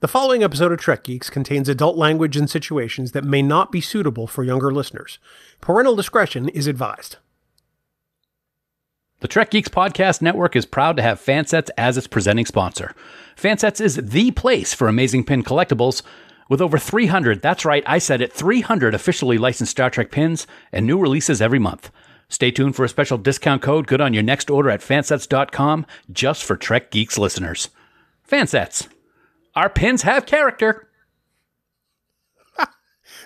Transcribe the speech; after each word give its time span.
The 0.00 0.08
following 0.08 0.42
episode 0.42 0.72
of 0.72 0.78
Trek 0.78 1.02
Geeks 1.02 1.28
contains 1.28 1.68
adult 1.68 1.94
language 1.94 2.34
and 2.34 2.48
situations 2.48 3.12
that 3.12 3.22
may 3.22 3.42
not 3.42 3.70
be 3.70 3.82
suitable 3.82 4.26
for 4.26 4.42
younger 4.42 4.72
listeners. 4.72 5.18
Parental 5.60 5.94
discretion 5.94 6.48
is 6.48 6.66
advised. 6.66 7.18
The 9.18 9.28
Trek 9.28 9.50
Geeks 9.50 9.68
Podcast 9.68 10.22
Network 10.22 10.56
is 10.56 10.64
proud 10.64 10.96
to 10.96 11.02
have 11.02 11.20
Fansets 11.20 11.68
as 11.76 11.98
its 11.98 12.06
presenting 12.06 12.46
sponsor. 12.46 12.94
Fansets 13.36 13.78
is 13.78 13.96
the 13.96 14.30
place 14.30 14.72
for 14.72 14.88
amazing 14.88 15.24
pin 15.24 15.44
collectibles. 15.44 16.00
With 16.48 16.62
over 16.62 16.78
300, 16.78 17.42
that's 17.42 17.66
right, 17.66 17.84
I 17.84 17.98
said 17.98 18.22
it, 18.22 18.32
300 18.32 18.94
officially 18.94 19.36
licensed 19.36 19.72
Star 19.72 19.90
Trek 19.90 20.10
pins 20.10 20.46
and 20.72 20.86
new 20.86 20.98
releases 20.98 21.42
every 21.42 21.58
month. 21.58 21.90
Stay 22.30 22.50
tuned 22.50 22.74
for 22.74 22.86
a 22.86 22.88
special 22.88 23.18
discount 23.18 23.60
code 23.60 23.86
good 23.86 24.00
on 24.00 24.14
your 24.14 24.22
next 24.22 24.48
order 24.48 24.70
at 24.70 24.80
fansets.com 24.80 25.84
just 26.10 26.42
for 26.42 26.56
Trek 26.56 26.90
Geeks 26.90 27.18
listeners. 27.18 27.68
Fansets. 28.26 28.88
Our 29.54 29.68
pins 29.68 30.02
have 30.02 30.26
character. 30.26 30.88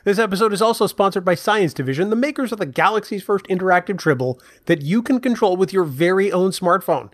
This 0.04 0.18
episode 0.18 0.52
is 0.52 0.60
also 0.60 0.86
sponsored 0.86 1.24
by 1.24 1.34
Science 1.34 1.72
Division, 1.72 2.10
the 2.10 2.16
makers 2.16 2.52
of 2.52 2.58
the 2.58 2.66
galaxy's 2.66 3.22
first 3.22 3.46
interactive 3.46 3.98
tribble 3.98 4.38
that 4.66 4.82
you 4.82 5.02
can 5.02 5.18
control 5.18 5.56
with 5.56 5.72
your 5.72 5.84
very 5.84 6.30
own 6.30 6.50
smartphone. 6.50 7.10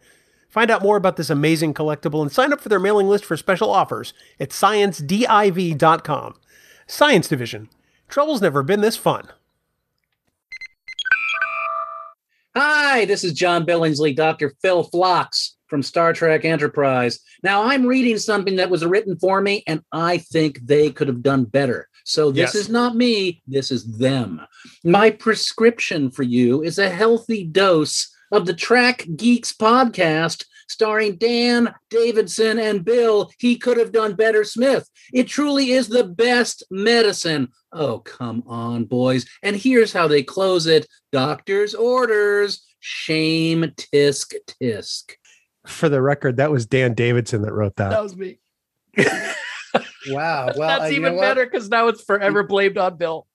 Find 0.48 0.70
out 0.70 0.82
more 0.82 0.96
about 0.96 1.16
this 1.16 1.30
amazing 1.30 1.74
collectible 1.74 2.20
and 2.22 2.32
sign 2.32 2.52
up 2.52 2.60
for 2.60 2.68
their 2.68 2.80
mailing 2.80 3.06
list 3.06 3.24
for 3.24 3.36
special 3.36 3.70
offers 3.70 4.12
at 4.40 4.50
sciencediv.com. 4.50 6.34
Science 6.88 7.28
Division. 7.28 7.68
Trouble's 8.08 8.42
never 8.42 8.64
been 8.64 8.80
this 8.80 8.96
fun. 8.96 9.28
Hi, 12.56 13.04
this 13.04 13.22
is 13.22 13.32
John 13.32 13.64
Billingsley, 13.64 14.16
Dr. 14.16 14.52
Phil 14.60 14.82
Phlox 14.82 15.49
from 15.70 15.82
Star 15.82 16.12
Trek 16.12 16.44
Enterprise. 16.44 17.20
Now, 17.42 17.62
I'm 17.62 17.86
reading 17.86 18.18
something 18.18 18.56
that 18.56 18.68
was 18.68 18.84
written 18.84 19.16
for 19.18 19.40
me, 19.40 19.62
and 19.66 19.80
I 19.92 20.18
think 20.18 20.60
they 20.66 20.90
could 20.90 21.08
have 21.08 21.22
done 21.22 21.44
better. 21.44 21.88
So, 22.04 22.30
this 22.30 22.54
Yes. 22.54 22.54
is 22.56 22.68
not 22.68 22.96
me, 22.96 23.40
this 23.46 23.70
is 23.70 23.84
them. 23.98 24.40
My 24.84 25.10
prescription 25.10 26.10
for 26.10 26.24
you 26.24 26.62
is 26.62 26.78
a 26.78 26.90
healthy 26.90 27.44
dose 27.44 28.08
of 28.32 28.46
the 28.46 28.54
Trek 28.54 29.06
Geeks 29.16 29.52
podcast 29.52 30.44
starring 30.68 31.16
Dan 31.16 31.74
Davidson 31.90 32.58
and 32.58 32.84
Bill. 32.84 33.30
He 33.38 33.56
could 33.56 33.76
have 33.76 33.90
done 33.92 34.14
better, 34.14 34.44
Smith. 34.44 34.88
It 35.12 35.26
truly 35.26 35.72
is 35.72 35.88
the 35.88 36.04
best 36.04 36.62
medicine. 36.70 37.48
Oh, 37.72 37.98
come 37.98 38.44
on, 38.46 38.84
boys. 38.84 39.26
And 39.42 39.56
here's 39.56 39.92
how 39.92 40.06
they 40.08 40.22
close 40.22 40.66
it 40.66 40.86
doctor's 41.12 41.74
orders. 41.74 42.64
Shame, 42.78 43.64
tisk, 43.76 44.32
tisk. 44.62 45.14
For 45.70 45.88
the 45.88 46.02
record, 46.02 46.36
that 46.36 46.50
was 46.50 46.66
Dan 46.66 46.94
Davidson 46.94 47.42
that 47.42 47.52
wrote 47.52 47.76
that. 47.76 47.90
That 47.90 48.02
was 48.02 48.16
me. 48.16 48.38
Wow. 50.08 50.50
Well, 50.56 50.70
uh, 50.70 50.78
That's 50.78 50.92
you 50.92 51.00
even 51.00 51.14
know 51.14 51.20
better 51.20 51.44
because 51.44 51.68
now 51.68 51.88
it's 51.88 52.02
forever 52.02 52.42
blamed 52.42 52.78
on 52.78 52.96
Bill. 52.96 53.26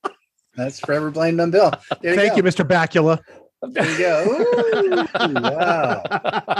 That's 0.56 0.80
forever 0.80 1.12
blamed 1.12 1.40
on 1.40 1.52
Bill. 1.52 1.72
There 2.02 2.16
Thank 2.16 2.32
go. 2.32 2.38
you, 2.38 2.44
Mr. 2.44 2.68
Bakula. 2.68 3.20
There 3.62 3.92
you 3.92 3.98
go. 3.98 4.26
Ooh, 4.30 5.34
wow. 5.42 6.02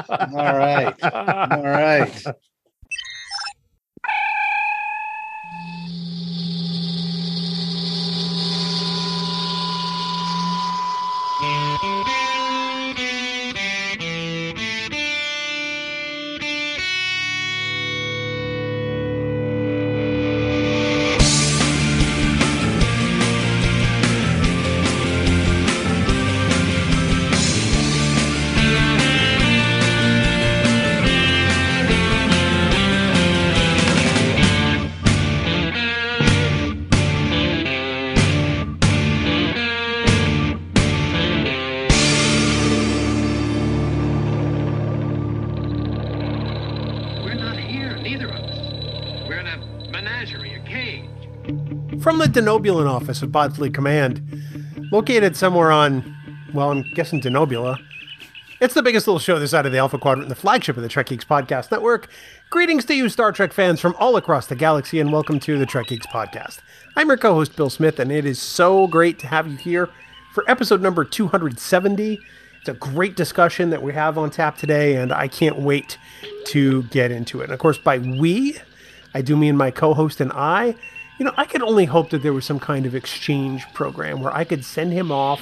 All 0.10 0.58
right. 0.58 1.04
All 1.04 1.64
right. 1.64 2.26
Denobulan 52.36 52.86
office 52.86 53.22
of 53.22 53.30
Podfleet 53.30 53.74
Command, 53.74 54.22
located 54.92 55.38
somewhere 55.38 55.72
on, 55.72 56.14
well, 56.54 56.70
I'm 56.70 56.82
guessing 56.94 57.22
Denobula. 57.22 57.78
It's 58.60 58.74
the 58.74 58.84
biggest 58.84 59.08
little 59.08 59.20
show 59.20 59.40
this 59.40 59.52
side 59.52 59.66
of 59.66 59.72
the 59.72 59.78
Alpha 59.78 59.98
Quadrant, 59.98 60.28
the 60.28 60.36
flagship 60.36 60.76
of 60.76 60.84
the 60.84 60.90
Trek 60.90 61.06
Geeks 61.06 61.24
Podcast 61.24 61.72
Network. 61.72 62.10
Greetings 62.50 62.84
to 62.86 62.94
you, 62.94 63.08
Star 63.08 63.32
Trek 63.32 63.54
fans 63.54 63.80
from 63.80 63.96
all 64.00 64.18
across 64.18 64.48
the 64.48 64.56
galaxy, 64.58 65.00
and 65.00 65.14
welcome 65.14 65.40
to 65.40 65.58
the 65.58 65.66
Trek 65.66 65.88
Geeks 65.88 66.08
Podcast. 66.08 66.60
I'm 66.98 67.08
your 67.08 67.16
co 67.16 67.36
host, 67.36 67.56
Bill 67.56 67.70
Smith, 67.70 68.02
and 68.02 68.12
it 68.12 68.26
is 68.26 68.42
so 68.42 68.86
great 68.88 69.18
to 69.20 69.28
have 69.28 69.48
you 69.48 69.56
here 69.56 69.90
for 70.34 70.44
episode 70.52 70.82
number 70.82 71.06
270. 71.06 72.20
It's 72.60 72.68
a 72.68 72.74
great 72.74 73.16
discussion 73.16 73.70
that 73.70 73.82
we 73.82 73.94
have 73.94 74.18
on 74.18 74.30
tap 74.30 74.58
today, 74.58 74.98
and 74.98 75.14
I 75.14 75.30
can't 75.30 75.60
wait 75.60 75.98
to 76.48 76.84
get 76.84 77.12
into 77.12 77.40
it. 77.40 77.46
And 77.46 77.54
of 77.54 77.60
course, 77.60 77.78
by 77.78 78.00
we, 78.00 78.58
I 79.14 79.22
do 79.22 79.38
mean 79.38 79.56
my 79.56 79.72
co 79.72 79.94
host 79.94 80.20
and 80.20 80.34
I. 80.34 80.76
You 81.18 81.26
know, 81.26 81.34
I 81.38 81.46
could 81.46 81.62
only 81.62 81.86
hope 81.86 82.10
that 82.10 82.22
there 82.24 82.34
was 82.34 82.46
some 82.46 82.60
kind 82.60 82.86
of 82.86 82.94
exchange 82.96 83.66
program 83.74 84.20
where 84.22 84.34
I 84.34 84.44
could 84.44 84.66
send 84.66 84.92
him 84.94 85.12
off 85.12 85.42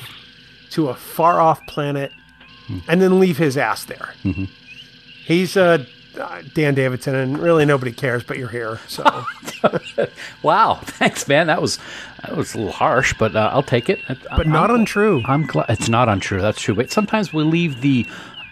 to 0.72 0.90
a 0.90 0.94
far 0.96 1.40
off 1.40 1.66
planet 1.68 2.12
and 2.88 3.02
then 3.02 3.20
leave 3.20 3.38
his 3.38 3.58
ass 3.58 3.84
there. 3.86 4.14
He's 5.26 5.58
uh, 5.58 5.86
uh, 6.20 6.42
Dan 6.54 6.76
Davidson, 6.76 7.16
and 7.16 7.38
really 7.40 7.66
nobody 7.66 7.92
cares, 7.92 8.24
but 8.24 8.38
you're 8.38 8.50
here. 8.50 8.80
So, 8.88 9.04
Wow, 10.44 10.76
thanks, 10.84 11.28
man. 11.28 11.48
That 11.48 11.62
was 11.62 11.80
that 12.22 12.36
was 12.38 12.54
a 12.54 12.58
little 12.58 12.72
harsh, 12.74 13.14
but 13.18 13.36
uh, 13.36 13.50
I'll 13.54 13.64
take 13.64 13.90
it. 13.90 14.00
but 14.08 14.48
not 14.48 14.70
untrue. 14.72 15.22
I'm 15.26 15.46
glad 15.46 15.66
it's 15.70 15.90
not 15.90 16.08
untrue. 16.10 16.42
That's 16.42 16.62
true. 16.62 16.76
But 16.76 16.92
sometimes 16.92 17.34
we 17.34 17.44
leave 17.44 17.82
the 17.82 18.06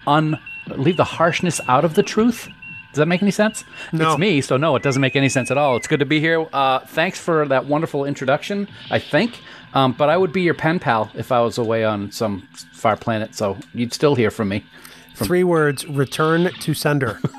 un 0.08 0.40
leave 0.76 0.98
the 0.98 1.04
harshness 1.04 1.60
out 1.68 1.86
of 1.86 1.96
the 1.96 2.04
truth. 2.04 2.48
Does 2.92 2.98
that 2.98 3.08
make 3.08 3.22
any 3.22 3.32
sense? 3.32 3.64
No. 3.94 4.12
It's 4.12 4.20
me, 4.20 4.42
so 4.42 4.58
no, 4.58 4.76
it 4.76 4.84
doesn't 4.84 5.02
make 5.02 5.16
any 5.16 5.30
sense 5.30 5.50
at 5.50 5.58
all. 5.58 5.78
It's 5.78 5.88
good 5.88 6.02
to 6.02 6.06
be 6.06 6.20
here. 6.20 6.46
Uh, 6.52 6.80
thanks 6.80 7.20
for 7.20 7.48
that 7.48 7.66
wonderful 7.66 8.04
introduction. 8.06 8.68
I 8.90 9.00
think, 9.00 9.40
um, 9.74 9.94
but 9.94 10.10
I 10.10 10.18
would 10.18 10.34
be 10.34 10.42
your 10.42 10.54
pen 10.54 10.80
pal 10.80 11.10
if 11.14 11.32
I 11.32 11.40
was 11.42 11.58
away 11.58 11.86
on 11.86 12.12
some 12.12 12.42
far 12.74 12.98
planet. 12.98 13.34
So 13.36 13.58
you'd 13.74 13.94
still 13.94 14.16
hear 14.16 14.30
from 14.30 14.50
me. 14.50 14.66
Three 15.16 15.44
words 15.44 15.88
return 15.88 16.52
to 16.52 16.74
sender. 16.74 17.20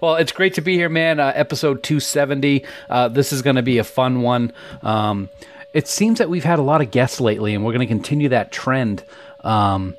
Well, 0.00 0.16
it's 0.16 0.32
great 0.32 0.54
to 0.54 0.60
be 0.60 0.74
here, 0.76 0.88
man. 0.88 1.20
Uh, 1.20 1.32
episode 1.34 1.82
270. 1.82 2.64
Uh, 2.88 3.08
this 3.08 3.32
is 3.32 3.42
going 3.42 3.56
to 3.56 3.62
be 3.62 3.78
a 3.78 3.84
fun 3.84 4.22
one. 4.22 4.52
Um, 4.82 5.28
it 5.72 5.88
seems 5.88 6.18
that 6.18 6.30
we've 6.30 6.44
had 6.44 6.58
a 6.58 6.62
lot 6.62 6.80
of 6.80 6.90
guests 6.90 7.20
lately, 7.20 7.54
and 7.54 7.64
we're 7.64 7.72
going 7.72 7.86
to 7.86 7.92
continue 7.92 8.28
that 8.30 8.52
trend 8.52 9.04
um, 9.40 9.96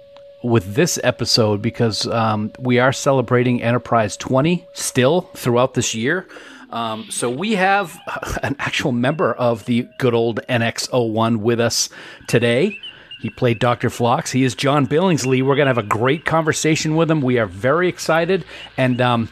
with 0.48 0.76
this 0.76 1.00
episode 1.04 1.62
because 1.62 2.08
um, 2.08 2.52
we 2.60 2.80
are 2.80 2.94
celebrating 2.94 3.62
Enterprise 3.62 4.18
20 4.18 4.66
still 4.74 5.22
throughout 5.34 5.74
this 5.74 5.94
year. 5.94 6.28
Um, 6.70 7.08
so 7.10 7.30
we 7.30 7.54
have 7.56 7.98
an 8.44 8.56
actual 8.60 8.92
member 8.92 9.34
of 9.34 9.66
the 9.66 9.88
good 9.98 10.14
old 10.14 10.40
NX01 10.50 11.38
with 11.38 11.60
us 11.60 11.90
today. 12.28 12.80
He 13.20 13.30
played 13.30 13.60
Dr. 13.60 13.90
Phlox. 13.90 14.32
He 14.32 14.44
is 14.44 14.54
John 14.54 14.86
Billingsley. 14.86 15.42
We're 15.44 15.56
going 15.56 15.66
to 15.66 15.74
have 15.74 15.78
a 15.78 15.84
great 15.84 16.24
conversation 16.24 16.96
with 16.96 17.10
him. 17.10 17.22
We 17.22 17.40
are 17.40 17.48
very 17.48 17.90
excited. 17.90 18.46
And 18.78 19.02
um, 19.02 19.30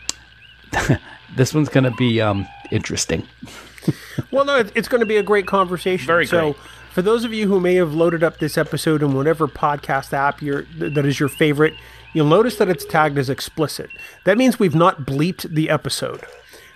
this 1.35 1.53
one's 1.53 1.69
going 1.69 1.83
to 1.83 1.91
be 1.91 2.21
um, 2.21 2.47
interesting. 2.71 3.23
Well, 4.31 4.45
no, 4.45 4.63
it's 4.73 4.87
going 4.87 5.01
to 5.01 5.05
be 5.05 5.17
a 5.17 5.23
great 5.23 5.45
conversation. 5.45 6.07
Very 6.07 6.25
so, 6.25 6.53
great. 6.53 6.63
For 6.95 7.01
those 7.01 7.25
of 7.25 7.33
you 7.33 7.45
who 7.49 7.59
may 7.59 7.75
have 7.75 7.93
loaded 7.93 8.23
up 8.23 8.39
this 8.39 8.57
episode 8.57 9.03
in 9.03 9.13
whatever 9.13 9.49
podcast 9.49 10.13
app 10.13 10.39
that 10.39 11.05
is 11.05 11.19
your 11.19 11.27
favorite, 11.27 11.73
you'll 12.13 12.25
notice 12.25 12.55
that 12.55 12.69
it's 12.69 12.85
tagged 12.85 13.17
as 13.17 13.29
explicit. 13.29 13.89
That 14.23 14.37
means 14.37 14.59
we've 14.59 14.73
not 14.73 15.01
bleeped 15.01 15.53
the 15.53 15.69
episode. 15.69 16.21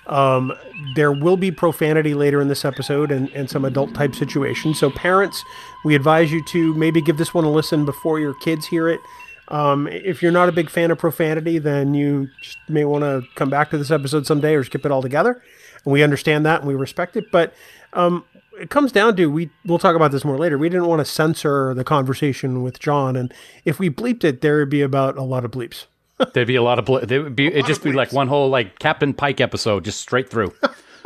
Um, 0.07 0.51
there 0.93 1.13
will 1.13 1.37
be 1.37 1.51
profanity 1.51 2.13
later 2.13 2.41
in 2.41 2.49
this 2.49 2.65
episode 2.65 3.11
and, 3.11 3.29
and 3.29 3.49
some 3.49 3.63
adult 3.63 3.93
type 3.93 4.13
situations. 4.13 4.77
So, 4.77 4.89
parents, 4.89 5.41
we 5.85 5.95
advise 5.95 6.33
you 6.33 6.43
to 6.47 6.73
maybe 6.73 6.99
give 6.99 7.17
this 7.17 7.33
one 7.33 7.45
a 7.45 7.49
listen 7.49 7.85
before 7.85 8.19
your 8.19 8.33
kids 8.33 8.67
hear 8.67 8.89
it. 8.89 8.99
Um, 9.47 9.87
if 9.87 10.21
you're 10.21 10.33
not 10.33 10.49
a 10.49 10.51
big 10.51 10.69
fan 10.69 10.91
of 10.91 10.97
profanity, 10.97 11.59
then 11.59 11.93
you 11.93 12.27
may 12.67 12.83
want 12.83 13.03
to 13.03 13.23
come 13.35 13.49
back 13.49 13.69
to 13.69 13.77
this 13.77 13.89
episode 13.89 14.27
someday 14.27 14.55
or 14.55 14.65
skip 14.65 14.85
it 14.85 14.91
altogether. 14.91 15.41
And 15.85 15.93
we 15.93 16.03
understand 16.03 16.45
that 16.45 16.59
and 16.59 16.67
we 16.67 16.75
respect 16.75 17.15
it. 17.15 17.31
But 17.31 17.53
um, 17.93 18.25
it 18.61 18.69
comes 18.69 18.91
down 18.91 19.15
to 19.17 19.27
we 19.27 19.49
we'll 19.65 19.79
talk 19.79 19.95
about 19.95 20.11
this 20.11 20.23
more 20.25 20.37
later. 20.37 20.57
We 20.57 20.69
didn't 20.69 20.87
want 20.87 20.99
to 20.99 21.05
censor 21.05 21.73
the 21.73 21.83
conversation 21.83 22.61
with 22.61 22.79
John, 22.79 23.15
and 23.15 23.33
if 23.65 23.79
we 23.79 23.89
bleeped 23.89 24.23
it, 24.23 24.41
there 24.41 24.57
would 24.59 24.69
be 24.69 24.81
about 24.81 25.17
a 25.17 25.23
lot 25.23 25.45
of 25.45 25.51
bleeps. 25.51 25.85
There'd 26.33 26.47
be 26.47 26.55
a 26.55 26.63
lot 26.63 26.79
of 26.79 26.85
bl- 26.85 26.99
there 26.99 27.23
would 27.23 27.35
be 27.35 27.47
it'd 27.47 27.65
just 27.65 27.83
be 27.83 27.91
like 27.93 28.11
one 28.11 28.27
whole 28.27 28.49
like 28.49 28.77
Captain 28.79 29.13
Pike 29.13 29.39
episode, 29.41 29.85
just 29.85 30.01
straight 30.01 30.29
through. 30.29 30.53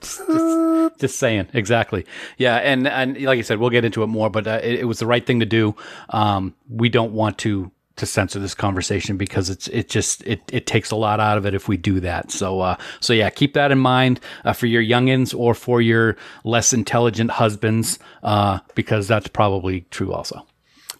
just, 0.00 0.26
just- 0.26 0.98
just 0.98 1.18
saying, 1.18 1.48
exactly. 1.52 2.06
Yeah, 2.38 2.56
and 2.56 2.86
and 2.88 3.20
like 3.22 3.38
I 3.38 3.42
said, 3.42 3.58
we'll 3.58 3.70
get 3.70 3.84
into 3.84 4.02
it 4.02 4.06
more, 4.08 4.30
but 4.30 4.46
uh, 4.46 4.60
it, 4.62 4.80
it 4.80 4.84
was 4.84 4.98
the 4.98 5.06
right 5.06 5.24
thing 5.24 5.40
to 5.40 5.46
do. 5.46 5.74
Um, 6.10 6.54
we 6.68 6.88
don't 6.88 7.12
want 7.12 7.38
to 7.38 7.70
to 8.00 8.06
censor 8.06 8.38
this 8.40 8.54
conversation 8.54 9.16
because 9.16 9.48
it's 9.48 9.68
it 9.68 9.88
just 9.88 10.22
it 10.26 10.42
it 10.52 10.66
takes 10.66 10.90
a 10.90 10.96
lot 10.96 11.20
out 11.20 11.38
of 11.38 11.46
it 11.46 11.54
if 11.54 11.68
we 11.68 11.76
do 11.76 12.00
that. 12.00 12.30
So 12.32 12.60
uh, 12.60 12.76
so 13.00 13.12
yeah, 13.12 13.30
keep 13.30 13.54
that 13.54 13.70
in 13.70 13.78
mind 13.78 14.20
uh, 14.44 14.52
for 14.52 14.66
your 14.66 14.82
youngins 14.82 15.32
or 15.38 15.54
for 15.54 15.80
your 15.80 16.16
less 16.44 16.72
intelligent 16.72 17.30
husbands, 17.30 17.98
uh, 18.22 18.58
because 18.74 19.06
that's 19.08 19.28
probably 19.28 19.82
true 19.90 20.12
also. 20.12 20.46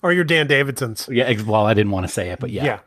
Or 0.03 0.13
your 0.13 0.25
Dan 0.25 0.47
Davidsons. 0.47 1.09
Yeah, 1.11 1.25
ex- 1.25 1.43
well, 1.43 1.67
I 1.67 1.75
didn't 1.75 1.93
want 1.93 2.07
to 2.07 2.13
say 2.13 2.31
it, 2.31 2.39
but 2.39 2.51
yeah. 2.51 2.65
Yeah. 2.65 2.79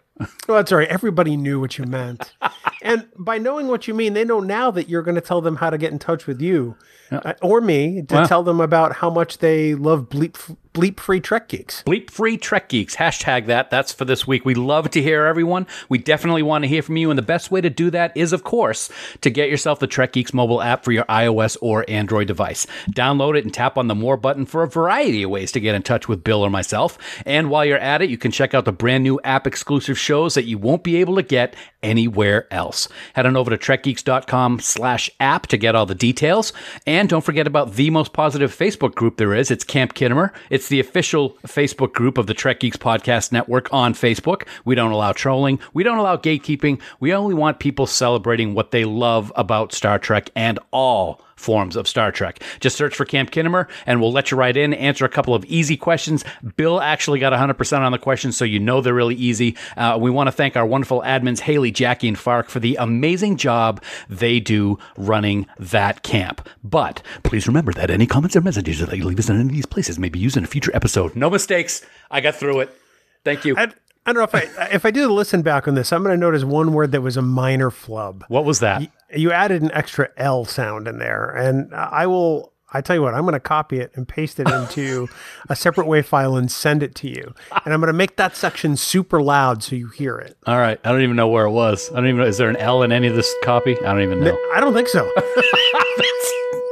Well, 0.47 0.57
that's 0.57 0.71
all 0.71 0.77
right. 0.77 0.87
Everybody 0.87 1.35
knew 1.37 1.59
what 1.59 1.77
you 1.77 1.85
meant. 1.85 2.33
and 2.83 3.07
by 3.17 3.37
knowing 3.39 3.67
what 3.67 3.87
you 3.87 3.93
mean, 3.93 4.13
they 4.13 4.23
know 4.23 4.39
now 4.39 4.71
that 4.71 4.87
you're 4.87 5.01
going 5.01 5.15
to 5.15 5.21
tell 5.21 5.41
them 5.41 5.57
how 5.57 5.69
to 5.71 5.77
get 5.77 5.91
in 5.91 5.99
touch 5.99 6.27
with 6.27 6.39
you 6.41 6.75
uh, 7.11 7.33
or 7.41 7.61
me 7.61 8.03
to 8.03 8.15
Wow. 8.15 8.25
tell 8.25 8.43
them 8.43 8.59
about 8.61 8.97
how 8.97 9.09
much 9.09 9.39
they 9.39 9.73
love 9.75 10.09
bleep 10.09 10.55
bleep 10.73 10.99
free 10.99 11.19
Trek 11.19 11.47
geeks. 11.47 11.83
Bleep 11.83 12.09
free 12.09 12.37
Trek 12.37 12.69
Geeks. 12.69 12.95
Hashtag 12.95 13.45
that. 13.45 13.69
That's 13.69 13.93
for 13.93 14.05
this 14.05 14.27
week. 14.27 14.45
We 14.45 14.55
love 14.55 14.89
to 14.91 15.01
hear 15.01 15.25
everyone. 15.25 15.67
We 15.89 15.97
definitely 15.97 16.43
want 16.43 16.63
to 16.63 16.67
hear 16.67 16.81
from 16.81 16.97
you. 16.97 17.09
And 17.09 17.17
the 17.17 17.23
best 17.23 17.51
way 17.51 17.61
to 17.61 17.69
do 17.69 17.89
that 17.91 18.15
is, 18.15 18.33
of 18.33 18.43
course, 18.43 18.89
to 19.21 19.29
get 19.29 19.49
yourself 19.49 19.79
the 19.79 19.87
Trek 19.87 20.13
Geeks 20.13 20.33
mobile 20.33 20.61
app 20.61 20.83
for 20.83 20.91
your 20.91 21.05
iOS 21.05 21.57
or 21.61 21.85
Android 21.87 22.27
device. 22.27 22.65
Download 22.91 23.37
it 23.37 23.45
and 23.45 23.53
tap 23.53 23.77
on 23.77 23.87
the 23.87 23.95
More 23.95 24.17
button 24.17 24.45
for 24.45 24.63
a 24.63 24.67
variety 24.67 25.23
of 25.23 25.29
ways 25.29 25.51
to 25.51 25.59
get 25.59 25.75
in 25.75 25.83
touch 25.83 26.07
with 26.07 26.23
Bill 26.23 26.41
or 26.41 26.49
myself. 26.49 26.97
And 27.25 27.49
while 27.49 27.65
you're 27.65 27.77
at 27.77 28.01
it, 28.01 28.09
you 28.09 28.17
can 28.17 28.31
check 28.31 28.53
out 28.53 28.65
the 28.65 28.71
brand 28.71 29.03
new 29.03 29.19
app 29.23 29.45
exclusive 29.45 29.97
shows 29.97 30.33
that 30.33 30.45
you 30.45 30.57
won't 30.57 30.83
be 30.83 30.97
able 30.97 31.15
to 31.15 31.23
get 31.23 31.55
anywhere 31.83 32.47
else. 32.51 32.87
Head 33.13 33.25
on 33.25 33.37
over 33.37 33.51
to 33.51 33.57
trekgeeks.com 33.57 34.59
slash 34.59 35.09
app 35.19 35.47
to 35.47 35.57
get 35.57 35.75
all 35.75 35.85
the 35.85 35.93
details. 35.93 36.53
And 36.87 37.09
don't 37.09 37.23
forget 37.23 37.45
about 37.45 37.73
the 37.73 37.89
most 37.89 38.13
positive 38.13 38.55
Facebook 38.55 38.95
group 38.95 39.17
there 39.17 39.33
is. 39.33 39.51
It's 39.51 39.63
Camp 39.63 39.93
Khitomer. 39.93 40.31
It's 40.49 40.62
the 40.67 40.79
official 40.79 41.37
Facebook 41.47 41.93
group 41.93 42.17
of 42.17 42.27
the 42.27 42.33
Trek 42.33 42.59
Geeks 42.59 42.77
Podcast 42.77 43.31
Network 43.31 43.71
on 43.73 43.93
Facebook. 43.93 44.47
We 44.65 44.75
don't 44.75 44.91
allow 44.91 45.11
trolling. 45.11 45.59
We 45.73 45.83
don't 45.83 45.97
allow 45.97 46.17
gatekeeping. 46.17 46.81
We 46.99 47.13
only 47.13 47.35
want 47.35 47.59
people 47.59 47.87
celebrating 47.87 48.53
what 48.53 48.71
they 48.71 48.85
love 48.85 49.31
about 49.35 49.73
Star 49.73 49.99
Trek 49.99 50.29
and 50.35 50.59
all 50.71 51.21
forms 51.43 51.75
of 51.75 51.87
Star 51.87 52.11
Trek. 52.11 52.41
Just 52.59 52.77
search 52.77 52.95
for 52.95 53.05
Camp 53.05 53.31
Khitomer 53.31 53.67
and 53.85 54.01
we'll 54.01 54.11
let 54.11 54.31
you 54.31 54.37
right 54.37 54.55
in, 54.55 54.73
answer 54.73 55.05
a 55.05 55.09
couple 55.09 55.35
of 55.35 55.45
easy 55.45 55.77
questions. 55.77 56.23
Bill 56.55 56.81
actually 56.81 57.19
got 57.19 57.33
100% 57.33 57.79
on 57.79 57.91
the 57.91 57.97
questions, 57.97 58.37
so 58.37 58.45
you 58.45 58.59
know 58.59 58.81
they're 58.81 58.93
really 58.93 59.15
easy. 59.15 59.55
Uh, 59.77 59.97
we 59.99 60.09
want 60.09 60.27
to 60.27 60.31
thank 60.31 60.55
our 60.55 60.65
wonderful 60.65 61.01
admins, 61.01 61.41
Haley, 61.41 61.71
Jackie, 61.71 62.07
and 62.07 62.17
Fark, 62.17 62.49
for 62.49 62.59
the 62.59 62.75
amazing 62.77 63.37
job 63.37 63.83
they 64.09 64.39
do 64.39 64.77
running 64.97 65.45
that 65.59 66.03
camp. 66.03 66.47
But 66.63 67.03
please 67.23 67.47
remember 67.47 67.73
that 67.73 67.89
any 67.89 68.05
comments 68.07 68.35
or 68.35 68.41
messages 68.41 68.79
that 68.79 68.97
you 68.97 69.05
leave 69.05 69.19
us 69.19 69.29
in 69.29 69.35
any 69.39 69.49
of 69.49 69.51
these 69.51 69.65
places 69.65 69.99
may 69.99 70.09
be 70.09 70.19
used 70.19 70.37
in 70.37 70.43
a 70.43 70.47
future 70.47 70.71
episode. 70.73 71.15
No 71.15 71.29
mistakes. 71.29 71.85
I 72.09 72.21
got 72.21 72.35
through 72.35 72.61
it. 72.61 72.77
Thank 73.23 73.45
you. 73.45 73.55
I, 73.57 73.71
I 74.05 74.11
don't 74.11 74.15
know 74.15 74.23
if 74.23 74.35
I 74.35 74.67
if 74.73 74.85
I 74.85 74.91
do 74.91 75.07
listen 75.07 75.43
back 75.43 75.67
on 75.67 75.75
this, 75.75 75.93
I'm 75.93 76.03
going 76.03 76.13
to 76.13 76.19
notice 76.19 76.43
one 76.43 76.73
word 76.73 76.91
that 76.91 77.01
was 77.01 77.15
a 77.15 77.21
minor 77.21 77.71
flub. 77.71 78.25
What 78.27 78.43
was 78.43 78.59
that? 78.59 78.81
You 79.15 79.31
added 79.31 79.61
an 79.61 79.71
extra 79.71 80.09
L 80.17 80.45
sound 80.45 80.87
in 80.87 80.99
there, 80.99 81.29
and 81.29 81.73
I 81.73 82.07
will. 82.07 82.51
I 82.75 82.81
tell 82.81 82.95
you 82.95 83.03
what, 83.03 83.13
I'm 83.13 83.21
going 83.21 83.33
to 83.33 83.39
copy 83.39 83.77
it 83.79 83.91
and 83.93 84.07
paste 84.07 84.39
it 84.39 84.49
into 84.49 85.07
a 85.49 85.55
separate 85.55 85.85
WAV 85.85 86.05
file 86.05 86.35
and 86.35 86.51
send 86.51 86.81
it 86.81 86.95
to 86.95 87.07
you. 87.07 87.35
And 87.63 87.71
I'm 87.71 87.79
going 87.79 87.85
to 87.85 87.93
make 87.93 88.15
that 88.15 88.35
section 88.35 88.77
super 88.77 89.21
loud 89.21 89.61
so 89.61 89.75
you 89.75 89.89
hear 89.89 90.17
it. 90.17 90.37
All 90.47 90.57
right. 90.57 90.79
I 90.83 90.91
don't 90.91 91.03
even 91.03 91.15
know 91.15 91.27
where 91.27 91.45
it 91.45 91.51
was. 91.51 91.91
I 91.91 91.97
don't 91.97 92.07
even 92.07 92.17
know. 92.21 92.25
Is 92.25 92.39
there 92.39 92.49
an 92.49 92.57
L 92.57 92.81
in 92.81 92.91
any 92.91 93.05
of 93.05 93.15
this 93.15 93.31
copy? 93.43 93.77
I 93.77 93.93
don't 93.93 94.01
even 94.01 94.21
know. 94.21 94.35
I 94.55 94.59
don't 94.59 94.73
think 94.73 94.87
so. 94.87 95.07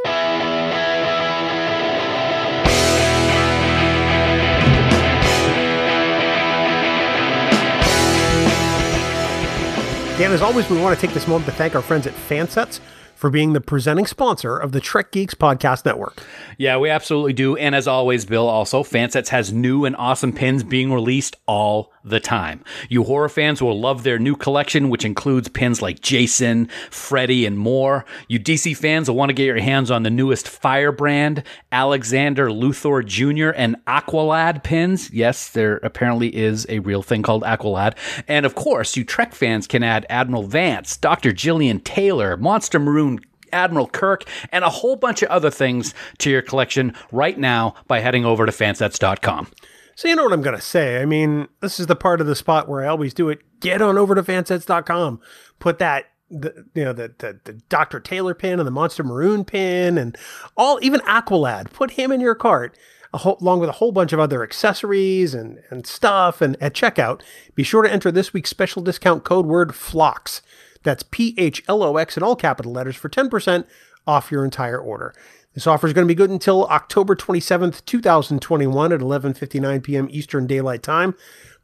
Dan, 10.21 10.31
as 10.33 10.44
always, 10.44 10.69
we 10.69 10.79
want 10.79 10.95
to 10.95 11.03
take 11.03 11.15
this 11.15 11.27
moment 11.27 11.47
to 11.47 11.51
thank 11.51 11.73
our 11.73 11.81
friends 11.81 12.06
at 12.06 12.13
Fansets 12.13 12.79
for 13.21 13.29
being 13.29 13.53
the 13.53 13.62
presenting 13.62 14.07
sponsor 14.07 14.57
of 14.57 14.71
the 14.71 14.79
Trek 14.81 15.12
Geeks 15.12 15.35
Podcast 15.35 15.85
Network. 15.85 16.23
Yeah, 16.57 16.77
we 16.77 16.89
absolutely 16.89 17.33
do. 17.33 17.56
And 17.56 17.75
as 17.75 17.88
always, 17.88 18.25
Bill, 18.25 18.47
also, 18.47 18.81
Fansets 18.81 19.27
has 19.27 19.53
new 19.53 19.85
and 19.85 19.95
awesome 19.95 20.33
pins 20.33 20.63
being 20.63 20.91
released 20.91 21.35
all 21.45 21.91
the 22.03 22.19
time. 22.19 22.63
You 22.89 23.03
horror 23.03 23.29
fans 23.29 23.62
will 23.62 23.79
love 23.79 24.01
their 24.01 24.18
new 24.18 24.35
collection, 24.35 24.89
which 24.89 25.06
includes 25.06 25.50
pins 25.50 25.83
like 25.83 26.01
Jason, 26.01 26.68
Freddy, 26.89 27.45
and 27.45 27.59
more. 27.59 28.06
You 28.27 28.39
DC 28.39 28.75
fans 28.75 29.07
will 29.07 29.18
want 29.18 29.29
to 29.29 29.33
get 29.33 29.45
your 29.45 29.62
hands 29.62 29.91
on 29.91 30.01
the 30.01 30.09
newest 30.09 30.47
Firebrand, 30.47 31.44
Alexander 31.71 32.50
Luthor 32.50 33.06
Jr., 33.06 33.56
and 33.56 33.75
Aqualad 33.85 34.63
pins. 34.63 35.12
Yes, 35.12 35.50
there 35.50 35.77
apparently 35.83 36.35
is 36.35 36.65
a 36.69 36.79
real 36.79 37.03
thing 37.03 37.21
called 37.21 37.44
Aqualad. 37.44 37.95
And 38.27 38.47
of 38.47 38.56
course, 38.56 38.97
you 38.97 39.03
Trek 39.03 39.35
fans 39.35 39.68
can 39.68 39.83
add 39.83 40.07
Admiral 40.09 40.44
Vance, 40.44 40.97
Dr. 40.97 41.31
Jillian 41.31 41.83
Taylor, 41.83 42.35
Monster 42.35 42.79
Maroon 42.79 43.11
Admiral 43.53 43.88
Kirk, 43.88 44.24
and 44.51 44.63
a 44.63 44.69
whole 44.69 44.95
bunch 44.95 45.21
of 45.21 45.30
other 45.30 45.50
things 45.50 45.94
to 46.19 46.30
your 46.30 46.42
collection 46.42 46.94
right 47.12 47.38
now 47.38 47.75
by 47.88 48.00
heading 48.00 48.25
over 48.25 48.45
to 48.45 48.51
fansets.com. 48.51 49.48
So 49.95 50.07
you 50.07 50.15
know 50.15 50.24
what 50.24 50.33
I'm 50.33 50.42
going 50.42 50.56
to 50.56 50.62
say. 50.62 51.01
I 51.01 51.06
mean, 51.06 51.48
this 51.59 51.80
is 51.80 51.88
the 51.88 51.95
part 51.95 52.21
of 52.21 52.27
the 52.27 52.36
spot 52.36 52.68
where 52.68 52.83
I 52.83 52.88
always 52.88 53.13
do 53.13 53.30
it. 53.30 53.39
Get 53.59 53.81
on 53.81 53.98
over 53.98 54.15
to 54.15 54.24
fansets.com. 54.24 55.19
Put 55.59 55.80
that 55.80 56.06
the 56.30 56.65
you 56.74 56.86
know 56.86 56.94
the, 56.94 57.13
the 57.18 57.39
the 57.44 57.53
Dr. 57.68 58.00
Taylor 58.00 58.33
pin 58.33 58.59
and 58.59 58.65
the 58.65 58.71
Monster 58.71 59.03
Maroon 59.03 59.44
pin 59.44 59.97
and 59.97 60.18
all 60.56 60.80
even 60.81 61.01
Aqualad. 61.01 61.71
Put 61.74 61.92
him 61.92 62.12
in 62.12 62.21
your 62.21 62.36
cart 62.36 62.77
whole, 63.13 63.38
along 63.42 63.59
with 63.59 63.69
a 63.69 63.74
whole 63.74 63.92
bunch 63.92 64.13
of 64.13 64.19
other 64.19 64.44
accessories 64.44 65.33
and 65.33 65.62
and 65.69 65.86
stuff. 65.86 66.42
And 66.42 66.57
at 66.62 66.74
checkout, 66.74 67.21
be 67.56 67.63
sure 67.63 67.81
to 67.81 67.92
enter 67.92 68.12
this 68.12 68.33
week's 68.33 68.50
special 68.50 68.81
discount 68.81 69.24
code 69.24 69.45
word 69.45 69.69
PHLOX. 69.69 70.42
That's 70.83 71.04
P 71.04 71.33
H 71.38 71.63
L 71.68 71.83
O 71.83 71.98
X 71.98 72.18
in 72.18 72.24
all 72.24 72.36
capital 72.36 72.72
letters 72.72 72.95
for 72.95 73.10
10% 73.10 73.66
off 74.07 74.31
your 74.31 74.44
entire 74.44 74.80
order. 74.80 75.13
This 75.54 75.68
offer 75.68 75.85
is 75.85 75.94
going 75.94 76.07
to 76.07 76.11
be 76.11 76.16
good 76.16 76.30
until 76.30 76.66
October 76.68 77.16
27th, 77.16 77.83
2021 77.85 78.94
at 78.94 79.00
11:59 79.02 79.83
p.m. 79.83 80.07
Eastern 80.09 80.47
Daylight 80.47 80.81
Time. 80.81 81.14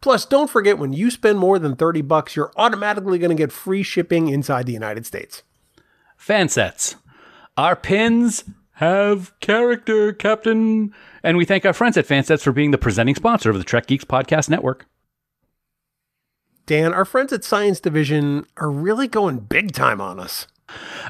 Plus, 0.02 0.26
don't 0.26 0.50
forget 0.50 0.78
when 0.78 0.94
you 0.94 1.10
spend 1.10 1.40
more 1.40 1.58
than 1.58 1.76
30 1.76 2.02
bucks, 2.02 2.36
you're 2.36 2.52
automatically 2.56 3.18
going 3.18 3.36
to 3.36 3.36
get 3.36 3.52
free 3.52 3.84
shipping 3.84 4.28
inside 4.28 4.66
the 4.66 4.74
United 4.74 5.06
States. 5.06 5.44
Fansets. 6.20 6.96
Our 7.56 7.76
pins 7.76 8.44
have 8.74 9.38
character, 9.40 10.14
Captain. 10.14 10.94
And 11.24 11.38
we 11.38 11.46
thank 11.46 11.66
our 11.66 11.74
friends 11.74 11.98
at 11.98 12.06
Fansets 12.06 12.44
for 12.44 12.52
being 12.52 12.72
the 12.72 12.78
presenting 12.78 13.16
sponsor 13.16 13.50
of 13.50 13.58
the 13.58 13.64
Trek 13.64 13.88
Geeks 13.88 14.06
Podcast 14.06 14.50
Network. 14.50 14.86
Dan, 16.68 16.94
our 16.94 17.06
friends 17.06 17.32
at 17.32 17.46
Science 17.46 17.80
Division 17.80 18.46
are 18.58 18.70
really 18.70 19.08
going 19.08 19.40
big 19.40 19.72
time 19.72 20.02
on 20.02 20.20
us. 20.20 20.48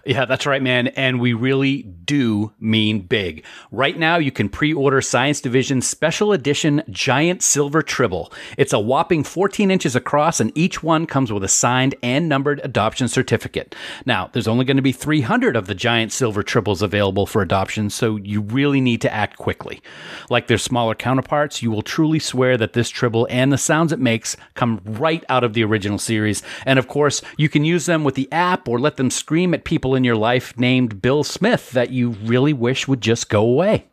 Yeah, 0.06 0.26
that's 0.26 0.46
right, 0.46 0.62
man. 0.62 0.88
And 0.88 1.20
we 1.20 1.34
really 1.34 1.84
do 1.84 2.54
mean 2.60 3.02
big. 3.02 3.44
Right 3.72 3.98
now, 3.98 4.18
you 4.18 4.32
can 4.32 4.50
pre 4.50 4.74
order 4.74 5.02
Science 5.02 5.42
Division's 5.42 5.88
special 5.88 6.32
edition 6.32 6.84
giant 6.90 7.42
silver 7.42 7.82
tribble. 7.82 8.32
It's 8.58 8.74
a 8.74 8.80
whopping 8.80 9.24
14 9.24 9.72
inches 9.72 9.96
across, 9.96 10.40
and 10.40 10.52
each 10.56 10.84
one 10.84 11.06
comes 11.06 11.32
with 11.32 11.44
a 11.44 11.48
signed 11.48 11.96
and 12.04 12.30
numbered 12.30 12.62
adoption 12.64 13.08
certificate. 13.08 13.76
Now, 14.06 14.30
there's 14.32 14.48
only 14.48 14.66
going 14.66 14.78
to 14.78 14.84
be 14.84 14.92
300 14.92 15.56
of 15.56 15.68
the 15.68 15.76
giant 15.76 16.12
silver 16.12 16.44
tribbles 16.44 16.82
available 16.82 17.26
for 17.26 17.42
adoption, 17.42 17.90
so 17.90 18.16
you 18.18 18.42
really 18.42 18.80
need 18.80 19.02
to 19.02 19.14
act 19.14 19.38
quickly. 19.38 19.82
Like 20.30 20.48
their 20.48 20.58
smaller 20.58 20.96
counterparts, 20.96 21.62
you 21.62 21.72
will 21.72 21.82
truly 21.82 22.20
swear 22.20 22.58
that 22.58 22.74
this 22.74 22.90
tribble 22.90 23.28
and 23.30 23.52
the 23.52 23.58
sounds 23.58 23.92
it 23.92 24.00
makes 24.00 24.38
come 24.54 24.82
right 24.86 25.24
out 25.30 25.44
of 25.44 25.54
the 25.54 25.64
original 25.64 25.98
series. 25.98 26.44
And 26.66 26.80
of 26.80 26.88
course, 26.88 27.22
you 27.38 27.50
can 27.50 27.66
use 27.66 27.86
them 27.88 28.04
with 28.04 28.16
the 28.16 28.32
app 28.32 28.68
or 28.68 28.80
let 28.80 28.98
them 28.98 29.10
scream 29.10 29.47
at 29.54 29.63
people 29.63 29.96
in 29.96 30.04
your 30.04 30.16
life 30.16 30.58
named 30.58 31.01
Bill 31.01 31.24
Smith 31.24 31.72
that 31.72 31.92
you 31.92 32.10
really 32.10 32.54
wish 32.54 32.88
would 32.88 33.01
just 33.01 33.30
go 33.30 33.42
away. 33.42 33.86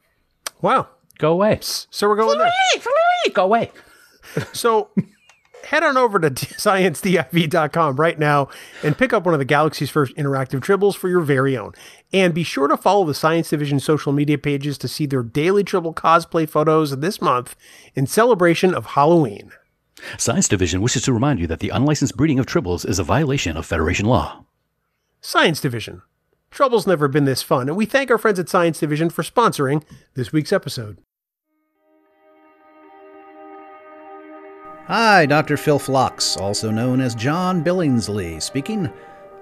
Wow. 0.60 0.88
Go 1.18 1.32
away. 1.32 1.58
So 1.62 2.08
we're 2.08 2.16
going 2.16 2.38
there. 2.38 2.50
Go 3.32 3.44
away. 3.44 3.70
So 4.52 4.90
head 5.64 5.82
on 5.82 5.96
over 5.96 6.18
to 6.18 6.30
sciencediv.com 6.30 7.96
right 7.96 8.18
now 8.18 8.48
and 8.82 8.96
pick 8.96 9.12
up 9.12 9.24
one 9.24 9.34
of 9.34 9.38
the 9.38 9.44
Galaxy's 9.44 9.90
first 9.90 10.16
interactive 10.16 10.60
tribbles 10.60 10.96
for 10.96 11.08
your 11.08 11.20
very 11.20 11.56
own. 11.56 11.72
And 12.12 12.34
be 12.34 12.42
sure 12.42 12.68
to 12.68 12.76
follow 12.76 13.04
the 13.04 13.14
Science 13.14 13.50
Division 13.50 13.80
social 13.80 14.12
media 14.12 14.38
pages 14.38 14.78
to 14.78 14.88
see 14.88 15.06
their 15.06 15.22
daily 15.22 15.62
tribble 15.62 15.94
cosplay 15.94 16.48
photos 16.48 16.96
this 16.98 17.20
month 17.20 17.56
in 17.94 18.06
celebration 18.06 18.74
of 18.74 18.86
Halloween. 18.86 19.52
Science 20.18 20.48
Division 20.48 20.82
wishes 20.82 21.02
to 21.02 21.12
remind 21.12 21.40
you 21.40 21.46
that 21.46 21.60
the 21.60 21.70
unlicensed 21.70 22.16
breeding 22.16 22.38
of 22.38 22.46
tribbles 22.46 22.88
is 22.88 22.98
a 22.98 23.04
violation 23.04 23.56
of 23.56 23.66
Federation 23.66 24.06
law. 24.06 24.44
Science 25.26 25.58
Division. 25.58 26.02
Trouble's 26.50 26.86
never 26.86 27.08
been 27.08 27.24
this 27.24 27.40
fun, 27.40 27.66
and 27.66 27.78
we 27.78 27.86
thank 27.86 28.10
our 28.10 28.18
friends 28.18 28.38
at 28.38 28.50
Science 28.50 28.78
Division 28.78 29.08
for 29.08 29.22
sponsoring 29.22 29.82
this 30.12 30.32
week's 30.32 30.52
episode. 30.52 30.98
Hi, 34.86 35.24
Dr. 35.24 35.56
Phil 35.56 35.78
Phlox, 35.78 36.36
also 36.36 36.70
known 36.70 37.00
as 37.00 37.14
John 37.14 37.64
Billingsley, 37.64 38.42
speaking. 38.42 38.92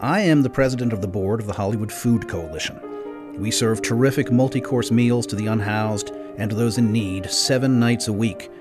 I 0.00 0.20
am 0.20 0.42
the 0.42 0.48
president 0.48 0.92
of 0.92 1.02
the 1.02 1.08
board 1.08 1.40
of 1.40 1.48
the 1.48 1.52
Hollywood 1.52 1.90
Food 1.90 2.28
Coalition. 2.28 3.40
We 3.40 3.50
serve 3.50 3.82
terrific 3.82 4.30
multi 4.30 4.60
course 4.60 4.92
meals 4.92 5.26
to 5.26 5.36
the 5.36 5.48
unhoused 5.48 6.10
and 6.38 6.48
to 6.48 6.54
those 6.54 6.78
in 6.78 6.92
need 6.92 7.28
seven 7.28 7.80
nights 7.80 8.06
a 8.06 8.12
week. 8.12 8.52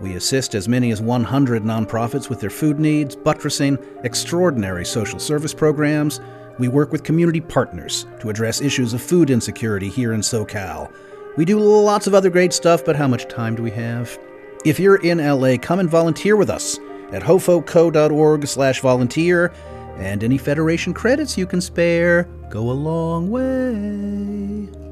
We 0.00 0.14
assist 0.14 0.54
as 0.54 0.66
many 0.66 0.92
as 0.92 1.02
100 1.02 1.62
nonprofits 1.62 2.30
with 2.30 2.40
their 2.40 2.48
food 2.48 2.80
needs, 2.80 3.14
buttressing 3.14 3.76
extraordinary 4.02 4.86
social 4.86 5.18
service 5.18 5.52
programs. 5.52 6.20
We 6.60 6.68
work 6.68 6.92
with 6.92 7.04
community 7.04 7.40
partners 7.40 8.04
to 8.20 8.28
address 8.28 8.60
issues 8.60 8.92
of 8.92 9.00
food 9.00 9.30
insecurity 9.30 9.88
here 9.88 10.12
in 10.12 10.20
SoCal. 10.20 10.92
We 11.38 11.46
do 11.46 11.58
lots 11.58 12.06
of 12.06 12.12
other 12.12 12.28
great 12.28 12.52
stuff, 12.52 12.84
but 12.84 12.96
how 12.96 13.08
much 13.08 13.28
time 13.28 13.54
do 13.54 13.62
we 13.62 13.70
have? 13.70 14.18
If 14.66 14.78
you're 14.78 14.96
in 14.96 15.26
LA, 15.26 15.56
come 15.56 15.78
and 15.78 15.88
volunteer 15.88 16.36
with 16.36 16.50
us 16.50 16.78
at 17.12 17.22
hofoco.org 17.22 18.46
slash 18.46 18.82
volunteer, 18.82 19.54
and 19.96 20.22
any 20.22 20.36
Federation 20.36 20.92
credits 20.92 21.38
you 21.38 21.46
can 21.46 21.62
spare 21.62 22.24
go 22.50 22.70
a 22.70 22.72
long 22.72 23.30
way. 23.30 24.89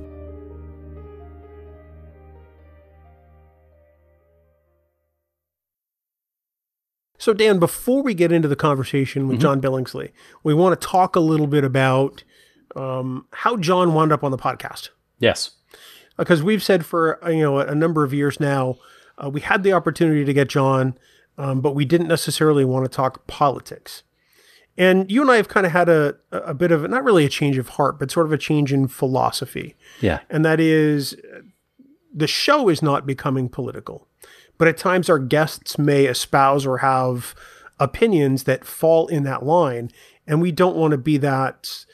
So, 7.18 7.32
Dan, 7.32 7.58
before 7.58 8.02
we 8.02 8.14
get 8.14 8.30
into 8.30 8.46
the 8.48 8.56
conversation 8.56 9.26
with 9.26 9.40
John 9.40 9.60
Billingsley, 9.60 10.12
we 10.44 10.54
want 10.54 10.80
to 10.80 10.86
talk 10.86 11.16
a 11.16 11.20
little 11.20 11.48
bit 11.48 11.64
about 11.64 12.22
um, 12.76 13.26
how 13.32 13.56
John 13.56 13.92
wound 13.92 14.12
up 14.12 14.22
on 14.22 14.30
the 14.30 14.38
podcast. 14.38 14.90
Yes. 15.18 15.50
because 16.16 16.42
we've 16.44 16.62
said 16.62 16.86
for 16.86 17.22
uh, 17.24 17.28
you 17.30 17.42
know 17.42 17.58
a 17.58 17.74
number 17.74 18.04
of 18.04 18.14
years 18.14 18.38
now, 18.38 18.76
uh, 19.22 19.28
we 19.28 19.40
had 19.40 19.64
the 19.64 19.72
opportunity 19.72 20.24
to 20.24 20.32
get 20.32 20.48
John, 20.48 20.96
um, 21.36 21.60
but 21.60 21.74
we 21.74 21.84
didn't 21.84 22.06
necessarily 22.08 22.64
want 22.64 22.84
to 22.84 22.88
talk 22.88 23.26
politics. 23.26 24.04
And 24.76 25.10
you 25.10 25.22
and 25.22 25.30
I 25.30 25.36
have 25.36 25.48
kind 25.48 25.66
of 25.66 25.72
had 25.72 25.88
a 25.88 26.14
a 26.30 26.54
bit 26.54 26.70
of 26.70 26.88
not 26.88 27.02
really 27.02 27.24
a 27.24 27.28
change 27.28 27.58
of 27.58 27.70
heart, 27.70 27.98
but 27.98 28.12
sort 28.12 28.26
of 28.26 28.32
a 28.32 28.38
change 28.38 28.72
in 28.72 28.86
philosophy, 28.86 29.74
Yeah. 30.00 30.20
and 30.30 30.44
that 30.44 30.60
is 30.60 31.14
uh, 31.34 31.40
the 32.14 32.28
show 32.28 32.68
is 32.68 32.80
not 32.80 33.06
becoming 33.06 33.48
political, 33.48 34.06
but 34.58 34.68
at 34.68 34.76
times 34.76 35.08
our 35.08 35.18
guests 35.18 35.78
may 35.78 36.04
espouse 36.04 36.66
or 36.66 36.78
have 36.78 37.34
opinions 37.80 38.44
that 38.44 38.64
fall 38.64 39.06
in 39.06 39.22
that 39.22 39.44
line, 39.44 39.90
and 40.26 40.42
we 40.42 40.52
don't 40.52 40.76
want 40.76 40.90
to 40.92 40.98
be 40.98 41.16
that. 41.18 41.86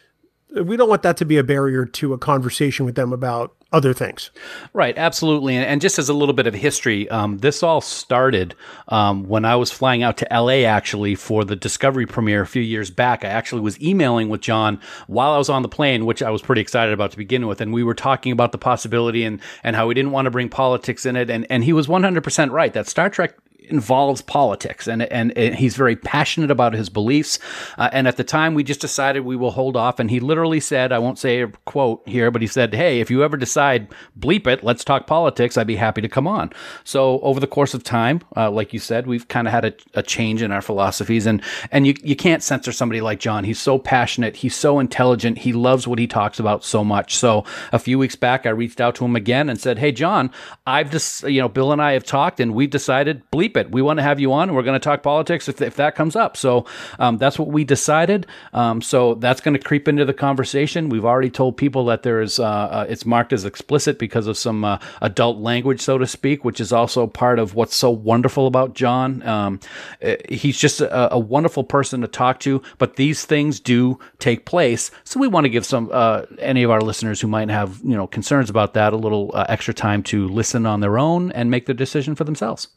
We 0.55 0.77
don't 0.77 0.89
want 0.89 1.03
that 1.03 1.17
to 1.19 1.25
be 1.25 1.37
a 1.37 1.45
barrier 1.45 1.85
to 1.85 2.13
a 2.13 2.19
conversation 2.19 2.87
with 2.87 2.95
them 2.95 3.13
about 3.13 3.55
other 3.75 3.93
things. 3.93 4.31
Right, 4.73 4.97
absolutely. 4.97 5.57
And, 5.57 5.67
and 5.67 5.81
just 5.81 5.99
as 5.99 6.09
a 6.09 6.15
little 6.15 6.33
bit 6.33 6.47
of 6.47 6.55
history, 6.55 7.09
um, 7.11 7.39
this 7.39 7.63
all 7.63 7.81
started 7.81 8.55
um, 8.89 9.29
when 9.29 9.45
I 9.45 9.57
was 9.57 9.73
flying 9.73 10.05
out 10.05 10.17
to 10.19 10.29
LA 10.31 10.65
actually 10.65 11.17
for 11.17 11.45
the 11.45 11.57
Discovery 11.57 12.07
premiere 12.07 12.43
a 12.43 12.47
few 12.47 12.63
years 12.63 12.91
back. 12.91 13.25
I 13.25 13.29
actually 13.29 13.63
was 13.63 13.81
emailing 13.83 14.29
with 14.29 14.41
John 14.41 14.81
while 15.09 15.33
I 15.33 15.39
was 15.39 15.49
on 15.49 15.63
the 15.63 15.69
plane, 15.69 16.07
which 16.07 16.23
I 16.23 16.31
was 16.31 16.41
pretty 16.41 16.63
excited 16.63 16.95
about 16.95 17.11
to 17.11 17.17
begin 17.17 17.49
with. 17.49 17.61
And 17.61 17.73
we 17.73 17.83
were 17.83 17.95
talking 17.95 18.31
about 18.31 18.53
the 18.53 18.59
possibility 18.59 19.25
and, 19.25 19.41
and 19.65 19.75
how 19.75 19.89
we 19.89 19.95
didn't 19.95 20.13
want 20.13 20.27
to 20.27 20.31
bring 20.31 20.49
politics 20.49 21.05
in 21.05 21.17
it. 21.17 21.29
And, 21.29 21.45
and 21.51 21.65
he 21.65 21.73
was 21.73 21.89
100% 21.89 22.51
right 22.53 22.73
that 22.75 22.87
Star 22.87 23.11
Trek 23.11 23.35
involves 23.69 24.23
politics 24.23 24.87
and, 24.87 25.03
and 25.03 25.37
and 25.37 25.55
he's 25.55 25.77
very 25.77 25.97
passionate 25.97 26.51
about 26.51 26.75
his 26.75 26.89
beliefs. 26.89 27.39
Uh, 27.79 27.89
and 27.93 28.07
at 28.07 28.17
the 28.17 28.25
time 28.25 28.55
we 28.55 28.63
just 28.63 28.81
decided 28.81 29.21
we 29.21 29.37
will 29.37 29.51
hold 29.51 29.77
off 29.77 29.99
and 29.99 30.11
he 30.11 30.21
literally 30.21 30.61
said 30.61 30.93
I 30.93 30.99
won't 30.99 31.19
say 31.19 31.43
a 31.43 31.49
quote 31.65 32.03
here 32.07 32.31
but 32.31 32.43
he 32.43 32.49
said 32.49 32.75
hey 32.75 33.01
if 33.01 33.11
you 33.11 33.23
ever 33.23 33.37
decide 33.37 33.89
bleep 34.19 34.47
it 34.47 34.63
let's 34.63 34.85
talk 34.85 35.07
politics 35.07 35.57
I'd 35.57 35.67
be 35.67 35.77
happy 35.77 36.01
to 36.01 36.09
come 36.09 36.27
on. 36.27 36.53
So 36.85 37.21
over 37.21 37.41
the 37.41 37.47
course 37.47 37.75
of 37.75 37.83
time 37.85 38.21
uh, 38.37 38.51
like 38.51 38.73
you 38.73 38.79
said 38.79 39.07
we've 39.07 39.29
kind 39.29 39.49
of 39.49 39.53
had 39.53 39.65
a, 39.65 39.75
a 39.95 40.03
change 40.03 40.43
in 40.43 40.53
our 40.53 40.63
philosophies 40.63 41.27
and 41.27 41.43
and 41.73 41.87
you 41.87 41.95
you 42.03 42.17
can't 42.17 42.43
censor 42.43 42.73
somebody 42.73 43.01
like 43.01 43.21
John. 43.21 43.45
He's 43.45 43.61
so 43.61 43.79
passionate 43.79 44.37
he's 44.37 44.55
so 44.55 44.79
intelligent 44.79 45.39
he 45.39 45.53
loves 45.53 45.87
what 45.87 45.99
he 45.99 46.07
talks 46.07 46.39
about 46.39 46.65
so 46.65 46.85
much. 46.85 47.17
So 47.17 47.45
a 47.73 47.79
few 47.79 47.99
weeks 47.99 48.17
back 48.17 48.47
I 48.47 48.51
reached 48.51 48.81
out 48.81 48.95
to 48.97 49.05
him 49.05 49.17
again 49.17 49.49
and 49.49 49.61
said 49.61 49.79
hey 49.79 49.93
John 49.93 50.31
I've 50.67 50.91
just 50.91 51.23
you 51.25 51.41
know 51.41 51.49
Bill 51.49 51.73
and 51.73 51.83
I 51.83 51.93
have 51.93 52.05
talked 52.05 52.41
and 52.41 52.55
we've 52.55 52.71
decided 52.71 53.23
bleep 53.31 53.54
it. 53.57 53.71
We 53.71 53.83
want 53.83 53.99
to 53.99 54.03
have 54.03 54.21
you 54.21 54.33
on. 54.33 54.55
We're 54.55 54.63
going 54.63 54.79
to 54.79 54.85
talk 54.85 55.03
politics 55.03 55.49
if, 55.49 55.61
if 55.61 55.77
that 55.77 55.95
comes 55.95 56.17
up. 56.17 56.37
So 56.37 56.67
um, 56.99 57.19
that's 57.19 57.39
what 57.39 57.49
we 57.49 57.65
decided. 57.65 58.27
Um, 58.53 58.83
so 58.83 59.15
that's 59.15 59.41
going 59.41 59.57
to 59.57 59.63
creep 59.63 59.89
into 59.89 60.05
the 60.05 60.15
conversation. 60.15 60.89
We've 60.89 61.05
already 61.05 61.31
told 61.31 61.57
people 61.57 61.85
that 61.87 62.03
there 62.03 62.21
is 62.21 62.39
uh, 62.39 62.45
uh, 62.45 62.87
it's 62.89 63.07
marked 63.07 63.33
as 63.33 63.45
explicit 63.45 63.99
because 63.99 64.27
of 64.27 64.37
some 64.37 64.65
uh, 64.65 64.79
adult 65.01 65.39
language, 65.39 65.81
so 65.81 65.99
to 65.99 66.07
speak, 66.07 66.45
which 66.45 66.61
is 66.61 66.73
also 66.73 67.07
part 67.07 67.39
of 67.39 67.55
what's 67.55 67.77
so 67.77 67.91
wonderful 67.91 68.47
about 68.47 68.75
John. 68.75 69.23
Um, 69.27 69.61
uh, 70.03 70.17
he's 70.29 70.59
just 70.59 70.81
a, 70.81 71.15
a 71.15 71.19
wonderful 71.19 71.65
person 71.65 72.01
to 72.01 72.09
talk 72.09 72.41
to. 72.41 72.63
But 72.79 72.97
these 72.97 73.25
things 73.25 73.61
do 73.61 73.99
take 74.19 74.47
place, 74.47 74.91
so 75.05 75.21
we 75.21 75.29
want 75.29 75.45
to 75.45 75.51
give 75.51 75.65
some 75.65 75.91
uh, 75.93 76.23
any 76.39 76.63
of 76.63 76.71
our 76.71 76.81
listeners 76.81 77.21
who 77.21 77.29
might 77.29 77.49
have 77.51 77.81
you 77.85 77.97
know 77.97 78.07
concerns 78.07 78.51
about 78.51 78.75
that 78.75 78.93
a 78.93 78.97
little 78.97 79.31
uh, 79.35 79.47
extra 79.49 79.75
time 79.75 80.03
to 80.05 80.29
listen 80.29 80.67
on 80.67 80.81
their 80.81 80.99
own 80.99 81.33
and 81.33 81.51
make 81.51 81.67
the 81.67 81.75
decision 81.75 82.15
for 82.15 82.25
themselves. 82.25 82.69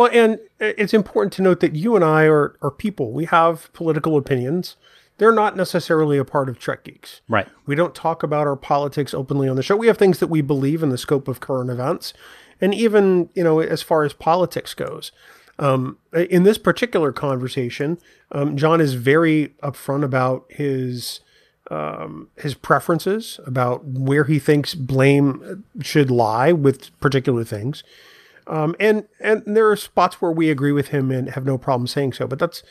Well, 0.00 0.08
and 0.14 0.38
it's 0.58 0.94
important 0.94 1.34
to 1.34 1.42
note 1.42 1.60
that 1.60 1.76
you 1.76 1.94
and 1.94 2.02
I 2.02 2.24
are, 2.24 2.56
are 2.62 2.70
people. 2.70 3.12
We 3.12 3.26
have 3.26 3.70
political 3.74 4.16
opinions. 4.16 4.76
They're 5.18 5.30
not 5.30 5.58
necessarily 5.58 6.16
a 6.16 6.24
part 6.24 6.48
of 6.48 6.58
Trek 6.58 6.84
Geeks. 6.84 7.20
Right. 7.28 7.46
We 7.66 7.74
don't 7.74 7.94
talk 7.94 8.22
about 8.22 8.46
our 8.46 8.56
politics 8.56 9.12
openly 9.12 9.46
on 9.46 9.56
the 9.56 9.62
show. 9.62 9.76
We 9.76 9.88
have 9.88 9.98
things 9.98 10.18
that 10.20 10.28
we 10.28 10.40
believe 10.40 10.82
in 10.82 10.88
the 10.88 10.96
scope 10.96 11.28
of 11.28 11.40
current 11.40 11.68
events. 11.68 12.14
And 12.62 12.72
even, 12.72 13.28
you 13.34 13.44
know, 13.44 13.60
as 13.60 13.82
far 13.82 14.02
as 14.02 14.14
politics 14.14 14.72
goes. 14.72 15.12
Um, 15.58 15.98
in 16.14 16.44
this 16.44 16.56
particular 16.56 17.12
conversation, 17.12 17.98
um, 18.32 18.56
John 18.56 18.80
is 18.80 18.94
very 18.94 19.48
upfront 19.62 20.02
about 20.02 20.46
his 20.48 21.20
um, 21.70 22.28
his 22.38 22.54
preferences, 22.54 23.38
about 23.46 23.84
where 23.84 24.24
he 24.24 24.38
thinks 24.38 24.74
blame 24.74 25.62
should 25.82 26.10
lie 26.10 26.52
with 26.52 26.98
particular 27.00 27.44
things. 27.44 27.84
Um, 28.50 28.74
and 28.80 29.06
and 29.20 29.42
there 29.46 29.70
are 29.70 29.76
spots 29.76 30.20
where 30.20 30.32
we 30.32 30.50
agree 30.50 30.72
with 30.72 30.88
him 30.88 31.10
and 31.10 31.30
have 31.30 31.44
no 31.46 31.56
problem 31.56 31.86
saying 31.86 32.14
so, 32.14 32.26
but 32.26 32.38
that's 32.38 32.62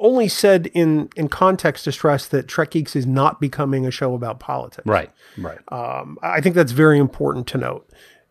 only 0.00 0.26
said 0.28 0.66
in 0.74 1.08
in 1.16 1.28
context 1.28 1.84
to 1.84 1.92
stress 1.92 2.26
that 2.28 2.48
Trek 2.48 2.72
Geeks 2.72 2.96
is 2.96 3.06
not 3.06 3.40
becoming 3.40 3.86
a 3.86 3.90
show 3.92 4.14
about 4.14 4.40
politics. 4.40 4.86
Right. 4.86 5.10
Right. 5.38 5.58
Um, 5.68 6.18
I 6.22 6.40
think 6.40 6.56
that's 6.56 6.72
very 6.72 6.98
important 6.98 7.46
to 7.48 7.58
note. 7.58 7.88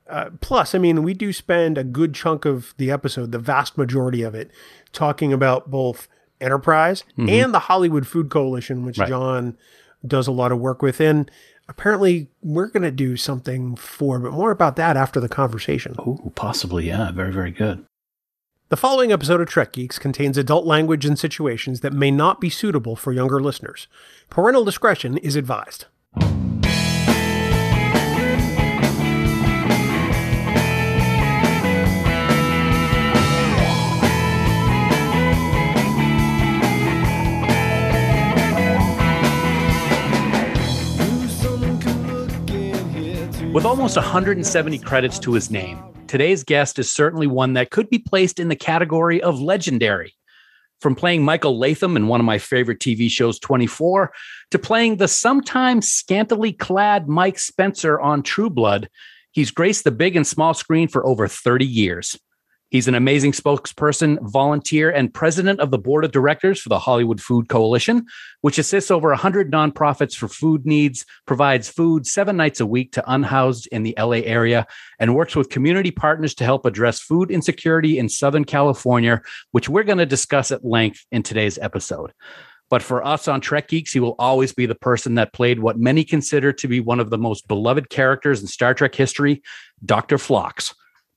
Uh, 0.10 0.30
plus, 0.42 0.76
I 0.76 0.78
mean, 0.78 1.02
we 1.04 1.14
do 1.14 1.32
spend 1.32 1.78
a 1.78 1.84
good 1.84 2.14
chunk 2.14 2.44
of 2.44 2.74
the 2.78 2.92
episode, 2.92 3.32
the 3.32 3.40
vast 3.40 3.78
majority 3.78 4.22
of 4.22 4.36
it, 4.36 4.52
talking 4.92 5.32
about 5.32 5.72
both 5.72 6.10
Enterprise 6.42 7.06
and 7.18 7.54
the 7.54 7.60
Hollywood 7.60 8.06
Food 8.06 8.30
Coalition, 8.30 8.86
which 8.86 8.98
Right. 9.00 9.08
John 9.08 9.58
does 10.06 10.28
a 10.28 10.32
lot 10.32 10.52
of 10.52 10.60
work 10.60 10.82
with. 10.82 11.00
And 11.00 11.32
apparently, 11.68 12.28
we're 12.42 12.68
going 12.68 12.84
to 12.84 12.92
do 12.92 13.18
something 13.18 13.76
for, 13.76 14.20
but 14.20 14.32
more 14.32 14.52
about 14.52 14.76
that 14.76 14.98
after 14.98 15.20
the 15.20 15.30
conversation. 15.30 15.96
Oh, 16.00 16.32
possibly. 16.36 16.88
Yeah. 16.88 17.12
Very, 17.12 17.32
very 17.32 17.52
good. 17.52 17.86
The 18.70 18.78
following 18.78 19.12
episode 19.12 19.40
of 19.40 19.48
Trek 19.48 19.74
Geeks 19.74 20.00
contains 20.00 20.38
adult 20.38 20.66
language 20.66 21.06
and 21.06 21.20
situations 21.20 21.82
that 21.82 21.94
may 21.94 22.10
not 22.10 22.42
be 22.42 22.50
suitable 22.50 22.96
for 22.96 23.14
younger 23.14 23.40
listeners. 23.40 23.88
Parental 24.30 24.64
discretion 24.64 25.18
is 25.18 25.36
advised. 25.36 25.86
With 43.54 43.66
almost 43.66 43.98
170 43.98 44.80
credits 44.80 45.20
to 45.20 45.34
his 45.34 45.52
name, 45.52 45.84
today's 46.08 46.44
guest 46.44 46.80
is 46.80 46.92
certainly 46.92 47.28
one 47.28 47.54
that 47.54 47.70
could 47.70 47.88
be 47.88 48.00
placed 48.00 48.40
in 48.40 48.48
the 48.48 48.56
category 48.56 49.22
of 49.22 49.40
legendary. 49.40 50.16
From 50.82 50.96
playing 50.96 51.24
Michael 51.24 51.60
Latham 51.60 51.96
in 51.96 52.08
one 52.08 52.20
of 52.20 52.26
my 52.26 52.40
favorite 52.40 52.80
TV 52.80 53.12
shows, 53.12 53.38
24, 53.38 54.12
to 54.50 54.58
playing 54.58 54.96
the 54.96 55.08
sometimes 55.08 55.92
scantily 55.92 56.52
clad 56.52 57.08
Mike 57.08 57.38
Spencer 57.38 58.00
on 58.00 58.24
True 58.24 58.50
Blood, 58.50 58.90
he's 59.30 59.52
graced 59.52 59.84
the 59.84 59.92
big 59.92 60.16
and 60.16 60.26
small 60.26 60.56
screen 60.56 60.88
for 60.88 61.06
over 61.06 61.28
30 61.28 61.64
years. 61.64 62.20
He's 62.74 62.88
an 62.88 62.96
amazing 62.96 63.34
spokesperson, 63.34 64.18
volunteer, 64.32 64.90
and 64.90 65.14
president 65.14 65.60
of 65.60 65.70
the 65.70 65.78
board 65.78 66.06
of 66.06 66.12
directors 66.12 66.60
for 66.60 66.70
the 66.70 66.80
Hollywood 66.80 67.22
Food 67.22 67.48
Coalition, 67.48 68.08
which 68.42 68.58
assists 68.58 68.90
over 68.90 69.10
100 69.10 69.52
nonprofits 69.52 70.16
for 70.16 70.28
food 70.28 70.66
needs, 70.66 71.06
provides 71.28 71.70
food 71.70 72.08
seven 72.08 72.36
nights 72.36 72.60
a 72.60 72.66
week 72.66 72.92
to 72.94 73.04
unhoused 73.06 73.68
in 73.68 73.84
the 73.84 73.94
LA 73.96 74.24
area, 74.26 74.66
and 74.98 75.14
works 75.14 75.36
with 75.36 75.52
community 75.52 75.92
partners 75.92 76.34
to 76.34 76.46
help 76.46 76.66
address 76.66 77.00
food 77.00 77.30
insecurity 77.30 78.00
in 78.00 78.10
Southern 78.10 78.44
California, 78.44 79.22
which 79.52 79.70
we're 79.70 79.84
going 79.84 80.00
to 80.00 80.06
discuss 80.08 80.52
at 80.52 80.66
length 80.66 81.06
in 81.12 81.22
today's 81.22 81.60
episode. 81.60 82.12
But 82.72 82.82
for 82.82 83.06
us 83.06 83.28
on 83.28 83.40
Trek 83.40 83.68
Geeks, 83.68 83.94
he 83.94 84.00
will 84.00 84.16
always 84.18 84.52
be 84.52 84.66
the 84.66 84.74
person 84.74 85.14
that 85.14 85.32
played 85.32 85.60
what 85.60 85.78
many 85.78 86.04
consider 86.04 86.52
to 86.54 86.68
be 86.68 86.80
one 86.80 87.00
of 87.00 87.12
the 87.12 87.20
most 87.20 87.48
beloved 87.48 87.92
characters 87.92 88.42
in 88.42 88.48
Star 88.48 88.74
Trek 88.74 88.96
history, 88.96 89.44
Dr. 89.86 90.18
Phlox. 90.18 90.74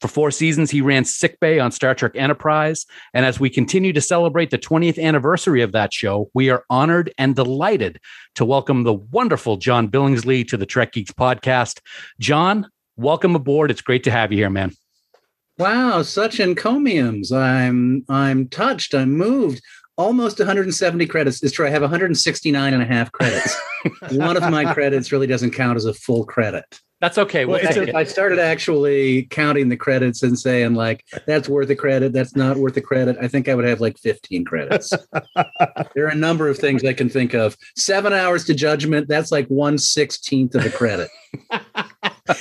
For 0.06 0.12
four 0.12 0.30
seasons, 0.30 0.70
he 0.70 0.82
ran 0.82 1.04
Sickbay 1.04 1.58
on 1.58 1.72
Star 1.72 1.92
Trek 1.92 2.12
Enterprise. 2.14 2.86
And 3.12 3.26
as 3.26 3.40
we 3.40 3.50
continue 3.50 3.92
to 3.92 4.00
celebrate 4.00 4.50
the 4.50 4.58
20th 4.58 5.02
anniversary 5.02 5.62
of 5.62 5.72
that 5.72 5.92
show, 5.92 6.30
we 6.32 6.48
are 6.48 6.64
honored 6.70 7.12
and 7.18 7.34
delighted 7.34 7.98
to 8.36 8.44
welcome 8.44 8.84
the 8.84 8.92
wonderful 8.92 9.56
John 9.56 9.88
Billingsley 9.88 10.46
to 10.46 10.56
the 10.56 10.64
Trek 10.64 10.92
Geeks 10.92 11.10
podcast. 11.10 11.80
John, 12.20 12.70
welcome 12.96 13.34
aboard. 13.34 13.72
It's 13.72 13.80
great 13.80 14.04
to 14.04 14.12
have 14.12 14.30
you 14.30 14.38
here, 14.38 14.50
man. 14.50 14.70
Wow, 15.58 16.02
such 16.02 16.38
encomiums. 16.38 17.32
I'm 17.32 18.04
I'm 18.08 18.46
touched. 18.46 18.94
I'm 18.94 19.10
moved. 19.10 19.60
Almost 19.96 20.38
170 20.38 21.04
credits. 21.06 21.42
It's 21.42 21.52
true. 21.52 21.66
I 21.66 21.70
have 21.70 21.82
169 21.82 22.75
and 22.75 22.80
a 22.80 22.86
half 22.86 23.10
credits. 23.10 23.60
One 24.12 24.36
of 24.36 24.48
my 24.52 24.72
credits 24.72 25.10
really 25.10 25.26
doesn't 25.26 25.50
count 25.50 25.75
as 25.75 25.84
a 25.84 25.94
full 25.94 26.25
credit. 26.25 26.80
That's 27.00 27.18
okay. 27.18 27.44
We'll 27.44 27.60
Well, 27.62 27.72
take 27.72 27.88
if. 27.88 27.94
I 27.94 28.04
started 28.04 28.38
actually 28.38 29.24
counting 29.24 29.68
the 29.68 29.76
credits 29.76 30.22
and 30.22 30.38
saying 30.38 30.74
like 30.74 31.04
that's 31.26 31.48
worth 31.48 31.68
a 31.68 31.76
credit, 31.76 32.12
that's 32.14 32.34
not 32.34 32.56
worth 32.56 32.76
a 32.78 32.80
credit, 32.80 33.18
I 33.20 33.28
think 33.28 33.48
I 33.48 33.54
would 33.54 33.66
have 33.66 33.80
like 33.80 33.98
15 33.98 34.44
credits. 34.46 34.94
there 35.94 36.06
are 36.06 36.08
a 36.08 36.14
number 36.14 36.48
of 36.48 36.56
things 36.58 36.82
I 36.84 36.94
can 36.94 37.10
think 37.10 37.34
of. 37.34 37.56
Seven 37.76 38.14
hours 38.14 38.44
to 38.46 38.54
judgment, 38.54 39.08
that's 39.08 39.30
like 39.30 39.46
one 39.48 39.76
sixteenth 39.76 40.54
of 40.54 40.64
a 40.64 40.70
credit. 40.70 41.10
I 41.50 41.90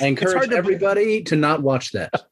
encourage 0.00 0.48
to- 0.48 0.56
everybody 0.56 1.22
to 1.24 1.36
not 1.36 1.62
watch 1.62 1.92
that. 1.92 2.10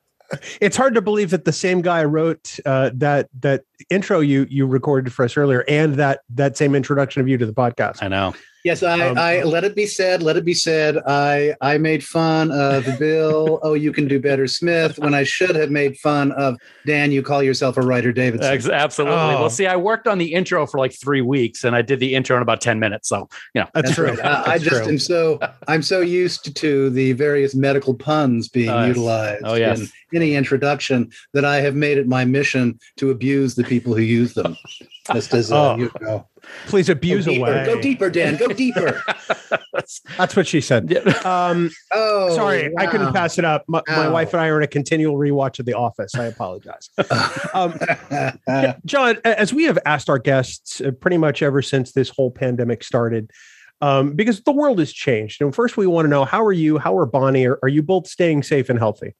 It's 0.61 0.77
hard 0.77 0.95
to 0.95 1.03
believe 1.03 1.31
that 1.31 1.45
the 1.45 1.53
same 1.53 1.81
guy 1.81 2.03
wrote 2.03 2.59
uh, 2.67 2.91
that 2.95 3.29
that 3.41 3.63
intro 3.89 4.19
you 4.19 4.47
you 4.51 4.67
recorded 4.67 5.13
for 5.13 5.25
us 5.25 5.37
earlier, 5.37 5.65
and 5.69 5.95
that 5.97 6.21
that 6.31 6.57
same 6.57 6.75
introduction 6.75 7.21
of 7.21 7.29
you 7.29 7.37
to 7.39 7.47
the 7.47 7.53
podcast. 7.53 8.03
I 8.03 8.09
know. 8.09 8.35
Yes, 8.65 8.83
I, 8.83 9.09
Um, 9.09 9.19
I 9.19 9.43
let 9.43 9.63
it 9.63 9.77
be 9.77 9.85
said. 9.85 10.23
Let 10.23 10.37
it 10.39 10.45
be 10.45 10.55
said. 10.55 10.97
I 11.07 11.55
I 11.61 11.77
made 11.77 12.03
fun 12.03 12.51
of 12.51 12.87
Bill. 12.99 13.61
oh, 13.63 13.75
you 13.75 13.93
can 13.93 14.09
do 14.09 14.19
better, 14.19 14.47
Smith. 14.47 14.99
When 14.99 15.13
I 15.13 15.23
should 15.23 15.55
have 15.55 15.71
made 15.71 15.99
fun 15.99 16.33
of 16.33 16.57
Dan. 16.87 17.13
You 17.13 17.23
call 17.23 17.43
yourself 17.43 17.77
a 17.77 17.83
writer, 17.83 18.11
Davidson. 18.11 18.51
Ex- 18.51 18.67
Absolutely. 18.67 19.19
Oh. 19.19 19.41
Well, 19.41 19.51
see, 19.51 19.67
I 19.67 19.77
worked 19.77 20.09
on 20.09 20.17
the 20.17 20.33
intro 20.33 20.67
for 20.67 20.79
like 20.79 20.93
three 20.99 21.21
weeks 21.21 21.63
and 21.63 21.77
I 21.77 21.83
did 21.83 22.01
the 22.01 22.15
intro 22.15 22.37
in 22.37 22.43
about 22.43 22.63
10 22.63 22.79
minutes. 22.81 23.07
So, 23.11 23.29
you 23.55 23.61
know, 23.61 23.69
That's, 23.75 23.89
That's 23.89 23.95
true. 23.97 24.07
right. 24.07 24.19
Uh, 24.21 24.43
I 24.47 24.51
That's 24.59 24.65
just 24.65 24.83
true. 24.85 24.93
am 24.93 24.99
so 24.99 25.39
I'm 25.69 25.83
so 25.83 26.01
used 26.01 26.57
to 26.57 26.89
the 26.89 27.13
various 27.13 27.55
medical 27.55 27.93
puns 27.95 28.49
being 28.49 28.71
utilized 28.87 29.43
Oh, 29.45 29.55
yes. 29.57 29.81
in 29.81 29.89
any 30.15 30.35
introduction 30.37 31.11
that 31.35 31.45
I 31.45 31.61
have 31.61 31.75
made 31.75 31.99
it 31.99 32.09
my 32.09 32.25
mission 32.25 32.79
to 32.97 33.11
abuse 33.11 33.57
the 33.57 33.65
people 33.65 33.95
who 33.95 34.01
use 34.03 34.33
them. 34.33 34.57
Just 35.13 35.35
as 35.35 35.53
uh, 35.53 35.73
Oh. 35.75 35.77
you 35.77 35.91
know, 36.01 36.27
Please 36.67 36.89
abuse 36.89 37.27
go 37.27 37.33
deeper, 37.33 37.51
away. 37.53 37.67
go 37.67 37.81
deeper, 37.81 38.11
Dan, 38.11 38.37
go 38.37 38.49
deeper. 38.65 39.03
That's 40.17 40.35
what 40.37 40.47
she 40.47 40.61
said. 40.61 40.97
Um, 41.27 41.71
Oh, 41.93 42.35
sorry, 42.35 42.73
I 42.79 42.87
couldn't 42.87 43.13
pass 43.13 43.39
it 43.39 43.45
up. 43.45 43.65
My, 43.69 43.83
my 43.87 44.09
wife 44.09 44.33
and 44.33 44.41
I 44.41 44.49
are 44.49 44.59
in 44.59 44.65
a 44.65 44.69
continual 44.69 45.17
rewatch 45.17 45.59
of 45.59 45.67
The 45.67 45.75
Office. 45.75 46.15
I 46.15 46.25
apologize. 46.25 46.89
um, 47.55 47.79
John, 48.85 49.19
as 49.25 49.53
we 49.53 49.65
have 49.65 49.79
asked 49.85 50.09
our 50.09 50.19
guests 50.19 50.81
uh, 50.81 50.91
pretty 50.93 51.19
much 51.19 51.43
ever 51.43 51.61
since 51.63 51.93
this 51.93 52.09
whole 52.09 52.31
pandemic 52.31 52.83
started, 52.83 53.31
um, 53.81 54.13
because 54.15 54.43
the 54.43 54.53
world 54.53 54.79
has 54.79 54.93
changed. 54.93 55.43
And 55.43 55.55
first, 55.55 55.77
we 55.77 55.87
want 55.87 56.07
to 56.07 56.11
know 56.11 56.25
how 56.25 56.43
are 56.45 56.53
you? 56.53 56.79
How 56.79 56.97
are 56.97 57.07
Bonnie? 57.07 57.47
Are, 57.47 57.59
are 57.63 57.69
you 57.69 57.83
both 57.83 58.07
staying 58.07 58.43
safe 58.43 58.71
and 58.71 58.79
healthy? 58.79 59.15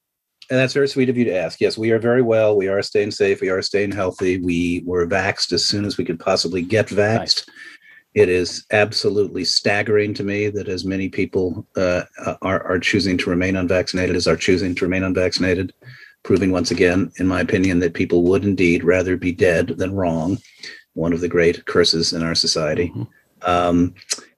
And 0.49 0.59
that's 0.59 0.73
very 0.73 0.87
sweet 0.87 1.09
of 1.09 1.17
you 1.17 1.25
to 1.25 1.35
ask. 1.35 1.59
Yes, 1.59 1.77
we 1.77 1.91
are 1.91 1.99
very 1.99 2.21
well. 2.21 2.55
We 2.55 2.67
are 2.67 2.81
staying 2.81 3.11
safe. 3.11 3.41
We 3.41 3.49
are 3.49 3.61
staying 3.61 3.93
healthy. 3.93 4.37
We 4.37 4.83
were 4.85 5.07
vaxxed 5.07 5.53
as 5.53 5.65
soon 5.65 5.85
as 5.85 5.97
we 5.97 6.05
could 6.05 6.19
possibly 6.19 6.61
get 6.61 6.87
vaxxed. 6.87 7.17
Nice. 7.17 7.45
It 8.13 8.29
is 8.29 8.65
absolutely 8.71 9.43
staggering 9.43 10.13
to 10.13 10.23
me 10.23 10.49
that 10.49 10.69
as 10.69 10.85
many 10.85 11.09
people 11.09 11.67
uh, 11.75 12.03
are, 12.41 12.63
are 12.63 12.79
choosing 12.79 13.17
to 13.17 13.29
remain 13.29 13.57
unvaccinated 13.57 14.15
as 14.15 14.27
are 14.27 14.37
choosing 14.37 14.73
to 14.75 14.85
remain 14.85 15.03
unvaccinated, 15.03 15.73
proving 16.23 16.51
once 16.51 16.71
again, 16.71 17.11
in 17.17 17.27
my 17.27 17.41
opinion, 17.41 17.79
that 17.79 17.93
people 17.93 18.23
would 18.23 18.45
indeed 18.45 18.85
rather 18.85 19.17
be 19.17 19.33
dead 19.33 19.67
than 19.77 19.93
wrong. 19.95 20.37
One 20.93 21.11
of 21.11 21.19
the 21.19 21.27
great 21.27 21.65
curses 21.65 22.13
in 22.13 22.23
our 22.23 22.35
society. 22.35 22.89
Mhm. 22.95 23.07
Um, 23.41 23.95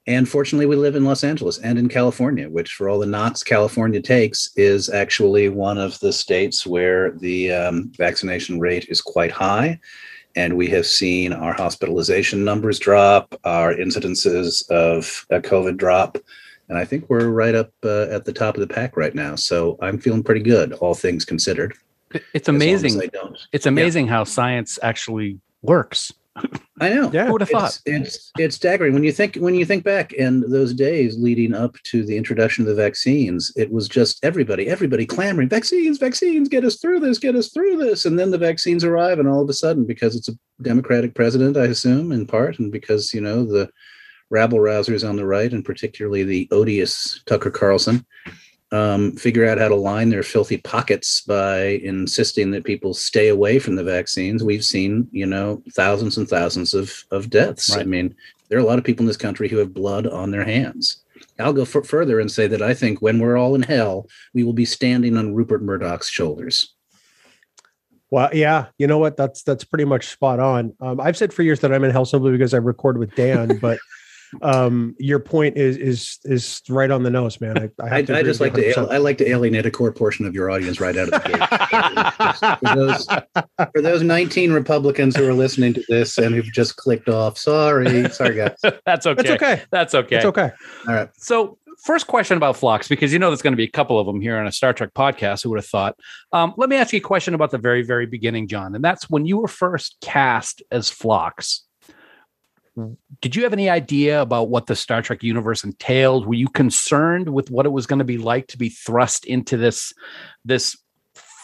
and 0.08 0.28
fortunately, 0.28 0.65
we 0.65 0.78
live 0.78 0.96
in 0.96 1.04
Los 1.04 1.26
Angeles 1.26 1.58
and 1.58 1.78
in 1.78 1.89
California, 1.89 2.50
which, 2.50 2.74
for 2.74 2.88
all 2.88 3.00
the 3.00 3.06
knots 3.06 3.43
California 3.43 4.02
takes, 4.02 4.50
is 4.56 4.89
actually 4.89 5.50
one 5.50 5.78
of 5.78 6.00
the 6.00 6.13
states 6.13 6.65
where 6.65 7.12
the 7.12 7.52
um, 7.52 7.91
vaccination 7.98 8.58
rate 8.58 8.88
is 8.88 9.02
quite 9.02 9.32
high. 9.32 9.78
And 10.38 10.56
we 10.56 10.67
have 10.67 10.86
seen 10.86 11.34
our 11.34 11.52
hospitalization 11.52 12.46
numbers 12.46 12.80
drop, 12.80 13.36
our 13.43 13.74
incidences 13.74 14.70
of 14.70 15.26
uh, 15.30 15.39
COVID 15.39 15.76
drop. 15.76 16.17
And 16.70 16.78
I 16.78 16.86
think 16.86 17.10
we're 17.10 17.28
right 17.28 17.56
up 17.56 17.72
uh, 17.84 18.04
at 18.04 18.24
the 18.24 18.34
top 18.34 18.56
of 18.56 18.62
the 18.62 18.74
pack 18.74 18.96
right 18.96 19.13
now. 19.13 19.36
So 19.36 19.78
I'm 19.82 19.98
feeling 19.98 20.24
pretty 20.24 20.41
good, 20.41 20.72
all 20.74 20.93
things 20.93 21.26
considered. 21.26 21.74
It's 22.34 22.48
as 22.48 22.56
as 22.74 22.84
amazing. 22.84 23.12
It's 23.52 23.65
amazing 23.65 24.08
how 24.08 24.24
science 24.24 24.80
actually 24.82 25.39
works. 25.62 26.13
I 26.80 26.89
know. 26.89 27.10
Yeah. 27.12 27.26
Who 27.26 27.34
would 27.34 27.41
have 27.41 27.50
thought? 27.50 27.80
It's, 27.86 28.06
it's 28.06 28.32
it's 28.38 28.56
staggering 28.56 28.93
when 28.93 29.04
you 29.04 29.12
think 29.12 29.36
when 29.38 29.56
you 29.56 29.65
think 29.65 29.84
back 29.84 30.13
in 30.13 30.41
those 30.41 30.73
days 30.73 31.17
leading 31.17 31.56
up 31.56 31.76
to 31.86 32.06
the 32.06 32.15
introduction 32.15 32.63
of 32.63 32.67
the 32.67 32.76
vaccines. 32.76 33.52
It 33.56 33.71
was 33.71 33.88
just 33.88 34.23
everybody, 34.23 34.67
everybody 34.67 35.06
clamoring, 35.06 35.50
vaccines, 35.50 35.97
vaccines, 35.97 36.50
get 36.50 36.63
us 36.63 36.80
through 36.80 37.00
this, 37.00 37.17
get 37.17 37.36
us 37.36 37.52
through 37.52 37.78
this, 37.78 38.06
and 38.06 38.19
then 38.19 38.30
the 38.30 38.38
vaccines 38.38 38.84
arrive, 38.84 39.17
and 39.17 39.28
all 39.28 39.41
of 39.41 39.50
a 39.50 39.54
sudden, 39.54 39.86
because 39.86 40.15
it's 40.15 40.30
a 40.30 40.38
Democratic 40.62 41.15
president, 41.15 41.58
I 41.58 41.65
assume, 41.65 42.12
in 42.12 42.28
part, 42.28 42.60
and 42.60 42.71
because 42.71 43.13
you 43.13 43.21
know 43.21 43.43
the 43.43 43.69
rabble 44.30 44.60
rousers 44.60 45.08
on 45.08 45.15
the 45.15 45.26
right, 45.26 45.52
and 45.52 45.65
particularly 45.65 46.23
the 46.23 46.47
odious 46.52 47.21
Tucker 47.26 47.52
Carlson, 47.52 48.06
um, 48.72 49.14
figure 49.14 49.48
out 49.48 49.60
how 49.60 49.70
to 49.70 49.76
line 49.76 50.10
their 50.10 50.24
filthy 50.24 50.58
pockets 50.58 51.22
by 51.22 51.80
insisting 51.84 52.52
that 52.52 52.66
people 52.66 52.94
stay 52.94 53.30
away 53.30 53.60
from 53.60 53.76
the 53.76 53.84
vaccines. 53.84 54.44
We've 54.44 54.64
seen, 54.64 55.08
you 55.12 55.26
know, 55.26 55.64
thousands 55.74 56.18
and 56.18 56.28
thousands 56.28 56.74
of 56.74 57.06
of 57.12 57.30
deaths. 57.30 57.76
I 57.76 57.84
mean, 57.84 58.16
there 58.50 58.58
are 58.58 58.62
a 58.62 58.66
lot 58.66 58.80
of 58.80 58.86
people 58.86 59.04
in 59.04 59.08
this 59.08 59.18
country 59.18 59.48
who 59.48 59.58
have 59.58 59.74
blood 59.74 60.08
on 60.08 60.32
their 60.32 60.44
hands. 60.44 61.04
I'll 61.40 61.54
go 61.54 61.62
f- 61.64 61.86
further 61.86 62.20
and 62.20 62.32
say 62.32 62.48
that 62.48 62.62
I 62.62 62.74
think 62.74 63.02
when 63.02 63.20
we're 63.20 63.38
all 63.38 63.56
in 63.56 63.62
hell, 63.62 64.08
we 64.34 64.44
will 64.44 64.54
be 64.54 64.66
standing 64.66 65.18
on 65.18 65.36
Rupert 65.36 65.62
Murdoch's 65.62 66.10
shoulders. 66.10 66.74
Well, 68.10 68.30
yeah, 68.34 68.68
you 68.78 68.88
know 68.88 68.98
what? 68.98 69.18
That's 69.18 69.44
that's 69.44 69.64
pretty 69.64 69.86
much 69.86 70.08
spot 70.08 70.40
on. 70.40 70.74
Um, 70.80 71.00
I've 71.00 71.18
said 71.18 71.34
for 71.34 71.44
years 71.44 71.60
that 71.60 71.74
I'm 71.74 71.84
in 71.84 71.92
hell 71.92 72.06
simply 72.06 72.32
because 72.32 72.54
I 72.54 72.58
record 72.58 72.98
with 72.98 73.14
Dan, 73.16 73.58
but 73.58 73.80
um, 74.42 74.96
your 75.00 75.20
point 75.20 75.58
is 75.58 75.78
is 75.78 76.20
is 76.24 76.62
right 76.70 76.92
on 76.92 77.04
the 77.04 77.10
nose, 77.10 77.40
man. 77.40 77.58
I, 77.58 77.70
I, 77.84 77.98
I, 77.98 78.02
to 78.04 78.18
I 78.18 78.24
just 78.24 78.40
like 78.40 78.54
to 78.56 78.62
100%. 78.62 78.78
al- 78.78 78.92
I 78.92 78.98
like 78.98 79.18
to 79.20 79.30
alienate 79.30 79.66
a 79.66 79.72
core 79.72 79.92
portion 79.92 80.26
of 80.26 80.34
your 80.36 80.50
audience 80.50 80.80
right 80.80 80.96
out 80.96 81.10
of 81.10 81.24
the 81.24 81.30
gate. 81.30 82.60
for 82.60 82.76
those 82.76 83.06
for 83.74 83.82
those 83.82 84.04
19 84.04 84.52
Republicans 84.52 85.16
who 85.16 85.28
are 85.28 85.34
listening 85.34 85.74
to 85.74 85.84
this 85.88 86.18
and 86.18 86.36
who've 86.36 86.52
just 86.52 86.76
clicked 86.76 87.10
off, 87.10 87.38
sorry, 87.38 88.10
sorry 88.10 88.36
guys. 88.36 88.58
That's 88.86 89.06
okay. 89.06 89.24
That's 89.24 89.30
okay. 89.30 89.63
That's 89.72 89.96
okay. 89.96 90.16
It's 90.18 90.26
okay. 90.26 90.52
All 90.88 90.94
right. 90.94 91.10
So, 91.18 91.58
first 91.86 92.08
question 92.08 92.38
about 92.38 92.58
Phlox, 92.58 92.88
because 92.88 93.13
you 93.13 93.20
know 93.20 93.30
there's 93.30 93.42
going 93.42 93.54
to 93.54 93.58
be 93.58 93.63
a 93.63 93.72
couple 93.72 94.00
of 94.00 94.08
them 94.08 94.22
here 94.22 94.38
on 94.38 94.48
a 94.48 94.52
Star 94.52 94.74
Trek 94.74 94.94
podcast. 94.94 95.44
Who 95.44 95.50
would 95.52 95.60
have 95.60 95.68
thought? 95.68 95.96
Um, 96.34 96.54
let 96.58 96.70
me 96.70 96.76
ask 96.76 96.94
you 96.94 96.98
a 96.98 97.02
question 97.02 97.34
about 97.34 97.52
the 97.52 97.58
very, 97.58 97.84
very 97.84 98.06
beginning, 98.06 98.48
John, 98.48 98.76
and 98.76 98.84
that's 98.84 99.10
when 99.10 99.26
you 99.26 99.38
were 99.38 99.48
first 99.48 99.98
cast 100.02 100.62
as 100.72 100.90
Phlox. 100.90 101.67
Did 103.22 103.36
you 103.36 103.44
have 103.44 103.54
any 103.54 103.70
idea 103.70 104.22
about 104.22 104.50
what 104.50 104.68
the 104.68 104.76
Star 104.76 105.02
Trek 105.02 105.24
universe 105.24 105.63
entailed? 105.63 106.28
Were 106.28 106.36
you 106.36 106.48
concerned 106.48 107.30
with 107.30 107.50
what 107.50 107.66
it 107.66 107.70
was 107.70 107.88
going 107.88 108.00
to 108.00 108.06
be 108.06 108.18
like 108.18 108.48
to 108.48 108.58
be 108.58 108.70
thrust 108.70 109.26
into 109.26 109.58
this 109.58 109.94
this 110.46 110.78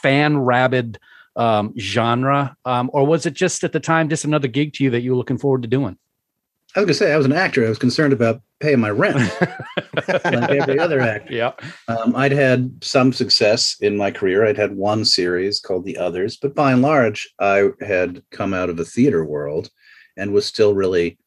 fan 0.01 0.37
rabid 0.37 0.99
um, 1.35 1.73
genre, 1.79 2.55
um, 2.65 2.89
or 2.93 3.05
was 3.05 3.25
it 3.25 3.33
just 3.33 3.63
at 3.63 3.71
the 3.71 3.79
time 3.79 4.09
just 4.09 4.25
another 4.25 4.47
gig 4.47 4.73
to 4.73 4.83
you 4.83 4.89
that 4.91 5.01
you 5.01 5.11
were 5.11 5.17
looking 5.17 5.37
forward 5.37 5.63
to 5.63 5.67
doing? 5.67 5.97
I 6.75 6.79
was 6.79 6.85
gonna 6.85 6.93
say 6.95 7.13
I 7.13 7.17
was 7.17 7.25
an 7.25 7.33
actor. 7.33 7.65
I 7.65 7.69
was 7.69 7.77
concerned 7.77 8.13
about 8.13 8.41
paying 8.59 8.79
my 8.79 8.89
rent, 8.89 9.17
like 10.07 10.25
every 10.25 10.79
other 10.79 10.99
actor. 10.99 11.33
Yeah, 11.33 11.51
Um, 11.87 12.15
I'd 12.15 12.31
had 12.31 12.83
some 12.83 13.13
success 13.13 13.75
in 13.81 13.95
my 13.95 14.09
career. 14.09 14.45
I'd 14.45 14.57
had 14.57 14.75
one 14.75 15.05
series 15.05 15.59
called 15.59 15.85
The 15.85 15.97
Others, 15.97 16.37
but 16.37 16.55
by 16.55 16.71
and 16.71 16.81
large, 16.81 17.31
I 17.39 17.69
had 17.81 18.23
come 18.31 18.53
out 18.53 18.69
of 18.69 18.79
a 18.79 18.85
theater 18.85 19.23
world 19.23 19.69
and 20.17 20.33
was 20.33 20.45
still 20.45 20.73
really 20.73 21.17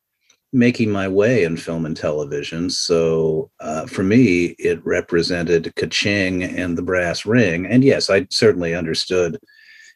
making 0.57 0.91
my 0.91 1.07
way 1.07 1.45
in 1.45 1.57
film 1.57 1.85
and 1.85 1.97
television. 1.97 2.71
So 2.71 3.51
uh, 3.61 3.87
for 3.87 4.03
me, 4.03 4.57
it 4.59 4.85
represented 4.85 5.73
Kaching 5.77 6.43
and 6.43 6.77
the 6.79 6.83
brass 6.83 7.27
ring. 7.27 7.67
And 7.67 7.85
yes, 7.85 8.09
I 8.09 8.27
certainly 8.31 8.75
understood, 8.75 9.39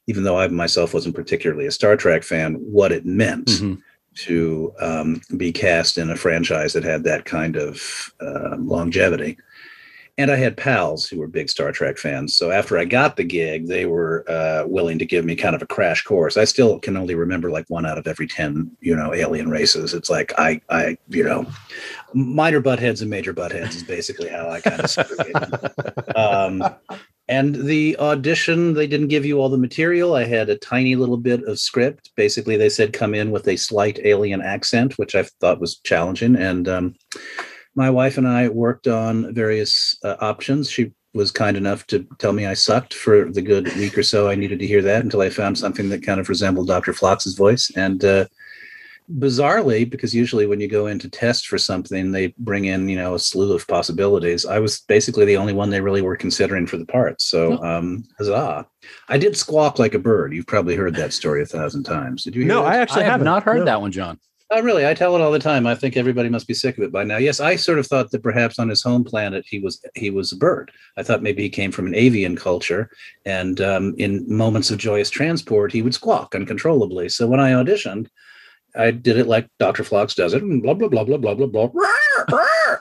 even 0.06 0.24
though 0.24 0.38
I 0.38 0.46
myself 0.48 0.92
wasn't 0.92 1.14
particularly 1.14 1.66
a 1.66 1.70
Star 1.70 1.96
Trek 1.96 2.22
fan, 2.22 2.54
what 2.56 2.92
it 2.92 3.06
meant 3.06 3.46
Mhm. 3.46 3.80
to 4.26 4.72
um, 4.80 5.22
be 5.36 5.50
cast 5.50 5.96
in 5.96 6.10
a 6.10 6.16
franchise 6.16 6.74
that 6.74 6.84
had 6.84 7.04
that 7.04 7.24
kind 7.24 7.56
of 7.56 8.12
uh, 8.20 8.56
longevity. 8.58 9.38
And 10.20 10.30
I 10.30 10.36
had 10.36 10.54
pals 10.54 11.06
who 11.06 11.18
were 11.18 11.26
big 11.26 11.48
Star 11.48 11.72
Trek 11.72 11.96
fans. 11.96 12.36
So 12.36 12.50
after 12.50 12.76
I 12.76 12.84
got 12.84 13.16
the 13.16 13.24
gig, 13.24 13.68
they 13.68 13.86
were 13.86 14.30
uh, 14.30 14.64
willing 14.66 14.98
to 14.98 15.06
give 15.06 15.24
me 15.24 15.34
kind 15.34 15.54
of 15.54 15.62
a 15.62 15.66
crash 15.66 16.02
course. 16.02 16.36
I 16.36 16.44
still 16.44 16.78
can 16.78 16.98
only 16.98 17.14
remember 17.14 17.50
like 17.50 17.64
one 17.68 17.86
out 17.86 17.96
of 17.96 18.06
every 18.06 18.26
10, 18.26 18.70
you 18.80 18.94
know, 18.94 19.14
alien 19.14 19.48
races. 19.48 19.94
It's 19.94 20.10
like 20.10 20.34
I, 20.38 20.60
I, 20.68 20.98
you 21.08 21.24
know, 21.24 21.46
minor 22.12 22.60
butt 22.60 22.80
heads 22.80 23.00
and 23.00 23.08
major 23.08 23.32
butt 23.32 23.50
heads 23.50 23.76
is 23.76 23.82
basically 23.82 24.28
how 24.28 24.50
I 24.50 24.60
kind 24.60 24.80
of 24.80 26.16
um, 26.16 26.74
and 27.26 27.54
the 27.54 27.96
audition, 27.98 28.74
they 28.74 28.86
didn't 28.86 29.08
give 29.08 29.24
you 29.24 29.40
all 29.40 29.48
the 29.48 29.56
material. 29.56 30.16
I 30.16 30.24
had 30.24 30.50
a 30.50 30.58
tiny 30.58 30.96
little 30.96 31.16
bit 31.16 31.44
of 31.44 31.58
script. 31.58 32.10
Basically, 32.14 32.58
they 32.58 32.68
said 32.68 32.92
come 32.92 33.14
in 33.14 33.30
with 33.30 33.48
a 33.48 33.56
slight 33.56 34.00
alien 34.04 34.42
accent, 34.42 34.98
which 34.98 35.14
I 35.14 35.22
thought 35.22 35.60
was 35.60 35.78
challenging. 35.78 36.36
And 36.36 36.68
um, 36.68 36.94
my 37.80 37.88
wife 37.88 38.18
and 38.18 38.28
I 38.28 38.42
worked 38.48 38.86
on 38.88 39.32
various 39.34 39.96
uh, 40.04 40.16
options. 40.20 40.70
She 40.70 40.92
was 41.14 41.30
kind 41.30 41.56
enough 41.56 41.86
to 41.86 42.06
tell 42.18 42.34
me 42.34 42.44
I 42.44 42.52
sucked 42.54 42.92
for 42.92 43.16
the 43.32 43.40
good 43.42 43.64
week 43.76 43.96
or 43.96 44.02
so 44.02 44.28
I 44.28 44.34
needed 44.34 44.58
to 44.58 44.66
hear 44.66 44.82
that 44.82 45.02
until 45.02 45.22
I 45.22 45.30
found 45.30 45.56
something 45.56 45.88
that 45.88 46.04
kind 46.04 46.20
of 46.20 46.28
resembled 46.28 46.68
Dr. 46.68 46.92
Phlox's 46.92 47.34
voice. 47.34 47.72
And 47.74 48.04
uh, 48.04 48.26
bizarrely, 49.18 49.88
because 49.88 50.14
usually 50.14 50.46
when 50.46 50.60
you 50.60 50.68
go 50.68 50.86
in 50.88 50.98
to 51.00 51.08
test 51.08 51.48
for 51.48 51.56
something, 51.58 52.12
they 52.12 52.34
bring 52.38 52.66
in, 52.66 52.86
you 52.86 52.96
know, 52.96 53.14
a 53.14 53.18
slew 53.18 53.54
of 53.54 53.66
possibilities. 53.66 54.44
I 54.44 54.58
was 54.58 54.80
basically 54.82 55.24
the 55.24 55.38
only 55.38 55.54
one 55.54 55.70
they 55.70 55.80
really 55.80 56.02
were 56.02 56.16
considering 56.16 56.66
for 56.66 56.76
the 56.76 56.86
part. 56.86 57.20
So, 57.22 57.62
um, 57.64 58.04
huzzah. 58.18 58.66
I 59.08 59.16
did 59.18 59.36
squawk 59.38 59.78
like 59.78 59.94
a 59.94 59.98
bird. 59.98 60.34
You've 60.34 60.46
probably 60.54 60.76
heard 60.76 60.94
that 60.96 61.14
story 61.14 61.42
a 61.42 61.46
thousand 61.46 61.84
times. 61.84 62.24
Did 62.24 62.36
you 62.36 62.42
hear 62.42 62.48
No, 62.54 62.62
that? 62.62 62.72
I 62.74 62.76
actually 62.76 63.02
I 63.02 63.04
have 63.04 63.12
haven't. 63.12 63.24
not 63.24 63.42
heard 63.42 63.58
No. 63.60 63.64
that 63.64 63.80
one, 63.80 63.90
John. 63.90 64.18
Oh, 64.52 64.62
really? 64.62 64.84
I 64.84 64.94
tell 64.94 65.14
it 65.14 65.20
all 65.20 65.30
the 65.30 65.38
time. 65.38 65.64
I 65.64 65.76
think 65.76 65.96
everybody 65.96 66.28
must 66.28 66.48
be 66.48 66.54
sick 66.54 66.76
of 66.76 66.82
it 66.82 66.90
by 66.90 67.04
now. 67.04 67.18
Yes, 67.18 67.38
I 67.38 67.54
sort 67.54 67.78
of 67.78 67.86
thought 67.86 68.10
that 68.10 68.24
perhaps 68.24 68.58
on 68.58 68.68
his 68.68 68.82
home 68.82 69.04
planet 69.04 69.44
he 69.48 69.60
was 69.60 69.80
he 69.94 70.10
was 70.10 70.32
a 70.32 70.36
bird. 70.36 70.72
I 70.96 71.04
thought 71.04 71.22
maybe 71.22 71.42
he 71.42 71.48
came 71.48 71.70
from 71.70 71.86
an 71.86 71.94
avian 71.94 72.34
culture, 72.34 72.90
and 73.24 73.60
um, 73.60 73.94
in 73.96 74.24
moments 74.28 74.72
of 74.72 74.78
joyous 74.78 75.08
transport, 75.08 75.70
he 75.70 75.82
would 75.82 75.94
squawk 75.94 76.34
uncontrollably. 76.34 77.08
So 77.08 77.28
when 77.28 77.38
I 77.38 77.52
auditioned, 77.52 78.08
I 78.74 78.90
did 78.90 79.18
it 79.18 79.28
like 79.28 79.48
Dr. 79.60 79.84
Phlox 79.84 80.16
does 80.16 80.34
it, 80.34 80.40
blah 80.40 80.74
blah 80.74 80.88
blah 80.88 81.04
blah 81.04 81.18
blah 81.18 81.34
blah 81.34 81.46
blah, 81.46 81.70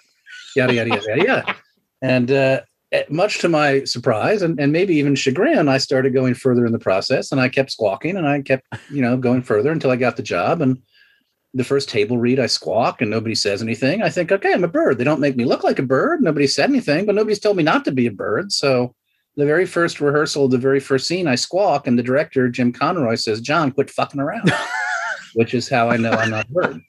yada 0.56 0.74
yada 0.74 0.90
yada 0.90 1.24
yada. 1.24 1.56
And 2.02 2.32
uh, 2.32 2.62
much 3.10 3.38
to 3.40 3.50
my 3.50 3.84
surprise 3.84 4.42
and, 4.42 4.60
and 4.60 4.72
maybe 4.72 4.96
even 4.96 5.14
chagrin, 5.14 5.70
I 5.70 5.78
started 5.78 6.16
going 6.16 6.34
further 6.34 6.66
in 6.66 6.72
the 6.72 6.80
process, 6.80 7.32
and 7.32 7.40
I 7.40 7.48
kept 7.48 7.72
squawking, 7.72 8.18
and 8.18 8.28
I 8.28 8.42
kept 8.42 8.66
you 8.90 9.04
know 9.04 9.18
going 9.18 9.44
further 9.44 9.72
until 9.72 9.92
I 9.92 9.98
got 9.98 10.18
the 10.18 10.24
job, 10.24 10.64
and 10.64 10.82
the 11.54 11.64
first 11.64 11.90
table 11.90 12.18
read, 12.18 12.40
I 12.40 12.46
squawk 12.46 13.02
and 13.02 13.10
nobody 13.10 13.36
says 13.36 13.62
anything. 13.62 14.04
I 14.04 14.10
think, 14.10 14.32
okay, 14.32 14.54
I'm 14.54 14.64
a 14.64 14.68
bird. 14.68 14.98
They 14.98 15.04
don't 15.04 15.20
make 15.20 15.36
me 15.36 15.46
look 15.46 15.64
like 15.64 15.80
a 15.80 15.84
bird. 15.84 16.22
Nobody 16.22 16.48
said 16.48 16.70
anything, 16.70 17.06
but 17.06 17.16
nobody's 17.16 17.40
told 17.40 17.58
me 17.58 17.64
not 17.64 17.86
to 17.86 17.92
be 17.92 18.06
a 18.08 18.12
bird. 18.12 18.52
So 18.52 18.94
the 19.36 19.46
very 19.46 19.66
first 19.66 20.00
rehearsal, 20.00 20.48
the 20.48 20.58
very 20.58 20.80
first 20.80 21.08
scene, 21.08 21.28
I 21.28 21.36
squawk, 21.36 21.88
and 21.88 21.98
the 21.98 22.04
director, 22.04 22.50
Jim 22.50 22.72
Conway, 22.72 23.16
says, 23.16 23.42
John, 23.42 23.72
quit 23.72 23.90
fucking 23.90 24.20
around. 24.20 24.52
Which 25.34 25.54
is 25.54 25.70
how 25.70 25.90
I 25.90 25.98
know 25.98 26.12
I'm 26.12 26.32
not 26.32 26.48
a 26.50 26.52
bird. 26.52 26.82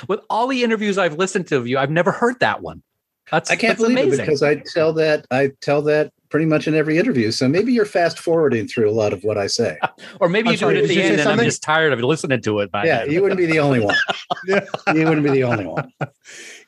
With 0.08 0.20
all 0.28 0.46
the 0.46 0.62
interviews 0.62 0.98
I've 0.98 1.18
listened 1.18 1.48
to 1.48 1.56
of 1.56 1.66
you, 1.66 1.78
I've 1.78 1.90
never 1.90 2.12
heard 2.12 2.38
that 2.40 2.62
one. 2.62 2.82
That's 3.30 3.50
I 3.50 3.56
can't 3.56 3.78
believe 3.78 3.98
amazing. 3.98 4.20
it 4.20 4.26
because 4.26 4.42
I 4.42 4.56
tell 4.56 4.92
that 4.94 5.26
I 5.30 5.52
tell 5.60 5.82
that 5.82 6.12
pretty 6.30 6.46
much 6.46 6.66
in 6.68 6.74
every 6.74 6.96
interview. 6.96 7.30
So 7.32 7.48
maybe 7.48 7.72
you're 7.72 7.84
fast 7.84 8.18
forwarding 8.18 8.68
through 8.68 8.88
a 8.88 8.92
lot 8.92 9.12
of 9.12 9.22
what 9.24 9.36
I 9.36 9.46
say. 9.48 9.78
or 10.20 10.28
maybe 10.28 10.48
I'm 10.48 10.52
you 10.52 10.56
do 10.58 10.60
sorry, 10.60 10.78
it 10.78 10.82
at 10.84 10.88
the 10.88 11.02
end, 11.02 11.20
and 11.20 11.28
I'm 11.28 11.38
just 11.40 11.62
tired 11.62 11.92
of 11.92 12.00
listening 12.00 12.40
to 12.42 12.60
it. 12.60 12.70
By 12.70 12.84
Yeah, 12.86 13.00
then. 13.04 13.10
you 13.12 13.22
wouldn't 13.22 13.38
be 13.38 13.46
the 13.46 13.58
only 13.60 13.80
one. 13.80 13.96
You 14.46 15.04
wouldn't 15.06 15.22
be 15.24 15.30
the 15.30 15.44
only 15.44 15.66
one. 15.66 15.92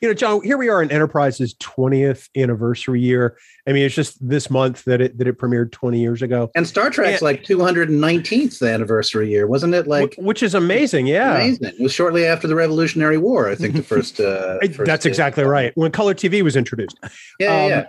You 0.01 0.09
know, 0.09 0.13
John, 0.13 0.43
here 0.43 0.57
we 0.57 0.67
are 0.67 0.83
in 0.83 0.91
Enterprise's 0.91 1.53
20th 1.55 2.27
anniversary 2.35 2.99
year. 2.99 3.37
I 3.65 3.71
mean, 3.71 3.85
it's 3.85 3.95
just 3.95 4.17
this 4.27 4.49
month 4.49 4.83
that 4.83 4.99
it 4.99 5.17
that 5.17 5.27
it 5.29 5.37
premiered 5.37 5.71
20 5.71 5.97
years 6.01 6.21
ago. 6.21 6.51
And 6.55 6.67
Star 6.67 6.89
Trek's 6.89 7.21
Yeah. 7.21 7.25
like 7.25 7.43
219th 7.43 8.61
anniversary 8.69 9.29
year, 9.29 9.47
wasn't 9.47 9.73
it? 9.75 9.87
Like 9.87 10.15
which 10.17 10.43
is 10.43 10.55
amazing. 10.55 11.07
Yeah. 11.07 11.35
amazing. 11.35 11.67
It 11.67 11.79
was 11.79 11.93
shortly 11.93 12.25
after 12.25 12.47
the 12.49 12.55
Revolutionary 12.55 13.17
War, 13.17 13.49
I 13.49 13.55
think 13.55 13.75
the 13.75 13.83
first. 13.93 14.19
Uh, 14.19 14.59
first 14.59 14.83
That's 14.85 15.05
exactly 15.05 15.45
right. 15.45 15.71
When 15.75 15.91
color 15.93 16.13
TV 16.13 16.41
was 16.41 16.57
introduced. 16.57 16.97
Yeah, 17.01 17.09
yeah, 17.39 17.63
Um, 17.63 17.69
yeah. 17.69 17.85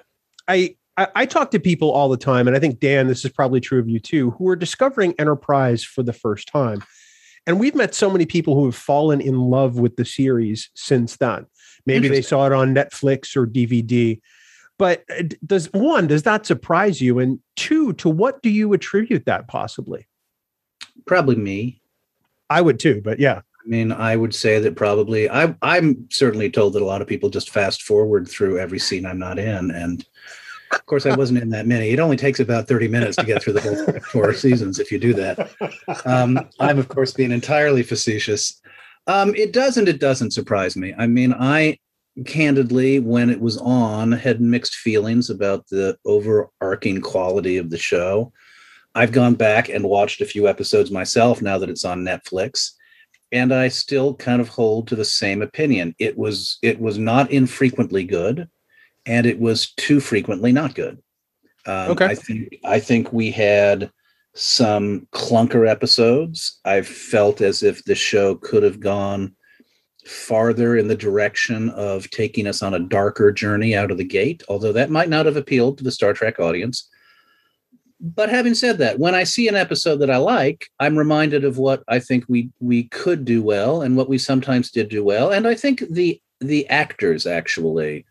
I, 0.47 0.77
I 0.97 1.09
I 1.15 1.27
talk 1.27 1.51
to 1.53 1.61
people 1.61 1.91
all 1.91 2.09
the 2.09 2.17
time, 2.17 2.47
and 2.47 2.57
I 2.57 2.61
think 2.61 2.81
Dan, 2.81 3.07
this 3.07 3.25
is 3.25 3.33
probably 3.33 3.61
true 3.61 3.79
of 3.79 3.89
you 3.89 4.01
too, 4.01 4.31
who 4.33 4.49
are 4.49 4.57
discovering 4.57 5.15
Enterprise 5.19 5.85
for 5.85 6.03
the 6.03 6.13
first 6.13 6.49
time. 6.49 6.83
And 7.47 7.61
we've 7.61 7.75
met 7.75 7.95
so 7.95 8.11
many 8.11 8.25
people 8.25 8.55
who 8.55 8.65
have 8.65 8.77
fallen 8.77 9.21
in 9.21 9.39
love 9.39 9.79
with 9.79 9.97
the 9.97 10.05
series 10.05 10.71
since 10.75 11.17
then. 11.17 11.47
Maybe 11.85 12.09
they 12.09 12.23
saw 12.23 12.47
it 12.47 12.53
on 12.53 12.75
Netflix 12.75 13.37
or 13.37 13.47
DVD. 13.47 14.21
But 14.79 15.05
uh, 15.11 15.25
does 15.45 15.67
one, 15.73 16.07
does 16.07 16.23
that 16.25 16.47
surprise 16.47 17.01
you? 17.01 17.19
And 17.19 17.39
two, 17.57 17.93
to 17.95 18.09
what 18.09 18.43
do 18.43 18.49
you 18.49 18.73
attribute 18.73 19.27
that 19.27 19.47
possibly? 19.47 20.07
Probably 21.07 21.37
me. 21.37 21.81
I 22.51 22.61
would 22.61 22.81
too, 22.81 23.01
but 23.05 23.19
yeah. 23.19 23.43
I 23.65 23.69
mean, 23.69 23.93
I 23.93 24.17
would 24.17 24.35
say 24.35 24.59
that 24.59 24.77
probably 24.77 25.29
I, 25.31 25.55
I'm 25.63 26.07
certainly 26.11 26.51
told 26.51 26.75
that 26.75 26.83
a 26.83 26.87
lot 26.87 27.03
of 27.03 27.09
people 27.09 27.31
just 27.31 27.51
fast 27.51 27.83
forward 27.83 28.29
through 28.29 28.59
every 28.59 28.79
scene 28.79 29.07
I'm 29.07 29.19
not 29.19 29.39
in, 29.39 29.71
and 29.71 30.05
of 30.75 30.87
course, 30.87 31.07
I 31.07 31.15
wasn't 31.17 31.43
in 31.43 31.51
that 31.51 31.67
many. 31.67 31.91
It 31.91 32.01
only 32.01 32.17
takes 32.17 32.41
about 32.41 32.69
30 32.69 32.89
minutes 32.89 33.17
to 33.17 33.25
get 33.25 33.43
through 33.43 33.55
the 33.55 33.61
whole 33.61 34.01
four 34.13 34.33
seasons 34.35 34.79
if 34.79 34.91
you 34.93 34.99
do 34.99 35.15
that. 35.15 35.51
Um, 36.05 36.39
I'm, 36.61 36.79
of 36.79 36.89
course, 36.89 37.13
being 37.13 37.33
entirely 37.33 37.83
facetious. 37.83 38.61
Um, 39.07 39.35
it 39.35 39.53
doesn't. 39.53 39.89
It 39.89 40.01
doesn't 40.01 40.33
surprise 40.33 40.77
me. 40.77 40.95
I 40.97 41.07
mean, 41.07 41.35
I 41.35 41.79
candidly, 42.27 43.01
when 43.01 43.29
it 43.31 43.41
was 43.41 43.59
on, 43.59 44.13
had 44.13 44.41
mixed 44.41 44.77
feelings 44.77 45.31
about 45.31 45.67
the 45.69 45.99
overarching 46.05 47.01
quality 47.01 47.57
of 47.57 47.71
the 47.71 47.79
show. 47.79 48.33
I've 48.95 49.13
gone 49.13 49.35
back 49.35 49.69
and 49.69 49.85
watched 49.85 50.21
a 50.21 50.27
few 50.27 50.47
episodes 50.47 50.91
myself 50.91 51.43
now 51.43 51.59
that 51.59 51.69
it's 51.69 51.85
on 51.85 52.05
Netflix 52.05 52.71
and 53.35 53.53
I 53.53 53.67
still 53.67 54.15
kind 54.15 54.41
of 54.41 54.49
hold 54.49 54.87
to 54.89 54.97
the 54.97 55.05
same 55.05 55.43
opinion. 55.43 55.95
It 55.99 56.17
was 56.17 56.59
it 56.63 56.81
was 56.81 56.99
not 56.99 57.33
infrequently 57.33 58.05
good, 58.05 58.49
and 59.07 59.27
it 59.27 59.39
was 59.39 59.73
too 59.73 60.01
frequently 60.01 60.53
not 60.53 60.75
good. 60.75 61.03
Um, 61.67 61.93
Okay. 61.93 62.07
I 62.07 62.15
think 62.15 62.59
I 62.65 62.81
think 62.81 63.13
we 63.13 63.31
had 63.31 63.91
some 64.35 65.07
clunker 65.13 65.69
episodes. 65.69 66.61
I 66.65 66.83
felt 66.83 67.41
as 67.41 67.63
if 67.63 67.85
the 67.85 67.95
show 67.95 68.35
could 68.37 68.63
have 68.63 68.81
gone 68.81 69.35
farther 70.07 70.77
in 70.77 70.89
the 70.89 70.97
direction 70.97 71.71
of 71.71 72.11
taking 72.11 72.47
us 72.47 72.63
on 72.63 72.75
a 72.75 72.79
darker 72.79 73.33
journey 73.33 73.75
out 73.75 73.91
of 73.91 73.97
the 73.97 74.05
gate, 74.05 74.43
although 74.49 74.73
that 74.73 74.91
might 74.91 75.09
not 75.09 75.25
have 75.25 75.37
appealed 75.37 75.79
to 75.79 75.85
the 75.85 75.91
Star 75.91 76.13
Trek 76.13 76.39
audience. 76.39 76.91
But 78.01 78.29
having 78.29 78.55
said 78.55 78.77
that, 78.79 78.99
when 78.99 79.15
I 79.15 79.25
see 79.25 79.49
an 79.49 79.55
episode 79.55 79.97
that 79.97 80.11
I 80.11 80.19
like, 80.19 80.69
I'm 80.79 80.99
reminded 80.99 81.45
of 81.45 81.57
what 81.57 81.83
I 81.89 82.01
think 82.01 82.25
we 82.29 82.51
we 82.61 82.85
could 82.85 83.25
do 83.25 83.43
well 83.43 83.81
and 83.83 83.97
what 83.97 84.11
we 84.11 84.19
sometimes 84.19 84.71
did 84.71 84.91
do 84.91 85.03
well. 85.03 85.31
And 85.31 85.47
I 85.47 85.55
think 85.55 85.85
the 85.91 86.21
the 86.41 86.69
actors 86.69 87.27
actually 87.27 88.05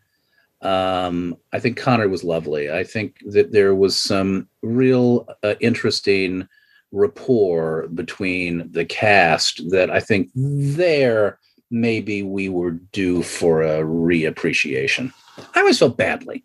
um 0.64 1.36
I 1.52 1.60
think 1.60 1.76
Connor 1.76 2.08
was 2.08 2.24
lovely. 2.24 2.70
I 2.70 2.84
think 2.84 3.18
that 3.26 3.52
there 3.52 3.74
was 3.74 3.96
some 3.96 4.48
real 4.62 5.28
uh, 5.42 5.54
interesting 5.60 6.48
rapport 6.92 7.88
between 7.88 8.70
the 8.70 8.84
cast 8.84 9.70
that 9.70 9.90
I 9.90 10.00
think 10.00 10.30
there 10.34 11.38
maybe 11.70 12.22
we 12.22 12.48
were 12.48 12.70
due 12.70 13.22
for 13.22 13.62
a 13.62 13.82
reappreciation. 13.82 15.12
I 15.54 15.60
always 15.60 15.78
felt 15.78 15.96
badly 15.96 16.44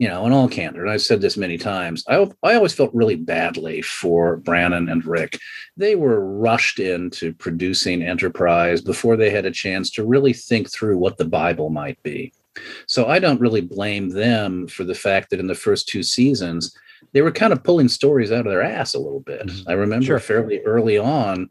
you 0.00 0.08
know, 0.08 0.24
in 0.24 0.32
all 0.32 0.48
candor, 0.48 0.80
and 0.80 0.90
I've 0.90 1.02
said 1.02 1.20
this 1.20 1.36
many 1.36 1.58
times, 1.58 2.02
I, 2.08 2.26
I 2.42 2.54
always 2.54 2.72
felt 2.72 2.94
really 2.94 3.16
badly 3.16 3.82
for 3.82 4.38
Brannon 4.38 4.88
and 4.88 5.04
Rick. 5.04 5.38
They 5.76 5.94
were 5.94 6.24
rushed 6.24 6.80
into 6.80 7.34
producing 7.34 8.02
Enterprise 8.02 8.80
before 8.80 9.18
they 9.18 9.28
had 9.28 9.44
a 9.44 9.50
chance 9.50 9.90
to 9.90 10.06
really 10.06 10.32
think 10.32 10.72
through 10.72 10.96
what 10.96 11.18
the 11.18 11.26
Bible 11.26 11.68
might 11.68 12.02
be. 12.02 12.32
So 12.86 13.06
I 13.06 13.18
don't 13.18 13.40
really 13.40 13.60
blame 13.60 14.10
them 14.10 14.66
for 14.66 14.84
the 14.84 14.94
fact 14.94 15.30
that 15.30 15.40
in 15.40 15.46
the 15.46 15.54
first 15.54 15.88
two 15.88 16.02
seasons, 16.02 16.76
they 17.12 17.22
were 17.22 17.30
kind 17.32 17.52
of 17.52 17.62
pulling 17.64 17.88
stories 17.88 18.30
out 18.32 18.46
of 18.46 18.52
their 18.52 18.62
ass 18.62 18.94
a 18.94 18.98
little 18.98 19.20
bit. 19.20 19.46
Mhm. 19.46 19.64
I 19.68 19.72
remember 19.72 20.06
Sure. 20.06 20.18
fairly 20.18 20.60
early 20.64 20.98
on, 20.98 21.48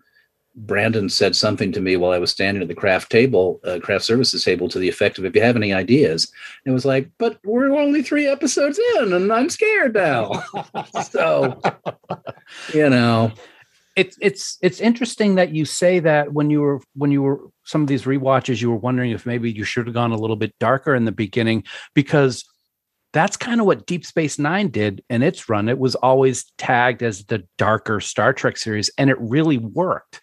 Brannon 0.55 1.07
said 1.09 1.35
something 1.35 1.71
to 1.71 1.79
me 1.79 1.95
while 1.95 2.11
I 2.11 2.17
was 2.17 2.31
standing 2.31 2.61
at 2.61 2.67
the 2.67 2.75
craft 2.75 3.11
table, 3.11 3.61
uh, 3.63 3.79
craft 3.81 4.03
services 4.03 4.43
table, 4.43 4.67
to 4.69 4.79
the 4.79 4.89
effect 4.89 5.17
of, 5.17 5.23
"If 5.25 5.35
you 5.35 5.41
have 5.41 5.55
any 5.55 5.71
ideas," 5.71 6.29
it 6.65 6.71
was 6.71 6.85
like, 6.85 7.07
"But 7.17 7.37
we're 7.45 7.73
only 7.73 8.01
three 8.03 8.27
episodes 8.27 8.79
in, 8.97 9.13
and 9.13 9.31
I'm 9.31 9.49
scared 9.49 9.93
now." 9.93 10.43
so, 11.11 11.61
you 12.73 12.89
know, 12.89 13.31
it's 13.95 14.17
it's 14.21 14.57
it's 14.61 14.81
interesting 14.81 15.35
that 15.35 15.53
you 15.55 15.65
say 15.65 15.99
that 15.99 16.33
when 16.33 16.49
you 16.49 16.61
were 16.61 16.81
when 16.95 17.11
you 17.11 17.21
were 17.21 17.39
some 17.69 17.83
of 17.83 17.87
these 17.87 18.05
rewatches 18.05 18.59
you 18.63 18.71
were 18.71 18.77
wondering 18.77 19.11
if 19.11 19.27
maybe 19.27 19.51
you 19.51 19.63
should 19.63 19.85
have 19.85 19.93
gone 19.93 20.11
a 20.11 20.17
little 20.17 20.35
bit 20.35 20.57
darker 20.59 20.95
in 20.95 21.05
the 21.05 21.11
beginning 21.11 21.63
because 21.93 22.43
that's 23.13 23.37
kind 23.37 23.59
of 23.59 23.67
what 23.67 23.85
Deep 23.85 24.03
Space 24.03 24.39
9 24.39 24.69
did 24.69 25.03
in 25.07 25.21
its 25.21 25.47
run. 25.47 25.69
It 25.69 25.77
was 25.77 25.93
always 25.93 26.45
tagged 26.57 27.03
as 27.03 27.25
the 27.25 27.47
darker 27.59 27.99
Star 27.99 28.33
Trek 28.33 28.57
series 28.57 28.89
and 28.97 29.11
it 29.11 29.17
really 29.19 29.59
worked 29.59 30.19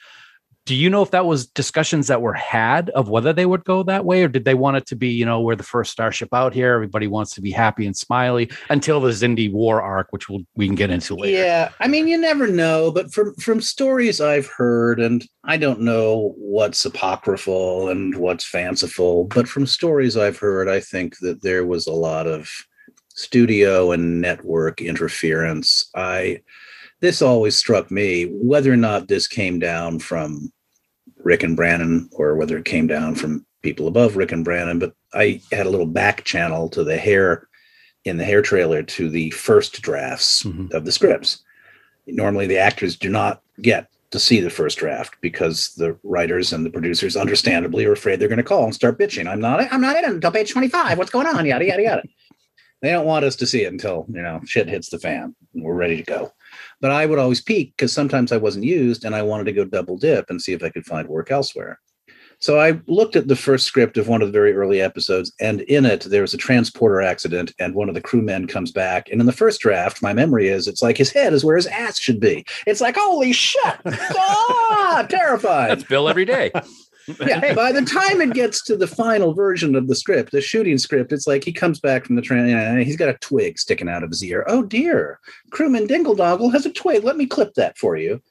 do 0.67 0.75
you 0.75 0.91
know 0.91 1.01
if 1.01 1.13
that 1.13 1.25
was 1.25 1.47
discussions 1.47 2.09
that 2.09 2.21
were 2.21 2.35
had 2.35 2.91
of 2.91 3.09
whether 3.09 3.33
they 3.33 3.47
would 3.47 3.65
go 3.65 3.83
that 3.85 4.05
way 4.05 4.23
or 4.23 4.29
did 4.29 4.45
they 4.45 4.55
want 4.55 4.77
it 4.77 4.85
to 4.87 4.97
be 4.97 5.09
you 5.09 5.25
know 5.25 5.41
we're 5.41 5.57
the 5.57 5.63
first 5.63 5.93
starship 5.93 6.29
out 6.35 6.53
here 6.53 6.75
everybody 6.75 7.07
wants 7.07 7.35
to 7.35 7.41
be 7.41 7.51
happy 7.51 7.87
and 7.87 7.97
smiley 7.97 8.51
until 8.69 9.01
the 9.01 9.11
Xindi 9.11 9.51
war 9.51 9.81
arc 9.81 10.09
which 10.11 10.29
we'll, 10.29 10.43
we 10.57 10.67
can 10.67 10.75
get 10.75 10.91
into 10.91 11.15
later 11.15 11.39
Yeah, 11.39 11.71
I 11.81 11.89
mean, 11.89 12.09
you 12.09 12.19
never 12.19 12.47
know, 12.47 12.91
but 12.91 13.13
from 13.13 13.35
from 13.37 13.61
stories 13.61 14.21
I've 14.21 14.47
heard, 14.47 15.01
and 15.01 15.25
I 15.45 15.57
don't 15.57 15.81
know 15.81 16.35
what's 16.37 16.85
apocryphal 16.85 17.89
and 17.89 18.17
what's 18.17 18.45
fanciful, 18.45 19.25
but 19.25 19.49
from 19.49 19.67
stories 19.67 20.17
I've 20.17 20.39
heard, 20.39 20.69
I 20.69 20.81
think 20.81 21.19
that 21.21 21.43
there 21.43 21.65
was 21.65 21.87
a 21.87 21.93
lot 21.93 22.27
of 22.27 22.51
studio 23.15 23.93
and 23.93 24.21
network 24.21 24.83
interference. 24.83 25.89
I 25.95 26.43
this 27.01 27.23
always 27.23 27.57
struck 27.57 27.91
me 27.91 28.25
whether 28.25 28.73
or 28.73 28.77
not 28.77 29.09
this 29.09 29.29
came 29.29 29.59
down 29.59 29.99
from 29.99 30.51
Rick 31.27 31.43
and 31.43 31.57
Brannon 31.57 32.09
or 32.13 32.37
whether 32.37 32.57
it 32.57 32.65
came 32.65 32.87
down 32.87 33.17
from 33.17 33.45
people 33.63 33.89
above 33.89 34.17
Rick 34.17 34.31
and 34.31 34.45
Brannon, 34.45 34.79
but 34.79 34.93
I 35.13 35.41
had 35.51 35.67
a 35.67 35.71
little 35.71 35.87
back 35.87 36.23
channel 36.23 36.69
to 36.69 36.85
the 36.85 36.97
hair 36.97 37.49
in 38.05 38.17
the 38.17 38.25
hair 38.25 38.43
trailer 38.43 38.85
to 38.85 39.11
the 39.11 39.31
first 39.31 39.83
drafts 39.83 40.45
Mhm. 40.45 40.73
of 40.73 40.85
the 40.85 40.93
scripts. 40.93 41.43
Normally 42.07 42.47
the 42.47 42.59
actors 42.59 42.95
do 42.97 43.09
not 43.09 43.43
get 43.61 43.89
to 44.13 44.21
see 44.21 44.41
the 44.41 44.51
first 44.51 44.79
draft 44.79 45.17
because 45.21 45.75
the 45.75 45.99
writers 46.05 46.53
and 46.53 46.65
the 46.65 46.71
producers 46.71 47.17
understandably 47.17 47.85
are 47.87 47.93
afraid 47.93 48.21
they're 48.21 48.29
going 48.29 48.37
to 48.37 48.45
call 48.45 48.63
and 48.63 48.73
start 48.75 48.97
bitching. 48.97 49.27
I'm 49.27 49.41
not 49.41 49.67
I'm 49.73 49.81
not 49.81 49.97
in 49.97 50.05
it 50.05 50.11
until 50.15 50.31
page 50.31 50.53
25. 50.53 50.97
What's 50.97 51.11
going 51.11 51.27
on? 51.27 51.45
Yada 51.45 51.65
yada 51.65 51.83
yada. 51.83 52.03
They 52.83 52.93
don't 52.93 53.05
want 53.07 53.25
us 53.25 53.35
to 53.37 53.47
see 53.49 53.65
it 53.65 53.73
until, 53.73 54.07
you 54.15 54.23
know, 54.23 54.41
shit 54.45 54.69
hits 54.69 54.91
the 54.91 55.01
fan 55.01 55.35
and 55.55 55.65
we're 55.65 55.75
ready 55.75 55.97
to 55.97 56.05
go. 56.05 56.31
But 56.81 56.91
I 56.91 57.07
would 57.07 57.19
always 57.19 57.41
peek 57.41 57.75
because 57.77 57.93
sometimes 57.93 58.33
I 58.33 58.37
wasn't 58.37 58.65
used 58.65 59.05
and 59.05 59.15
I 59.15 59.23
wanted 59.23 59.45
to 59.45 59.53
go 59.53 59.65
double 59.65 59.97
dip 59.97 60.29
and 60.29 60.41
see 60.41 60.53
if 60.53 60.63
I 60.63 60.71
could 60.71 60.85
find 60.85 61.09
work 61.09 61.31
elsewhere. 61.31 61.81
So 62.39 62.61
I 62.61 62.79
looked 62.87 63.17
at 63.17 63.29
the 63.29 63.37
first 63.37 63.67
script 63.67 63.97
of 63.97 64.09
one 64.09 64.21
of 64.21 64.29
the 64.29 64.33
very 64.33 64.53
early 64.55 64.81
episodes, 64.81 65.33
and 65.41 65.63
in 65.63 65.87
it 65.87 66.03
there 66.03 66.21
was 66.21 66.35
a 66.35 66.39
transporter 66.39 67.01
accident, 67.01 67.55
and 67.59 67.75
one 67.75 67.89
of 67.89 67.95
the 67.95 68.01
crewmen 68.01 68.47
comes 68.47 68.71
back. 68.71 69.09
And 69.11 69.21
in 69.21 69.27
the 69.27 69.33
first 69.33 69.61
draft, 69.61 70.03
my 70.03 70.13
memory 70.13 70.49
is 70.49 70.69
it's 70.69 70.83
like 70.83 70.99
his 70.99 71.11
head 71.11 71.33
is 71.33 71.45
where 71.45 71.57
his 71.57 71.67
ass 71.67 71.99
should 71.99 72.21
be. 72.21 72.45
It's 72.67 72.81
like 72.81 72.97
holy 72.97 73.33
shit, 73.33 73.77
ah, 73.87 75.07
terrified 75.09 75.71
That's 75.71 75.85
Bill 75.85 76.09
every 76.09 76.25
day. 76.25 76.53
yeah, 77.21 77.55
by 77.55 77.73
the 77.73 77.83
time 77.83 78.21
it 78.21 78.35
gets 78.35 78.63
to 78.65 78.77
the 78.77 78.87
final 78.87 79.35
version 79.35 79.75
of 79.75 79.89
the 79.89 79.95
script, 79.95 80.33
the 80.33 80.41
shooting 80.41 80.79
script, 80.79 81.13
it's 81.13 81.27
like 81.27 81.45
he 81.45 81.53
comes 81.53 81.81
back 81.81 82.05
from 82.05 82.17
the 82.17 82.23
train 82.23 82.49
and 82.49 82.83
he's 82.83 82.97
got 82.97 83.09
a 83.09 83.19
twig 83.19 83.59
sticking 83.59 83.89
out 83.89 84.03
of 84.03 84.11
his 84.11 84.25
ear. 84.25 84.45
Oh 84.49 84.63
dear, 84.63 85.21
crewman 85.51 85.87
Dingle 85.87 86.15
Doggle 86.15 86.51
has 86.51 86.67
a 86.67 86.73
twig. 86.73 87.05
Let 87.05 87.17
me 87.17 87.27
clip 87.27 87.55
that 87.55 87.79
for 87.79 87.97
you. 87.97 88.23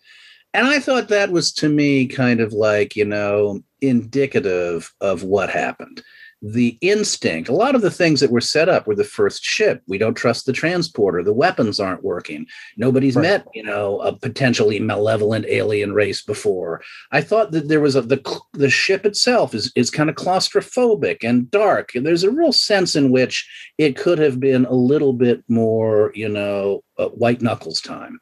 And 0.53 0.67
I 0.67 0.79
thought 0.79 1.09
that 1.09 1.31
was 1.31 1.51
to 1.53 1.67
me 1.67 2.07
kind 2.07 2.39
of 2.39 2.53
like, 2.53 2.95
you 2.95 3.03
know, 3.03 3.61
indicative 3.81 4.93
of 5.01 5.23
what 5.23 5.49
happened. 5.49 6.01
The 6.47 6.77
instinct, 6.81 7.49
a 7.49 7.55
lot 7.55 7.73
of 7.73 7.81
the 7.81 7.89
things 7.89 8.19
that 8.19 8.29
were 8.29 8.39
set 8.39 8.69
up 8.69 8.86
were 8.86 8.93
the 8.93 9.03
first 9.03 9.43
ship. 9.43 9.81
We 9.88 9.97
don't 9.97 10.13
trust 10.13 10.45
the 10.45 10.53
transporter. 10.53 11.23
The 11.23 11.34
weapons 11.34 11.79
aren't 11.79 12.03
working. 12.03 12.45
Nobody's 12.77 13.15
Right. 13.15 13.23
met, 13.23 13.47
you 13.55 13.63
know, 13.63 13.99
a 14.01 14.15
potentially 14.15 14.79
malevolent 14.79 15.47
alien 15.47 15.93
race 15.93 16.21
before. 16.21 16.81
I 17.12 17.21
thought 17.21 17.51
that 17.51 17.67
there 17.67 17.81
was 17.81 17.95
a 17.95 18.03
the 18.03 18.21
the 18.53 18.69
ship 18.69 19.08
itself 19.08 19.55
is 19.55 19.71
is 19.75 19.89
kind 19.89 20.08
of 20.08 20.15
claustrophobic 20.15 21.23
and 21.23 21.49
dark, 21.49 21.95
and 21.95 22.05
there's 22.05 22.23
a 22.23 22.29
real 22.29 22.51
sense 22.51 22.95
in 22.95 23.10
which 23.10 23.49
it 23.79 23.95
could 23.97 24.19
have 24.19 24.39
been 24.39 24.65
a 24.65 24.73
little 24.73 25.13
bit 25.13 25.43
more, 25.47 26.12
you 26.13 26.29
know, 26.29 26.84
uh, 26.99 27.08
white 27.08 27.41
knuckles 27.41 27.81
time. 27.81 28.19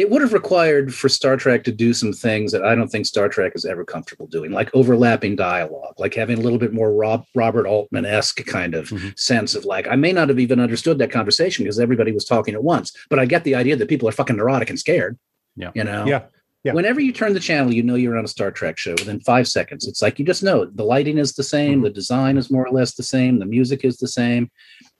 It 0.00 0.08
would 0.08 0.22
have 0.22 0.32
required 0.32 0.94
for 0.94 1.10
Star 1.10 1.36
Trek 1.36 1.62
to 1.64 1.72
do 1.72 1.92
some 1.92 2.14
things 2.14 2.52
that 2.52 2.64
I 2.64 2.74
don't 2.74 2.88
think 2.88 3.04
Star 3.04 3.28
Trek 3.28 3.52
is 3.54 3.66
ever 3.66 3.84
comfortable 3.84 4.26
doing, 4.26 4.50
like 4.50 4.74
overlapping 4.74 5.36
dialogue, 5.36 5.92
like 5.98 6.14
having 6.14 6.38
a 6.38 6.40
little 6.40 6.58
bit 6.58 6.72
more 6.72 6.90
Rob, 6.94 7.26
Robert 7.34 7.66
Altman 7.66 8.06
esque 8.06 8.42
kind 8.46 8.74
of 8.74 8.88
Mhm. 8.88 9.18
sense 9.18 9.54
of 9.54 9.66
like, 9.66 9.86
I 9.88 9.96
may 9.96 10.12
not 10.12 10.30
have 10.30 10.38
even 10.40 10.58
understood 10.58 10.96
that 11.00 11.10
conversation 11.10 11.64
because 11.66 11.78
everybody 11.78 12.12
was 12.12 12.24
talking 12.24 12.54
at 12.54 12.64
once, 12.64 12.96
but 13.10 13.18
I 13.18 13.26
get 13.26 13.44
the 13.44 13.54
idea 13.54 13.76
that 13.76 13.88
people 13.90 14.08
are 14.08 14.12
fucking 14.12 14.36
neurotic 14.36 14.70
and 14.70 14.78
scared. 14.78 15.18
Yeah. 15.54 15.70
You 15.74 15.84
know? 15.84 16.06
Yeah. 16.06 16.22
Yeah. 16.64 16.72
Whenever 16.72 17.00
you 17.00 17.12
turn 17.12 17.34
the 17.34 17.40
channel, 17.40 17.70
you 17.70 17.82
know 17.82 17.94
you're 17.96 18.16
on 18.16 18.24
a 18.24 18.28
Star 18.28 18.50
Trek 18.50 18.78
show 18.78 18.92
within 18.92 19.20
five 19.20 19.48
seconds. 19.48 19.86
It's 19.86 20.00
like 20.00 20.18
you 20.18 20.24
just 20.24 20.42
know 20.42 20.64
the 20.64 20.82
lighting 20.84 21.18
is 21.18 21.34
the 21.34 21.42
same, 21.42 21.80
Mhm. 21.80 21.84
the 21.84 21.90
design 21.90 22.38
is 22.38 22.50
more 22.50 22.66
or 22.66 22.70
less 22.72 22.94
the 22.94 23.02
same, 23.02 23.38
the 23.38 23.44
music 23.44 23.84
is 23.84 23.98
the 23.98 24.08
same. 24.08 24.50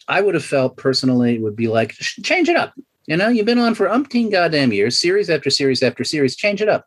I 0.09 0.21
would 0.21 0.35
have 0.35 0.45
felt 0.45 0.77
personally 0.77 1.37
it 1.37 1.41
would 1.41 1.57
be 1.57 1.69
like, 1.69 1.93
change 2.23 2.51
it 2.51 2.57
up. 2.57 2.75
You 3.11 3.17
know, 3.17 3.29
you've 3.29 3.45
been 3.45 3.59
on 3.59 3.75
for 3.75 3.89
umpteen 3.89 4.31
goddamn 4.31 4.73
years, 4.73 5.01
series 5.01 5.29
after 5.29 5.51
series 5.51 5.83
after 5.83 6.05
series, 6.05 6.37
change 6.37 6.63
it 6.63 6.69
up. 6.69 6.87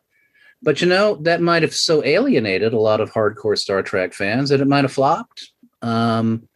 But 0.62 0.80
you 0.80 0.88
know, 0.88 1.16
that 1.16 1.42
might 1.42 1.60
have 1.60 1.74
so 1.74 2.02
alienated 2.02 2.72
a 2.72 2.80
lot 2.80 3.02
of 3.02 3.12
hardcore 3.12 3.58
Star 3.58 3.82
Trek 3.82 4.14
fans 4.14 4.48
that 4.48 4.62
it 4.62 4.66
might 4.66 4.84
have 4.84 4.92
flopped. 4.92 5.50
Um, 5.82 6.48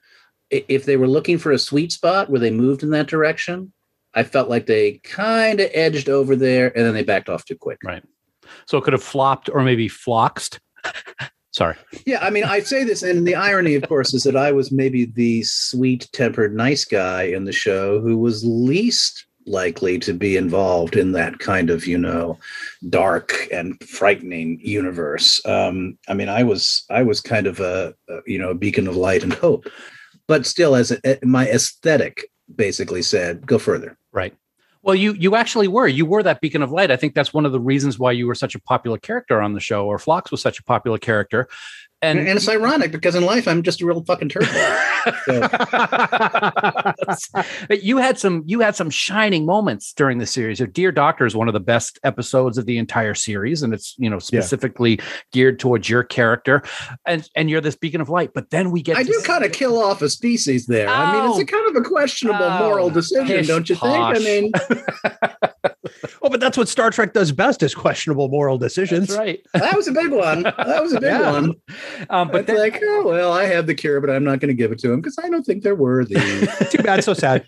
if 0.49 0.87
they 0.87 0.97
were 0.97 1.07
looking 1.07 1.37
for 1.37 1.53
a 1.53 1.59
sweet 1.59 1.93
spot 1.93 2.31
where 2.31 2.41
they 2.41 2.51
moved 2.51 2.83
in 2.83 2.89
that 2.93 3.09
direction, 3.09 3.71
I 4.15 4.23
felt 4.23 4.49
like 4.49 4.65
they 4.65 5.03
kind 5.05 5.61
of 5.61 5.71
edged 5.75 6.09
over 6.09 6.35
there 6.35 6.75
and 6.75 6.87
then 6.87 6.95
they 6.95 7.05
backed 7.05 7.29
off 7.29 7.45
too 7.45 7.57
quick. 7.57 7.81
Right. 7.85 8.03
So 8.65 8.79
it 8.79 8.85
could 8.85 8.95
have 8.95 9.03
flopped 9.03 9.51
or 9.53 9.63
maybe 9.63 9.87
floxed. 9.87 10.61
Sorry. 11.53 11.77
Yeah, 12.07 12.25
I 12.25 12.31
mean, 12.31 12.45
I 12.45 12.61
say 12.61 12.85
this, 12.85 13.03
and 13.03 13.29
the 13.29 13.35
irony, 13.35 13.75
of 13.75 13.87
course, 13.87 14.15
is 14.15 14.23
that 14.23 14.37
I 14.37 14.51
was 14.51 14.73
maybe 14.73 15.05
the 15.05 15.43
sweet 15.43 16.09
tempered, 16.15 16.57
nice 16.57 16.87
guy 16.87 17.25
in 17.25 17.45
the 17.45 17.53
show 17.53 18.01
who 18.01 18.17
was 18.17 18.43
least 18.47 19.27
likely 19.49 19.99
to 20.01 20.13
be 20.13 20.37
involved 20.37 20.97
in 20.97 21.13
that 21.13 21.39
kind 21.39 21.71
of, 21.71 21.87
you 21.87 21.99
know, 21.99 22.39
dark 22.89 23.49
and 23.53 23.83
frightening 23.83 24.61
universe. 24.61 25.45
Um, 25.47 25.99
I 26.09 26.15
mean, 26.15 26.29
I 26.29 26.43
was, 26.43 26.85
I 26.91 27.03
was 27.03 27.21
kind 27.21 27.47
of 27.47 27.61
a, 27.61 27.95
a 28.09 28.19
you 28.27 28.39
know, 28.39 28.51
a 28.51 28.55
beacon 28.55 28.87
of 28.87 28.97
light 28.97 29.23
and 29.23 29.33
hope, 29.33 29.67
but 30.27 30.47
still, 30.47 30.75
as 30.75 30.91
a, 30.93 31.19
my 31.23 31.49
aesthetic 31.49 32.31
basically 32.55 33.03
said, 33.03 33.47
go 33.47 33.59
further. 33.59 33.97
Right. 34.13 34.35
Well, 34.83 34.95
you 34.95 35.13
you 35.15 35.35
actually 35.35 35.69
were. 35.69 35.89
You 35.89 36.07
were 36.07 36.23
that 36.23 36.41
beacon 36.41 36.63
of 36.63 36.71
light. 36.71 36.91
I 36.91 36.97
think 36.97 37.15
that's 37.15 37.35
one 37.35 37.45
of 37.45 37.53
the 37.53 37.61
reasons 37.61 37.99
why 37.99 38.13
you 38.13 38.27
were 38.27 38.35
such 38.35 38.55
a 38.55 38.61
popular 38.61 38.97
character 38.97 39.43
on 39.43 39.53
the 39.53 39.61
show, 39.61 39.87
or 39.87 39.99
Phlox 39.99 40.31
was 40.31 40.41
such 40.41 40.61
a 40.61 40.63
popular 40.63 40.99
character. 40.99 41.49
And, 42.01 42.21
And, 42.21 42.29
and 42.29 42.37
it's 42.37 42.49
ironic 42.49 42.93
because 42.93 43.17
in 43.17 43.25
life, 43.25 43.49
I'm 43.49 43.63
just 43.63 43.83
a 43.83 43.87
real 43.87 44.05
fucking 44.05 44.29
turd. 44.29 44.45
So- 45.25 45.41
But 47.69 47.83
you 47.83 47.97
had 47.99 48.19
some 48.19 48.43
you 48.47 48.61
had 48.61 48.77
some 48.77 48.91
shining 48.91 49.45
moments 49.47 49.93
during 49.93 50.19
the 50.19 50.27
series. 50.27 50.59
Dear 50.73 50.93
Doctor 50.93 51.27
is 51.27 51.35
one 51.35 51.49
of 51.49 51.55
the 51.55 51.61
best 51.61 51.99
episodes 52.05 52.59
of 52.59 52.67
the 52.67 52.79
entire 52.79 53.15
series, 53.15 53.63
and 53.63 53.73
it's 53.75 53.95
you 53.99 54.09
know 54.11 54.19
specifically 54.19 55.01
geared 55.33 55.59
towards 55.59 55.89
your 55.89 56.03
character, 56.05 56.63
and 57.07 57.29
and 57.35 57.51
you're 57.51 57.61
this 57.61 57.77
beacon 57.77 58.01
of 58.01 58.09
light. 58.09 58.31
But 58.35 58.51
then 58.51 58.71
we 58.71 58.83
get 58.83 58.97
I 58.97 59.03
to 59.03 59.09
do 59.09 59.15
see- 59.15 59.27
kind 59.27 59.45
of 59.45 59.53
kill 59.53 59.83
off 59.83 60.03
a 60.03 60.09
species 60.09 60.67
there. 60.67 60.89
I 60.89 61.13
mean, 61.13 61.31
it's 61.31 61.39
Oh. 61.39 61.41
a 61.41 61.45
kind 61.45 61.77
of 61.77 61.83
a 61.83 61.89
questionable 61.89 62.45
Oh, 62.45 62.59
moral 62.61 62.91
decision, 62.91 63.27
pish 63.27 63.47
don't 63.49 63.69
you 63.69 63.75
think? 63.77 63.95
I 63.95 64.19
mean, 64.19 64.53
Oh, 66.23 66.29
but 66.29 66.41
that's 66.41 66.57
what 66.59 66.69
Star 66.69 66.91
Trek 66.91 67.13
does 67.13 67.33
best 67.33 67.63
is 67.63 67.75
questionable 67.75 68.29
moral 68.29 68.59
decisions. 68.59 69.09
That's 69.09 69.19
right. 69.19 69.41
that 69.55 69.77
was 69.77 69.89
a 69.89 69.93
big 69.93 70.11
one. 70.11 70.43
That 70.43 70.83
was 70.83 70.93
a 70.93 71.01
big 71.01 71.11
Yeah. 71.11 71.33
one. 71.33 71.55
Um, 72.11 72.29
But 72.29 72.33
but 72.33 72.47
then, 72.47 72.59
like, 72.59 72.81
oh 72.83 73.07
well, 73.07 73.33
I 73.33 73.45
have 73.45 73.67
the 73.67 73.75
cure, 73.75 74.01
but 74.01 74.11
I'm 74.11 74.25
not 74.25 74.41
going 74.41 74.49
to 74.49 74.55
give 74.55 74.73
it 74.73 74.79
to 74.81 74.89
them 74.89 75.01
because 75.01 75.19
I 75.23 75.29
don't 75.29 75.45
think 75.45 75.63
they're 75.63 75.75
worthy. 75.75 76.15
Too 76.71 76.83
bad, 76.83 77.03
so 77.05 77.15
sad. 77.15 77.47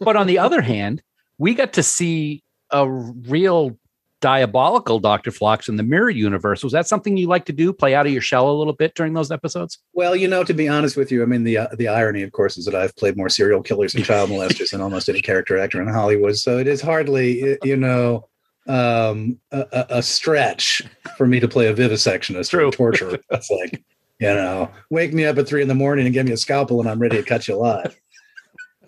but 0.00 0.16
on 0.16 0.26
the 0.26 0.38
other 0.38 0.62
hand, 0.62 1.02
we 1.38 1.54
got 1.54 1.72
to 1.74 1.82
see 1.82 2.42
a 2.70 2.88
real 2.88 3.76
diabolical 4.20 4.98
Dr. 4.98 5.30
Phlox 5.30 5.68
in 5.68 5.76
the 5.76 5.82
mirror 5.82 6.10
universe. 6.10 6.62
Was 6.62 6.72
that 6.72 6.86
something 6.86 7.16
you 7.16 7.26
like 7.26 7.46
to 7.46 7.52
do? 7.52 7.72
Play 7.72 7.94
out 7.94 8.06
of 8.06 8.12
your 8.12 8.22
shell 8.22 8.50
a 8.50 8.52
little 8.52 8.74
bit 8.74 8.94
during 8.94 9.14
those 9.14 9.30
episodes? 9.30 9.78
well, 9.94 10.14
you 10.14 10.28
know, 10.28 10.44
to 10.44 10.54
be 10.54 10.68
honest 10.68 10.96
with 10.96 11.10
you, 11.10 11.22
I 11.22 11.26
mean, 11.26 11.44
the 11.44 11.58
uh, 11.58 11.68
the 11.76 11.88
irony, 11.88 12.22
of 12.22 12.32
course, 12.32 12.56
is 12.58 12.64
that 12.66 12.74
I've 12.74 12.94
played 12.96 13.16
more 13.16 13.28
serial 13.28 13.62
killers 13.62 13.94
and 13.94 14.04
child 14.04 14.30
molesters 14.30 14.70
than 14.70 14.80
almost 14.80 15.08
any 15.08 15.20
character 15.20 15.58
actor 15.58 15.80
in 15.80 15.88
Hollywood. 15.88 16.36
So 16.36 16.58
it 16.58 16.66
is 16.66 16.80
hardly, 16.80 17.58
you 17.62 17.76
know. 17.76 18.26
Um, 18.68 19.38
a, 19.52 19.86
a- 19.90 20.02
stretch 20.02 20.82
for 21.16 21.26
me 21.26 21.40
to 21.40 21.48
play 21.48 21.66
a 21.68 21.74
vivisectionist 21.74 22.52
or 22.54 22.58
True. 22.58 22.68
a 22.68 22.72
torturer. 22.72 23.18
That's 23.30 23.50
like, 23.50 23.82
you 24.20 24.28
know, 24.28 24.70
wake 24.90 25.12
me 25.12 25.24
up 25.24 25.38
at 25.38 25.48
three 25.48 25.62
in 25.62 25.68
the 25.68 25.74
morning 25.74 26.04
and 26.06 26.12
give 26.14 26.26
me 26.26 26.32
a 26.32 26.36
scalpel 26.36 26.78
and 26.80 26.88
I'm 26.88 26.98
ready 27.00 27.16
to 27.16 27.22
cut 27.22 27.48
you 27.48 27.56
alive. 27.56 27.98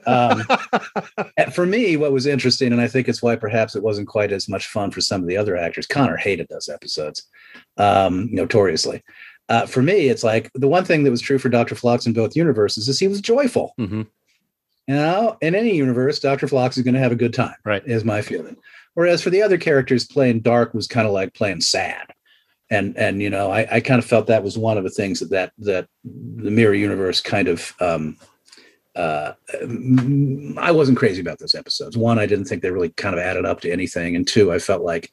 Um, 0.06 0.42
for 1.52 1.64
me, 1.66 1.96
what 1.96 2.12
was 2.12 2.26
interesting, 2.26 2.72
and 2.72 2.80
I 2.80 2.88
think 2.88 3.08
it's 3.08 3.22
why 3.22 3.36
perhaps 3.36 3.74
it 3.76 3.82
wasn't 3.82 4.08
quite 4.08 4.32
as 4.32 4.48
much 4.48 4.66
fun 4.66 4.90
for 4.90 5.00
some 5.00 5.22
of 5.22 5.28
the 5.28 5.36
other 5.36 5.56
actors. 5.56 5.86
Connor 5.86 6.16
hated 6.16 6.48
those 6.48 6.68
episodes, 6.68 7.22
um, 7.78 8.28
notoriously. 8.32 9.02
Uh, 9.48 9.66
for 9.66 9.82
me, 9.82 10.08
it's 10.08 10.24
like 10.24 10.50
the 10.54 10.68
one 10.68 10.84
thing 10.84 11.04
that 11.04 11.10
was 11.10 11.20
true 11.20 11.38
for 11.38 11.48
Dr. 11.48 11.74
Phlox 11.74 12.06
in 12.06 12.12
both 12.12 12.36
universes 12.36 12.88
is 12.88 12.98
he 12.98 13.08
was 13.08 13.20
joyful. 13.20 13.74
Mm-hmm. 13.78 14.02
You 14.88 14.94
know, 14.94 15.36
in 15.40 15.54
any 15.54 15.74
universe, 15.76 16.18
Dr. 16.18 16.48
Phlox 16.48 16.76
is 16.76 16.82
going 16.82 16.94
to 16.94 17.00
have 17.00 17.12
a 17.12 17.16
good 17.16 17.32
time, 17.32 17.54
Right. 17.64 17.82
is 17.86 18.04
my 18.04 18.20
feeling. 18.22 18.56
Whereas 18.94 19.22
for 19.22 19.30
the 19.30 19.42
other 19.42 19.58
characters, 19.58 20.06
playing 20.06 20.40
dark 20.40 20.74
was 20.74 20.86
kind 20.86 21.06
of 21.06 21.12
like 21.12 21.34
playing 21.34 21.60
sad. 21.60 22.08
And 22.70 22.96
and 22.96 23.22
you 23.22 23.30
know, 23.30 23.50
I, 23.50 23.76
I 23.76 23.80
kind 23.80 23.98
of 23.98 24.04
felt 24.04 24.26
that 24.26 24.44
was 24.44 24.56
one 24.56 24.78
of 24.78 24.84
the 24.84 24.90
things 24.90 25.20
that 25.20 25.30
that 25.30 25.52
that 25.58 25.88
the 26.04 26.50
mirror 26.50 26.74
universe 26.74 27.20
kind 27.20 27.48
of 27.48 27.74
um 27.80 28.16
uh 28.96 29.32
I 30.58 30.72
wasn't 30.72 30.98
crazy 30.98 31.20
about 31.20 31.38
those 31.38 31.54
episodes. 31.54 31.96
One, 31.96 32.18
I 32.18 32.26
didn't 32.26 32.46
think 32.46 32.62
they 32.62 32.70
really 32.70 32.90
kind 32.90 33.14
of 33.14 33.20
added 33.20 33.44
up 33.44 33.60
to 33.60 33.70
anything. 33.70 34.16
And 34.16 34.26
two, 34.26 34.52
I 34.52 34.58
felt 34.58 34.82
like 34.82 35.10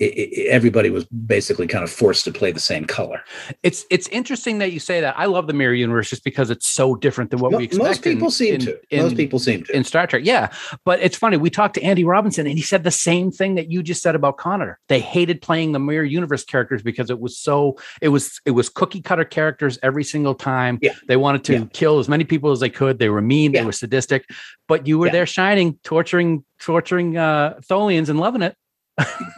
it, 0.00 0.06
it, 0.16 0.48
everybody 0.48 0.90
was 0.90 1.04
basically 1.04 1.66
kind 1.68 1.84
of 1.84 1.90
forced 1.90 2.24
to 2.24 2.32
play 2.32 2.50
the 2.50 2.58
same 2.60 2.84
color. 2.84 3.20
It's 3.62 3.84
it's 3.90 4.08
interesting 4.08 4.58
that 4.58 4.72
you 4.72 4.80
say 4.80 5.00
that. 5.00 5.14
I 5.16 5.26
love 5.26 5.46
the 5.46 5.52
mirror 5.52 5.72
universe 5.74 6.10
just 6.10 6.24
because 6.24 6.50
it's 6.50 6.66
so 6.68 6.96
different 6.96 7.30
than 7.30 7.38
what 7.40 7.52
Mo- 7.52 7.58
we 7.58 7.64
expect. 7.64 7.84
Most 7.84 8.02
people 8.02 8.26
in, 8.26 8.30
seem 8.32 8.54
in- 8.54 8.60
to. 8.62 8.80
in- 8.90 9.02
most 9.04 9.16
people 9.16 9.38
seem 9.38 9.62
to. 9.64 9.76
in 9.76 9.84
Star 9.84 10.06
Trek. 10.08 10.22
Yeah. 10.24 10.48
But 10.84 11.00
it's 11.00 11.16
funny. 11.16 11.36
We 11.36 11.48
talked 11.48 11.74
to 11.74 11.82
Andy 11.82 12.02
Robinson 12.02 12.46
and 12.46 12.56
he 12.56 12.62
said 12.62 12.82
the 12.82 12.90
same 12.90 13.30
thing 13.30 13.54
that 13.54 13.70
you 13.70 13.82
just 13.84 14.02
said 14.02 14.14
about 14.16 14.36
Connor. 14.36 14.80
They 14.88 14.98
hated 15.00 15.40
playing 15.40 15.72
the 15.72 15.78
mirror 15.78 16.04
universe 16.04 16.44
characters 16.44 16.82
because 16.82 17.08
it 17.08 17.20
was 17.20 17.38
so 17.38 17.78
it 18.02 18.08
was 18.08 18.40
it 18.44 18.50
was 18.50 18.68
cookie 18.68 19.00
cutter 19.00 19.24
characters 19.24 19.78
every 19.82 20.02
single 20.04 20.34
time. 20.34 20.78
Yeah. 20.82 20.94
They 21.06 21.16
wanted 21.16 21.44
to 21.44 21.52
Yeah. 21.52 21.64
kill 21.72 22.00
as 22.00 22.08
many 22.08 22.24
people 22.24 22.50
as 22.50 22.58
they 22.60 22.70
could. 22.70 22.98
They 22.98 23.10
were 23.10 23.22
mean, 23.22 23.52
Yeah. 23.52 23.60
they 23.60 23.66
were 23.66 23.72
sadistic. 23.72 24.24
But 24.66 24.88
you 24.88 24.98
were 24.98 25.06
Yeah. 25.06 25.12
there 25.12 25.26
shining, 25.26 25.78
torturing, 25.84 26.44
torturing 26.58 27.16
uh 27.16 27.60
Tholians 27.70 28.08
and 28.08 28.18
loving 28.18 28.42
it. 28.42 28.56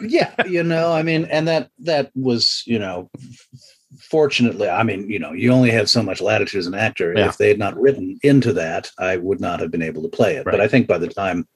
Yeah 0.02 0.32
you 0.46 0.62
know 0.62 0.92
i 0.92 1.02
mean 1.02 1.24
and 1.30 1.48
that 1.48 1.70
that 1.78 2.10
was 2.14 2.62
you 2.66 2.78
know 2.78 3.10
fortunately 4.00 4.68
i 4.68 4.82
mean 4.82 5.08
you 5.08 5.18
know 5.18 5.32
you 5.32 5.50
only 5.50 5.70
have 5.70 5.88
so 5.88 6.02
much 6.02 6.20
latitude 6.20 6.58
as 6.58 6.66
an 6.66 6.74
actor 6.74 7.14
Yeah. 7.16 7.28
if 7.28 7.38
they 7.38 7.48
had 7.48 7.58
not 7.58 7.78
written 7.80 8.18
into 8.22 8.52
that 8.54 8.90
i 8.98 9.16
would 9.16 9.40
not 9.40 9.60
have 9.60 9.70
been 9.70 9.82
able 9.82 10.02
to 10.02 10.08
play 10.08 10.36
it 10.36 10.44
Right. 10.44 10.52
but 10.52 10.60
i 10.60 10.68
think 10.68 10.86
by 10.86 10.98
the 10.98 11.08
time 11.08 11.48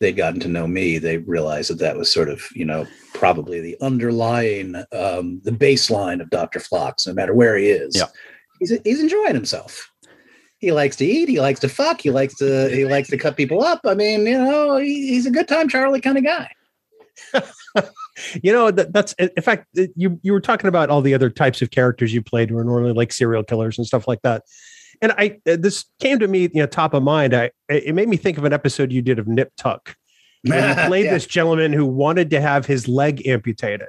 they'd 0.00 0.16
gotten 0.16 0.40
to 0.40 0.48
know 0.48 0.66
me 0.66 0.98
they 0.98 1.18
realized 1.18 1.70
that 1.70 1.78
that 1.78 1.96
was 1.96 2.12
sort 2.12 2.28
of 2.28 2.46
you 2.54 2.64
know 2.64 2.86
probably 3.14 3.60
the 3.60 3.76
underlying 3.80 4.76
um 4.92 5.40
the 5.44 5.50
baseline 5.52 6.20
of 6.20 6.30
dr 6.30 6.58
Phlox, 6.60 7.06
no 7.06 7.14
matter 7.14 7.34
where 7.34 7.56
he 7.56 7.68
is 7.70 7.96
Yeah. 7.96 8.06
he's, 8.58 8.76
he's 8.84 9.00
enjoying 9.00 9.34
himself 9.34 9.90
he 10.58 10.72
likes 10.72 10.96
to 10.96 11.06
eat 11.06 11.28
he 11.30 11.40
likes 11.40 11.60
to 11.60 11.68
fuck 11.70 12.02
he 12.02 12.10
likes 12.10 12.34
to 12.36 12.68
he 12.68 12.84
likes 12.84 13.08
to 13.08 13.16
cut 13.16 13.36
people 13.36 13.62
up 13.62 13.80
i 13.86 13.94
mean 13.94 14.26
you 14.26 14.38
know 14.38 14.76
he, 14.76 15.08
he's 15.08 15.24
a 15.24 15.30
good 15.30 15.48
time 15.48 15.68
charlie 15.70 16.02
kind 16.02 16.18
of 16.18 16.24
guy 16.24 16.50
You 18.42 18.52
know, 18.52 18.70
that, 18.70 18.92
that's 18.92 19.14
in 19.14 19.30
fact, 19.42 19.66
you 19.96 20.20
you 20.22 20.32
were 20.32 20.40
talking 20.40 20.68
about 20.68 20.90
all 20.90 21.00
the 21.00 21.14
other 21.14 21.30
types 21.30 21.62
of 21.62 21.70
characters 21.70 22.12
you 22.12 22.20
played 22.20 22.50
who 22.50 22.58
are 22.58 22.64
normally 22.64 22.92
like 22.92 23.12
serial 23.12 23.42
killers 23.42 23.78
and 23.78 23.86
stuff 23.86 24.06
like 24.06 24.20
that. 24.22 24.42
And 25.00 25.12
I 25.12 25.38
uh, 25.50 25.56
this 25.58 25.86
came 26.00 26.18
to 26.18 26.28
me, 26.28 26.42
you 26.42 26.50
know, 26.54 26.66
top 26.66 26.92
of 26.92 27.02
mind. 27.02 27.32
I 27.34 27.50
it 27.70 27.94
made 27.94 28.08
me 28.08 28.18
think 28.18 28.36
of 28.36 28.44
an 28.44 28.52
episode 28.52 28.92
you 28.92 29.00
did 29.00 29.18
of 29.18 29.26
Nip 29.26 29.52
Tuck. 29.56 29.96
Where 30.42 30.68
you 30.68 30.74
played 30.88 31.06
Yeah. 31.06 31.14
this 31.14 31.26
gentleman 31.26 31.72
who 31.72 31.86
wanted 31.86 32.28
to 32.30 32.40
have 32.42 32.66
his 32.66 32.88
leg 32.88 33.26
amputated. 33.26 33.88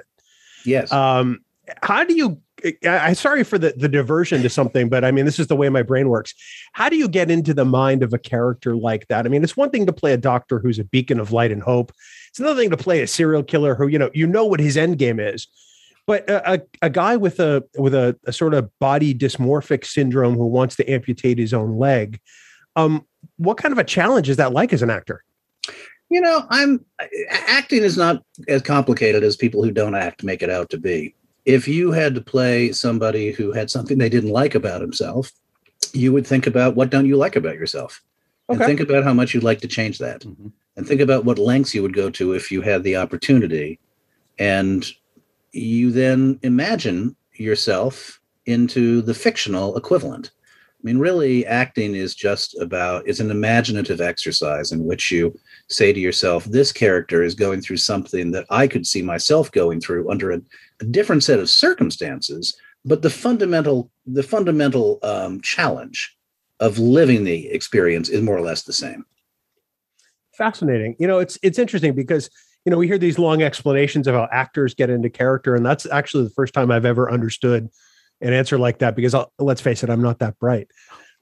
Yes. 0.64 0.90
Um, 0.92 1.40
how 1.82 2.02
do 2.04 2.14
you? 2.14 2.40
I, 2.86 2.98
I'm 3.08 3.14
sorry 3.16 3.44
for 3.44 3.58
the 3.58 3.74
the 3.76 3.88
diversion 3.88 4.40
to 4.42 4.48
something, 4.48 4.88
but 4.88 5.04
I 5.04 5.10
mean, 5.10 5.26
this 5.26 5.38
is 5.40 5.48
the 5.48 5.56
way 5.56 5.68
my 5.68 5.82
brain 5.82 6.08
works. 6.08 6.32
How 6.72 6.88
do 6.88 6.96
you 6.96 7.08
get 7.08 7.30
into 7.30 7.52
the 7.52 7.66
mind 7.66 8.02
of 8.02 8.14
a 8.14 8.18
character 8.18 8.76
like 8.76 9.08
that? 9.08 9.26
I 9.26 9.28
mean, 9.28 9.42
it's 9.42 9.56
one 9.58 9.68
thing 9.70 9.84
to 9.86 9.92
play 9.92 10.12
a 10.14 10.16
doctor 10.16 10.58
who's 10.58 10.78
a 10.78 10.84
beacon 10.84 11.20
of 11.20 11.32
light 11.32 11.50
and 11.52 11.62
hope. 11.62 11.92
It's 12.32 12.40
another 12.40 12.60
thing 12.60 12.70
to 12.70 12.76
play 12.76 13.02
a 13.02 13.06
serial 13.06 13.42
killer 13.42 13.74
who 13.74 13.86
you 13.86 13.98
know 13.98 14.10
you 14.12 14.26
know 14.26 14.44
what 14.44 14.60
his 14.60 14.76
end 14.76 14.98
game 14.98 15.20
is. 15.20 15.46
But 16.06 16.28
a, 16.28 16.54
a, 16.54 16.60
a 16.82 16.90
guy 16.90 17.16
with 17.16 17.38
a 17.38 17.62
with 17.78 17.94
a, 17.94 18.18
a 18.26 18.32
sort 18.32 18.54
of 18.54 18.76
body 18.80 19.14
dysmorphic 19.14 19.84
syndrome 19.84 20.34
who 20.34 20.46
wants 20.46 20.74
to 20.76 20.90
amputate 20.90 21.38
his 21.38 21.54
own 21.54 21.78
leg, 21.78 22.20
um, 22.74 23.06
what 23.36 23.56
kind 23.56 23.70
of 23.70 23.78
a 23.78 23.84
challenge 23.84 24.28
is 24.28 24.38
that 24.38 24.52
like 24.52 24.72
as 24.72 24.82
an 24.82 24.90
actor? 24.90 25.22
you 26.12 26.20
know, 26.20 26.44
I'm 26.50 26.84
acting 27.30 27.82
is 27.82 27.96
not 27.96 28.22
as 28.46 28.60
complicated 28.60 29.24
as 29.24 29.34
people 29.34 29.64
who 29.64 29.70
don't 29.70 29.94
act 29.94 30.22
make 30.22 30.42
it 30.42 30.50
out 30.50 30.68
to 30.70 30.78
be. 30.78 31.14
If 31.46 31.66
you 31.66 31.90
had 31.90 32.14
to 32.14 32.20
play 32.20 32.70
somebody 32.70 33.32
who 33.32 33.50
had 33.50 33.70
something 33.70 33.96
they 33.96 34.10
didn't 34.10 34.30
like 34.30 34.54
about 34.54 34.82
himself, 34.82 35.32
you 35.94 36.12
would 36.12 36.26
think 36.26 36.46
about 36.46 36.76
what 36.76 36.90
don't 36.90 37.06
you 37.06 37.16
like 37.16 37.34
about 37.34 37.54
yourself? 37.54 38.02
And 38.50 38.58
think 38.60 38.80
about 38.80 39.04
how 39.04 39.14
much 39.14 39.32
you'd 39.32 39.42
like 39.42 39.62
to 39.62 39.68
change 39.68 39.98
that. 40.00 40.20
Mhm. 40.20 40.52
And 40.76 40.86
think 40.86 41.00
about 41.00 41.24
what 41.24 41.38
lengths 41.38 41.74
you 41.74 41.82
would 41.82 41.94
go 41.94 42.10
to 42.10 42.32
if 42.32 42.50
you 42.50 42.62
had 42.62 42.82
the 42.82 42.96
opportunity. 42.96 43.78
And 44.38 44.86
you 45.52 45.90
then 45.90 46.38
imagine 46.42 47.14
yourself 47.34 48.20
into 48.46 49.02
the 49.02 49.14
fictional 49.14 49.76
equivalent. 49.76 50.30
I 50.82 50.82
mean, 50.82 50.98
really, 50.98 51.46
acting 51.46 51.94
is 51.94 52.14
just 52.14 52.58
about, 52.58 53.06
it's 53.06 53.20
an 53.20 53.30
imaginative 53.30 54.00
exercise 54.00 54.72
in 54.72 54.84
which 54.84 55.12
you 55.12 55.38
say 55.68 55.92
to 55.92 56.00
yourself, 56.00 56.44
this 56.46 56.72
character 56.72 57.22
is 57.22 57.36
going 57.36 57.60
through 57.60 57.76
something 57.76 58.32
that 58.32 58.46
I 58.50 58.66
could 58.66 58.84
see 58.84 59.00
myself 59.00 59.52
going 59.52 59.80
through 59.80 60.10
under 60.10 60.32
a, 60.32 60.40
a 60.80 60.84
different 60.84 61.22
set 61.22 61.38
of 61.38 61.48
circumstances. 61.48 62.56
But 62.84 63.02
the 63.02 63.10
fundamental, 63.10 63.92
the 64.06 64.24
fundamental 64.24 64.98
um, 65.04 65.40
challenge 65.40 66.16
of 66.58 66.80
living 66.80 67.22
the 67.22 67.48
experience 67.50 68.08
is 68.08 68.22
more 68.22 68.36
or 68.36 68.40
less 68.40 68.64
the 68.64 68.72
same. 68.72 69.04
Fascinating 70.42 70.96
you 70.98 71.06
know 71.06 71.20
it's 71.20 71.38
it's 71.42 71.58
interesting 71.58 71.94
because 71.94 72.28
you 72.64 72.70
know 72.70 72.76
we 72.76 72.88
hear 72.88 72.98
these 72.98 73.16
long 73.16 73.42
explanations 73.42 74.08
of 74.08 74.14
how 74.16 74.28
actors 74.32 74.74
get 74.74 74.90
into 74.90 75.08
character 75.08 75.54
and 75.54 75.64
that's 75.64 75.86
actually 75.86 76.24
the 76.24 76.30
first 76.30 76.52
time 76.52 76.68
i've 76.72 76.84
ever 76.84 77.08
understood 77.08 77.68
an 78.20 78.32
answer 78.32 78.58
like 78.58 78.78
that 78.80 78.96
because 78.96 79.14
I'll, 79.14 79.32
let's 79.38 79.60
face 79.60 79.84
it 79.84 79.90
i'm 79.90 80.02
not 80.02 80.18
that 80.18 80.36
bright 80.40 80.68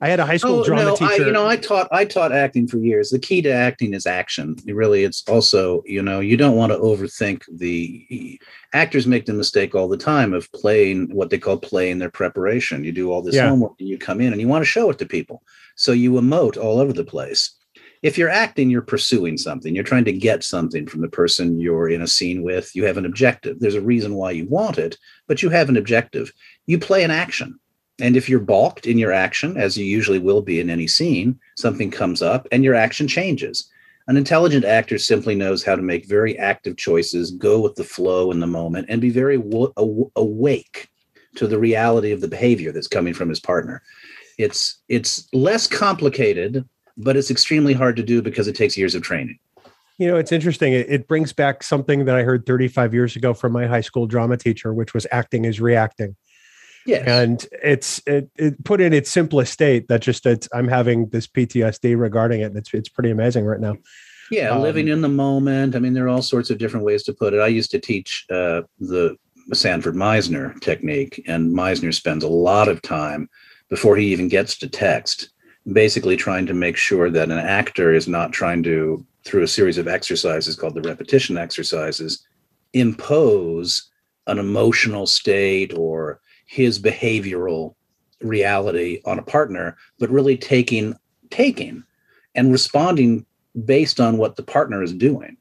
i 0.01 0.09
had 0.09 0.19
a 0.19 0.25
high 0.25 0.37
school 0.37 0.61
oh, 0.61 0.63
drama 0.63 0.81
Oh, 0.81 0.85
no, 0.87 0.95
teacher 0.95 1.23
I, 1.23 1.27
you 1.27 1.31
know, 1.31 1.47
I 1.47 1.55
taught 1.55 1.87
I 1.91 2.05
taught 2.05 2.31
acting 2.31 2.67
for 2.67 2.79
years. 2.79 3.11
The 3.11 3.19
key 3.19 3.43
to 3.43 3.51
acting 3.51 3.93
is 3.93 4.07
action. 4.07 4.55
Really, 4.65 5.03
it's 5.03 5.23
also 5.29 5.83
you 5.85 6.01
know 6.01 6.19
you 6.19 6.35
don't 6.35 6.55
want 6.55 6.71
to 6.71 6.79
overthink 6.79 7.43
the 7.59 8.39
actors 8.73 9.05
make 9.05 9.27
the 9.27 9.33
mistake 9.33 9.75
all 9.75 9.87
the 9.87 9.97
time 9.97 10.33
of 10.33 10.51
playing 10.53 11.13
what 11.13 11.29
they 11.29 11.37
call 11.37 11.57
playing 11.57 11.99
their 11.99 12.09
preparation. 12.09 12.83
You 12.83 12.91
do 12.91 13.11
all 13.11 13.21
this 13.21 13.35
Yeah. 13.35 13.49
homework 13.49 13.73
and 13.79 13.87
you 13.87 13.99
come 13.99 14.21
in 14.21 14.31
and 14.33 14.41
you 14.41 14.47
want 14.47 14.63
to 14.63 14.73
show 14.75 14.89
it 14.89 14.97
to 14.97 15.05
people, 15.05 15.43
so 15.75 15.91
you 15.91 16.13
emote 16.13 16.57
all 16.57 16.79
over 16.79 16.93
the 16.93 17.05
place. 17.15 17.60
If 18.01 18.17
you're 18.17 18.29
acting, 18.29 18.69
you're 18.69 18.81
pursuing 18.81 19.37
something. 19.37 19.75
You're 19.75 19.83
trying 19.83 20.05
to 20.05 20.13
get 20.13 20.43
something 20.43 20.87
from 20.87 21.01
the 21.01 21.07
person 21.07 21.59
you're 21.59 21.87
in 21.87 22.01
a 22.01 22.07
scene 22.07 22.41
with. 22.41 22.75
You 22.75 22.85
have 22.85 22.97
an 22.97 23.05
objective. 23.05 23.59
There's 23.59 23.75
a 23.75 23.81
reason 23.81 24.15
why 24.15 24.31
you 24.31 24.45
want 24.45 24.79
it, 24.79 24.97
but 25.27 25.43
you 25.43 25.49
have 25.49 25.69
an 25.69 25.77
objective. 25.77 26.33
You 26.65 26.79
play 26.79 27.03
an 27.03 27.11
action. 27.11 27.59
And 27.99 28.17
if 28.17 28.27
you're 28.27 28.39
balked 28.39 28.87
in 28.87 28.97
your 28.97 29.11
action, 29.11 29.57
as 29.57 29.77
you 29.77 29.85
usually 29.85 30.17
will 30.17 30.41
be 30.41 30.59
in 30.59 30.69
any 30.71 30.87
scene, 30.87 31.39
something 31.57 31.91
comes 31.91 32.23
up 32.23 32.47
and 32.51 32.63
your 32.63 32.73
action 32.73 33.07
changes. 33.07 33.69
An 34.07 34.17
intelligent 34.17 34.65
actor 34.65 34.97
simply 34.97 35.35
knows 35.35 35.63
how 35.63 35.75
to 35.75 35.81
make 35.83 36.07
very 36.07 36.37
active 36.39 36.77
choices, 36.77 37.31
go 37.31 37.61
with 37.61 37.75
the 37.75 37.83
flow 37.83 38.31
in 38.31 38.39
the 38.39 38.47
moment, 38.47 38.87
and 38.89 38.99
be 38.99 39.11
very 39.11 39.37
w- 39.37 39.71
aw- 39.75 40.09
awake 40.15 40.89
to 41.35 41.47
the 41.47 41.59
reality 41.59 42.11
of 42.11 42.21
the 42.21 42.27
behavior 42.27 42.71
that's 42.71 42.87
coming 42.87 43.13
from 43.13 43.29
his 43.29 43.39
partner. 43.39 43.83
It's 44.39 44.81
it's 44.89 45.27
less 45.33 45.67
complicated, 45.67 46.67
but 46.97 47.15
it's 47.15 47.31
extremely 47.31 47.73
hard 47.73 47.95
to 47.95 48.03
do 48.03 48.21
because 48.21 48.47
it 48.47 48.55
takes 48.55 48.77
years 48.77 48.95
of 48.95 49.01
training. 49.01 49.37
you 49.97 50.07
know 50.07 50.17
it's 50.17 50.31
interesting 50.31 50.73
it, 50.73 50.87
it 50.89 51.07
brings 51.07 51.31
back 51.33 51.63
something 51.63 52.05
that 52.05 52.15
i 52.15 52.23
heard 52.23 52.45
35 52.45 52.93
years 52.93 53.15
ago 53.15 53.33
from 53.33 53.51
my 53.51 53.65
high 53.67 53.81
school 53.81 54.07
drama 54.07 54.37
teacher 54.37 54.73
which 54.73 54.93
was 54.93 55.05
acting 55.11 55.45
is 55.45 55.59
reacting 55.61 56.15
Yes. 56.87 57.03
and 57.07 57.45
it's 57.63 58.01
it, 58.07 58.29
it 58.37 58.63
put 58.63 58.81
in 58.81 58.91
its 58.93 59.11
simplest 59.11 59.53
state 59.53 59.87
that 59.89 60.01
just 60.01 60.25
it's 60.25 60.47
i'm 60.53 60.67
having 60.67 61.09
this 61.09 61.27
ptsd 61.27 61.99
regarding 61.99 62.41
it 62.41 62.45
and 62.45 62.57
it's 62.57 62.73
it's 62.73 62.89
pretty 62.89 63.11
amazing 63.11 63.45
right 63.45 63.59
now 63.59 63.75
Yeah, 64.31 64.49
Um, 64.51 64.61
living 64.63 64.87
in 64.87 65.01
the 65.01 65.09
moment. 65.09 65.75
I 65.75 65.79
mean, 65.79 65.93
there 65.93 66.05
are 66.05 66.09
all 66.15 66.21
sorts 66.23 66.49
of 66.49 66.57
different 66.57 66.85
ways 66.85 67.03
to 67.03 67.13
put 67.13 67.33
it. 67.33 67.41
I 67.41 67.47
used 67.59 67.69
to 67.71 67.79
teach 67.79 68.25
uh, 68.31 68.61
the 68.79 69.17
Sanford 69.53 69.93
Meisner 69.95 70.57
technique, 70.61 71.21
and 71.27 71.53
Meisner 71.53 71.93
spends 71.93 72.23
a 72.23 72.29
lot 72.49 72.69
of 72.69 72.81
time 72.81 73.27
before 73.69 73.97
he 73.97 74.05
even 74.13 74.29
gets 74.29 74.57
to 74.59 74.69
text, 74.69 75.29
basically 75.71 76.17
trying 76.17 76.45
to 76.47 76.53
make 76.53 76.77
sure 76.77 77.09
that 77.09 77.29
an 77.29 77.37
actor 77.37 77.93
is 77.93 78.07
not 78.07 78.33
trying 78.33 78.63
to, 78.63 79.05
through 79.25 79.43
a 79.43 79.47
series 79.47 79.77
of 79.77 79.87
exercises 79.87 80.55
called 80.55 80.75
the 80.75 80.81
repetition 80.81 81.37
exercises, 81.37 82.25
impose 82.73 83.89
an 84.27 84.39
emotional 84.39 85.05
state 85.05 85.73
or 85.75 86.19
his 86.45 86.79
behavioral 86.79 87.75
reality 88.21 89.01
on 89.05 89.19
a 89.19 89.23
partner, 89.23 89.77
but 89.99 90.09
really 90.09 90.37
taking 90.37 90.95
taking 91.29 91.83
and 92.35 92.51
responding 92.51 93.25
based 93.65 93.99
on 93.99 94.17
what 94.17 94.35
the 94.35 94.43
partner 94.43 94.83
is 94.83 94.93
doing. 94.93 95.37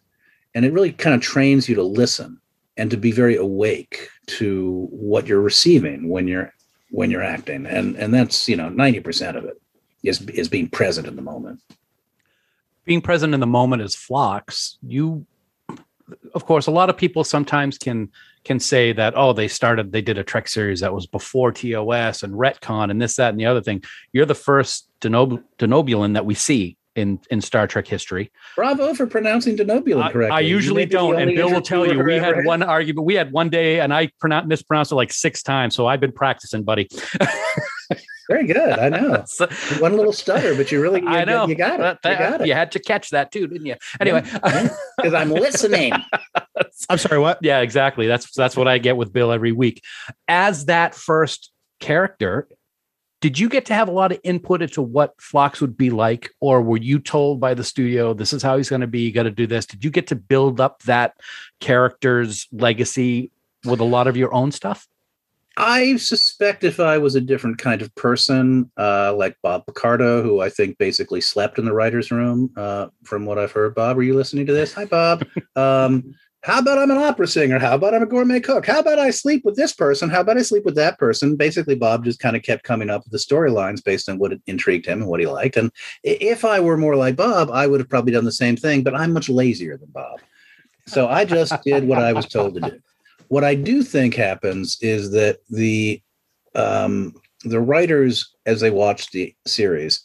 And 0.55 0.65
it 0.65 0.73
really 0.73 0.93
kind 0.93 1.15
of 1.15 1.21
trains 1.21 1.69
you 1.69 1.75
to 1.75 1.83
listen 1.83 2.41
and 2.77 2.91
to 2.91 2.97
be 2.97 3.13
very 3.13 3.37
awake 3.37 4.09
to 4.27 4.89
what 4.91 5.27
you're 5.27 5.41
receiving 5.41 6.09
when 6.09 6.29
you're 6.29 6.53
when 6.91 7.11
you're 7.11 7.23
acting. 7.23 7.67
And 7.67 7.97
and 7.97 8.13
that's, 8.13 8.49
you 8.49 8.57
know, 8.57 8.69
90% 8.69 9.37
of 9.37 9.45
it 9.45 9.61
is 10.03 10.21
is 10.31 10.49
being 10.49 10.69
present 10.69 11.07
in 11.07 11.17
the 11.17 11.23
moment. 11.23 11.61
being 12.85 13.01
present 13.01 13.35
in 13.35 13.41
the 13.41 13.47
moment 13.47 13.83
is 13.83 13.95
Phlox 13.95 14.79
you 14.83 15.27
of 16.35 16.45
course 16.45 16.67
a 16.67 16.71
lot 16.71 16.91
of 16.91 16.97
people 16.97 17.23
sometimes 17.23 17.79
can 17.79 18.09
can 18.45 18.59
say 18.59 18.93
that 18.93 19.13
oh 19.17 19.33
they 19.33 19.47
started 19.47 19.93
they 19.93 20.03
did 20.03 20.19
a 20.19 20.25
trek 20.25 20.49
series 20.49 20.81
that 20.81 20.93
was 20.93 21.07
before 21.07 21.53
tos 21.53 22.23
and 22.25 22.33
retcon 22.35 22.91
and 22.91 23.01
this 23.01 23.15
that 23.17 23.31
and 23.31 23.39
the 23.39 23.47
other 23.47 23.61
thing 23.63 23.83
you're 24.13 24.27
the 24.27 24.35
first 24.35 24.89
Denob- 25.01 25.43
denobulan 25.59 26.15
that 26.15 26.27
we 26.27 26.35
see 26.35 26.77
in 26.97 27.21
in 27.31 27.41
star 27.41 27.67
trek 27.69 27.87
history 27.87 28.33
Bravo 28.57 28.93
for 28.95 29.07
pronouncing 29.07 29.57
Denobulan 29.57 30.03
I, 30.03 30.13
correctly. 30.13 30.37
I 30.37 30.41
You 30.41 30.57
usually 30.57 30.83
may 30.83 30.87
be 30.87 30.91
the 30.91 30.99
don't 30.99 31.21
and 31.21 31.37
bill 31.37 31.51
will 31.53 31.63
tell 31.63 31.87
you 31.87 32.03
we 32.03 32.15
had 32.15 32.45
one 32.45 32.63
argument 32.65 33.07
we 33.07 33.15
had 33.15 33.31
one 33.31 33.49
day 33.51 33.79
and 33.81 33.95
i 33.95 34.11
pronoun- 34.19 34.49
mispronounced 34.49 34.91
it 34.91 34.97
like 34.97 35.13
six 35.13 35.43
times 35.45 35.77
so 35.77 35.87
i've 35.87 36.01
been 36.01 36.13
practicing 36.13 36.65
buddy 36.65 36.89
Very 38.31 38.47
good. 38.47 38.79
I 38.79 38.89
know. 38.89 39.25
So- 39.27 39.49
One 39.81 39.97
little 39.97 40.13
stutter, 40.13 40.55
but 40.55 40.71
you 40.71 40.81
really 40.81 41.01
you, 41.03 41.09
i 41.09 41.25
know 41.25 41.49
you 41.49 41.57
got 41.57 41.81
it. 41.81 41.99
That- 42.03 42.13
you 42.13 42.39
got 42.39 42.47
you 42.47 42.55
had 42.55 42.71
to 42.73 42.79
catch 42.79 43.11
that 43.11 43.33
too 43.33 43.49
didn't 43.49 43.67
you 43.67 43.75
anyway 44.01 44.23
Because 44.97 45.15
I'm 45.15 45.31
listening. 45.31 45.93
I'm 46.89 46.99
sorry, 46.99 47.19
what? 47.19 47.39
Yeah, 47.43 47.59
exactly. 47.61 48.07
That's 48.07 48.31
that's 48.33 48.57
what 48.57 48.69
I 48.69 48.79
get 48.79 48.97
with 48.97 49.13
Bill 49.13 49.33
every 49.33 49.53
week. 49.53 49.83
As 50.29 50.67
that 50.67 50.95
first 50.95 51.51
character, 51.81 52.47
did 53.21 53.39
you 53.39 53.49
get 53.49 53.67
to 53.67 53.75
have 53.75 53.89
a 53.89 53.93
lot 53.93 54.13
of 54.13 54.21
input 54.23 54.63
into 54.63 54.81
what 54.81 55.15
Phlox 55.21 55.61
would 55.61 55.77
be 55.77 55.91
like, 55.91 56.31
or 56.41 56.63
were 56.63 56.77
you 56.77 56.99
told 57.01 57.41
by 57.41 57.55
the 57.55 57.65
studio 57.65 58.15
this 58.15 58.33
is 58.33 58.43
how 58.43 58.57
he's 58.57 58.71
going 58.71 58.81
to 58.83 58.87
be? 58.87 59.01
You 59.01 59.13
got 59.13 59.25
to 59.25 59.31
do 59.31 59.47
this. 59.47 59.67
Did 59.67 59.85
you 59.85 59.91
get 59.91 60.07
to 60.09 60.17
build 60.17 60.61
up 60.61 60.83
that 60.85 61.15
character's 61.61 62.47
legacy 62.53 63.33
with 63.65 63.81
a 63.81 63.85
lot 63.85 64.07
of 64.07 64.17
your 64.17 64.33
own 64.33 64.53
stuff? 64.53 64.87
I 65.61 65.97
suspect 65.97 66.65
if 66.65 66.81
I 66.81 66.97
was 66.97 67.17
a 67.17 67.21
different 67.21 67.59
kind 67.59 67.83
of 67.83 67.95
person, 67.95 68.71
uh, 68.79 69.13
like 69.15 69.37
Bob 69.43 69.67
Picardo, 69.67 70.23
who 70.23 70.41
I 70.41 70.49
think 70.49 70.79
basically 70.79 71.21
slept 71.21 71.59
in 71.59 71.67
the 71.67 71.75
writer's 71.75 72.11
room, 72.11 72.51
uh, 72.57 72.87
from 73.05 73.27
what 73.27 73.39
I've 73.39 73.53
heard. 73.53 73.75
Bob, 73.75 73.99
are 73.99 74.03
you 74.03 74.15
listening 74.15 74.47
to 74.47 74.55
this? 74.55 74.73
Hi, 74.73 74.87
Bob. 74.87 75.27
Um, 75.57 76.15
how 76.43 76.61
about 76.61 76.79
I'm 76.79 76.91
an 76.91 76.97
opera 76.97 77.27
singer? 77.27 77.59
How 77.59 77.75
about 77.75 77.93
I'm 77.93 78.03
a 78.03 78.07
gourmet 78.07 78.41
cook? 78.41 78.65
How 78.65 78.81
about 78.81 78.99
I 78.99 79.11
sleep 79.11 79.45
with 79.45 79.57
this 79.57 79.75
person? 79.75 80.09
How 80.09 80.21
about 80.21 80.39
I 80.39 80.43
sleep 80.43 80.65
with 80.65 80.77
that 80.77 80.99
person? 80.99 81.37
Basically, 81.37 81.75
Bob 81.75 82.05
just 82.05 82.21
kind 82.21 82.35
of 82.35 82.43
kept 82.43 82.63
coming 82.63 82.89
up 82.89 83.05
with 83.05 83.13
the 83.13 83.19
storylines 83.19 83.85
based 83.85 84.09
on 84.09 84.19
what 84.19 84.33
intrigued 84.47 84.87
him 84.87 85.03
and 85.03 85.11
what 85.11 85.21
he 85.21 85.27
liked. 85.27 85.59
And 85.59 85.71
if 86.03 86.47
I 86.47 86.61
were 86.61 86.79
more 86.79 86.97
like 86.97 87.17
Bob, 87.17 87.51
I 87.51 87.67
would 87.67 87.81
have 87.81 87.91
probably 87.91 88.13
done 88.13 88.25
the 88.25 88.33
same 88.33 88.57
thing, 88.57 88.83
but 88.83 88.95
I'm 88.95 89.13
much 89.13 89.29
lazier 89.29 89.77
than 89.77 89.91
Bob. 89.91 90.21
So 90.87 91.09
I 91.09 91.27
just 91.27 91.63
did 91.63 91.87
what 91.87 91.99
I 91.99 92.15
was 92.15 92.25
told 92.25 92.55
to 92.55 92.61
do. 92.61 92.81
What 93.31 93.45
I 93.45 93.55
do 93.55 93.85
think 93.85 94.17
happens 94.17 94.77
is 94.81 95.13
that 95.13 95.39
the 95.49 96.03
um, 96.57 97.15
the 97.45 97.61
writers, 97.61 98.35
as 98.45 98.61
they 98.61 98.73
watch 98.73 99.13
the 99.13 99.33
series, 99.47 100.03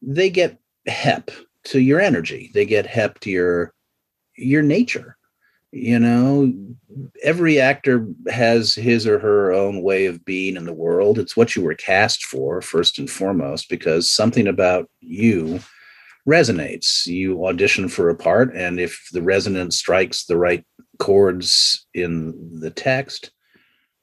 they 0.00 0.30
get 0.30 0.58
hep 0.86 1.30
to 1.64 1.80
your 1.80 2.00
energy. 2.00 2.50
They 2.54 2.64
get 2.64 2.86
hep 2.86 3.20
to 3.20 3.30
your 3.30 3.74
your 4.38 4.62
nature. 4.62 5.18
You 5.70 5.98
know, 5.98 6.50
every 7.22 7.60
actor 7.60 8.06
has 8.30 8.74
his 8.74 9.06
or 9.06 9.18
her 9.18 9.52
own 9.52 9.82
way 9.82 10.06
of 10.06 10.24
being 10.24 10.56
in 10.56 10.64
the 10.64 10.72
world. 10.72 11.18
It's 11.18 11.36
what 11.36 11.54
you 11.54 11.62
were 11.62 11.74
cast 11.74 12.24
for, 12.24 12.62
first 12.62 12.98
and 12.98 13.10
foremost, 13.10 13.68
because 13.68 14.10
something 14.10 14.46
about 14.46 14.88
you 15.00 15.60
resonates. 16.26 17.04
You 17.04 17.46
audition 17.46 17.90
for 17.90 18.08
a 18.08 18.16
part, 18.16 18.56
and 18.56 18.80
if 18.80 19.08
the 19.12 19.20
resonance 19.20 19.76
strikes 19.76 20.24
the 20.24 20.38
right 20.38 20.64
chords 21.02 21.86
in 21.94 22.60
the 22.60 22.70
text, 22.70 23.32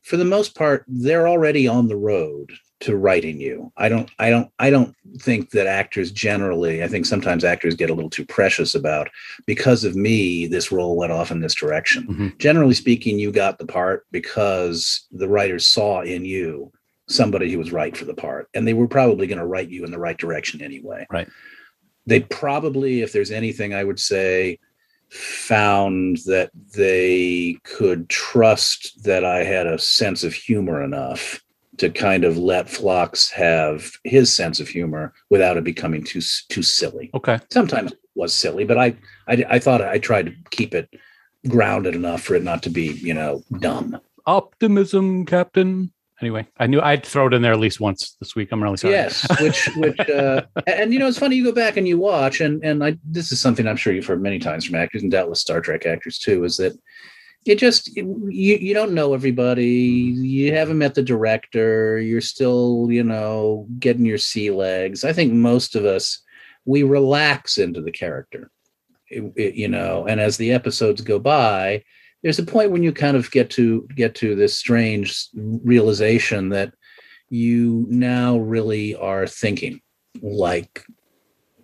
for 0.02 0.18
the 0.18 0.26
most 0.26 0.54
part, 0.54 0.84
they're 0.88 1.30
already 1.30 1.66
on 1.66 1.88
the 1.88 1.96
road 1.96 2.52
to 2.82 2.98
writing 2.98 3.40
you. 3.40 3.72
I 3.78 3.88
don't 3.88 4.10
I 4.20 4.30
don't 4.30 4.50
I 4.60 4.70
don't 4.70 4.94
think 5.20 5.52
that 5.52 5.66
actors 5.66 6.12
generally, 6.12 6.84
I 6.84 6.88
think 6.88 7.06
sometimes 7.06 7.44
actors 7.46 7.76
get 7.76 7.90
a 7.90 7.94
little 7.94 8.10
too 8.10 8.26
precious 8.26 8.76
about 8.76 9.10
because 9.46 9.86
of 9.86 9.96
me 9.96 10.48
this 10.48 10.72
role 10.74 10.98
went 10.98 11.14
off 11.14 11.32
in 11.32 11.40
this 11.40 11.56
direction. 11.56 12.08
Mhm. 12.08 12.38
Generally 12.38 12.74
speaking, 12.74 13.18
you 13.18 13.32
got 13.32 13.60
the 13.60 13.66
part 13.66 14.06
because 14.12 15.08
the 15.12 15.28
writers 15.28 15.68
saw 15.68 16.02
in 16.02 16.26
you 16.26 16.72
somebody 17.08 17.52
who 17.52 17.58
was 17.58 17.72
right 17.72 17.96
for 17.96 18.06
the 18.06 18.14
part 18.14 18.50
and 18.54 18.68
they 18.68 18.74
were 18.74 18.88
probably 18.88 19.26
going 19.26 19.40
to 19.40 19.46
write 19.46 19.70
you 19.70 19.84
in 19.86 19.92
the 19.92 20.00
right 20.00 20.18
direction 20.18 20.62
anyway. 20.62 21.06
Right. 21.10 21.30
They 22.06 22.22
probably 22.22 23.02
if 23.02 23.12
there's 23.14 23.32
anything 23.32 23.74
I 23.74 23.84
would 23.84 24.00
say 24.00 24.60
found 25.10 26.18
that 26.26 26.52
they 26.76 27.58
could 27.64 28.10
trust 28.10 29.04
that 29.04 29.26
I 29.26 29.44
had 29.44 29.68
a 29.68 29.80
sense 29.80 30.24
of 30.24 30.34
humor 30.34 30.84
enough 30.84 31.42
to 31.78 31.90
kind 31.90 32.24
of 32.24 32.38
let 32.38 32.70
Phlox 32.70 33.32
have 33.32 33.92
his 34.04 34.34
sense 34.34 34.60
of 34.60 34.68
humor 34.68 35.14
without 35.30 35.58
it 35.58 35.64
becoming 35.64 36.04
too 36.04 36.22
too 36.50 36.62
silly. 36.62 37.10
Okay. 37.14 37.40
Sometimes 37.50 37.94
it 37.94 38.00
was 38.16 38.34
silly, 38.34 38.66
but 38.66 38.78
I 38.78 38.96
I, 39.28 39.46
I 39.50 39.60
thought 39.60 39.82
I 39.82 39.98
tried 39.98 40.28
to 40.28 40.34
keep 40.52 40.76
it 40.76 40.90
grounded 41.48 41.96
enough 41.96 42.22
for 42.22 42.36
it 42.36 42.44
not 42.44 42.64
to 42.64 42.70
be 42.70 42.88
you 42.88 43.14
know 43.14 43.44
dumb. 43.60 44.00
Optimism, 44.26 45.26
Captain. 45.26 45.92
Anyway, 46.22 46.46
I 46.58 46.68
knew 46.68 46.82
I'd 46.82 47.06
throw 47.06 47.28
it 47.28 47.34
in 47.34 47.42
there 47.42 47.54
at 47.54 47.60
least 47.60 47.80
once 47.80 48.16
this 48.20 48.36
week. 48.36 48.50
I'm 48.52 48.62
really 48.62 48.78
sorry. 48.78 48.94
Yes, 48.94 49.26
which 49.40 49.70
which 49.78 50.00
uh, 50.10 50.42
and 50.68 50.92
you 50.94 51.00
know 51.00 51.08
it's 51.08 51.18
funny 51.20 51.36
you 51.38 51.44
go 51.46 51.52
back 51.54 51.78
and 51.78 51.88
you 51.88 51.98
watch 51.98 52.42
and 52.42 52.64
and 52.64 52.84
I 52.84 52.98
this 53.06 53.32
is 53.32 53.40
something 53.40 53.68
I'm 53.68 53.78
sure 53.78 53.94
you've 53.94 54.06
heard 54.06 54.22
many 54.22 54.40
times 54.40 54.66
from 54.66 54.76
actors 54.76 55.02
and 55.02 55.12
doubtless 55.12 55.40
Star 55.40 55.62
Trek 55.62 55.86
actors 55.86 56.20
too 56.20 56.44
is 56.44 56.58
that 56.58 56.74
it 57.46 57.56
just 57.58 57.96
you 57.96 58.22
you 58.30 58.74
don't 58.74 58.92
know 58.94 59.14
everybody 59.14 59.66
you 59.66 60.54
haven't 60.54 60.78
met 60.78 60.94
the 60.94 61.02
director 61.02 61.98
you're 61.98 62.20
still 62.20 62.88
you 62.92 63.04
know 63.04 63.66
getting 63.80 64.06
your 64.06 64.18
sea 64.18 64.52
legs 64.52 65.06
i 65.06 65.14
think 65.14 65.32
most 65.32 65.74
of 65.74 65.86
us 65.86 66.22
we 66.66 66.84
relax 66.84 67.58
into 67.58 67.82
the 67.82 67.94
character 67.94 68.52
It- 69.10 69.32
it- 69.38 69.56
you 69.56 69.70
know 69.70 70.06
and 70.06 70.20
as 70.20 70.36
the 70.36 70.52
episodes 70.52 71.00
go 71.02 71.18
by 71.18 71.82
there's 72.24 72.40
a 72.40 72.44
point 72.46 72.72
when 72.72 72.84
you 72.84 72.92
kind 72.92 73.16
of 73.16 73.30
get 73.32 73.50
to 73.52 73.88
get 73.96 74.16
to 74.16 74.36
this 74.36 74.56
strange 74.56 75.28
realization 75.36 76.50
that 76.50 76.74
you 77.30 77.86
now 77.90 78.38
really 78.38 78.96
are 78.96 79.28
thinking 79.28 79.80
like 80.22 80.86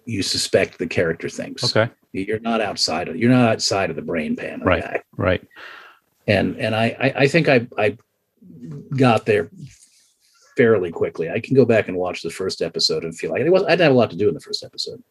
you 0.05 0.21
suspect 0.21 0.77
the 0.77 0.87
character 0.87 1.27
thinks 1.27 1.63
Okay. 1.75 1.91
you're 2.13 2.39
not 2.39 2.61
outside 2.61 3.07
of 3.09 3.15
you're 3.17 3.31
not 3.31 3.49
outside 3.49 3.89
of 3.89 3.95
the 3.95 4.01
brain 4.01 4.35
pan 4.35 4.55
of 4.55 4.59
the 4.61 4.65
Right. 4.65 4.83
guy 4.83 5.01
Right. 5.17 5.43
and 6.27 6.55
and 6.57 6.75
I 6.75 6.85
I, 6.99 7.13
I 7.23 7.27
think 7.27 7.49
I 7.49 7.67
I 7.77 7.97
got 8.95 9.25
there 9.25 9.49
fairly 10.55 10.89
quickly. 10.91 11.29
I 11.29 11.39
can 11.41 11.53
go 11.55 11.65
back 11.65 11.89
and 11.89 11.97
watch 11.97 12.21
the 12.21 12.29
first 12.29 12.61
episode 12.61 13.03
and 13.03 13.17
feel 13.17 13.31
like 13.31 13.41
it 13.41 13.49
was 13.49 13.63
I 13.63 13.71
didn't 13.71 13.81
have 13.81 13.91
a 13.91 13.95
lot 13.95 14.09
to 14.11 14.15
do 14.15 14.29
in 14.29 14.33
the 14.33 14.39
first 14.39 14.63
episode. 14.63 15.03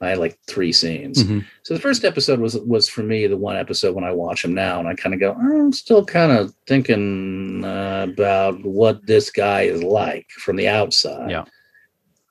I 0.00 0.10
had 0.10 0.18
like 0.18 0.38
three 0.46 0.72
scenes. 0.72 1.22
Mhm. 1.22 1.44
So 1.62 1.74
the 1.74 1.80
first 1.80 2.04
episode 2.04 2.38
was 2.38 2.56
was 2.56 2.88
for 2.88 3.02
me 3.02 3.26
the 3.26 3.36
one 3.36 3.56
episode 3.56 3.94
when 3.94 4.04
I 4.04 4.12
watch 4.12 4.42
them 4.42 4.54
now, 4.54 4.78
and 4.78 4.88
I 4.88 4.94
kind 4.94 5.14
of 5.14 5.20
go, 5.20 5.32
I'm 5.32 5.72
still 5.72 6.04
kind 6.04 6.32
of 6.32 6.52
thinking 6.66 7.64
uh, 7.64 8.06
about 8.10 8.62
what 8.64 9.06
this 9.06 9.30
guy 9.30 9.62
is 9.62 9.82
like 9.82 10.26
from 10.30 10.56
the 10.56 10.68
outside. 10.68 11.30
Yeah. 11.30 11.44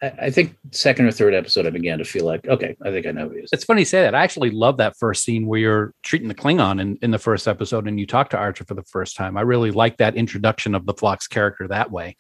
I, 0.02 0.26
I 0.26 0.30
think 0.30 0.56
second 0.72 1.06
or 1.06 1.12
third 1.12 1.34
episode, 1.34 1.66
I 1.66 1.70
began 1.70 1.98
to 2.00 2.06
feel 2.06 2.26
like, 2.26 2.48
okay, 2.48 2.76
I 2.84 2.92
think 2.92 3.08
I 3.08 3.12
know 3.12 3.30
who 3.30 3.36
he 3.36 3.42
is. 3.42 3.50
It's 3.54 3.64
funny 3.64 3.82
you 3.82 3.86
say 3.86 4.02
that. 4.02 4.16
I 4.16 4.24
actually 4.24 4.52
love 4.52 4.78
that 4.78 4.98
first 4.98 5.24
scene 5.24 5.48
where 5.48 5.60
you're 5.60 5.94
treating 6.04 6.28
the 6.28 6.36
Klingon 6.36 6.82
in, 6.82 6.98
in 7.02 7.12
the 7.12 7.18
first 7.18 7.48
episode 7.48 7.88
and 7.88 8.00
you 8.00 8.06
talk 8.06 8.30
to 8.32 8.38
Archer 8.38 8.66
for 8.66 8.74
the 8.74 8.84
first 8.84 9.16
time. 9.16 9.38
I 9.38 9.42
really 9.42 9.72
like 9.72 9.98
that 9.98 10.16
introduction 10.16 10.76
of 10.76 10.86
the 10.86 10.94
Phlox 10.94 11.28
character 11.28 11.68
that 11.70 11.92
way. 11.92 12.16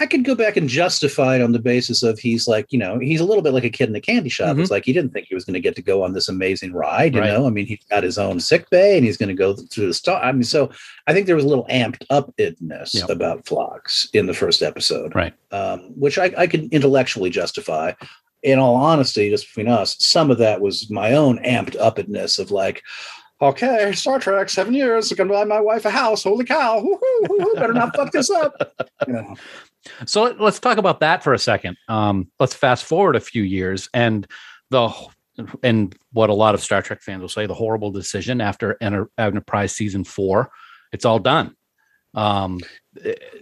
I 0.00 0.06
could 0.06 0.24
go 0.24 0.34
back 0.34 0.56
and 0.56 0.68
justify 0.68 1.36
it 1.36 1.42
on 1.42 1.52
the 1.52 1.58
basis 1.58 2.02
of 2.02 2.18
he's 2.18 2.48
like, 2.48 2.72
you 2.72 2.78
know, 2.78 2.98
he's 2.98 3.20
a 3.20 3.24
little 3.26 3.42
bit 3.42 3.52
like 3.52 3.64
a 3.64 3.70
kid 3.70 3.90
in 3.90 3.94
a 3.94 4.00
candy 4.00 4.30
shop. 4.30 4.56
It's 4.56 4.70
like 4.70 4.86
he 4.86 4.92
didn't 4.94 5.12
think 5.12 5.26
he 5.28 5.34
was 5.34 5.44
going 5.44 5.52
to 5.54 5.60
get 5.60 5.76
to 5.76 5.82
go 5.82 6.02
on 6.02 6.14
this 6.14 6.28
amazing 6.30 6.72
ride, 6.72 7.14
you 7.14 7.20
Mm-hmm. 7.20 7.30
Right. 7.30 7.38
know. 7.38 7.46
I 7.46 7.50
mean, 7.50 7.66
he's 7.66 7.84
got 7.90 8.02
his 8.02 8.16
own 8.16 8.40
sick 8.40 8.70
bay 8.70 8.96
and 8.96 9.04
he's 9.04 9.18
going 9.18 9.28
to 9.28 9.34
go 9.34 9.54
through 9.54 9.86
the 9.88 9.94
star. 9.94 10.22
I 10.22 10.32
mean, 10.32 10.44
so 10.44 10.70
I 11.06 11.12
think 11.12 11.26
there 11.26 11.36
was 11.36 11.44
a 11.44 11.48
little 11.48 11.66
amped 11.66 12.04
up 12.08 12.34
itness 12.38 12.94
Yep. 12.94 13.10
about 13.10 13.46
Phlox 13.46 14.08
in 14.14 14.24
the 14.26 14.34
first 14.34 14.62
episode, 14.62 15.14
Right. 15.14 15.34
um, 15.50 15.80
which 15.94 16.16
I, 16.18 16.32
I 16.38 16.46
could 16.46 16.72
intellectually 16.72 17.28
justify. 17.30 17.92
In 18.42 18.58
all 18.58 18.74
honesty, 18.74 19.30
just 19.30 19.46
between 19.46 19.68
us, 19.68 19.94
some 20.04 20.28
of 20.30 20.38
that 20.38 20.60
was 20.60 20.90
my 20.90 21.12
own 21.12 21.38
amped 21.44 21.76
upness 21.78 22.40
of 22.40 22.50
like, 22.50 22.82
okay, 23.42 23.92
Star 23.92 24.18
Trek, 24.18 24.48
seven 24.48 24.72
years, 24.74 25.12
going 25.12 25.28
to 25.28 25.34
buy 25.34 25.44
my 25.44 25.60
wife 25.60 25.84
a 25.84 25.90
house. 25.90 26.22
Holy 26.24 26.44
cow! 26.44 26.80
Woo-hoo, 26.80 27.26
woo-hoo, 27.28 27.54
better 27.56 27.72
not 27.74 27.94
fuck 27.94 28.12
this 28.12 28.30
up. 28.30 28.54
You 29.06 29.14
know. 29.14 29.34
So 30.06 30.22
let- 30.22 30.40
let's 30.40 30.60
talk 30.60 30.78
about 30.78 31.00
that 31.00 31.24
for 31.24 31.34
a 31.34 31.38
second. 31.38 31.76
Um, 31.88 32.30
let's 32.38 32.54
fast 32.54 32.84
forward 32.84 33.16
a 33.16 33.20
few 33.20 33.42
years 33.42 33.88
and 33.92 34.26
the 34.70 34.92
and 35.64 35.92
what 36.12 36.30
a 36.30 36.34
lot 36.34 36.54
of 36.54 36.60
Star 36.62 36.82
Trek 36.82 37.00
fans 37.02 37.20
will 37.20 37.28
say 37.28 37.46
the 37.46 37.54
horrible 37.54 37.90
decision 37.90 38.40
after 38.40 38.76
Enter- 38.80 39.10
Enterprise 39.18 39.74
season 39.74 40.04
four. 40.04 40.50
It's 40.92 41.04
all 41.04 41.18
done. 41.18 41.56
Um, 42.14 42.60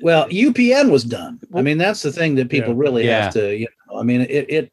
Well, 0.00 0.28
UPN 0.28 0.90
was 0.90 1.04
done. 1.04 1.40
I 1.54 1.60
mean, 1.62 1.76
that's 1.76 2.02
the 2.02 2.12
thing 2.12 2.36
that 2.36 2.48
people 2.48 2.74
really 2.74 3.04
Yeah. 3.04 3.24
have 3.24 3.32
to. 3.34 3.54
You 3.56 3.66
know, 3.90 3.98
I 3.98 4.02
mean, 4.04 4.22
it 4.22 4.46
it 4.48 4.72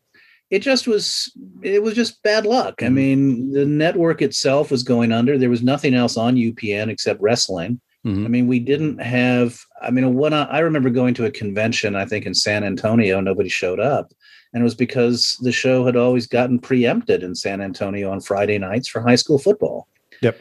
it 0.49 0.59
just 0.59 0.87
was 0.87 1.31
it 1.61 1.83
was 1.83 1.93
just 1.93 2.21
bad 2.23 2.45
luck. 2.45 2.75
I 2.81 2.85
Mhm. 2.87 2.93
mean, 2.93 3.51
the 3.51 3.65
network 3.65 4.21
itself 4.21 4.71
was 4.71 4.83
going 4.83 5.11
under. 5.11 5.37
There 5.37 5.49
was 5.49 5.63
nothing 5.63 5.93
else 5.93 6.17
on 6.17 6.35
UPN 6.37 6.89
except 6.89 7.21
wrestling. 7.21 7.79
mhm. 8.05 8.25
I 8.25 8.27
mean, 8.29 8.47
we 8.47 8.59
didn't 8.59 8.99
have. 8.99 9.59
I 9.81 9.91
mean, 9.91 10.15
when 10.15 10.33
I, 10.33 10.43
I 10.43 10.59
remember 10.59 10.89
going 10.89 11.13
to 11.15 11.25
a 11.25 11.31
convention, 11.31 11.95
I 11.95 12.05
think 12.05 12.25
in 12.25 12.33
San 12.33 12.63
Antonio, 12.63 13.19
nobody 13.19 13.49
showed 13.49 13.79
up, 13.79 14.13
and 14.53 14.61
it 14.61 14.63
was 14.63 14.75
because 14.75 15.35
the 15.41 15.51
show 15.51 15.85
had 15.85 15.95
always 15.97 16.27
gotten 16.27 16.59
preempted 16.59 17.23
in 17.23 17.35
San 17.35 17.59
Antonio 17.59 18.09
on 18.11 18.21
Friday 18.21 18.57
nights 18.59 18.87
for 18.87 19.01
high 19.01 19.15
school 19.15 19.39
football 19.39 19.87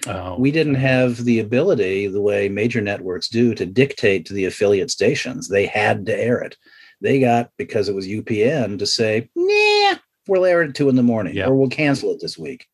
Oh, 0.06 0.36
we 0.38 0.50
didn't 0.52 0.76
have 0.76 1.24
the 1.24 1.38
ability 1.40 2.06
the 2.06 2.20
way 2.22 2.48
major 2.48 2.80
networks 2.80 3.28
do 3.28 3.54
to 3.54 3.66
dictate 3.66 4.24
to 4.26 4.32
the 4.32 4.46
affiliate 4.46 4.90
stations 4.90 5.48
they 5.48 5.66
had 5.66 6.06
to 6.06 6.16
air 6.18 6.38
it 6.38 6.56
they 7.00 7.20
got 7.20 7.50
because 7.56 7.88
it 7.88 7.94
was 7.94 8.06
upn 8.06 8.78
to 8.78 8.86
say 8.86 9.28
nah 9.34 9.94
we'll 10.28 10.44
air 10.44 10.62
it 10.62 10.70
at 10.70 10.74
two 10.74 10.88
in 10.88 10.96
the 10.96 11.02
morning 11.02 11.34
Yeah. 11.34 11.46
or 11.46 11.54
we'll 11.54 11.68
cancel 11.68 12.12
it 12.12 12.20
this 12.20 12.36
week 12.38 12.66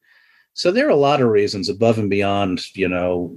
so 0.54 0.70
there 0.70 0.86
are 0.86 0.90
a 0.90 0.96
lot 0.96 1.20
of 1.20 1.28
reasons 1.28 1.68
above 1.68 1.98
and 1.98 2.10
beyond 2.10 2.62
you 2.74 2.88
know 2.88 3.34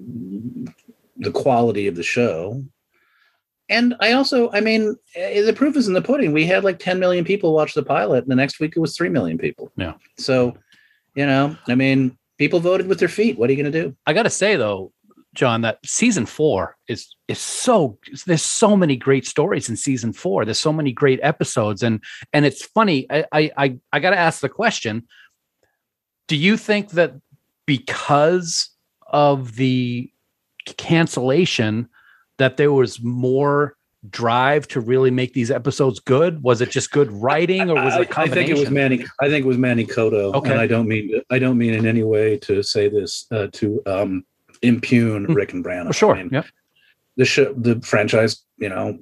the 1.18 1.32
quality 1.32 1.88
of 1.88 1.96
the 1.96 2.04
show 2.04 2.64
and 3.70 3.96
i 4.00 4.12
also 4.12 4.52
i 4.52 4.60
mean 4.62 4.96
eh, 5.16 5.42
the 5.42 5.54
proof 5.54 5.76
is 5.76 5.88
in 5.88 5.94
the 5.94 6.02
pudding 6.02 6.34
we 6.34 6.46
had 6.46 6.64
like 6.64 6.80
10 6.80 7.00
million 7.00 7.26
people 7.26 7.54
watch 7.54 7.74
the 7.74 7.84
pilot 7.84 8.24
and 8.24 8.32
the 8.32 8.36
next 8.36 8.60
week 8.60 8.74
it 8.76 8.80
was 8.80 8.96
3 8.96 9.10
million 9.10 9.38
people 9.38 9.72
Yeah. 9.78 9.94
so 10.18 10.56
you 11.16 11.26
know 11.26 11.56
i 11.68 11.76
mean 11.76 12.18
people 12.38 12.60
voted 12.60 12.88
with 12.88 13.00
their 13.00 13.08
feet. 13.08 13.38
What 13.40 13.50
are 13.50 13.54
you 13.54 13.64
going 13.64 13.72
to 13.72 13.82
do? 13.84 13.96
I 14.06 14.12
got 14.12 14.24
to 14.24 14.30
say 14.30 14.58
though, 14.58 14.92
John, 15.36 15.62
that 15.62 15.80
season 15.86 16.26
four 16.26 16.78
is 16.88 17.16
is 17.28 17.40
so 17.40 18.00
there's 18.26 18.42
so 18.42 18.76
many 18.76 18.96
great 18.96 19.28
stories 19.28 19.70
in 19.70 19.76
season 19.76 20.14
four. 20.14 20.46
There's 20.46 20.60
so 20.60 20.74
many 20.74 20.92
great 20.92 21.20
episodes, 21.22 21.84
and 21.84 22.02
and 22.34 22.46
it's 22.46 22.66
funny. 22.66 23.06
I 23.12 23.26
I 23.32 23.52
I, 23.58 23.80
I 23.94 24.00
got 24.00 24.12
to 24.12 24.18
ask 24.18 24.40
the 24.40 24.50
question: 24.50 25.08
Do 26.28 26.36
you 26.36 26.58
think 26.58 26.92
that 26.92 27.14
because 27.66 28.70
of 29.08 29.56
the 29.56 30.12
cancellation, 30.78 31.90
that 32.38 32.58
there 32.58 32.72
was 32.72 33.02
more 33.02 33.76
drive 34.10 34.68
to 34.70 34.80
really 34.80 35.12
make 35.12 35.34
these 35.34 35.52
episodes 35.52 36.00
good? 36.00 36.42
Was 36.44 36.62
it 36.62 36.72
just 36.72 36.92
good 36.92 37.12
writing, 37.12 37.70
or 37.70 37.76
was 37.76 37.96
it 37.96 38.10
I, 38.18 38.28
think 38.28 38.50
it 38.50 38.58
was 38.58 38.72
Manny. 38.72 39.06
I 39.22 39.30
think 39.30 39.46
it 39.46 39.48
was 39.48 39.58
Manny 39.58 39.86
Coto. 39.86 40.34
Okay. 40.36 40.52
And 40.52 40.60
I 40.60 40.68
don't 40.68 40.88
mean 40.88 41.12
to, 41.12 41.24
I 41.30 41.40
don't 41.40 41.58
mean 41.58 41.74
in 41.74 41.86
any 41.86 42.04
way 42.04 42.38
to 42.40 42.64
say 42.64 42.88
this 42.88 43.26
uh, 43.32 43.48
to 43.54 43.82
um, 43.86 44.26
impugn 44.62 45.26
Hmm. 45.26 45.34
Rick 45.34 45.54
and 45.54 45.64
Brannon. 45.64 45.88
Oh, 45.88 45.92
sure. 45.92 46.16
I 46.16 46.24
mean, 46.24 46.30
yeah. 46.32 46.44
the 47.18 47.26
show, 47.26 47.54
the 47.54 47.80
franchise, 47.82 48.44
you 48.58 48.70
know, 48.70 48.98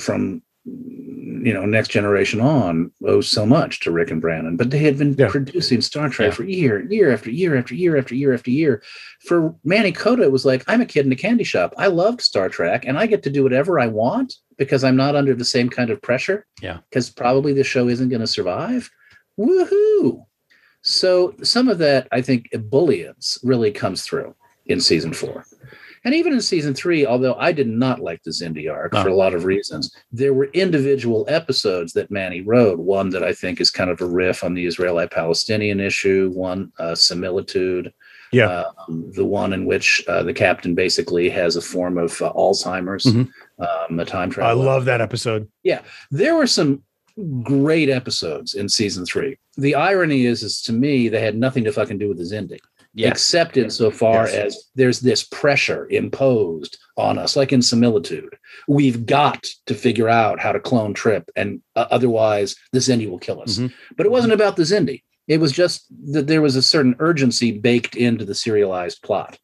from 0.00 0.42
you 0.64 1.54
know 1.54 1.64
next 1.64 1.88
generation 1.88 2.40
on 2.40 2.90
owes 3.06 3.30
so 3.30 3.46
much 3.46 3.80
to 3.80 3.90
Rick 3.90 4.10
and 4.10 4.20
Brannon, 4.20 4.56
but 4.56 4.70
they 4.70 4.78
had 4.78 4.98
been 4.98 5.14
Yeah. 5.14 5.28
producing 5.28 5.80
Star 5.80 6.08
Trek 6.10 6.30
Yeah. 6.30 6.34
for 6.34 6.44
year, 6.44 6.84
year 6.90 7.10
after 7.12 7.30
year 7.30 7.56
after 7.56 7.74
year 7.74 7.96
after 7.96 8.14
year 8.14 8.34
after 8.34 8.50
year. 8.50 8.82
For 9.26 9.54
Manny 9.64 9.92
Coto, 9.92 10.22
it 10.22 10.32
was 10.32 10.44
like 10.44 10.62
I'm 10.66 10.80
a 10.82 10.86
kid 10.86 11.06
in 11.06 11.12
a 11.12 11.16
candy 11.16 11.44
shop. 11.44 11.72
I 11.78 11.86
loved 11.86 12.20
Star 12.20 12.48
Trek, 12.48 12.84
and 12.86 12.98
I 12.98 13.06
get 13.06 13.22
to 13.22 13.30
do 13.30 13.42
whatever 13.42 13.78
I 13.80 13.86
want 13.86 14.34
because 14.58 14.84
I'm 14.84 14.96
not 14.96 15.16
under 15.16 15.34
the 15.34 15.44
same 15.44 15.68
kind 15.70 15.90
of 15.90 16.02
pressure. 16.02 16.44
Yeah. 16.60 16.78
because 16.90 17.08
probably 17.08 17.52
the 17.54 17.64
show 17.64 17.88
isn't 17.88 18.08
going 18.10 18.20
to 18.20 18.26
survive. 18.26 18.90
Woohoo! 19.38 20.26
So 20.82 21.34
some 21.42 21.68
of 21.68 21.78
that, 21.78 22.08
I 22.12 22.20
think, 22.22 22.48
ebullience 22.52 23.38
really 23.42 23.70
comes 23.70 24.02
through 24.02 24.34
in 24.68 24.80
season 24.80 25.12
four. 25.12 25.44
And 26.04 26.14
even 26.14 26.32
in 26.32 26.40
season 26.40 26.74
three, 26.74 27.04
although 27.04 27.34
I 27.34 27.50
did 27.50 27.66
not 27.68 28.00
like 28.00 28.22
the 28.22 28.30
Xindi 28.30 28.70
arc 28.72 28.92
No. 28.92 29.02
for 29.02 29.08
a 29.08 29.14
lot 29.14 29.34
of 29.34 29.44
reasons, 29.44 29.92
there 30.12 30.32
were 30.32 30.46
individual 30.52 31.26
episodes 31.28 31.92
that 31.94 32.10
Manny 32.10 32.40
wrote. 32.40 32.78
One 32.78 33.10
that 33.10 33.24
I 33.24 33.32
think 33.32 33.60
is 33.60 33.70
kind 33.70 33.90
of 33.90 34.00
a 34.00 34.06
riff 34.06 34.44
on 34.44 34.54
the 34.54 34.64
Israeli 34.64 35.08
Palestinian 35.08 35.80
issue, 35.80 36.30
one, 36.32 36.72
uh, 36.78 36.94
Similitude. 36.94 37.92
Yeah. 38.30 38.64
Um, 38.88 39.10
the 39.16 39.24
one 39.24 39.52
in 39.52 39.64
which 39.64 40.04
uh, 40.06 40.22
the 40.22 40.34
captain 40.34 40.74
basically 40.74 41.28
has 41.30 41.56
a 41.56 41.62
form 41.62 41.98
of 41.98 42.20
uh, 42.22 42.32
Alzheimer's, 42.34 43.04
Mhm. 43.04 43.28
um, 43.58 43.98
a 43.98 44.04
time 44.04 44.30
travel. 44.30 44.62
I 44.62 44.64
love 44.64 44.84
that 44.84 45.00
episode. 45.00 45.48
Yeah. 45.64 45.80
There 46.10 46.36
were 46.36 46.46
some 46.46 46.82
great 47.42 47.88
episodes 47.88 48.54
in 48.54 48.68
season 48.68 49.04
three. 49.04 49.36
The 49.56 49.74
irony 49.74 50.26
is, 50.26 50.42
is 50.44 50.62
to 50.62 50.72
me, 50.72 51.08
they 51.08 51.20
had 51.20 51.36
nothing 51.36 51.64
to 51.64 51.72
fucking 51.72 51.98
do 51.98 52.08
with 52.08 52.18
the 52.18 52.24
Xindi 52.24 52.58
Yes. 52.98 53.12
except 53.12 53.56
insofar 53.56 54.24
Yes. 54.26 54.34
as 54.34 54.64
there's 54.74 55.00
this 55.00 55.22
pressure 55.22 55.86
imposed 55.90 56.78
on 56.96 57.16
us, 57.18 57.36
like 57.36 57.52
in 57.52 57.62
similitude. 57.62 58.36
We've 58.66 59.06
got 59.06 59.46
to 59.66 59.74
figure 59.74 60.08
out 60.08 60.40
how 60.40 60.50
to 60.52 60.58
clone 60.60 60.94
Trip, 60.94 61.30
and 61.36 61.60
uh, 61.76 61.86
otherwise 61.90 62.56
the 62.72 62.80
Xindi 62.80 63.08
will 63.08 63.18
kill 63.20 63.40
us. 63.40 63.58
Mhm. 63.58 63.72
But 63.96 64.06
it 64.06 64.12
wasn't 64.12 64.32
about 64.32 64.56
the 64.56 64.64
Xindi. 64.64 65.02
It 65.28 65.38
was 65.40 65.52
just 65.52 65.86
that 66.12 66.26
there 66.26 66.42
was 66.42 66.56
a 66.56 66.62
certain 66.62 66.96
urgency 66.98 67.52
baked 67.52 67.94
into 67.94 68.24
the 68.24 68.34
serialized 68.34 69.02
plot. 69.02 69.38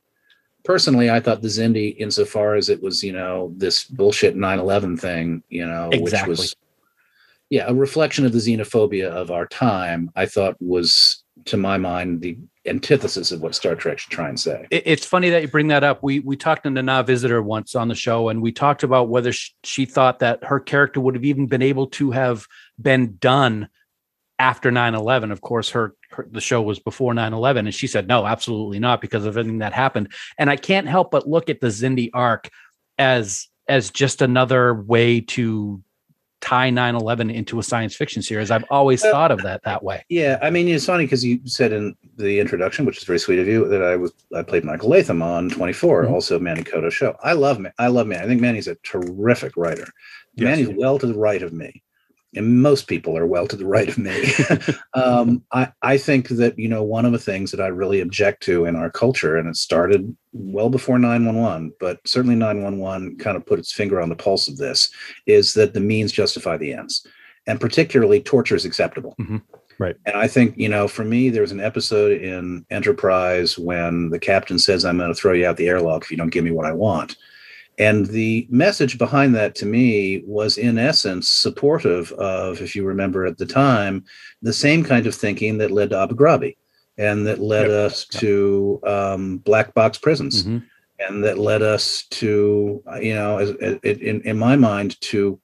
Personally, 0.65 1.11
I 1.11 1.21
thought 1.21 1.43
the 1.43 1.49
Xindi, 1.49 1.95
insofar 1.99 2.55
as 2.57 2.69
it 2.69 2.83
was, 2.83 3.05
you 3.05 3.13
know, 3.13 3.53
this 3.57 3.85
bullshit 3.85 4.35
9 4.35 4.59
11 4.59 4.97
thing, 4.97 5.43
you 5.49 5.67
know, 5.67 5.91
Exactly. 5.93 6.31
which 6.33 6.39
was, 6.41 6.57
yeah, 7.51 7.67
a 7.69 7.75
reflection 7.75 8.25
of 8.27 8.33
the 8.33 8.39
xenophobia 8.39 9.09
of 9.11 9.31
our 9.31 9.47
time, 9.47 10.11
I 10.17 10.25
thought 10.27 10.57
was, 10.61 11.23
to 11.45 11.57
my 11.59 11.77
mind, 11.77 12.23
the 12.23 12.39
antithesis 12.67 13.31
of 13.33 13.43
what 13.43 13.55
Star 13.55 13.75
Trek 13.75 13.99
should 13.99 14.11
try 14.11 14.29
and 14.29 14.39
say. 14.39 14.67
It's 14.71 15.05
funny 15.05 15.31
that 15.31 15.43
you 15.43 15.49
bring 15.49 15.69
that 15.69 15.85
up. 15.85 16.03
We 16.03 16.21
we 16.21 16.37
talked 16.37 16.65
to 16.65 16.71
Nana 16.71 17.03
Visitor 17.03 17.43
once 17.43 17.75
on 17.75 17.89
the 17.89 17.95
show, 17.95 18.29
and 18.29 18.43
we 18.43 18.53
talked 18.53 18.83
about 18.83 19.09
whether 19.09 19.33
sh- 19.33 19.53
she 19.63 19.85
thought 19.85 20.21
that 20.21 20.45
her 20.45 20.61
character 20.61 21.01
would 21.01 21.15
have 21.15 21.25
even 21.25 21.47
been 21.47 21.63
able 21.63 21.89
to 21.89 22.11
have 22.11 22.47
been 22.81 23.17
done 23.17 23.69
after 24.41 24.73
9-11 24.73 25.31
of 25.31 25.41
course 25.41 25.71
her, 25.71 25.95
her 26.11 26.27
the 26.29 26.41
show 26.41 26.61
was 26.61 26.81
before 26.81 27.13
9-11 27.13 27.61
and 27.61 27.75
she 27.75 27.87
said 27.87 28.09
no 28.09 28.27
absolutely 28.27 28.81
not 28.81 29.01
because 29.01 29.25
of 29.25 29.37
everything 29.37 29.61
that 29.61 29.73
happened 29.73 30.13
and 30.39 30.51
i 30.51 30.57
can't 30.57 30.89
help 30.89 31.13
but 31.13 31.29
look 31.29 31.49
at 31.49 31.61
the 31.61 31.69
Xindi 31.69 32.11
arc 32.13 32.51
as 32.99 33.47
as 33.69 33.91
just 33.91 34.23
another 34.23 34.75
way 34.75 35.21
to 35.21 35.81
tie 36.45 36.71
9-11 36.71 37.33
into 37.33 37.59
a 37.59 37.63
science 37.63 37.95
fiction 37.97 38.21
series 38.23 38.51
i've 38.51 38.65
always 38.71 39.03
Uh, 39.05 39.11
thought 39.11 39.31
of 39.31 39.41
that 39.43 39.63
that 39.65 39.83
way 39.83 40.05
Yeah, 40.11 40.39
I 40.43 40.51
mean, 40.51 40.69
it's 40.69 40.85
funny 40.87 41.05
because 41.05 41.25
you 41.25 41.41
said 41.45 41.73
in 41.73 41.95
the 42.17 42.39
introduction, 42.39 42.85
which 42.85 42.99
is 42.99 43.05
very 43.05 43.19
sweet 43.19 43.39
of 43.39 43.47
you, 43.47 43.67
that 43.69 43.83
I 43.83 43.97
was 43.97 44.13
I 44.37 44.43
played 44.43 44.65
Michael 44.65 44.91
Latham 44.91 45.23
on 45.23 45.49
24, 45.49 46.05
Mhm. 46.05 46.11
also 46.11 46.39
Manny 46.39 46.63
Coto 46.63 46.91
show. 46.91 47.17
I 47.23 47.33
love 47.33 47.57
I 47.79 47.89
love 47.89 48.07
Manny. 48.07 48.23
I 48.25 48.27
think 48.29 48.41
Manny's 48.41 48.69
a 48.69 48.75
terrific 48.93 49.57
writer. 49.57 49.87
Yes. 50.37 50.45
Manny's 50.59 50.69
well 50.77 50.99
to 50.99 51.07
the 51.07 51.19
right 51.29 51.43
of 51.43 51.53
me, 51.53 51.83
and 52.37 52.63
most 52.63 52.87
people 52.87 53.17
are 53.17 53.27
well 53.27 53.47
to 53.47 53.57
the 53.57 53.67
right 53.67 53.89
of 53.89 53.99
me. 53.99 54.25
um, 54.95 55.43
I 55.53 55.73
I 55.83 55.99
think 55.99 56.29
that 56.29 56.59
you 56.59 56.69
know 56.69 56.83
one 56.83 57.05
of 57.05 57.13
the 57.13 57.19
things 57.19 57.51
that 57.51 57.61
I 57.61 57.69
really 57.69 58.01
object 58.01 58.43
to 58.45 58.65
in 58.65 58.77
our 58.77 58.91
culture, 58.91 59.37
and 59.37 59.49
it 59.49 59.57
started 59.57 60.17
well 60.33 60.71
before 60.71 60.99
911, 60.99 61.73
but 61.81 62.01
certainly 62.07 62.37
911 62.37 63.19
kind 63.19 63.37
of 63.37 63.47
put 63.47 63.59
its 63.59 63.73
finger 63.73 64.01
on 64.01 64.09
the 64.09 64.17
pulse 64.17 64.49
of 64.49 64.57
this, 64.57 64.91
is 65.27 65.55
that 65.55 65.75
the 65.75 65.81
means 65.81 66.13
justify 66.13 66.57
the 66.57 66.73
ends, 66.73 67.07
and 67.47 67.61
particularly 67.61 68.21
torture 68.21 68.57
is 68.57 68.65
acceptable. 68.65 69.15
Right. 69.79 69.97
And 70.07 70.17
I 70.17 70.29
think, 70.29 70.57
you 70.57 70.69
know, 70.69 70.87
for 70.87 71.05
me, 71.05 71.31
there 71.31 71.43
was 71.43 71.53
an 71.53 71.61
episode 71.61 72.21
in 72.23 72.65
Enterprise 72.71 73.59
when 73.59 74.11
the 74.11 74.19
captain 74.19 74.59
says, 74.59 74.85
I'm 74.85 74.99
going 74.99 75.09
to 75.09 75.15
throw 75.15 75.33
you 75.33 75.47
out 75.47 75.57
the 75.57 75.69
airlock 75.69 76.05
if 76.05 76.11
you 76.11 76.17
don't 76.17 76.31
give 76.31 76.45
me 76.45 76.53
what 76.53 76.67
I 76.67 76.73
want. 76.73 77.17
And 77.79 78.07
the 78.07 78.47
message 78.51 78.99
behind 78.99 79.35
that 79.35 79.55
to 79.57 79.67
me 79.67 80.23
was, 80.27 80.59
in 80.59 80.79
essence, 80.79 81.29
supportive 81.29 82.13
of, 82.13 82.61
if 82.61 82.77
you 82.77 82.85
remember 82.85 83.27
at 83.27 83.39
the 83.39 83.47
time, 83.47 84.05
the 84.43 84.53
same 84.53 84.85
kind 84.85 85.07
of 85.07 85.15
thinking 85.15 85.59
that 85.59 85.73
led 85.73 85.91
to 85.91 85.99
Abu 85.99 86.15
Ghraib 86.15 86.57
and 86.99 87.27
that 87.27 87.41
led 87.41 87.67
Yep. 87.67 87.71
us 87.87 88.05
to 88.07 88.81
um, 88.87 89.39
black 89.39 89.75
box 89.75 89.99
prisons 89.99 90.45
Mhm. 90.45 90.63
and 91.01 91.25
that 91.25 91.39
led 91.39 91.63
us 91.63 92.05
to, 92.11 92.81
you 93.01 93.15
know, 93.15 93.39
as, 93.39 93.51
as, 93.61 93.79
in, 93.83 94.21
in 94.23 94.39
my 94.39 94.55
mind, 94.57 95.01
to 95.03 95.41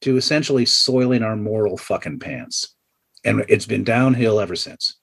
to 0.00 0.16
essentially 0.16 0.64
soiling 0.64 1.24
our 1.24 1.34
moral 1.34 1.76
fucking 1.76 2.20
pants 2.20 2.76
and 3.24 3.44
it's 3.48 3.66
been 3.66 3.82
downhill 3.82 4.38
ever 4.38 4.54
since. 4.54 4.94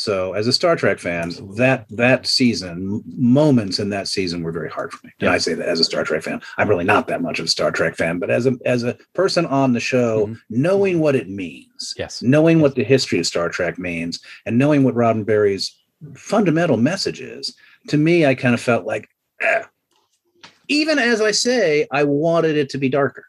So, 0.00 0.32
as 0.34 0.46
a 0.46 0.52
Star 0.52 0.76
Trek 0.76 1.00
fan, 1.00 1.32
that 1.56 1.84
that 1.90 2.24
season, 2.24 3.02
moments 3.16 3.80
in 3.80 3.88
that 3.88 4.06
season 4.06 4.44
were 4.44 4.52
very 4.52 4.70
hard 4.70 4.92
for 4.92 5.04
me. 5.04 5.12
And 5.18 5.26
Yeah. 5.26 5.32
I 5.32 5.38
say 5.38 5.54
that 5.54 5.68
as 5.68 5.80
a 5.80 5.84
Star 5.84 6.04
Trek 6.04 6.22
fan. 6.22 6.40
I'm 6.56 6.68
really 6.68 6.84
not 6.84 7.08
that 7.08 7.20
much 7.20 7.40
of 7.40 7.46
a 7.46 7.48
Star 7.48 7.72
Trek 7.72 7.96
fan, 7.96 8.20
but 8.20 8.30
as 8.30 8.46
a 8.46 8.56
as 8.64 8.84
a 8.84 8.96
person 9.14 9.44
on 9.44 9.72
the 9.72 9.80
show, 9.80 10.28
Mhm. 10.28 10.38
knowing 10.50 11.00
what 11.00 11.16
it 11.16 11.28
means, 11.28 11.94
yes 11.98 12.22
knowing 12.22 12.60
what 12.60 12.76
the 12.76 12.84
history 12.84 13.18
of 13.18 13.26
Star 13.26 13.48
Trek 13.48 13.76
means, 13.76 14.20
and 14.46 14.56
knowing 14.56 14.84
what 14.84 14.94
Roddenberry's 14.94 15.76
fundamental 16.14 16.76
message 16.76 17.20
is, 17.20 17.56
to 17.88 17.96
me, 17.96 18.24
I 18.24 18.36
kind 18.36 18.54
of 18.54 18.60
felt 18.60 18.86
like, 18.86 19.08
eh. 19.40 19.64
even 20.68 21.00
as 21.00 21.20
I 21.20 21.32
say, 21.32 21.88
I 21.90 22.04
wanted 22.04 22.56
it 22.56 22.68
to 22.70 22.78
be 22.78 22.88
darker. 22.88 23.24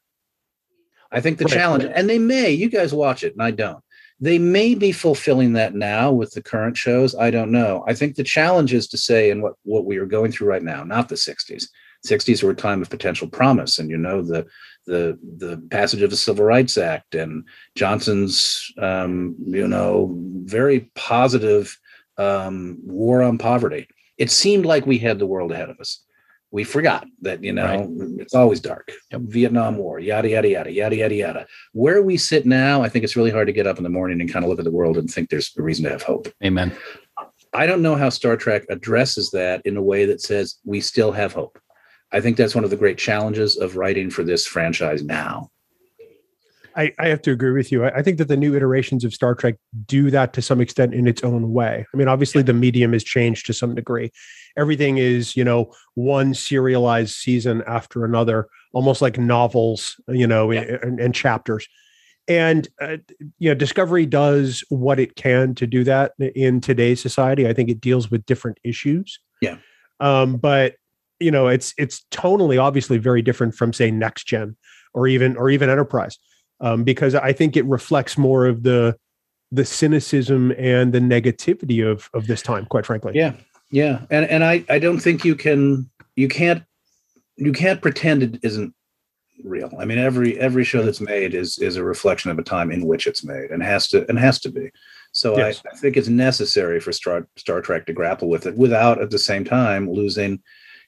I 1.11 1.19
think 1.19 1.39
the 1.39 1.45
Right. 1.45 1.53
challenge, 1.55 1.85
and 1.95 2.07
they 2.07 2.19
may, 2.19 2.51
you 2.51 2.69
guys 2.69 2.93
watch 2.93 3.23
it, 3.23 3.33
and 3.33 3.41
I 3.41 3.49
don't. 3.49 3.83
They 4.21 4.37
may 4.37 4.75
be 4.75 4.91
fulfilling 4.91 5.53
that 5.53 5.75
now 5.75 6.11
with 6.11 6.31
the 6.31 6.43
current 6.43 6.75
shows. 6.75 7.15
I 7.15 7.31
don't 7.31 7.51
know. 7.51 7.83
I 7.87 7.93
think 7.93 8.15
the 8.15 8.23
challenge 8.23 8.73
is 8.73 8.87
to 8.89 8.97
say, 8.97 9.31
and 9.31 9.41
what 9.41 9.53
what 9.63 9.85
we 9.85 9.97
are 9.97 10.05
going 10.05 10.31
through 10.31 10.49
right 10.49 10.63
now, 10.63 10.83
not 10.83 11.07
the 11.09 11.15
'60s. 11.15 11.67
'60s 12.05 12.43
were 12.43 12.51
a 12.51 12.55
time 12.55 12.81
of 12.81 12.89
potential 12.89 13.27
promise, 13.29 13.79
and 13.79 13.89
you 13.89 13.97
know 13.97 14.21
the 14.21 14.45
the 14.85 15.17
the 15.37 15.57
passage 15.69 16.01
of 16.01 16.09
the 16.09 16.17
Civil 16.17 16.45
Rights 16.45 16.77
Act 16.77 17.15
and 17.15 17.45
Johnson's 17.75 18.71
um, 18.77 19.35
you 19.39 19.67
know 19.67 20.13
very 20.43 20.91
positive 20.95 21.77
um, 22.17 22.77
war 22.83 23.23
on 23.23 23.37
poverty. 23.37 23.87
It 24.17 24.31
seemed 24.31 24.65
like 24.65 24.85
we 24.85 24.97
had 24.97 25.17
the 25.17 25.27
world 25.27 25.53
ahead 25.53 25.69
of 25.69 25.79
us. 25.79 26.03
We 26.51 26.63
forgot 26.63 27.05
that 27.21 27.43
you 27.43 27.53
know 27.53 27.87
it's 28.17 28.33
always 28.33 28.59
dark. 28.59 28.91
Yep. 29.11 29.21
Vietnam 29.21 29.77
War, 29.77 29.99
yada 29.99 30.29
yada 30.29 30.49
yada 30.49 30.71
yada 30.71 30.95
yada 30.95 31.15
yada. 31.15 31.47
Where 31.73 32.01
we 32.01 32.17
sit 32.17 32.45
now, 32.45 32.81
I 32.81 32.89
think 32.89 33.03
it's 33.03 33.15
really 33.15 33.31
hard 33.31 33.47
to 33.47 33.53
get 33.53 33.67
up 33.67 33.77
in 33.77 33.83
the 33.83 33.89
morning 33.89 34.19
and 34.19 34.31
kind 34.31 34.43
of 34.43 34.49
look 34.49 34.59
at 34.59 34.65
the 34.65 34.71
world 34.71 34.97
and 34.97 35.09
think 35.09 35.29
there's 35.29 35.51
a 35.57 35.61
reason 35.61 35.85
to 35.85 35.91
have 35.91 36.03
hope. 36.03 36.27
amen 36.43 36.75
I 37.53 37.65
don't 37.65 37.81
know 37.81 37.95
how 37.95 38.09
Star 38.09 38.37
Trek 38.37 38.63
addresses 38.69 39.31
that 39.31 39.61
in 39.65 39.75
a 39.77 39.81
way 39.81 40.05
that 40.05 40.21
says 40.21 40.59
we 40.65 40.81
still 40.81 41.11
have 41.11 41.33
hope. 41.33 41.59
I 42.11 42.21
think 42.21 42.37
that's 42.37 42.55
one 42.55 42.63
of 42.63 42.69
the 42.69 42.75
great 42.75 42.97
challenges 42.97 43.57
of 43.57 43.75
writing 43.75 44.09
for 44.09 44.23
this 44.23 44.45
franchise 44.45 45.03
now. 45.03 45.49
I, 46.75 46.93
I 46.99 47.07
have 47.07 47.21
to 47.23 47.31
agree 47.31 47.51
with 47.51 47.71
you. 47.71 47.85
I, 47.85 47.97
I 47.97 48.03
think 48.03 48.19
that 48.19 48.27
the 48.27 48.37
new 48.37 48.55
iterations 48.55 49.03
of 49.03 49.13
Star 49.13 49.35
Trek 49.35 49.55
do 49.85 50.11
that 50.11 50.33
to 50.33 50.41
some 50.41 50.61
extent 50.61 50.93
in 50.93 51.07
its 51.07 51.23
own 51.23 51.51
way. 51.51 51.85
I 51.93 51.97
mean, 51.97 52.07
obviously 52.07 52.41
the 52.43 52.53
medium 52.53 52.93
has 52.93 53.03
changed 53.03 53.47
to 53.47 53.53
some 53.53 53.75
degree. 53.75 54.11
Everything 54.57 54.97
is, 54.97 55.35
you 55.37 55.43
know, 55.43 55.71
one 55.95 56.33
serialized 56.33 57.15
season 57.15 57.63
after 57.67 58.05
another, 58.05 58.47
almost 58.73 59.01
like 59.01 59.17
novels, 59.17 59.99
you 60.07 60.27
know, 60.27 60.51
Yeah. 60.51 60.77
and, 60.83 60.99
and 60.99 61.13
chapters. 61.15 61.67
and 62.27 62.67
uh, 62.79 62.97
you 63.39 63.49
know 63.49 63.55
discovery 63.55 64.05
does 64.05 64.63
what 64.69 64.99
it 64.99 65.15
can 65.15 65.55
to 65.55 65.65
do 65.65 65.83
that 65.83 66.11
in 66.35 66.61
today's 66.61 67.01
society 67.01 67.47
i 67.47 67.53
think 67.53 67.69
it 67.69 67.81
deals 67.81 68.11
with 68.11 68.23
different 68.27 68.59
issues 68.63 69.19
Yeah. 69.41 69.57
um 69.99 70.37
but 70.37 70.75
you 71.19 71.31
know 71.31 71.47
it's 71.47 71.73
it's 71.77 72.05
tonally 72.11 72.61
obviously 72.61 72.97
very 72.99 73.21
different 73.23 73.55
from 73.55 73.73
say 73.73 73.89
next 73.89 74.27
gen 74.27 74.55
or 74.93 75.07
even 75.07 75.37
or 75.37 75.49
even 75.49 75.69
enterprise 75.71 76.19
um 76.61 76.83
because 76.83 77.15
i 77.15 77.33
think 77.33 77.57
it 77.57 77.65
reflects 77.65 78.15
more 78.17 78.45
of 78.45 78.61
the 78.61 78.95
the 79.51 79.65
cynicism 79.65 80.51
and 80.59 80.93
the 80.93 80.99
negativity 80.99 81.83
of 81.89 82.09
of 82.13 82.27
this 82.27 82.43
time 82.43 82.65
quite 82.67 82.85
frankly 82.85 83.13
Yeah, 83.15 83.33
yeah, 83.71 84.05
and 84.09 84.25
and 84.25 84.43
I 84.43 84.63
I 84.69 84.79
don't 84.79 84.99
think 84.99 85.23
you 85.23 85.35
can 85.35 85.89
you 86.15 86.27
can't 86.27 86.63
you 87.37 87.51
can't 87.51 87.81
pretend 87.81 88.23
it 88.23 88.39
isn't 88.43 88.73
real. 89.43 89.71
I 89.79 89.85
mean, 89.85 89.97
every 89.97 90.39
every 90.39 90.63
show 90.63 90.83
that's 90.83 91.01
made 91.01 91.33
is 91.33 91.59
is 91.59 91.75
a 91.75 91.83
reflection 91.83 92.31
of 92.31 92.39
a 92.39 92.43
time 92.43 92.71
in 92.71 92.85
which 92.85 93.07
it's 93.07 93.23
made, 93.23 93.51
and 93.51 93.63
has 93.63 93.87
to 93.89 94.07
and 94.09 94.17
has 94.19 94.39
to 94.41 94.51
be. 94.51 94.69
So 95.11 95.37
Yes. 95.37 95.61
I, 95.65 95.75
I 95.75 95.77
think 95.77 95.97
it's 95.97 96.07
necessary 96.07 96.79
for 96.79 96.91
Star 96.91 97.27
Star 97.37 97.61
Trek 97.61 97.85
to 97.85 97.93
grapple 97.93 98.29
with 98.29 98.45
it 98.45 98.57
without 98.57 99.01
at 99.01 99.09
the 99.09 99.19
same 99.19 99.43
time 99.43 99.89
losing 99.89 100.41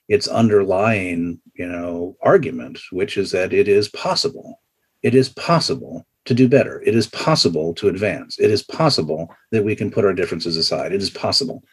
its 0.07 0.27
underlying 0.27 1.39
you 1.53 1.67
know 1.67 2.17
argument, 2.21 2.79
which 2.91 3.17
is 3.17 3.32
that 3.32 3.53
it 3.53 3.67
is 3.67 3.89
possible. 3.89 4.59
It 5.03 5.15
is 5.15 5.29
possible 5.29 6.05
to 6.25 6.34
do 6.34 6.47
better. 6.47 6.82
It 6.86 6.95
is 6.95 7.07
possible 7.07 7.73
to 7.75 7.88
advance. 7.88 8.38
It 8.39 8.51
is 8.51 8.61
possible 8.61 9.34
that 9.51 9.63
we 9.63 9.75
can 9.75 9.89
put 9.89 10.05
our 10.05 10.13
differences 10.13 10.55
aside. 10.57 10.93
It 10.93 11.01
is 11.01 11.09
possible. 11.09 11.63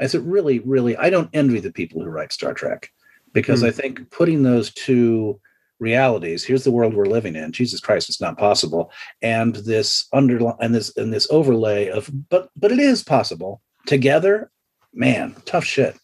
I 0.00 0.06
said, 0.06 0.26
really, 0.26 0.58
really, 0.60 0.96
I 0.96 1.10
don't 1.10 1.30
envy 1.32 1.60
the 1.60 1.72
people 1.72 2.02
who 2.02 2.08
write 2.08 2.32
Star 2.32 2.54
Trek 2.54 2.90
because 3.32 3.60
Hmm. 3.60 3.66
I 3.66 3.70
think 3.70 4.10
putting 4.10 4.42
those 4.42 4.72
two 4.72 5.40
realities, 5.78 6.44
here's 6.44 6.64
the 6.64 6.70
world 6.70 6.94
we're 6.94 7.06
living 7.06 7.34
in, 7.36 7.52
Jesus 7.52 7.80
Christ, 7.80 8.08
it's 8.08 8.20
not 8.20 8.38
possible, 8.38 8.90
and 9.20 9.56
this 9.56 10.06
underline 10.12 10.56
and 10.60 10.74
this 10.74 10.96
and 10.96 11.12
this 11.12 11.26
overlay 11.30 11.88
of 11.88 12.10
but 12.28 12.50
but 12.56 12.72
it 12.72 12.78
is 12.78 13.02
possible 13.02 13.60
together, 13.86 14.50
man, 14.94 15.34
tough 15.44 15.64
shit. 15.64 15.96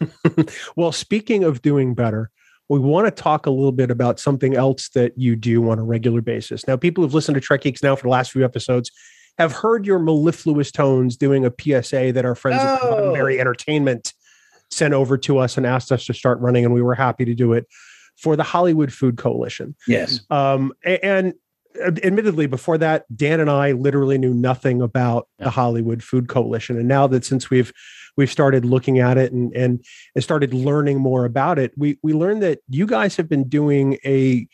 Well, 0.76 0.92
speaking 0.92 1.42
of 1.44 1.60
doing 1.62 1.94
better, 1.94 2.30
we 2.68 2.78
want 2.78 3.06
to 3.06 3.10
talk 3.10 3.46
a 3.46 3.50
little 3.50 3.72
bit 3.72 3.90
about 3.90 4.20
something 4.20 4.54
else 4.54 4.90
that 4.90 5.16
you 5.18 5.34
do 5.36 5.68
on 5.70 5.78
a 5.78 5.82
regular 5.82 6.20
basis. 6.20 6.68
Now, 6.68 6.76
people 6.76 7.02
who've 7.02 7.14
listened 7.14 7.34
to 7.34 7.40
Trek 7.40 7.62
Geeks 7.62 7.82
now 7.82 7.96
for 7.96 8.04
the 8.04 8.10
last 8.10 8.30
few 8.30 8.44
episodes 8.44 8.90
have 9.38 9.52
heard 9.52 9.86
your 9.86 9.98
mellifluous 9.98 10.70
tones 10.72 11.16
doing 11.16 11.44
a 11.46 11.52
PSA 11.60 12.12
that 12.12 12.24
our 12.24 12.34
friends 12.34 12.60
at 12.62 12.80
Oh. 12.82 13.12
Roddenberry 13.14 13.38
Entertainment 13.38 14.12
sent 14.70 14.92
over 14.92 15.16
to 15.18 15.38
us 15.38 15.56
and 15.56 15.64
asked 15.66 15.92
us 15.92 16.04
to 16.06 16.14
start 16.14 16.38
running, 16.40 16.64
and 16.64 16.74
we 16.74 16.82
were 16.82 16.94
happy 16.94 17.24
to 17.24 17.34
do 17.34 17.52
it 17.52 17.66
for 18.16 18.36
the 18.36 18.42
Hollywood 18.42 18.92
Food 18.92 19.16
Coalition. 19.16 19.74
Yes. 19.86 20.20
Um, 20.28 20.72
a- 20.84 21.02
and, 21.04 21.34
uh, 21.80 21.92
admittedly, 22.02 22.46
before 22.46 22.76
that, 22.78 23.04
Dan 23.14 23.38
and 23.40 23.48
I 23.48 23.72
literally 23.72 24.18
knew 24.18 24.34
nothing 24.34 24.82
about 24.82 25.28
Yeah. 25.38 25.44
the 25.46 25.50
Hollywood 25.50 26.02
Food 26.02 26.28
Coalition. 26.28 26.76
And 26.76 26.88
now 26.88 27.06
that 27.06 27.24
since 27.24 27.48
we've 27.50 27.72
we've 28.16 28.30
started 28.32 28.64
looking 28.64 28.98
at 28.98 29.16
it 29.16 29.32
and 29.32 29.54
and, 29.54 29.84
and 30.16 30.24
started 30.24 30.52
learning 30.52 30.98
more 30.98 31.24
about 31.24 31.58
it, 31.60 31.70
we 31.76 31.98
we 32.02 32.12
learned 32.12 32.42
that 32.42 32.58
you 32.68 32.84
guys 32.84 33.16
have 33.16 33.28
been 33.28 33.48
doing 33.48 33.98
a 34.04 34.48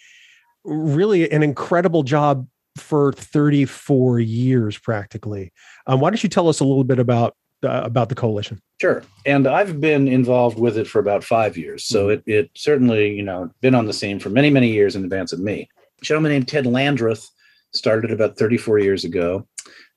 really 0.64 1.30
an 1.30 1.42
incredible 1.42 2.02
job 2.02 2.46
for 2.76 3.12
34 3.12 4.20
years 4.20 4.78
practically. 4.78 5.52
Um, 5.86 6.00
why 6.00 6.10
don't 6.10 6.22
you 6.22 6.28
tell 6.28 6.48
us 6.48 6.60
a 6.60 6.64
little 6.64 6.84
bit 6.84 6.98
about 6.98 7.36
uh, 7.62 7.82
about 7.82 8.08
the 8.08 8.14
coalition? 8.14 8.60
Sure. 8.80 9.02
And 9.24 9.46
I've 9.46 9.80
been 9.80 10.06
involved 10.06 10.58
with 10.58 10.76
it 10.76 10.86
for 10.86 10.98
about 10.98 11.24
five 11.24 11.56
years. 11.56 11.84
So 11.84 12.10
it, 12.10 12.22
it 12.26 12.50
certainly, 12.54 13.14
you 13.14 13.22
know, 13.22 13.50
been 13.60 13.74
on 13.74 13.86
the 13.86 13.92
scene 13.92 14.18
for 14.18 14.28
many, 14.28 14.50
many 14.50 14.70
years 14.70 14.96
in 14.96 15.04
advance 15.04 15.32
of 15.32 15.40
me. 15.40 15.68
A 16.00 16.04
gentleman 16.04 16.32
named 16.32 16.48
Ted 16.48 16.66
Landreth 16.66 17.26
started 17.72 18.10
about 18.10 18.36
34 18.36 18.80
years 18.80 19.04
ago. 19.04 19.46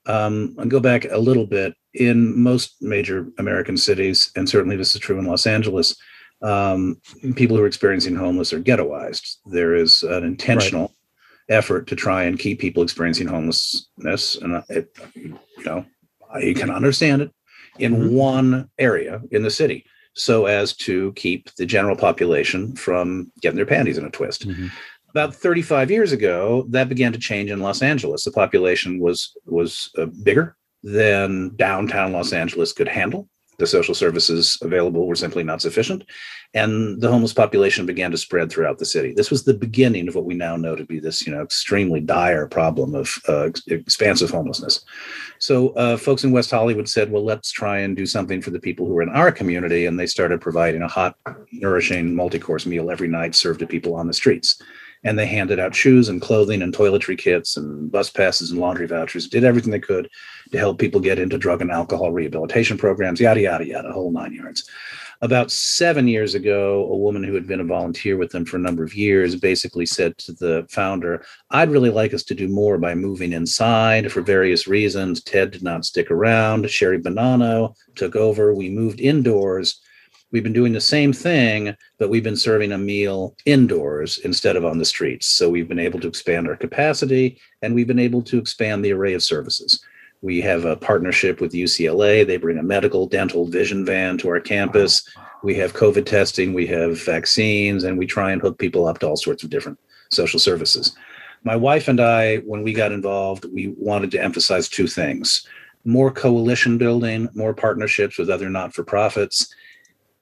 Um, 0.06 0.56
I'll 0.58 0.66
go 0.66 0.80
back 0.80 1.06
a 1.06 1.18
little 1.18 1.46
bit. 1.46 1.74
In 1.94 2.40
most 2.40 2.76
major 2.80 3.28
American 3.40 3.76
cities, 3.76 4.32
and 4.36 4.48
certainly 4.48 4.78
this 4.78 4.94
is 4.94 5.02
true 5.02 5.18
in 5.18 5.26
Los 5.26 5.48
Angeles, 5.48 5.98
um, 6.44 7.02
people 7.36 7.58
who 7.58 7.64
are 7.64 7.68
experiencing 7.68 8.16
homeless 8.16 8.54
are 8.54 8.62
ghettoized. 8.62 9.38
There 9.48 9.76
is 9.76 10.04
an 10.04 10.24
intentional 10.24 10.96
effort 11.50 11.88
to 11.88 11.96
try 11.96 12.24
and 12.24 12.40
keep 12.40 12.60
people 12.60 12.84
experiencing 12.84 13.28
homelessness, 13.28 14.36
and 14.36 14.64
it, 14.70 14.90
you 15.16 15.38
know, 15.66 15.86
I 16.34 16.54
can 16.54 16.70
understand 16.70 17.22
it 17.22 17.32
in 17.80 17.96
Mhm. 17.96 18.12
one 18.12 18.70
area 18.80 19.22
in 19.32 19.44
the 19.44 19.50
city 19.52 19.86
so 20.14 20.46
as 20.48 20.74
to 20.76 21.14
keep 21.14 21.54
the 21.56 21.66
general 21.66 21.96
population 21.96 22.76
from 22.76 23.32
getting 23.42 23.56
their 23.56 23.66
panties 23.66 23.98
in 23.98 24.06
a 24.06 24.10
twist. 24.10 24.48
Mhm. 24.48 24.72
About 25.12 25.34
35 25.36 25.90
years 25.90 26.12
ago, 26.12 26.66
that 26.70 26.90
began 26.90 27.14
to 27.14 27.20
change 27.20 27.50
in 27.50 27.60
Los 27.62 27.82
Angeles. 27.82 28.24
The 28.24 28.32
population 28.32 29.00
was 29.00 29.32
was 29.46 29.90
uh, 29.98 30.08
bigger 30.24 30.56
than 30.84 31.56
downtown 31.56 32.12
Los 32.14 32.34
Angeles 32.34 32.74
could 32.74 32.88
handle. 32.88 33.30
The 33.58 33.66
social 33.66 33.96
services 33.96 34.58
available 34.62 35.08
were 35.08 35.16
simply 35.16 35.44
not 35.44 35.62
sufficient, 35.62 36.04
and 36.54 37.02
the 37.02 37.10
homeless 37.10 37.34
population 37.34 37.88
began 37.88 38.12
to 38.12 38.18
spread 38.18 38.52
throughout 38.52 38.78
the 38.78 38.86
city. 38.86 39.14
This 39.14 39.32
was 39.32 39.44
the 39.44 39.54
beginning 39.54 40.08
of 40.08 40.16
what 40.16 40.26
we 40.26 40.36
now 40.36 40.56
know 40.56 40.76
to 40.76 40.86
be 40.86 41.00
this, 41.00 41.26
you 41.26 41.34
know, 41.34 41.42
extremely 41.42 42.00
dire 42.00 42.48
problem 42.48 42.94
of 42.94 43.20
uh, 43.28 43.50
expansive 43.68 44.30
homelessness. 44.30 44.86
So 45.40 45.70
uh, 45.70 45.98
folks 45.98 46.24
in 46.24 46.32
West 46.32 46.52
Hollywood 46.52 46.88
said, 46.88 47.12
well, 47.12 47.26
let's 47.26 47.52
try 47.52 47.80
and 47.80 47.98
do 47.98 48.06
something 48.06 48.42
for 48.42 48.52
the 48.52 48.60
people 48.60 48.86
who 48.86 48.98
are 48.98 49.02
in 49.02 49.10
our 49.10 49.32
community. 49.32 49.88
And 49.88 50.00
they 50.00 50.08
started 50.08 50.40
providing 50.40 50.84
a 50.84 50.88
hot, 50.88 51.16
nourishing 51.52 52.16
multi-course 52.16 52.66
meal 52.66 52.92
every 52.92 53.08
night 53.08 53.36
served 53.36 53.60
to 53.62 53.68
people 53.68 53.96
on 53.96 54.08
the 54.08 54.14
streets. 54.14 54.62
And 55.04 55.18
they 55.18 55.26
handed 55.26 55.60
out 55.60 55.76
shoes 55.76 56.10
and 56.10 56.22
clothing 56.22 56.62
and 56.62 56.74
toiletry 56.74 57.18
kits 57.18 57.56
and 57.58 57.92
bus 57.92 58.10
passes 58.10 58.52
and 58.52 58.60
laundry 58.60 58.88
vouchers, 58.88 59.28
did 59.28 59.44
everything 59.44 59.72
they 59.72 59.80
could 59.80 60.10
to 60.52 60.58
help 60.58 60.80
people 60.80 61.00
get 61.00 61.20
into 61.20 61.38
drug 61.38 61.62
and 61.62 61.72
alcohol 61.72 62.12
rehabilitation 62.12 62.78
programs, 62.78 63.20
yada, 63.20 63.42
yada, 63.42 63.66
yada, 63.66 63.92
whole 63.92 64.12
nine 64.12 64.34
yards. 64.34 64.70
About 65.22 65.50
seven 65.50 66.08
years 66.08 66.36
ago, 66.36 66.88
a 66.92 66.96
woman 66.96 67.24
who 67.24 67.34
had 67.34 67.48
been 67.48 67.60
a 67.60 67.66
volunteer 67.66 68.18
with 68.18 68.30
them 68.30 68.46
for 68.46 68.58
a 68.58 68.60
number 68.60 68.84
of 68.84 68.94
years 68.94 69.36
basically 69.36 69.88
said 69.88 70.16
to 70.20 70.34
the 70.34 70.68
founder, 70.70 71.26
I'd 71.50 71.72
really 71.72 71.90
like 71.90 72.14
us 72.14 72.22
to 72.26 72.36
do 72.36 72.48
more 72.48 72.78
by 72.78 72.94
moving 72.94 73.34
inside 73.34 74.12
for 74.12 74.22
various 74.22 74.68
reasons. 74.68 75.24
Ted 75.24 75.50
did 75.52 75.64
not 75.64 75.86
stick 75.86 76.12
around. 76.12 76.70
Sherry 76.70 77.00
Bonanno 77.00 77.76
took 77.96 78.16
over. 78.16 78.54
We 78.54 78.70
moved 78.70 79.00
indoors. 79.00 79.82
We've 80.32 80.44
been 80.44 80.54
doing 80.54 80.74
the 80.74 80.82
same 80.82 81.14
thing, 81.14 81.76
but 82.00 82.10
we've 82.10 82.24
been 82.24 82.36
serving 82.36 82.72
a 82.72 82.78
meal 82.78 83.36
indoors 83.46 84.18
instead 84.20 84.56
of 84.56 84.66
on 84.66 84.78
the 84.78 84.86
streets. 84.86 85.26
So 85.26 85.50
we've 85.50 85.68
been 85.68 85.80
able 85.80 86.00
to 86.02 86.08
expand 86.08 86.48
our 86.48 86.56
capacity 86.56 87.40
and 87.62 87.74
we've 87.74 87.88
been 87.88 88.00
able 88.00 88.22
to 88.24 88.38
expand 88.38 88.84
the 88.84 88.92
array 88.92 89.14
of 89.14 89.24
services. 89.24 89.84
We 90.22 90.42
have 90.42 90.66
a 90.66 90.76
partnership 90.76 91.40
with 91.40 91.54
UCLA. 91.54 92.26
They 92.26 92.38
bring 92.38 92.58
a 92.58 92.64
medical, 92.64 93.08
dental, 93.08 93.46
vision 93.48 93.86
van 93.86 94.18
to 94.18 94.30
our 94.30 94.40
campus. 94.40 95.08
We 95.44 95.56
have 95.56 95.74
COVID 95.74 96.06
testing, 96.06 96.54
we 96.54 96.68
have 96.68 97.02
vaccines, 97.04 97.84
and 97.84 97.98
we 97.98 98.06
try 98.06 98.32
and 98.32 98.42
hook 98.42 98.58
people 98.58 98.88
up 98.88 99.00
to 99.00 99.08
all 99.08 99.16
sorts 99.16 99.44
of 99.44 99.50
different 99.50 99.80
social 100.10 100.40
services 100.40 100.96
my 101.44 101.56
wife 101.56 101.88
and 101.88 102.00
I, 102.00 102.38
when 102.38 102.62
we 102.62 102.74
got 102.74 102.92
involved, 102.92 103.46
we 103.54 103.74
wanted 103.78 104.12
to 104.12 104.24
emphasize 104.24 104.68
two 104.70 104.88
things 104.88 105.48
more 105.86 106.12
coalition 106.12 106.78
building, 106.78 107.30
more 107.34 107.54
partnerships 107.54 108.18
with 108.18 108.30
other 108.30 108.50
not 108.50 108.74
for 108.74 108.84
profits. 108.84 109.56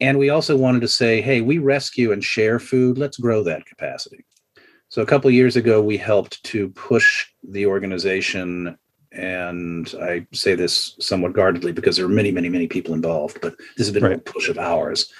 And 0.01 0.17
we 0.17 0.29
also 0.29 0.57
wanted 0.57 0.81
to 0.81 0.87
say, 0.87 1.21
hey, 1.21 1.41
we 1.41 1.57
rescue 1.57 2.11
and 2.11 2.23
share 2.23 2.59
food. 2.59 2.97
Let's 2.97 3.17
grow 3.17 3.43
that 3.43 3.65
capacity. 3.65 4.25
So 4.89 5.01
a 5.01 5.05
couple 5.05 5.27
of 5.27 5.33
years 5.33 5.55
ago, 5.55 5.81
we 5.81 5.97
helped 5.97 6.43
to 6.45 6.69
push 6.69 7.27
the 7.43 7.65
organization. 7.65 8.77
And 9.11 9.93
I 10.01 10.25
say 10.33 10.55
this 10.55 10.95
somewhat 10.99 11.33
guardedly 11.33 11.71
because 11.71 11.95
there 11.95 12.05
are 12.05 12.09
many, 12.09 12.31
many, 12.31 12.49
many 12.49 12.67
people 12.67 12.93
involved, 12.93 13.39
but 13.41 13.55
this 13.77 13.87
has 13.87 13.91
been 13.93 14.05
a 14.05 14.17
push 14.17 14.49
of 14.49 14.57
ours. 14.57 15.11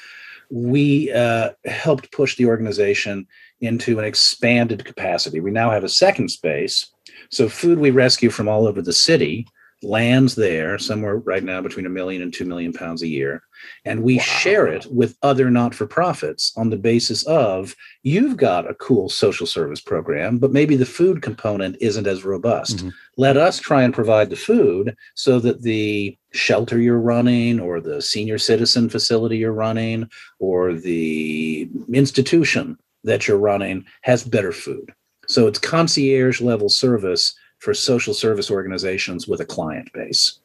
We 0.52 1.12
uh, 1.12 1.52
helped 1.66 2.12
push 2.12 2.36
the 2.36 2.46
organization 2.46 3.26
into 3.62 3.98
an 3.98 4.06
expanded 4.06 4.86
capacity. 4.86 5.40
We 5.40 5.52
now 5.52 5.72
have 5.72 5.84
a 5.84 5.90
second 5.90 6.30
space. 6.30 6.92
So, 7.32 7.50
food 7.50 7.80
we 7.80 7.90
rescue 7.90 8.30
from 8.30 8.48
all 8.48 8.68
over 8.68 8.82
the 8.82 8.94
city 8.94 9.48
lands 9.86 10.36
there, 10.36 10.78
somewhere 10.78 11.18
right 11.18 11.44
now 11.44 11.62
between 11.62 11.86
a 11.86 11.90
million 11.90 12.22
and 12.22 12.34
two 12.34 12.46
million 12.46 12.74
pounds 12.74 13.02
a 13.02 13.08
year. 13.08 13.44
And 13.86 14.04
we 14.04 14.20
share 14.20 14.68
it 14.68 14.86
with 14.92 15.18
other 15.22 15.50
not 15.50 15.76
for 15.76 15.86
profits 15.86 16.52
on 16.58 16.70
the 16.70 16.78
basis 16.78 17.24
of 17.26 17.76
you've 18.04 18.38
got 18.38 18.70
a 18.70 18.76
cool 18.76 19.10
social 19.10 19.48
service 19.48 19.80
program, 19.80 20.38
but 20.38 20.52
maybe 20.52 20.76
the 20.76 20.86
food 20.86 21.22
component 21.22 21.78
isn't 21.80 22.08
as 22.08 22.26
robust. 22.26 22.78
Mhm. 22.78 22.94
Let 23.18 23.38
us 23.38 23.60
try 23.60 23.84
and 23.84 23.94
provide 23.94 24.30
the 24.30 24.36
food 24.36 24.96
so 25.14 25.40
that 25.40 25.62
the 25.62 26.18
shelter 26.32 26.80
you're 26.80 27.00
running, 27.00 27.60
or 27.60 27.80
the 27.80 28.02
senior 28.02 28.38
citizen 28.38 28.90
facility 28.90 29.38
you're 29.38 29.54
running, 29.54 30.10
or 30.40 30.74
the 30.74 31.70
institution 31.94 32.78
that 33.04 33.28
you're 33.28 33.38
running 33.38 33.86
has 34.02 34.24
better 34.24 34.52
food. 34.52 34.92
So 35.28 35.48
it's 35.48 35.60
concierge 35.60 36.42
level 36.42 36.70
service 36.70 37.34
for 37.60 37.74
social 37.74 38.14
service 38.14 38.52
organizations 38.52 39.28
with 39.28 39.42
a 39.42 39.46
client 39.46 39.92
base. 39.94 40.40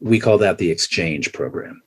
We 0.00 0.20
call 0.20 0.38
that 0.38 0.58
the 0.58 0.70
exchange 0.70 1.32
program. 1.32 1.82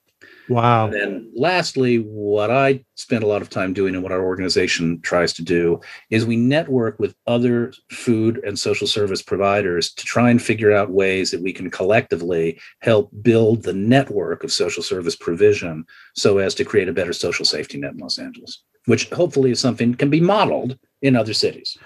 Wow. 0.50 0.86
And 0.86 0.94
then 0.94 1.32
lastly, 1.36 1.98
what 1.98 2.50
I 2.50 2.84
spend 2.96 3.24
a 3.24 3.28
lot 3.28 3.44
of 3.44 3.52
time 3.52 3.72
doing 3.72 3.94
and 3.94 4.02
what 4.02 4.12
our 4.12 4.24
organization 4.24 5.00
tries 5.02 5.32
to 5.34 5.44
do 5.44 5.80
is 6.10 6.26
we 6.26 6.38
network 6.38 6.98
with 7.00 7.16
other 7.28 7.72
food 7.92 8.42
and 8.44 8.58
social 8.58 8.88
service 8.88 9.22
providers 9.22 9.94
to 9.94 10.04
try 10.06 10.32
and 10.32 10.42
figure 10.42 10.72
out 10.72 10.90
ways 10.90 11.30
that 11.32 11.44
we 11.44 11.54
can 11.54 11.70
collectively 11.70 12.60
help 12.80 13.12
build 13.22 13.62
the 13.62 13.74
network 13.74 14.44
of 14.44 14.52
social 14.52 14.82
service 14.82 15.16
provision 15.16 15.86
so 16.16 16.40
as 16.40 16.56
to 16.56 16.66
create 16.66 16.90
a 16.90 16.94
better 16.94 17.14
social 17.14 17.46
safety 17.46 17.78
net 17.78 17.94
in 17.94 18.00
Los 18.00 18.18
Angeles, 18.18 18.64
which 18.86 19.08
hopefully 19.12 19.52
is 19.52 19.60
something 19.60 19.94
can 19.94 20.10
be 20.10 20.20
modeled 20.20 20.80
in 21.04 21.16
other 21.16 21.34
cities. 21.34 21.78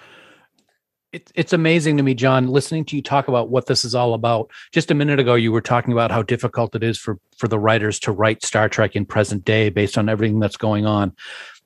It's 1.14 1.32
it's 1.36 1.54
amazing 1.54 1.98
to 1.98 2.04
me, 2.04 2.16
John, 2.16 2.48
listening 2.48 2.86
to 2.86 2.96
you 2.96 3.04
talk 3.04 3.28
about 3.28 3.50
what 3.50 3.68
this 3.68 3.86
is 3.86 3.94
all 3.94 4.16
about. 4.16 4.50
Just 4.72 4.90
a 4.90 4.96
minute 4.96 5.20
ago, 5.20 5.36
you 5.36 5.52
were 5.52 5.62
talking 5.62 5.94
about 5.94 6.10
how 6.10 6.24
difficult 6.24 6.76
it 6.76 6.84
is 6.84 6.98
for 6.98 7.20
for 7.38 7.48
the 7.48 7.60
writers 7.60 8.00
to 8.00 8.12
write 8.12 8.44
Star 8.44 8.68
Trek 8.68 8.96
in 8.96 9.06
present 9.06 9.46
day 9.46 9.70
based 9.70 9.96
on 9.96 10.10
everything 10.10 10.40
that's 10.40 10.58
going 10.58 10.88
on. 10.88 11.16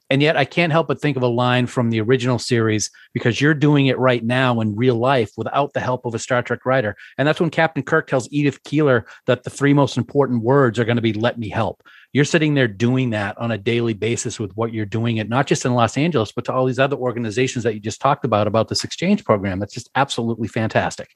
And 0.10 0.22
yet 0.22 0.36
I 0.36 0.45
can't 0.45 0.72
help 0.72 0.88
but 0.88 1.02
think 1.02 1.16
of 1.18 1.24
a 1.24 1.28
line 1.28 1.66
from 1.66 1.89
the 1.89 2.02
original 2.02 2.39
series 2.39 2.91
because 3.14 3.39
you're 3.41 3.54
doing 3.54 3.88
it 3.88 3.98
right 3.98 4.24
now 4.24 4.60
in 4.60 4.76
real 4.76 4.95
life 4.95 5.32
without 5.38 5.74
the 5.74 5.80
help 5.80 6.06
of 6.06 6.14
a 6.14 6.20
Star 6.20 6.41
Trek 6.41 6.66
writer. 6.66 6.95
And 7.18 7.28
that's 7.28 7.39
when 7.39 7.50
Captain 7.50 7.84
Kirk 7.84 8.08
tells 8.08 8.30
Edith 8.32 8.64
Keeler 8.64 9.06
that 9.28 9.43
the 9.43 9.50
three 9.50 9.74
most 9.74 9.98
important 9.98 10.43
words 10.43 10.78
are 10.78 10.86
going 10.86 10.98
to 10.98 11.02
be 11.02 11.14
let 11.14 11.39
me 11.39 11.50
help 11.50 11.84
you're 12.14 12.26
sitting 12.26 12.53
there 12.53 12.68
doing 12.68 13.12
that 13.12 13.38
on 13.38 13.51
a 13.51 13.58
daily 13.58 13.93
basis 13.93 14.39
with 14.39 14.55
what 14.55 14.74
you're 14.74 14.86
doing 14.86 15.18
it 15.18 15.30
not 15.30 15.47
just 15.47 15.66
in 15.66 15.74
los 15.74 15.97
angeles 15.97 16.32
but 16.32 16.45
to 16.45 16.53
all 16.53 16.66
these 16.66 16.80
other 16.80 16.95
organizations 16.95 17.64
that 17.64 17.74
you 17.74 17.80
just 17.80 18.01
talked 18.01 18.26
about 18.26 18.47
about 18.47 18.68
this 18.68 18.84
exchange 18.84 19.24
program. 19.24 19.60
That's 19.60 19.74
just 19.74 19.89
absolutely 19.95 20.47
fantastic. 20.47 21.10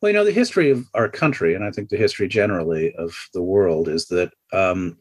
Well 0.00 0.10
you 0.10 0.14
know 0.14 0.24
the 0.24 0.32
history 0.32 0.70
of 0.70 0.86
our 0.94 1.08
country 1.08 1.54
and 1.54 1.64
i 1.64 1.70
think 1.70 1.88
the 1.88 1.96
history 1.96 2.28
generally 2.28 2.94
of 2.94 3.14
the 3.34 3.42
world 3.42 3.88
is 3.88 4.06
that 4.06 4.32
um, 4.52 4.98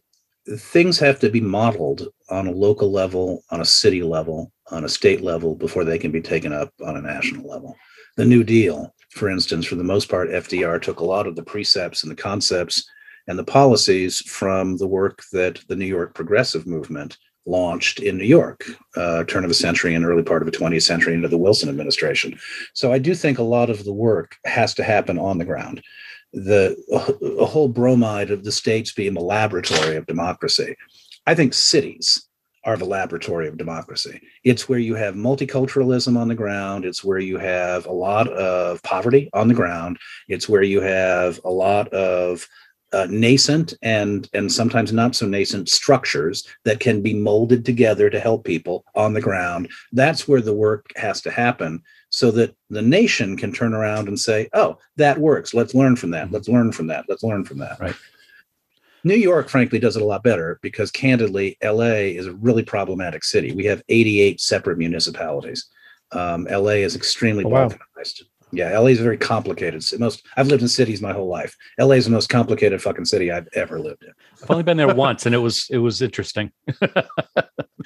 things 0.57 0.99
have 0.99 1.19
to 1.19 1.29
be 1.29 1.41
modeled 1.41 2.07
on 2.29 2.47
a 2.47 2.51
local 2.51 2.91
level 2.91 3.43
on 3.51 3.61
a 3.61 3.65
city 3.65 4.03
level 4.03 4.51
on 4.71 4.83
a 4.83 4.89
state 4.89 5.21
level 5.21 5.55
before 5.55 5.83
they 5.83 5.97
can 5.97 6.11
be 6.11 6.21
taken 6.21 6.53
up 6.53 6.71
on 6.85 6.95
a 6.95 7.01
national 7.01 7.47
level. 7.49 7.75
The 8.17 8.25
new 8.25 8.43
deal 8.43 8.93
for 9.11 9.29
instance 9.29 9.65
for 9.65 9.75
the 9.75 9.83
most 9.83 10.09
part 10.09 10.29
fdr 10.29 10.81
took 10.81 10.99
a 10.99 11.05
lot 11.05 11.27
of 11.27 11.35
the 11.35 11.43
precepts 11.43 12.03
and 12.03 12.11
the 12.11 12.21
concepts 12.21 12.87
and 13.29 13.37
the 13.37 13.43
policies 13.43 14.21
from 14.21 14.75
the 14.77 14.87
work 14.87 15.21
that 15.31 15.61
the 15.67 15.75
New 15.75 15.85
York 15.85 16.15
progressive 16.15 16.65
movement 16.65 17.19
launched 17.45 17.99
in 17.99 18.17
New 18.17 18.25
York, 18.25 18.65
uh, 18.97 19.23
turn 19.25 19.45
of 19.45 19.51
a 19.51 19.53
century 19.53 19.93
and 19.93 20.03
early 20.03 20.23
part 20.23 20.41
of 20.41 20.51
the 20.51 20.57
20th 20.57 20.81
century 20.81 21.13
into 21.13 21.27
the 21.27 21.37
Wilson 21.37 21.69
administration. 21.69 22.37
So 22.73 22.91
I 22.91 22.97
do 22.97 23.13
think 23.13 23.37
a 23.37 23.43
lot 23.43 23.69
of 23.69 23.85
the 23.85 23.93
work 23.93 24.35
has 24.45 24.73
to 24.75 24.83
happen 24.83 25.19
on 25.19 25.37
the 25.37 25.45
ground. 25.45 25.83
The 26.33 26.75
a 27.39 27.45
whole 27.45 27.69
bromide 27.69 28.31
of 28.31 28.43
the 28.43 28.51
states 28.51 28.93
being 28.93 29.13
the 29.13 29.21
laboratory 29.21 29.95
of 29.95 30.07
democracy. 30.07 30.75
I 31.27 31.35
think 31.35 31.53
cities 31.53 32.27
are 32.65 32.77
the 32.77 32.85
laboratory 32.85 33.47
of 33.47 33.57
democracy. 33.57 34.21
It's 34.43 34.67
where 34.67 34.79
you 34.79 34.95
have 34.95 35.15
multiculturalism 35.15 36.17
on 36.17 36.27
the 36.27 36.35
ground. 36.35 36.83
It's 36.83 37.03
where 37.03 37.19
you 37.19 37.37
have 37.37 37.85
a 37.85 37.91
lot 37.91 38.27
of 38.27 38.81
poverty 38.83 39.29
on 39.33 39.47
the 39.47 39.53
ground. 39.53 39.97
It's 40.27 40.49
where 40.49 40.63
you 40.63 40.81
have 40.81 41.39
a 41.45 41.49
lot 41.49 41.87
of 41.89 42.47
uh, 42.93 43.07
nascent 43.09 43.73
and 43.81 44.29
and 44.33 44.51
sometimes 44.51 44.91
not 44.91 45.15
so 45.15 45.25
nascent 45.25 45.69
structures 45.69 46.47
that 46.65 46.79
can 46.79 47.01
be 47.01 47.13
molded 47.13 47.63
together 47.65 48.09
to 48.09 48.19
help 48.19 48.43
people 48.43 48.83
on 48.95 49.13
the 49.13 49.21
ground 49.21 49.69
that's 49.91 50.27
where 50.27 50.41
the 50.41 50.53
work 50.53 50.87
has 50.95 51.21
to 51.21 51.29
happen 51.29 51.81
so 52.09 52.31
that 52.31 52.55
the 52.69 52.81
nation 52.81 53.37
can 53.37 53.51
turn 53.51 53.73
around 53.73 54.07
and 54.07 54.19
say 54.19 54.49
oh 54.53 54.77
that 54.95 55.17
works 55.17 55.53
let's 55.53 55.75
learn 55.75 55.95
from 55.95 56.09
that 56.09 56.31
let's 56.31 56.49
learn 56.49 56.71
from 56.71 56.87
that 56.87 57.05
let's 57.07 57.23
learn 57.23 57.45
from 57.45 57.59
that 57.59 57.79
right 57.79 57.95
New 59.05 59.15
York, 59.15 59.47
frankly, 59.47 59.79
does 59.79 59.95
it 59.95 60.01
a 60.01 60.05
lot 60.05 60.23
better 60.23 60.59
because, 60.61 60.91
candidly, 60.91 61.57
LA 61.63 62.09
is 62.17 62.27
a 62.27 62.33
really 62.33 62.63
problematic 62.63 63.23
city. 63.23 63.53
We 63.53 63.63
have 63.65 63.81
88 63.87 64.41
separate 64.41 64.77
municipalities. 64.77 65.69
Um, 66.11 66.47
LA 66.49 66.81
is 66.83 66.95
extremely 66.95 67.45
oh, 67.45 67.49
wow. 67.49 67.69
balkanized. 67.69 68.23
Yeah, 68.51 68.77
LA 68.77 68.87
is 68.87 68.99
very 68.99 69.17
complicated. 69.17 69.75
It's 69.75 69.91
the 69.91 69.99
most 69.99 70.25
I've 70.35 70.47
lived 70.47 70.61
in 70.61 70.67
cities 70.67 71.01
my 71.01 71.13
whole 71.13 71.27
life. 71.27 71.55
LA 71.79 71.95
is 71.95 72.05
the 72.05 72.11
most 72.11 72.29
complicated 72.29 72.81
fucking 72.81 73.05
city 73.05 73.31
I've 73.31 73.47
ever 73.53 73.79
lived 73.79 74.03
in. 74.03 74.11
I've 74.41 74.49
only 74.49 74.63
been 74.63 74.77
there 74.77 74.93
once, 74.93 75.25
and 75.25 75.35
it 75.35 75.39
was 75.39 75.67
it 75.69 75.77
was 75.77 76.01
interesting. 76.01 76.51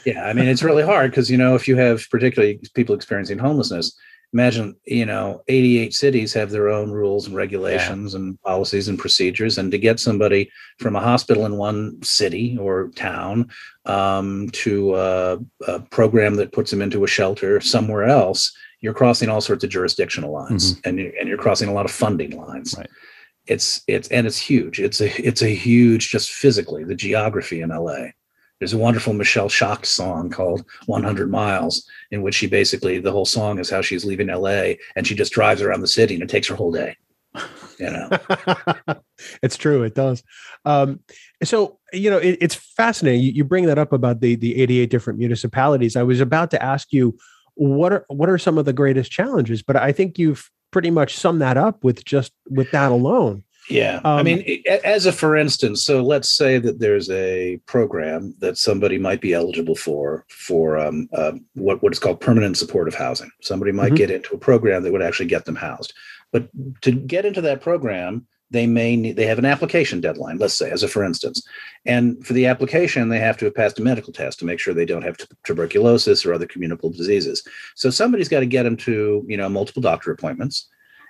yeah, 0.06 0.26
I 0.26 0.34
mean 0.34 0.48
it's 0.48 0.64
really 0.64 0.84
hard 0.84 1.12
because 1.12 1.30
you 1.30 1.38
know 1.38 1.56
if 1.56 1.68
you 1.68 1.76
have 1.76 2.10
particularly 2.10 2.60
people 2.74 2.96
experiencing 2.96 3.40
homelessness, 3.40 3.98
imagine 4.32 4.76
you 4.86 5.06
know 5.06 5.44
88 5.50 5.94
cities 5.94 6.34
have 6.34 6.50
their 6.50 6.70
own 6.70 6.92
rules 6.92 7.28
and 7.28 7.36
regulations 7.36 8.14
yeah. 8.14 8.20
and 8.20 8.42
policies 8.42 8.88
and 8.88 8.98
procedures, 8.98 9.58
and 9.58 9.70
to 9.72 9.78
get 9.78 10.00
somebody 10.00 10.50
from 10.80 10.96
a 10.96 11.02
hospital 11.02 11.46
in 11.46 11.58
one 11.58 12.02
city 12.04 12.58
or 12.58 12.90
town 12.96 13.50
um, 13.86 14.50
to 14.52 14.94
uh, 14.94 15.38
a 15.68 15.80
program 15.82 16.36
that 16.36 16.54
puts 16.54 16.72
them 16.72 16.82
into 16.82 17.04
a 17.04 17.08
shelter 17.08 17.60
somewhere 17.60 18.06
else 18.06 18.56
you're 18.84 18.94
crossing 18.94 19.30
all 19.30 19.42
sorts 19.42 19.64
of 19.64 19.70
jurisdictional 19.70 20.32
lines 20.32 20.74
mm-hmm. 20.74 20.90
and, 20.90 21.00
you, 21.00 21.14
and 21.18 21.30
you're 21.30 21.38
crossing 21.38 21.70
a 21.70 21.74
lot 21.74 21.86
of 21.86 21.92
funding 21.92 22.38
lines. 22.38 22.76
Right. 22.78 22.90
it's 23.48 23.82
it's 23.88 24.10
and 24.10 24.28
it's 24.28 24.38
huge. 24.38 24.80
It's 24.80 25.02
a 25.02 25.10
it's 25.26 25.42
a 25.42 25.50
huge 25.50 26.10
just 26.10 26.30
physically 26.30 26.84
the 26.84 26.94
geography 26.94 27.62
in 27.62 27.70
la 27.70 28.10
there's 28.60 28.74
a 28.74 28.78
wonderful 28.78 29.14
michelle 29.14 29.50
shocked 29.50 29.88
song 29.88 30.30
called 30.30 30.64
100 30.86 31.30
miles 31.30 31.86
in 32.12 32.22
which 32.22 32.36
she 32.36 32.48
basically 32.48 33.00
the 33.00 33.12
whole 33.12 33.26
song 33.26 33.58
is 33.60 33.70
how 33.70 33.82
she's 33.82 34.06
leaving 34.06 34.28
la 34.28 34.74
and 34.96 35.08
she 35.08 35.16
just 35.16 35.34
drives 35.34 35.62
around 35.62 35.82
the 35.82 35.88
city 35.88 36.14
and 36.14 36.24
it 36.24 36.30
takes 36.30 36.48
her 36.48 36.56
whole 36.56 36.72
day 36.72 36.96
you 37.80 37.90
know? 37.90 38.10
It's 39.42 39.58
true 39.58 39.84
it 39.84 39.96
does. 39.96 40.22
Um, 40.66 41.00
so 41.44 41.80
you 41.94 42.10
know 42.10 42.18
it, 42.18 42.38
it's 42.42 42.56
fascinating. 42.56 43.22
You, 43.22 43.32
you 43.32 43.44
bring 43.46 43.66
that 43.68 43.78
up 43.78 43.94
about 43.94 44.20
the 44.20 44.36
the 44.36 44.62
88 44.62 44.90
different 44.90 45.20
municipalities. 45.20 45.96
I 45.96 46.04
was 46.04 46.20
about 46.20 46.52
to 46.52 46.62
ask 46.62 46.92
you 46.92 47.18
what 47.56 47.94
are 47.94 48.06
what 48.08 48.30
are 48.30 48.38
some 48.38 48.58
of 48.58 48.66
the 48.66 48.74
greatest 48.74 49.12
challenges? 49.12 49.62
But 49.62 49.76
i 49.76 49.92
think 49.92 50.18
you've 50.18 50.50
pretty 50.72 50.90
much 50.90 51.16
summed 51.16 51.42
that 51.42 51.58
up 51.58 51.84
with 51.84 52.04
just 52.04 52.34
with 52.50 52.72
that 52.72 52.92
alone. 52.92 53.44
Yeah. 53.70 54.02
Um, 54.04 54.20
i 54.20 54.24
mean 54.24 54.64
as 54.84 55.06
a 55.06 55.12
for 55.12 55.38
instance 55.38 55.82
so 55.82 56.04
let's 56.04 56.30
say 56.30 56.58
that 56.60 56.80
there's 56.80 57.10
a 57.10 57.62
program 57.66 58.36
that 58.40 58.58
somebody 58.58 58.98
might 58.98 59.22
be 59.22 59.34
eligible 59.34 59.76
for 59.76 60.26
for 60.30 60.78
um, 60.78 61.08
uh, 61.14 61.34
what, 61.54 61.82
what 61.82 61.94
is 61.94 62.00
called 62.00 62.20
permanent 62.20 62.58
supportive 62.58 62.96
housing. 62.96 63.32
Somebody 63.42 63.72
might 63.72 63.88
mm-hmm. 63.88 63.96
get 63.96 64.12
into 64.12 64.36
a 64.36 64.40
program 64.40 64.84
that 64.84 64.92
would 64.92 65.02
actually 65.02 65.28
get 65.28 65.46
them 65.46 65.56
housed. 65.56 65.94
But 66.32 66.50
to 66.82 66.92
get 66.92 67.26
into 67.26 67.42
that 67.42 67.62
program 67.62 68.28
they 68.54 68.68
may 68.68 68.96
need 68.96 69.18
they 69.18 69.26
have 69.26 69.40
an 69.40 69.46
application 69.46 70.00
deadline 70.00 70.38
let's 70.38 70.54
say 70.54 70.70
as 70.70 70.84
a 70.84 70.88
for 70.88 71.04
instance 71.04 71.46
and 71.86 72.26
for 72.26 72.34
the 72.34 72.46
application 72.46 73.10
they 73.10 73.20
have 73.20 73.36
to 73.36 73.46
have 73.46 73.56
passed 73.56 73.80
a 73.80 73.84
medical 73.84 74.14
test 74.14 74.40
to 74.40 74.46
make 74.46 74.60
sure 74.60 74.74
they 74.74 74.86
don't 74.86 75.02
have 75.02 75.18
t- 75.18 75.26
tuberculosis 75.44 76.26
or 76.26 76.34
other 76.34 76.46
communicable 76.46 76.92
diseases 76.92 77.46
so 77.76 77.90
somebody's 77.90 78.30
got 78.30 78.40
to 78.40 78.46
get 78.46 78.64
them 78.64 78.78
to 78.78 79.26
you 79.28 79.36
know 79.36 79.50
multiple 79.50 79.82
doctor 79.82 80.12
appointments 80.12 80.70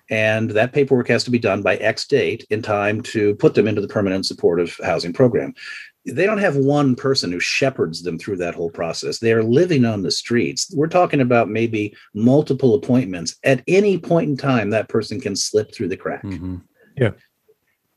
and 0.10 0.50
that 0.52 0.74
paperwork 0.74 1.08
has 1.08 1.24
to 1.24 1.32
be 1.32 1.40
done 1.40 1.62
by 1.62 1.76
x 1.76 2.08
date 2.08 2.46
in 2.50 2.62
time 2.62 3.02
to 3.02 3.36
put 3.36 3.54
them 3.54 3.68
into 3.68 3.82
the 3.82 3.88
permanent 3.88 4.26
supportive 4.26 4.80
housing 4.84 5.14
program 5.14 5.54
they 6.06 6.26
don't 6.26 6.40
have 6.40 6.58
one 6.58 6.96
person 6.98 7.32
who 7.32 7.40
shepherds 7.40 8.04
them 8.04 8.20
through 8.20 8.36
that 8.36 8.56
whole 8.56 8.70
process. 8.70 9.20
They 9.20 9.32
are 9.32 9.42
living 9.42 9.86
on 9.86 10.02
the 10.02 10.12
streets. 10.12 10.70
We're 10.76 10.88
talking 10.88 11.22
about 11.22 11.48
maybe 11.48 11.96
multiple 12.14 12.76
appointments. 12.76 13.38
At 13.46 13.64
any 13.70 13.98
point 13.98 14.30
in 14.30 14.36
time, 14.36 14.72
that 14.72 14.90
person 14.90 15.22
can 15.22 15.34
slip 15.34 15.74
through 15.74 15.88
the 15.88 15.96
crack. 15.96 16.24
Mm-hmm. 16.24 16.58
Yeah 16.98 17.12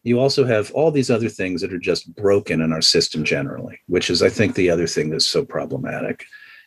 you 0.07 0.21
also 0.21 0.45
have 0.45 0.71
all 0.71 0.93
these 0.93 1.11
other 1.11 1.29
things 1.29 1.61
that 1.61 1.73
are 1.73 1.79
just 1.79 2.15
broken 2.15 2.61
in 2.61 2.73
our 2.73 2.81
system 2.81 3.25
generally, 3.25 3.81
which 3.89 4.09
is, 4.09 4.23
I 4.23 4.29
think, 4.29 4.55
the 4.55 4.71
other 4.71 4.87
thing 4.87 5.11
that's 5.11 5.27
so 5.27 5.45
problematic. 5.45 6.25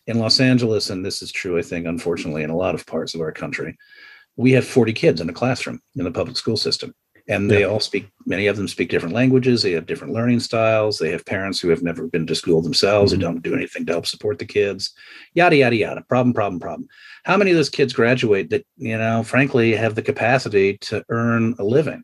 In 0.07 0.19
Los 0.19 0.41
Angeles, 0.41 0.89
and 0.89 1.05
this 1.05 1.21
is 1.21 1.31
true, 1.31 1.57
I 1.57 1.61
think, 1.61 1.87
unfortunately, 1.87 2.43
in 2.43 2.49
a 2.49 2.57
lot 2.57 2.75
of 2.75 2.85
parts 2.85 3.15
of 3.15 3.21
our 3.21 3.31
country, 3.31 3.77
we 4.35 4.51
have 4.51 4.67
40 4.67 4.91
kids 4.91 5.21
in 5.21 5.29
a 5.29 5.33
classroom 5.33 5.79
in 5.95 6.03
the 6.03 6.11
public 6.11 6.35
school 6.35 6.57
system. 6.57 6.93
And 7.29 7.49
they 7.49 7.61
yeah. 7.61 7.67
all 7.67 7.79
speak, 7.79 8.09
many 8.25 8.47
of 8.47 8.57
them 8.57 8.67
speak 8.67 8.89
different 8.89 9.15
languages. 9.15 9.61
They 9.61 9.71
have 9.71 9.85
different 9.85 10.13
learning 10.13 10.41
styles. 10.41 10.97
They 10.97 11.11
have 11.11 11.25
parents 11.25 11.61
who 11.61 11.69
have 11.69 11.83
never 11.83 12.07
been 12.07 12.27
to 12.27 12.35
school 12.35 12.61
themselves, 12.61 13.13
mm-hmm. 13.13 13.21
who 13.21 13.27
don't 13.27 13.43
do 13.43 13.55
anything 13.55 13.85
to 13.85 13.93
help 13.93 14.07
support 14.07 14.39
the 14.39 14.45
kids, 14.45 14.93
yada, 15.33 15.55
yada, 15.55 15.77
yada. 15.77 16.01
Problem, 16.09 16.33
problem, 16.33 16.59
problem. 16.59 16.89
How 17.23 17.37
many 17.37 17.51
of 17.51 17.57
those 17.57 17.69
kids 17.69 17.93
graduate 17.93 18.49
that, 18.49 18.65
you 18.75 18.97
know, 18.97 19.23
frankly, 19.23 19.75
have 19.75 19.95
the 19.95 20.01
capacity 20.01 20.77
to 20.79 21.05
earn 21.07 21.55
a 21.57 21.63
living? 21.63 22.03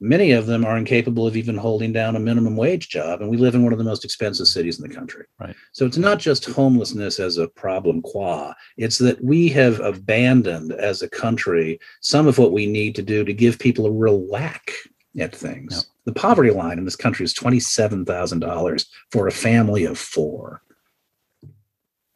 Many 0.00 0.32
of 0.32 0.46
them 0.46 0.64
are 0.64 0.76
incapable 0.76 1.26
of 1.26 1.36
even 1.36 1.56
holding 1.56 1.92
down 1.92 2.16
a 2.16 2.20
minimum 2.20 2.56
wage 2.56 2.88
job 2.88 3.20
and 3.20 3.28
we 3.28 3.36
live 3.36 3.54
in 3.54 3.64
one 3.64 3.72
of 3.72 3.78
the 3.78 3.84
most 3.84 4.04
expensive 4.04 4.46
cities 4.46 4.80
in 4.80 4.88
the 4.88 4.94
country. 4.94 5.24
Right. 5.40 5.56
So 5.72 5.86
it's 5.86 5.96
not 5.96 6.18
just 6.18 6.44
homelessness 6.46 7.18
as 7.18 7.38
a 7.38 7.48
problem 7.48 8.02
qua 8.02 8.54
it's 8.76 8.98
that 8.98 9.22
we 9.22 9.48
have 9.48 9.80
abandoned 9.80 10.72
as 10.72 11.02
a 11.02 11.10
country 11.10 11.80
some 12.00 12.26
of 12.26 12.38
what 12.38 12.52
we 12.52 12.66
need 12.66 12.94
to 12.96 13.02
do 13.02 13.24
to 13.24 13.32
give 13.32 13.58
people 13.58 13.86
a 13.86 13.90
real 13.90 14.20
whack 14.20 14.70
at 15.18 15.34
things. 15.34 15.74
Yep. 15.74 15.84
the 16.04 16.20
poverty 16.20 16.50
line 16.50 16.78
in 16.78 16.84
this 16.84 16.96
country 16.96 17.24
is 17.24 17.34
$27000 17.34 18.86
for 19.10 19.26
a 19.26 19.32
family 19.32 19.84
of 19.84 19.98
four. 19.98 20.62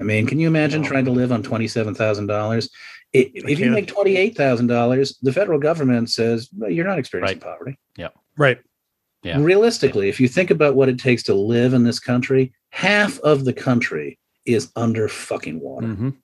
I 0.03 0.05
mean, 0.05 0.27
can 0.27 0.41
you 0.41 0.49
imagine 0.49 0.83
trying 0.83 1.05
to 1.05 1.13
live 1.13 1.31
on 1.31 1.45
twenty-seven 1.45 1.95
thousand 1.95 2.27
dollars? 2.27 2.69
If 3.13 3.59
you 3.61 3.71
make 3.71 3.89
twenty-eight 3.89 4.37
thousand 4.37 4.69
dollars, 4.69 5.19
the 5.21 5.33
federal 5.33 5.59
government 5.59 6.11
says 6.11 6.49
well, 6.57 6.71
you're 6.71 6.87
not 6.87 6.99
experiencing 6.99 7.39
right. 7.39 7.45
poverty. 7.45 7.79
Yeah, 7.97 8.09
right. 8.37 8.59
Yeah. 9.23 9.41
Realistically, 9.41 10.09
if 10.09 10.19
you 10.19 10.27
think 10.29 10.51
about 10.51 10.75
what 10.75 10.89
it 10.89 10.99
takes 10.99 11.23
to 11.25 11.35
live 11.35 11.75
in 11.75 11.85
this 11.85 12.01
country, 12.01 12.53
half 12.71 13.19
of 13.21 13.45
the 13.45 13.53
country 13.53 14.19
is 14.47 14.73
under 14.75 15.09
fucking 15.09 15.61
water. 15.61 15.89
Mhm. 15.89 16.17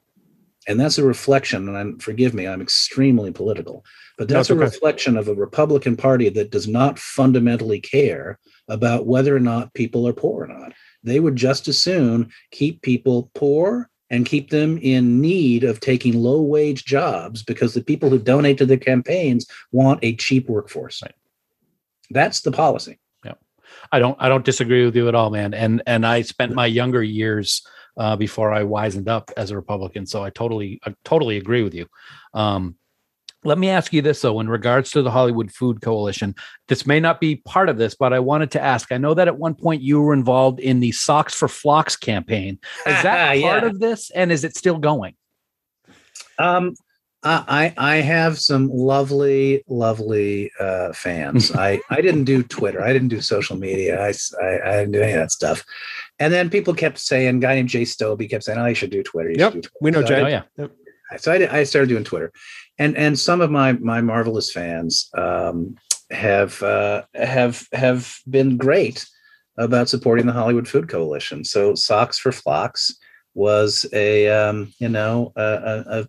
And 0.67 0.81
that's 0.81 0.99
a 0.99 1.05
reflection, 1.05 1.69
and 1.69 1.79
I'm, 1.79 1.99
forgive 1.99 2.35
me, 2.35 2.47
I'm 2.47 2.61
extremely 2.61 3.31
political, 3.31 3.85
but 4.19 4.29
No, 4.29 4.35
that's 4.35 4.51
a 4.51 4.55
okay. 4.55 4.65
reflection 4.65 5.17
of 5.17 5.29
a 5.29 5.35
Republican 5.35 5.97
Party 5.97 6.29
that 6.31 6.51
does 6.51 6.67
not 6.67 6.99
fundamentally 6.99 7.81
care 7.81 8.39
about 8.67 9.07
whether 9.07 9.35
or 9.35 9.41
not 9.41 9.73
people 9.75 10.07
are 10.07 10.13
poor 10.13 10.45
or 10.45 10.49
not. 10.49 10.75
They 11.03 11.21
would 11.21 11.37
just 11.37 11.69
as 11.69 11.81
soon 11.81 12.31
keep 12.51 12.83
people 12.83 13.31
poor 13.35 13.89
and 14.11 14.27
keep 14.27 14.51
them 14.51 14.79
in 14.79 15.21
need 15.21 15.65
of 15.65 15.81
taking 15.81 16.15
low 16.15 16.41
wage 16.41 16.85
jobs 16.85 17.43
because 17.43 17.75
the 17.75 17.83
people 17.83 18.09
who 18.11 18.19
donate 18.19 18.59
to 18.59 18.67
the 18.67 18.79
campaigns 18.79 19.47
want 19.73 20.01
a 20.03 20.17
cheap 20.17 20.49
workforce. 20.49 21.03
Right. 21.03 21.15
That's 22.11 22.41
the 22.41 22.53
policy. 22.53 22.99
Yeah. 23.25 23.35
I 23.93 23.99
don't 23.99 24.17
I 24.21 24.29
don't 24.29 24.45
disagree 24.45 24.85
with 24.85 24.97
you 24.97 25.09
at 25.09 25.15
all, 25.15 25.31
man. 25.31 25.55
And 25.55 25.83
and 25.87 26.07
I 26.07 26.23
spent 26.23 26.55
my 26.55 26.67
younger 26.67 27.03
years 27.03 27.67
uh, 27.97 28.17
before 28.17 28.53
I 28.53 28.63
wisened 28.63 29.09
up 29.09 29.31
as 29.37 29.51
a 29.51 29.57
Republican, 29.57 30.07
so 30.07 30.23
I 30.23 30.31
totally 30.31 30.81
I 30.85 30.95
totally 31.05 31.37
agree 31.37 31.63
with 31.63 31.75
you. 31.75 31.87
Um, 32.33 32.77
let 33.45 33.59
me 33.59 33.69
ask 33.69 33.93
you 33.93 34.03
this 34.03 34.21
though, 34.23 34.41
in 34.41 34.49
regards 34.49 34.91
to 34.93 35.03
the 35.03 35.11
Hollywood 35.11 35.53
Food 35.53 35.81
Coalition, 35.81 36.35
this 36.67 36.87
may 36.87 36.99
not 37.01 37.21
be 37.21 37.37
part 37.37 37.69
of 37.69 37.77
this, 37.79 37.95
but 37.95 38.13
I 38.13 38.19
wanted 38.19 38.51
to 38.53 38.61
ask. 38.63 38.91
I 38.93 38.99
know 38.99 39.15
that 39.15 39.29
at 39.29 39.39
one 39.39 39.55
point 39.55 39.81
you 39.83 40.01
were 40.01 40.13
involved 40.13 40.59
in 40.61 40.81
the 40.81 40.93
Socks 40.93 41.35
for 41.35 41.47
Phlox 41.49 41.97
campaign. 41.97 42.59
Is 42.87 43.03
that 43.03 43.41
part 43.41 43.63
Yeah. 43.63 43.69
of 43.69 43.79
this, 43.81 44.11
and 44.11 44.33
is 44.33 44.45
it 44.45 44.57
still 44.57 44.79
going? 44.79 45.15
Um, 46.39 46.75
I 47.23 47.75
I 47.79 47.95
I 47.95 47.97
have 47.97 48.39
some 48.39 48.69
lovely 48.69 49.65
lovely 49.69 50.51
uh, 50.61 50.93
fans. 50.93 51.53
I 51.55 51.81
I 51.91 52.01
didn't 52.01 52.25
do 52.25 52.43
Twitter. 52.43 52.83
I 52.83 52.93
didn't 52.93 53.09
do 53.09 53.21
social 53.21 53.57
media. 53.57 54.01
I 54.01 54.13
I 54.43 54.77
didn't 54.79 54.93
do 54.93 55.03
any 55.03 55.13
of 55.13 55.19
that 55.19 55.33
stuff. 55.33 55.65
And 56.21 56.33
then 56.33 56.51
people 56.51 56.75
kept 56.75 56.99
saying, 56.99 57.37
a 57.37 57.39
guy 57.39 57.55
named 57.55 57.69
Jay 57.69 57.83
Stobie 57.83 58.29
kept 58.31 58.45
saying, 58.45 58.59
"Oh, 58.59 58.67
you 58.67 58.75
should 58.75 58.91
do 58.91 59.03
Twitter." 59.03 59.31
You 59.31 59.37
Yep, 59.39 59.53
do 59.53 59.61
Twitter." 59.61 59.77
we 59.81 59.91
know 59.91 60.01
So 60.01 60.07
I 60.07 60.09
Jay. 60.09 60.21
Oh 60.21 60.25
did- 60.25 60.31
yeah, 60.31 60.67
so 61.17 61.33
I, 61.33 61.39
did, 61.39 61.49
I 61.51 61.65
started 61.65 61.89
doing 61.89 62.05
Twitter, 62.05 62.33
and 62.79 62.97
and 62.97 63.19
some 63.19 63.41
of 63.41 63.51
my 63.51 63.73
my 63.73 64.01
marvelous 64.01 64.53
fans 64.53 65.11
um, 65.15 65.77
have 66.11 66.63
uh, 66.63 67.03
have 67.15 67.67
have 67.73 68.19
been 68.29 68.57
great 68.57 69.07
about 69.57 69.89
supporting 69.89 70.27
the 70.27 70.33
Hollywood 70.33 70.69
Food 70.69 70.89
Coalition. 70.89 71.45
So 71.45 71.75
Socks 71.75 72.19
for 72.19 72.33
Phlox 72.33 72.97
was 73.35 73.87
a 73.93 74.29
um, 74.29 74.73
you 74.79 74.89
know 74.89 75.33
a, 75.37 75.43
a, 75.43 76.01
a 76.01 76.09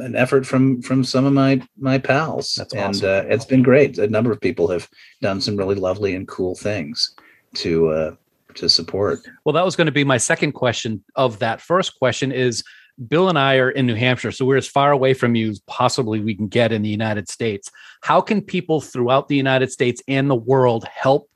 an 0.00 0.14
effort 0.16 0.46
from 0.46 0.82
from 0.82 1.04
some 1.04 1.24
of 1.24 1.32
my 1.32 1.62
my 1.78 1.98
pals, 1.98 2.54
That's 2.56 2.74
and 2.74 2.96
awesome. 2.96 3.08
uh, 3.08 3.32
it's 3.32 3.44
been 3.44 3.62
great. 3.62 3.98
A 3.98 4.08
number 4.08 4.32
of 4.32 4.40
people 4.40 4.68
have 4.68 4.88
done 5.20 5.40
some 5.40 5.56
really 5.56 5.74
lovely 5.74 6.14
and 6.14 6.28
cool 6.28 6.54
things 6.54 7.14
to 7.54 7.88
uh, 7.88 8.14
to 8.54 8.68
support. 8.68 9.20
Well, 9.44 9.52
that 9.54 9.64
was 9.64 9.76
going 9.76 9.86
to 9.86 9.92
be 9.92 10.04
my 10.04 10.18
second 10.18 10.52
question 10.52 11.02
of 11.16 11.38
that 11.38 11.60
first 11.60 11.98
question 11.98 12.32
is 12.32 12.62
Bill 13.08 13.28
and 13.28 13.38
I 13.38 13.56
are 13.56 13.70
in 13.70 13.86
New 13.86 13.94
Hampshire, 13.94 14.32
so 14.32 14.44
we're 14.44 14.56
as 14.56 14.68
far 14.68 14.92
away 14.92 15.14
from 15.14 15.34
you 15.34 15.50
as 15.50 15.60
possibly 15.66 16.20
we 16.20 16.34
can 16.34 16.48
get 16.48 16.72
in 16.72 16.82
the 16.82 16.88
United 16.88 17.28
States. 17.28 17.70
How 18.02 18.20
can 18.20 18.42
people 18.42 18.80
throughout 18.80 19.28
the 19.28 19.36
United 19.36 19.72
States 19.72 20.02
and 20.08 20.30
the 20.30 20.34
world 20.34 20.84
help 20.84 21.28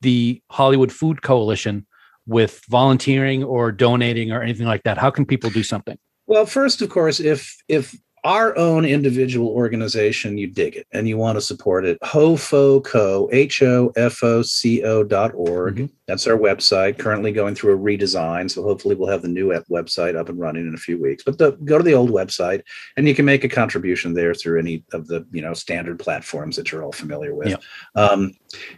the 0.00 0.42
Hollywood 0.50 0.92
Food 0.92 1.22
Coalition 1.22 1.86
with 2.26 2.62
volunteering 2.68 3.44
or 3.44 3.72
donating 3.72 4.32
or 4.32 4.42
anything 4.42 4.66
like 4.66 4.82
that? 4.84 4.98
How 4.98 5.10
can 5.10 5.26
people 5.26 5.50
do 5.50 5.62
something? 5.62 5.98
Well, 6.26 6.46
first, 6.46 6.80
of 6.82 6.88
course, 6.88 7.20
if 7.20 7.56
if 7.68 7.94
our 8.24 8.56
own 8.56 8.86
individual 8.86 9.48
organization, 9.48 10.38
you 10.38 10.46
dig 10.46 10.76
it 10.76 10.86
and 10.92 11.06
you 11.06 11.18
want 11.18 11.36
to 11.36 11.42
support 11.42 11.84
it, 11.84 12.00
HOFOCO, 12.00 13.28
H 13.30 13.62
O 13.62 13.92
F 13.96 14.22
O 14.22 14.40
C 14.40 14.82
O 14.82 15.04
dot 15.04 15.32
org. 15.34 15.76
Mhm. 15.76 15.90
That's 16.06 16.26
our 16.26 16.36
website, 16.36 16.98
currently 16.98 17.32
going 17.32 17.54
through 17.54 17.74
a 17.74 17.78
redesign. 17.78 18.50
So 18.50 18.62
hopefully 18.62 18.94
we'll 18.94 19.10
have 19.10 19.20
the 19.20 19.28
new 19.28 19.48
website 19.70 20.16
up 20.16 20.30
and 20.30 20.40
running 20.40 20.66
in 20.66 20.74
a 20.74 20.78
few 20.78 21.00
weeks. 21.00 21.22
But 21.22 21.36
the, 21.36 21.52
go 21.64 21.76
to 21.76 21.84
the 21.84 21.94
old 21.94 22.10
website 22.10 22.62
and 22.96 23.06
you 23.06 23.14
can 23.14 23.26
make 23.26 23.44
a 23.44 23.48
contribution 23.48 24.14
there 24.14 24.34
through 24.34 24.58
any 24.58 24.84
of 24.92 25.06
the 25.06 25.26
you 25.30 25.42
know 25.42 25.52
standard 25.52 25.98
platforms 25.98 26.56
that 26.56 26.72
you're 26.72 26.82
all 26.82 26.92
familiar 26.92 27.34
with. 27.34 27.48
Yeah. 27.48 27.56
Um, 27.94 28.32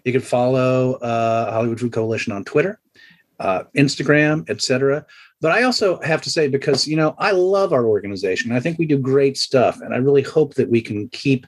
you 0.05 0.11
can 0.11 0.23
follow 0.23 0.95
uh, 0.95 1.53
Hollywood 1.53 1.79
Food 1.79 1.93
Coalition 1.93 2.33
on 2.33 2.45
Twitter, 2.45 2.81
uh, 3.39 3.65
Instagram, 3.77 4.49
etc. 4.51 5.07
But 5.41 5.53
I 5.53 5.65
also 5.65 6.01
have 6.01 6.23
to 6.23 6.31
say, 6.31 6.49
because 6.49 6.87
you 6.89 6.97
know, 6.97 7.15
I 7.19 7.33
love 7.33 7.73
our 7.73 7.87
organization. 7.87 8.53
I 8.53 8.61
think 8.61 8.79
we 8.79 8.87
do 8.87 8.99
great 8.99 9.37
stuff, 9.37 9.81
and 9.81 9.95
I 9.95 9.99
really 9.99 10.23
hope 10.23 10.55
that 10.55 10.71
we 10.71 10.81
can 10.81 11.09
keep 11.11 11.47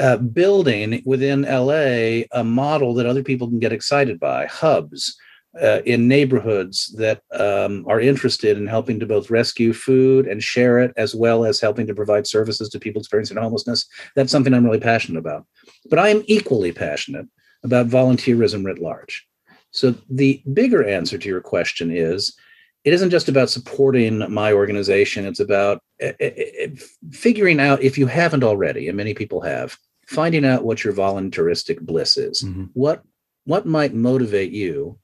uh, 0.00 0.16
building 0.16 1.02
within 1.04 1.42
LA 1.42 2.24
a 2.32 2.44
model 2.44 2.94
that 2.94 3.06
other 3.06 3.24
people 3.24 3.48
can 3.48 3.58
get 3.58 3.72
excited 3.72 4.20
by. 4.20 4.46
Hubs 4.46 5.16
uh, 5.60 5.80
in 5.84 6.06
neighborhoods 6.06 6.94
that 6.98 7.22
um, 7.32 7.84
are 7.88 8.00
interested 8.00 8.58
in 8.58 8.66
helping 8.66 9.00
to 9.00 9.06
both 9.06 9.30
rescue 9.30 9.72
food 9.72 10.26
and 10.26 10.42
share 10.42 10.78
it, 10.78 10.92
as 10.96 11.14
well 11.14 11.44
as 11.44 11.60
helping 11.60 11.86
to 11.86 11.94
provide 11.94 12.26
services 12.26 12.68
to 12.68 12.78
people 12.78 13.00
experiencing 13.00 13.36
homelessness. 13.36 13.86
That's 14.14 14.30
something 14.30 14.54
I'm 14.54 14.64
really 14.64 14.80
passionate 14.80 15.18
about. 15.18 15.46
But 15.90 15.98
I 15.98 16.10
am 16.10 16.22
equally 16.26 16.72
passionate 16.72 17.26
about 17.64 17.88
volunteerism 17.88 18.64
writ 18.64 18.78
large. 18.78 19.26
So 19.70 19.94
the 20.08 20.42
bigger 20.52 20.86
answer 20.86 21.18
to 21.18 21.28
your 21.28 21.40
question 21.40 21.90
is 21.90 22.36
it 22.84 22.92
isn't 22.92 23.10
just 23.10 23.28
about 23.28 23.50
supporting 23.50 24.30
my 24.32 24.52
organization. 24.52 25.26
It's 25.26 25.40
about 25.40 25.82
uh, 26.02 26.12
uh, 26.20 26.30
uh, 26.64 26.68
figuring 27.10 27.60
out 27.60 27.82
if 27.82 27.98
you 27.98 28.06
haven't 28.06 28.44
already 28.44 28.88
and 28.88 28.96
many 28.96 29.14
people 29.14 29.40
have 29.40 29.76
finding 30.06 30.44
out 30.44 30.64
what 30.64 30.84
your 30.84 30.94
voluntaristic 30.94 31.80
bliss 31.80 32.16
is. 32.16 32.42
Mhm. 32.42 32.70
what 32.74 33.02
what 33.44 33.66
might 33.66 33.94
motivate 33.94 34.52
you 34.52 34.98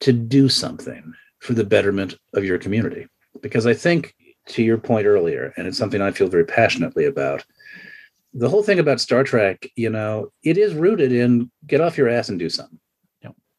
to 0.00 0.12
do 0.12 0.48
something 0.48 1.12
for 1.38 1.54
the 1.54 1.64
betterment 1.64 2.16
of 2.34 2.44
your 2.44 2.58
community? 2.58 3.06
Because 3.40 3.66
i 3.66 3.74
think 3.74 4.14
to 4.48 4.62
your 4.62 4.78
point 4.78 5.06
earlier 5.06 5.52
and 5.56 5.66
it's 5.66 5.78
something 5.78 6.02
i 6.02 6.10
feel 6.10 6.28
very 6.28 6.44
passionately 6.44 7.04
about 7.06 7.44
the 8.34 8.48
whole 8.48 8.62
thing 8.62 8.78
about 8.80 9.00
star 9.00 9.22
trek 9.24 9.66
you 9.76 9.88
know 9.88 10.32
it 10.42 10.58
is 10.58 10.74
rooted 10.74 11.12
in 11.12 11.50
get 11.66 11.80
off 11.80 11.96
your 11.96 12.08
ass 12.08 12.28
and 12.28 12.38
do 12.38 12.48
something 12.48 12.78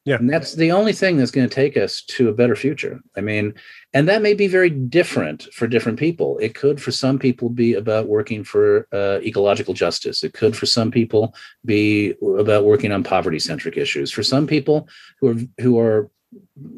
Yeah. 0.04 0.16
and 0.16 0.28
that's 0.28 0.54
the 0.54 0.70
only 0.70 0.92
thing 0.92 1.16
that's 1.16 1.30
going 1.30 1.48
to 1.48 1.54
take 1.54 1.78
us 1.78 2.02
to 2.02 2.28
a 2.28 2.34
better 2.34 2.54
future. 2.54 3.00
I 3.16 3.22
mean, 3.22 3.54
and 3.94 4.06
that 4.06 4.20
may 4.20 4.34
be 4.34 4.46
very 4.46 4.68
different 4.68 5.44
for 5.54 5.66
different 5.66 5.98
people. 5.98 6.36
It 6.38 6.54
could, 6.54 6.80
for 6.80 6.92
some 6.92 7.18
people, 7.18 7.48
be 7.48 7.72
about 7.72 8.06
working 8.06 8.44
for 8.44 8.86
uh, 8.92 9.20
ecological 9.22 9.72
justice. 9.72 10.22
It 10.22 10.34
could, 10.34 10.54
for 10.54 10.66
some 10.66 10.90
people, 10.90 11.34
be 11.64 12.14
about 12.38 12.64
working 12.64 12.92
on 12.92 13.02
poverty-centric 13.02 13.78
issues. 13.78 14.10
For 14.10 14.22
some 14.22 14.46
people 14.46 14.88
who 15.20 15.28
are 15.30 15.62
who 15.62 15.78
are 15.78 16.10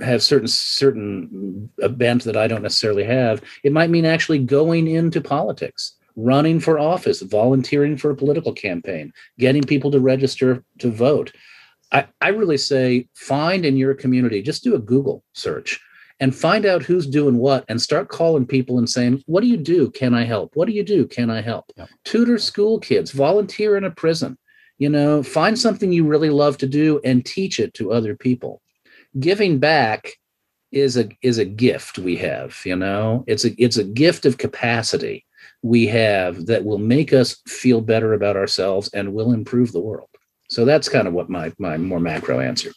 have 0.03 0.23
certain 0.23 0.49
certain 0.49 1.69
uh, 1.83 1.89
bent 1.89 2.23
that 2.25 2.37
I 2.37 2.47
don't 2.47 2.63
necessarily 2.63 3.05
have, 3.05 3.43
it 3.65 3.73
might 3.73 3.91
mean 3.91 4.05
actually 4.05 4.39
going 4.39 4.87
into 4.87 5.21
politics, 5.21 5.97
running 6.15 6.61
for 6.61 6.79
office, 6.79 7.23
volunteering 7.23 7.97
for 7.97 8.11
a 8.11 8.17
political 8.17 8.53
campaign, 8.53 9.13
getting 9.39 9.63
people 9.63 9.91
to 9.91 9.99
register 9.99 10.63
to 10.79 10.91
vote. 10.93 11.33
I, 11.93 12.07
I 12.21 12.29
really 12.29 12.57
say 12.57 13.09
find 13.15 13.65
in 13.65 13.77
your 13.77 13.95
community, 13.95 14.43
just 14.43 14.65
do 14.65 14.75
a 14.75 14.81
Google 14.81 15.23
search 15.35 15.81
and 16.21 16.35
find 16.35 16.65
out 16.65 16.83
who's 16.83 17.07
doing 17.07 17.37
what 17.37 17.65
and 17.69 17.81
start 17.81 18.09
calling 18.09 18.47
people 18.47 18.79
and 18.79 18.89
saying, 18.89 19.23
What 19.27 19.43
do 19.43 19.47
you 19.47 19.57
do? 19.57 19.91
Can 19.91 20.15
I 20.15 20.25
help? 20.25 20.57
What 20.57 20.67
do 20.67 20.73
you 20.73 20.83
do? 20.83 21.07
Can 21.07 21.31
I 21.31 21.41
help? 21.41 21.67
Yep. 21.77 21.89
Tutor 22.05 22.39
school 22.39 22.79
kids, 22.81 23.11
volunteer 23.11 23.77
in 23.77 23.85
a 23.85 23.91
prison, 23.91 24.39
you 24.79 24.89
know, 24.89 25.23
find 25.23 25.59
something 25.59 25.93
you 25.93 26.07
really 26.07 26.31
love 26.31 26.59
to 26.59 26.67
do 26.67 27.01
and 27.05 27.25
teach 27.25 27.61
it 27.61 27.75
to 27.75 27.93
other 27.93 28.17
people. 28.17 28.63
Giving 29.19 29.59
back 29.59 30.13
is 30.73 30.97
a 30.97 31.09
is 31.23 31.39
a 31.39 31.45
gift 31.45 31.99
we 31.99 32.17
have, 32.17 32.61
you 32.65 32.77
know, 32.77 33.25
it's 33.27 33.45
a 33.45 33.55
it's 33.63 33.77
a 33.77 33.85
gift 33.85 34.27
of 34.27 34.39
capacity 34.39 35.25
we 35.63 35.87
have 35.87 36.47
that 36.47 36.65
will 36.65 36.79
make 36.79 37.13
us 37.13 37.37
feel 37.47 37.81
better 37.81 38.13
about 38.13 38.37
ourselves 38.37 38.89
and 38.93 39.13
will 39.13 39.33
improve 39.33 39.73
the 39.73 39.81
world. 39.81 40.09
So 40.49 40.65
that's 40.65 40.89
kind 40.89 41.09
of 41.09 41.15
what 41.15 41.29
my 41.29 41.53
my 41.59 41.77
more 41.77 42.01
macro 42.01 42.41
answer. 42.41 42.71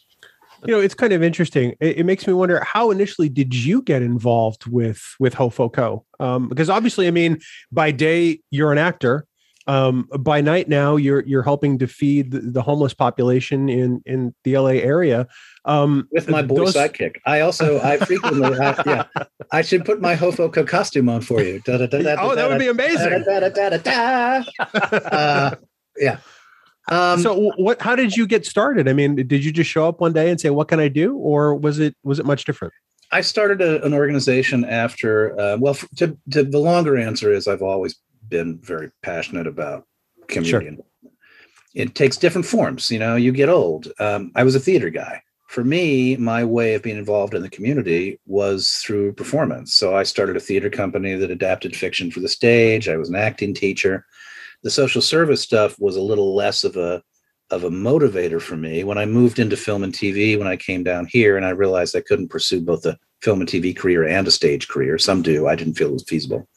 You 0.66 0.74
know, 0.74 0.80
it's 0.80 0.94
kind 0.94 1.12
of 1.12 1.22
interesting. 1.22 1.74
It, 1.80 1.98
it 2.00 2.04
makes 2.04 2.26
me 2.26 2.34
wonder 2.34 2.62
how 2.62 2.90
initially 2.90 3.28
did 3.30 3.54
you 3.54 3.82
get 3.82 4.02
involved 4.02 4.66
with 4.66 5.02
with 5.18 5.34
Hofoco? 5.34 6.04
Um, 6.18 6.48
because 6.48 6.68
obviously, 6.68 7.06
I 7.06 7.10
mean, 7.10 7.38
by 7.72 7.90
day 7.90 8.40
you're 8.50 8.72
an 8.72 8.78
actor. 8.78 9.26
Um, 9.66 10.08
by 10.18 10.40
night 10.40 10.68
now 10.68 10.96
you're 10.96 11.22
you're 11.26 11.42
helping 11.42 11.78
to 11.78 11.86
feed 11.86 12.32
the, 12.32 12.40
the 12.40 12.62
homeless 12.62 12.92
population 12.94 13.68
in 13.68 14.02
in 14.04 14.34
the 14.42 14.58
LA 14.58 14.70
area. 14.70 15.28
Um, 15.64 16.08
With 16.10 16.28
my 16.28 16.42
boy 16.42 16.64
those- 16.64 16.74
sidekick, 16.74 17.16
I 17.24 17.40
also 17.40 17.78
I 17.80 17.98
frequently 17.98 18.58
I, 18.58 18.82
yeah 18.86 19.04
I 19.52 19.62
should 19.62 19.84
put 19.84 20.00
my 20.00 20.16
Hofoco 20.16 20.66
costume 20.66 21.08
on 21.08 21.20
for 21.20 21.42
you. 21.42 21.60
Oh, 21.68 22.34
that 22.34 22.48
would 22.48 22.58
be 22.58 22.68
amazing. 22.68 23.12
Uh, 25.12 25.54
yeah. 25.98 26.18
Um, 26.90 27.20
so 27.20 27.52
what 27.56 27.80
how 27.80 27.94
did 27.94 28.16
you 28.16 28.26
get 28.26 28.44
started 28.44 28.88
i 28.88 28.92
mean 28.92 29.14
did 29.14 29.44
you 29.44 29.52
just 29.52 29.70
show 29.70 29.86
up 29.88 30.00
one 30.00 30.12
day 30.12 30.28
and 30.28 30.40
say 30.40 30.50
what 30.50 30.66
can 30.66 30.80
i 30.80 30.88
do 30.88 31.14
or 31.16 31.54
was 31.54 31.78
it 31.78 31.94
was 32.02 32.18
it 32.18 32.26
much 32.26 32.44
different 32.44 32.72
I 33.12 33.22
started 33.22 33.60
a, 33.60 33.84
an 33.84 33.92
organization 33.92 34.64
after, 34.64 35.38
uh, 35.38 35.56
well, 35.58 35.74
to, 35.96 36.16
to 36.30 36.44
the 36.44 36.58
longer 36.58 36.96
answer 36.96 37.32
is 37.32 37.48
I've 37.48 37.62
always 37.62 37.96
been 38.28 38.58
very 38.58 38.90
passionate 39.02 39.46
about 39.46 39.86
community. 40.28 40.68
involvement. 40.68 41.14
it 41.74 41.94
takes 41.94 42.16
different 42.16 42.46
forms. 42.46 42.90
You 42.90 43.00
know, 43.00 43.16
you 43.16 43.32
get 43.32 43.48
old. 43.48 43.88
Um, 43.98 44.30
I 44.36 44.44
was 44.44 44.54
a 44.54 44.60
theater 44.60 44.90
guy. 44.90 45.22
For 45.48 45.64
me, 45.64 46.16
my 46.16 46.44
way 46.44 46.74
of 46.74 46.84
being 46.84 46.96
involved 46.96 47.34
in 47.34 47.42
the 47.42 47.50
community 47.50 48.20
was 48.26 48.80
through 48.84 49.14
performance. 49.14 49.74
So 49.74 49.96
I 49.96 50.04
started 50.04 50.36
a 50.36 50.40
theater 50.40 50.70
company 50.70 51.14
that 51.14 51.32
adapted 51.32 51.74
fiction 51.74 52.12
for 52.12 52.20
the 52.20 52.28
stage. 52.28 52.88
I 52.88 52.96
was 52.96 53.08
an 53.08 53.16
acting 53.16 53.54
teacher. 53.54 54.06
The 54.62 54.70
social 54.70 55.02
service 55.02 55.40
stuff 55.40 55.78
was 55.78 55.96
a 55.96 56.02
little 56.02 56.34
less 56.34 56.64
of 56.64 56.76
a 56.76 57.02
of 57.50 57.64
a 57.64 57.70
motivator 57.70 58.40
for 58.40 58.56
me 58.56 58.84
when 58.84 58.96
I 58.96 59.06
moved 59.06 59.40
into 59.40 59.56
film 59.56 59.82
and 59.82 59.92
TV. 59.92 60.38
When 60.38 60.46
I 60.46 60.56
came 60.56 60.84
down 60.84 61.06
here, 61.06 61.36
and 61.36 61.44
I 61.44 61.50
realized 61.50 61.96
I 61.96 62.00
couldn't 62.00 62.28
pursue 62.28 62.60
both 62.60 62.86
a 62.86 62.98
film 63.22 63.40
and 63.40 63.48
TV 63.48 63.76
career 63.76 64.06
and 64.06 64.26
a 64.26 64.30
stage 64.30 64.68
career. 64.68 64.98
Some 64.98 65.22
do. 65.22 65.48
I 65.48 65.56
didn't 65.56 65.74
feel 65.74 65.88
it 65.88 65.94
was 65.94 66.04
feasible. 66.04 66.48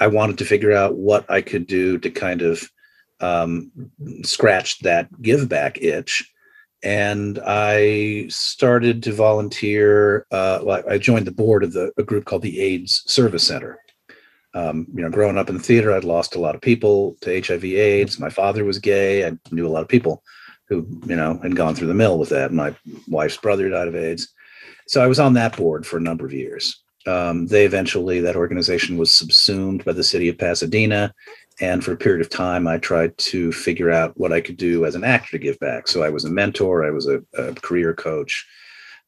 I 0.00 0.06
wanted 0.08 0.38
to 0.38 0.44
figure 0.44 0.72
out 0.72 0.96
what 0.96 1.30
I 1.30 1.40
could 1.40 1.66
do 1.66 1.98
to 1.98 2.10
kind 2.10 2.42
of 2.42 2.68
um, 3.20 3.70
scratch 4.22 4.80
that 4.80 5.08
give 5.22 5.48
back 5.48 5.80
itch. 5.80 6.30
And 6.82 7.40
I 7.46 8.26
started 8.28 9.02
to 9.04 9.12
volunteer. 9.12 10.26
Uh, 10.30 10.60
well, 10.62 10.82
I 10.88 10.98
joined 10.98 11.26
the 11.26 11.32
board 11.32 11.64
of 11.64 11.72
the, 11.72 11.92
a 11.96 12.02
group 12.02 12.26
called 12.26 12.42
the 12.42 12.60
AIDS 12.60 13.02
Service 13.06 13.46
Center. 13.46 13.78
Um, 14.54 14.86
you 14.94 15.02
know, 15.02 15.10
growing 15.10 15.36
up 15.36 15.48
in 15.48 15.56
the 15.56 15.62
theater, 15.62 15.92
I'd 15.92 16.04
lost 16.04 16.36
a 16.36 16.40
lot 16.40 16.54
of 16.54 16.60
people 16.60 17.16
to 17.22 17.42
HIV/AIDS. 17.42 18.20
My 18.20 18.30
father 18.30 18.64
was 18.64 18.78
gay. 18.78 19.26
I 19.26 19.32
knew 19.50 19.66
a 19.66 19.68
lot 19.68 19.82
of 19.82 19.88
people 19.88 20.22
who, 20.68 20.86
you 21.06 21.16
know, 21.16 21.38
had 21.42 21.56
gone 21.56 21.74
through 21.74 21.88
the 21.88 21.94
mill 21.94 22.18
with 22.18 22.30
that. 22.30 22.52
My 22.52 22.74
wife's 23.08 23.36
brother 23.36 23.68
died 23.68 23.88
of 23.88 23.96
AIDS. 23.96 24.32
So 24.86 25.02
I 25.02 25.06
was 25.06 25.18
on 25.18 25.34
that 25.34 25.56
board 25.56 25.86
for 25.86 25.96
a 25.96 26.00
number 26.00 26.24
of 26.24 26.32
years. 26.32 26.82
Um, 27.06 27.46
they 27.46 27.66
eventually, 27.66 28.20
that 28.20 28.36
organization 28.36 28.96
was 28.96 29.10
subsumed 29.10 29.84
by 29.84 29.92
the 29.92 30.04
city 30.04 30.28
of 30.28 30.38
Pasadena. 30.38 31.12
And 31.60 31.84
for 31.84 31.92
a 31.92 31.96
period 31.96 32.20
of 32.20 32.30
time, 32.30 32.66
I 32.66 32.78
tried 32.78 33.16
to 33.18 33.52
figure 33.52 33.90
out 33.90 34.16
what 34.18 34.32
I 34.32 34.40
could 34.40 34.56
do 34.56 34.86
as 34.86 34.94
an 34.94 35.04
actor 35.04 35.32
to 35.32 35.38
give 35.38 35.58
back. 35.60 35.86
So 35.86 36.02
I 36.02 36.08
was 36.08 36.24
a 36.24 36.30
mentor, 36.30 36.84
I 36.84 36.90
was 36.90 37.06
a, 37.06 37.22
a 37.34 37.54
career 37.54 37.94
coach, 37.94 38.46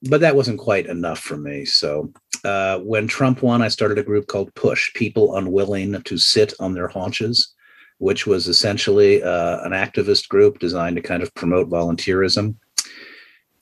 but 0.07 0.20
that 0.20 0.36
wasn't 0.36 0.59
quite 0.59 0.86
enough 0.86 1.18
for 1.18 1.36
me. 1.36 1.64
So 1.64 2.12
uh, 2.44 2.78
when 2.80 3.07
Trump 3.09 3.42
won, 3.42 3.62
I 3.62 3.68
started 3.68 3.98
a 3.98 4.02
group 4.02 4.26
called 4.26 4.54
Push 4.54 4.92
People 4.94 5.36
Unwilling 5.36 6.00
to 6.02 6.18
Sit 6.18 6.52
on 6.61 6.74
Their 6.74 6.88
Haunches, 6.88 7.54
which 7.98 8.26
was 8.26 8.46
essentially 8.48 9.22
uh, 9.22 9.61
an 9.64 9.72
activist 9.72 10.28
group 10.28 10.59
designed 10.59 10.96
to 10.96 11.02
kind 11.02 11.22
of 11.22 11.34
promote 11.34 11.68
volunteerism. 11.68 12.57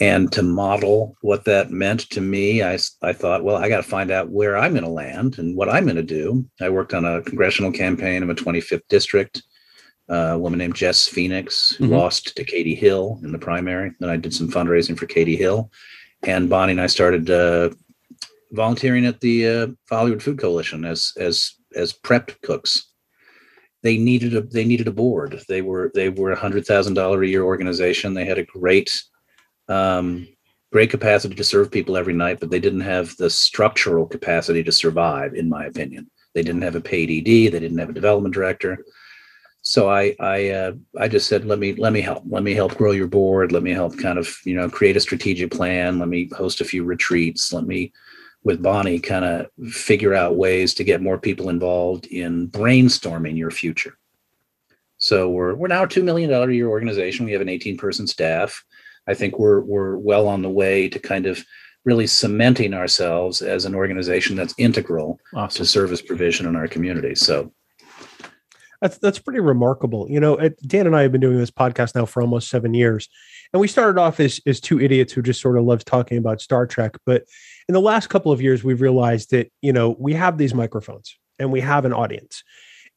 And 0.00 0.30
to 0.32 0.42
model 0.42 1.16
what 1.20 1.44
that 1.44 1.70
meant 1.70 2.00
to 2.10 2.20
me 2.20 2.64
i, 2.64 2.76
I 3.00 3.12
thought 3.12 3.44
well 3.44 3.56
i 3.56 3.68
got 3.68 3.76
to 3.76 3.82
find 3.84 4.10
out 4.10 4.28
where 4.28 4.58
i'm 4.58 4.72
going 4.72 4.82
to 4.82 4.90
land 4.90 5.38
and 5.38 5.56
what 5.56 5.68
i'm 5.68 5.84
going 5.84 5.94
to 5.96 6.02
do. 6.02 6.44
I 6.60 6.68
worked 6.68 6.94
on 6.94 7.04
a 7.04 7.22
congressional 7.22 7.70
campaign 7.70 8.22
in 8.22 8.28
a 8.28 8.34
25th 8.34 8.82
district. 8.88 9.42
Uh, 10.10 10.32
a 10.32 10.38
woman 10.38 10.58
named 10.58 10.74
jess 10.74 11.06
phoenix 11.06 11.70
who 11.76 11.86
Mhm. 11.86 11.90
lost 11.90 12.36
to 12.36 12.44
katie 12.44 12.74
hill 12.74 13.20
in 13.22 13.30
the 13.30 13.38
primary. 13.38 13.92
Then 14.00 14.10
i 14.10 14.16
did 14.16 14.34
some 14.34 14.50
fundraising 14.50 14.98
for 14.98 15.06
katie 15.06 15.36
hill 15.36 15.70
and 16.26 16.48
bonnie 16.48 16.72
and 16.72 16.80
i 16.80 16.86
started 16.86 17.30
uh, 17.30 17.70
volunteering 18.52 19.06
at 19.06 19.20
the 19.20 19.46
uh, 19.46 19.66
hollywood 19.90 20.22
food 20.22 20.38
coalition 20.38 20.84
as 20.84 21.12
as 21.18 21.54
as 21.76 21.92
prep 21.92 22.30
cooks 22.42 22.92
they 23.82 23.96
needed 23.96 24.34
a 24.34 24.40
they 24.40 24.64
needed 24.64 24.88
a 24.88 24.92
board 24.92 25.40
they 25.48 25.62
were 25.62 25.90
they 25.94 26.08
were 26.08 26.32
a 26.32 26.36
hundred 26.36 26.66
thousand 26.66 26.94
dollar 26.94 27.22
a 27.22 27.28
year 27.28 27.42
organization 27.42 28.14
they 28.14 28.24
had 28.24 28.38
a 28.38 28.44
great 28.44 29.02
um, 29.68 30.28
great 30.74 30.90
capacity 30.90 31.36
to 31.36 31.44
serve 31.44 31.70
people 31.70 31.96
every 31.96 32.12
night, 32.12 32.40
but 32.40 32.50
they 32.50 32.58
didn't 32.58 32.80
have 32.80 33.16
the 33.16 33.30
structural 33.30 34.06
capacity 34.06 34.60
to 34.60 34.72
survive, 34.72 35.32
in 35.34 35.48
my 35.48 35.66
opinion. 35.66 36.10
They 36.34 36.42
didn't 36.42 36.62
have 36.62 36.74
a 36.74 36.80
paid 36.80 37.10
ED, 37.10 37.52
they 37.52 37.60
didn't 37.60 37.78
have 37.78 37.90
a 37.90 37.94
development 37.94 38.34
director. 38.34 38.84
So 39.66 39.88
I 39.88 40.14
I 40.20 40.50
uh, 40.50 40.72
I 40.98 41.08
just 41.08 41.26
said, 41.26 41.46
let 41.46 41.58
me 41.58 41.72
let 41.74 41.92
me 41.92 42.02
help, 42.02 42.22
let 42.28 42.42
me 42.42 42.52
help 42.52 42.76
grow 42.76 42.92
your 42.92 43.06
board, 43.08 43.50
let 43.50 43.62
me 43.62 43.70
help 43.72 43.98
kind 43.98 44.18
of 44.18 44.36
you 44.44 44.54
know 44.54 44.68
create 44.68 44.96
a 44.96 45.00
strategic 45.00 45.50
plan, 45.50 45.98
let 45.98 46.08
me 46.08 46.28
host 46.36 46.60
a 46.60 46.64
few 46.66 46.84
retreats, 46.84 47.52
let 47.52 47.66
me 47.66 47.90
with 48.44 48.62
Bonnie 48.62 49.00
kind 49.00 49.24
of 49.24 49.46
figure 49.72 50.12
out 50.12 50.36
ways 50.36 50.74
to 50.74 50.84
get 50.84 51.00
more 51.00 51.18
people 51.18 51.48
involved 51.48 52.04
in 52.06 52.48
brainstorming 52.50 53.38
your 53.38 53.50
future. 53.50 53.96
So 54.98 55.30
we're 55.30 55.54
we're 55.54 55.68
now 55.68 55.84
a 55.84 55.88
two 55.88 56.02
million 56.04 56.28
dollar 56.28 56.50
a 56.50 56.54
year 56.54 56.68
organization. 56.68 57.24
We 57.24 57.32
have 57.32 57.40
an 57.40 57.48
18 57.48 57.78
person 57.78 58.06
staff. 58.06 58.62
I 59.08 59.14
think 59.14 59.38
we're 59.38 59.60
we're 59.60 59.96
well 59.96 60.28
on 60.28 60.42
the 60.42 60.50
way 60.50 60.90
to 60.90 60.98
kind 60.98 61.24
of 61.24 61.42
really 61.86 62.06
cementing 62.06 62.74
ourselves 62.74 63.40
as 63.40 63.64
an 63.64 63.74
organization 63.74 64.36
that's 64.36 64.54
integral 64.58 65.18
Awesome. 65.34 65.64
to 65.64 65.70
service 65.70 66.02
provision 66.02 66.46
in 66.46 66.54
our 66.54 66.68
community. 66.68 67.14
So 67.14 67.52
That's 68.84 68.98
that's 68.98 69.18
pretty 69.18 69.40
remarkable. 69.40 70.06
You 70.10 70.20
know, 70.20 70.36
Dan 70.66 70.86
and 70.86 70.94
I 70.94 71.00
have 71.00 71.10
been 71.10 71.22
doing 71.22 71.38
this 71.38 71.50
podcast 71.50 71.94
now 71.94 72.04
for 72.04 72.20
almost 72.20 72.50
seven 72.50 72.74
years, 72.74 73.08
and 73.54 73.58
we 73.58 73.66
started 73.66 73.98
off 73.98 74.20
as 74.20 74.42
as 74.46 74.60
two 74.60 74.78
idiots 74.78 75.10
who 75.10 75.22
just 75.22 75.40
sort 75.40 75.56
of 75.56 75.64
loved 75.64 75.86
talking 75.86 76.18
about 76.18 76.42
Star 76.42 76.66
Trek. 76.66 76.98
But 77.06 77.24
in 77.66 77.72
the 77.72 77.80
last 77.80 78.10
couple 78.10 78.30
of 78.30 78.42
years, 78.42 78.62
we've 78.62 78.82
realized 78.82 79.30
that 79.30 79.50
you 79.62 79.72
know 79.72 79.96
we 79.98 80.12
have 80.12 80.36
these 80.36 80.52
microphones 80.52 81.16
and 81.38 81.50
we 81.50 81.62
have 81.62 81.86
an 81.86 81.94
audience, 81.94 82.44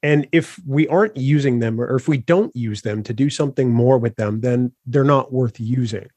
and 0.03 0.27
if 0.33 0.59
we 0.67 0.89
aren't 0.89 1.15
using 1.15 1.59
them 1.59 1.79
or 1.79 1.95
if 1.95 2.09
we 2.09 2.17
don't 2.17 2.53
use 2.53 2.81
them 2.81 3.01
to 3.03 3.13
do 3.13 3.29
something 3.29 3.71
more 3.71 3.97
with 3.97 4.17
them, 4.17 4.41
then 4.41 4.73
they're 4.85 5.05
not 5.05 5.31
worth 5.31 5.57
using. 5.57 6.09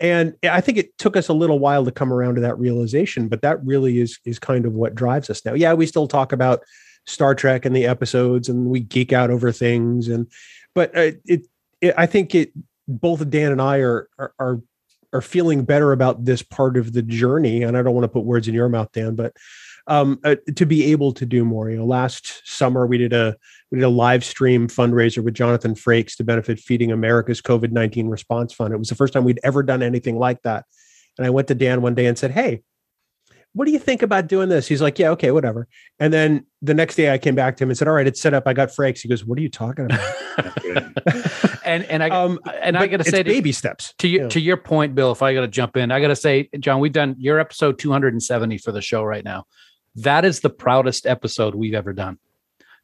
And 0.00 0.34
I 0.42 0.60
think 0.60 0.76
it 0.76 0.98
took 0.98 1.16
us 1.16 1.28
a 1.28 1.32
little 1.32 1.58
while 1.58 1.86
to 1.86 1.92
come 1.92 2.12
around 2.12 2.34
to 2.34 2.42
that 2.42 2.58
realization, 2.58 3.28
but 3.28 3.40
that 3.40 3.64
really 3.64 4.00
is 4.00 4.18
is 4.26 4.38
kind 4.38 4.66
of 4.66 4.74
what 4.74 4.94
drives 4.94 5.30
us 5.30 5.42
now. 5.46 5.54
Yeah, 5.54 5.72
we 5.72 5.86
still 5.86 6.08
talk 6.08 6.32
about 6.32 6.62
Star 7.04 7.34
Trek 7.34 7.64
and 7.64 7.74
the 7.74 7.86
episodes, 7.86 8.48
and 8.48 8.66
we 8.66 8.80
geek 8.80 9.12
out 9.12 9.30
over 9.30 9.52
things. 9.52 10.08
And 10.08 10.26
but 10.74 10.96
uh, 10.96 11.12
it, 11.24 11.46
it, 11.80 11.94
I 11.96 12.06
think 12.06 12.34
it 12.34 12.52
both 12.86 13.28
Dan 13.28 13.52
and 13.52 13.62
I 13.62 13.78
are 13.78 14.08
are 14.18 14.34
are, 14.38 14.60
are 15.12 15.20
feeling 15.20 15.64
better 15.64 15.92
about 15.92 16.24
this 16.24 16.42
part 16.42 16.76
of 16.76 16.92
the 16.92 17.02
journey. 17.02 17.62
And 17.62 17.76
I 17.76 17.82
don't 17.82 17.94
want 17.94 18.04
to 18.04 18.08
put 18.08 18.24
words 18.24 18.48
in 18.48 18.54
your 18.54 18.68
mouth, 18.68 18.90
Dan, 18.92 19.14
but 19.14 19.36
um, 19.86 20.20
uh, 20.24 20.36
to 20.56 20.64
be 20.64 20.92
able 20.92 21.12
to 21.12 21.26
do 21.26 21.44
more. 21.44 21.68
You 21.68 21.78
know, 21.78 21.86
last 21.86 22.42
summer 22.44 22.86
we 22.86 22.98
did 22.98 23.12
a 23.12 23.36
we 23.70 23.78
did 23.78 23.84
a 23.84 23.88
live 23.88 24.24
stream 24.24 24.68
fundraiser 24.68 25.24
with 25.24 25.34
Jonathan 25.34 25.74
Frakes 25.74 26.16
to 26.16 26.24
benefit 26.24 26.60
Feeding 26.60 26.92
America's 26.92 27.42
COVID 27.42 27.72
nineteen 27.72 28.08
Response 28.08 28.52
Fund. 28.52 28.72
It 28.72 28.78
was 28.78 28.88
the 28.88 28.94
first 28.94 29.12
time 29.12 29.24
we'd 29.24 29.40
ever 29.42 29.62
done 29.62 29.82
anything 29.82 30.18
like 30.18 30.40
that. 30.42 30.66
And 31.18 31.26
I 31.26 31.30
went 31.30 31.48
to 31.48 31.54
Dan 31.54 31.82
one 31.82 31.94
day 31.94 32.06
and 32.06 32.16
said, 32.16 32.30
"Hey." 32.30 32.62
What 33.54 33.66
do 33.66 33.72
you 33.72 33.78
think 33.78 34.02
about 34.02 34.28
doing 34.28 34.48
this? 34.48 34.66
He's 34.66 34.80
like, 34.80 34.98
yeah, 34.98 35.10
okay, 35.10 35.30
whatever. 35.30 35.68
And 35.98 36.12
then 36.12 36.46
the 36.62 36.72
next 36.72 36.94
day 36.94 37.12
I 37.12 37.18
came 37.18 37.34
back 37.34 37.56
to 37.58 37.64
him 37.64 37.70
and 37.70 37.76
said, 37.76 37.86
all 37.86 37.94
right, 37.94 38.06
it's 38.06 38.20
set 38.20 38.32
up. 38.32 38.44
I 38.46 38.54
got 38.54 38.70
Frakes. 38.70 39.00
He 39.00 39.08
goes, 39.08 39.24
what 39.26 39.38
are 39.38 39.42
you 39.42 39.50
talking 39.50 39.86
about? 39.86 40.14
and 41.64 41.84
and 41.84 42.02
I 42.02 42.08
um, 42.08 42.38
and 42.62 42.78
I 42.78 42.86
got 42.86 42.98
to 42.98 43.04
say 43.04 43.22
to, 43.22 43.28
baby 43.30 43.52
steps. 43.52 43.94
to 43.98 44.08
your 44.08 44.22
Yeah. 44.22 44.28
to 44.30 44.40
your 44.40 44.56
point, 44.56 44.94
Bill. 44.94 45.12
If 45.12 45.22
I 45.22 45.34
got 45.34 45.42
to 45.42 45.48
jump 45.48 45.76
in, 45.76 45.90
I 45.92 46.00
got 46.00 46.08
to 46.08 46.16
say, 46.16 46.48
John, 46.58 46.80
we've 46.80 46.92
done 46.92 47.14
your 47.18 47.38
episode 47.38 47.78
270 47.78 48.58
for 48.58 48.72
the 48.72 48.80
show 48.80 49.02
right 49.04 49.24
now. 49.24 49.44
That 49.96 50.24
is 50.24 50.40
the 50.40 50.50
proudest 50.50 51.06
episode 51.06 51.54
we've 51.54 51.74
ever 51.74 51.92
done. 51.92 52.18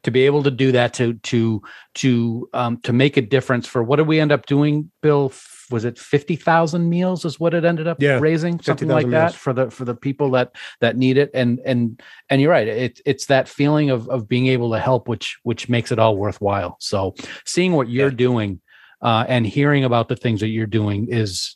To 0.03 0.11
be 0.11 0.27
able 0.27 0.43
to 0.43 0.51
do 0.51 0.71
that, 0.73 0.93
to 0.95 1.15
to 1.15 1.61
to 1.95 2.49
um, 2.53 2.77
to 2.81 2.93
make 2.93 3.17
a 3.17 3.21
difference 3.21 3.65
for 3.67 3.83
what 3.83 3.95
did 3.95 4.07
we 4.07 4.19
end 4.19 4.31
up 4.31 4.45
doing, 4.45 4.91
Bill? 5.01 5.33
Was 5.71 5.85
it 5.85 5.97
fifty 5.97 6.35
thousand 6.35 6.89
meals? 6.89 7.25
Is 7.25 7.39
what 7.39 7.53
it 7.53 7.65
ended 7.65 7.87
up 7.87 8.01
Yeah, 8.01 8.19
raising, 8.19 8.59
something 8.59 8.87
50,000 8.87 8.89
like 8.89 9.09
that 9.11 9.31
meals. 9.31 9.35
for 9.35 9.53
the 9.53 9.69
for 9.69 9.85
the 9.85 9.95
people 9.95 10.31
that 10.31 10.55
that 10.81 10.97
need 10.97 11.17
it. 11.17 11.31
And 11.33 11.59
and 11.65 12.01
and 12.29 12.41
you're 12.41 12.51
right. 12.51 12.67
It's 12.67 13.01
it's 13.05 13.25
that 13.27 13.47
feeling 13.47 13.89
of 13.89 14.07
of 14.09 14.27
being 14.27 14.47
able 14.47 14.71
to 14.71 14.79
help, 14.79 15.07
which 15.07 15.39
which 15.43 15.69
makes 15.69 15.91
it 15.91 15.99
all 15.99 16.17
worthwhile. 16.17 16.77
So 16.79 17.15
seeing 17.45 17.73
what 17.73 17.89
you're 17.89 18.11
doing 18.11 18.61
uh, 19.01 19.25
and 19.27 19.45
hearing 19.45 19.83
about 19.83 20.09
the 20.09 20.15
things 20.15 20.39
that 20.41 20.47
you're 20.49 20.65
doing 20.67 21.07
is 21.09 21.55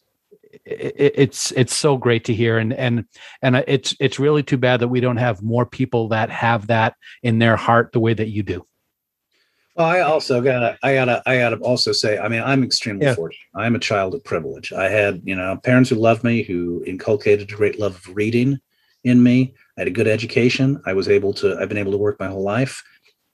it, 0.65 1.13
it's 1.15 1.51
it's 1.51 1.75
so 1.75 1.97
great 1.97 2.25
to 2.25 2.33
hear 2.33 2.57
and 2.57 2.73
and 2.73 3.05
and 3.41 3.55
it's 3.67 3.95
it's 3.99 4.19
really 4.19 4.43
too 4.43 4.57
bad 4.57 4.79
that 4.79 4.87
we 4.87 4.99
don't 4.99 5.17
have 5.17 5.41
more 5.41 5.65
people 5.65 6.09
that 6.09 6.29
have 6.29 6.67
that 6.67 6.95
in 7.21 7.39
their 7.39 7.55
heart 7.55 7.91
the 7.91 7.99
way 7.99 8.13
that 8.13 8.29
you 8.29 8.43
do 8.43 8.65
Well, 9.75 9.87
I 9.87 10.01
also 10.01 10.39
gotta, 10.41 10.77
I 10.83 10.93
gotta, 10.93 11.23
I 11.25 11.37
gotta 11.37 11.57
also 11.57 11.91
say, 11.91 12.19
I 12.19 12.27
mean, 12.27 12.43
I'm 12.43 12.63
extremely 12.63 13.05
Yeah. 13.05 13.15
fortunate. 13.15 13.39
I'm 13.55 13.75
a 13.75 13.79
child 13.79 14.13
of 14.13 14.23
privilege. 14.23 14.71
I 14.71 14.89
had, 14.89 15.21
you 15.23 15.35
know, 15.35 15.57
parents 15.63 15.89
who 15.89 15.95
loved 15.95 16.23
me, 16.23 16.43
who 16.43 16.83
inculcated 16.85 17.51
a 17.51 17.55
great 17.55 17.79
love 17.79 17.95
of 17.95 18.15
reading 18.15 18.59
in 19.03 19.23
me. 19.23 19.53
I 19.77 19.81
had 19.81 19.87
a 19.87 19.91
good 19.91 20.07
education. 20.07 20.79
I 20.85 20.93
was 20.93 21.09
able 21.09 21.33
to, 21.35 21.57
I've 21.59 21.69
been 21.69 21.79
able 21.79 21.91
to 21.91 21.97
work 21.97 22.19
my 22.19 22.27
whole 22.27 22.43
life. 22.43 22.83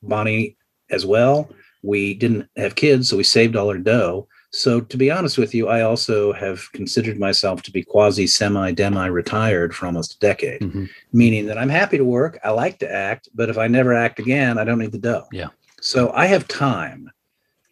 Bonnie 0.02 0.56
as 0.90 1.06
well. 1.06 1.50
We 1.84 2.14
didn't 2.14 2.50
have 2.56 2.76
kids, 2.76 3.10
so 3.10 3.18
we 3.18 3.24
saved 3.24 3.56
all 3.56 3.68
our 3.70 3.78
dough. 3.78 4.28
So 4.52 4.82
to 4.82 4.98
be 4.98 5.12
honest 5.12 5.38
with 5.38 5.54
you, 5.54 5.68
I 5.68 5.82
also 5.82 6.34
have 6.34 6.72
considered 6.72 7.20
myself 7.20 7.62
to 7.64 7.72
be 7.72 7.84
quasi 7.84 8.26
semi 8.26 8.72
demi 8.72 9.10
retired 9.10 9.76
for 9.76 9.86
almost 9.86 10.16
a 10.16 10.20
decade, 10.20 10.62
mm-hmm. 10.62 10.86
meaning 11.14 11.46
that 11.46 11.58
I'm 11.58 11.70
happy 11.70 11.98
to 11.98 12.06
work. 12.06 12.40
I 12.44 12.50
like 12.50 12.80
to 12.80 12.92
act, 12.92 13.30
but 13.36 13.50
if 13.50 13.58
I 13.58 13.68
never 13.68 13.94
act 13.94 14.20
again, 14.20 14.58
I 14.58 14.64
don't 14.64 14.80
need 14.80 14.92
the 14.92 14.98
dough. 14.98 15.28
Yeah. 15.32 15.50
So 15.82 16.12
I 16.14 16.26
have 16.28 16.48
time. 16.48 17.12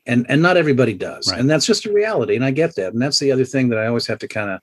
And 0.05 0.25
and 0.29 0.41
not 0.41 0.55
everybody 0.55 0.93
does. 0.93 1.29
Right. 1.29 1.39
And 1.39 1.49
that's 1.49 1.65
just 1.65 1.85
a 1.85 1.91
reality. 1.91 2.35
And 2.35 2.45
I 2.45 2.51
get 2.51 2.75
that. 2.75 2.93
And 2.93 3.01
that's 3.01 3.19
the 3.19 3.31
other 3.31 3.43
thing 3.43 3.67
that 3.69 3.79
I 3.79 3.87
always 3.87 4.07
have 4.07 4.19
to 4.19 4.27
kind 4.27 4.49
of, 4.49 4.61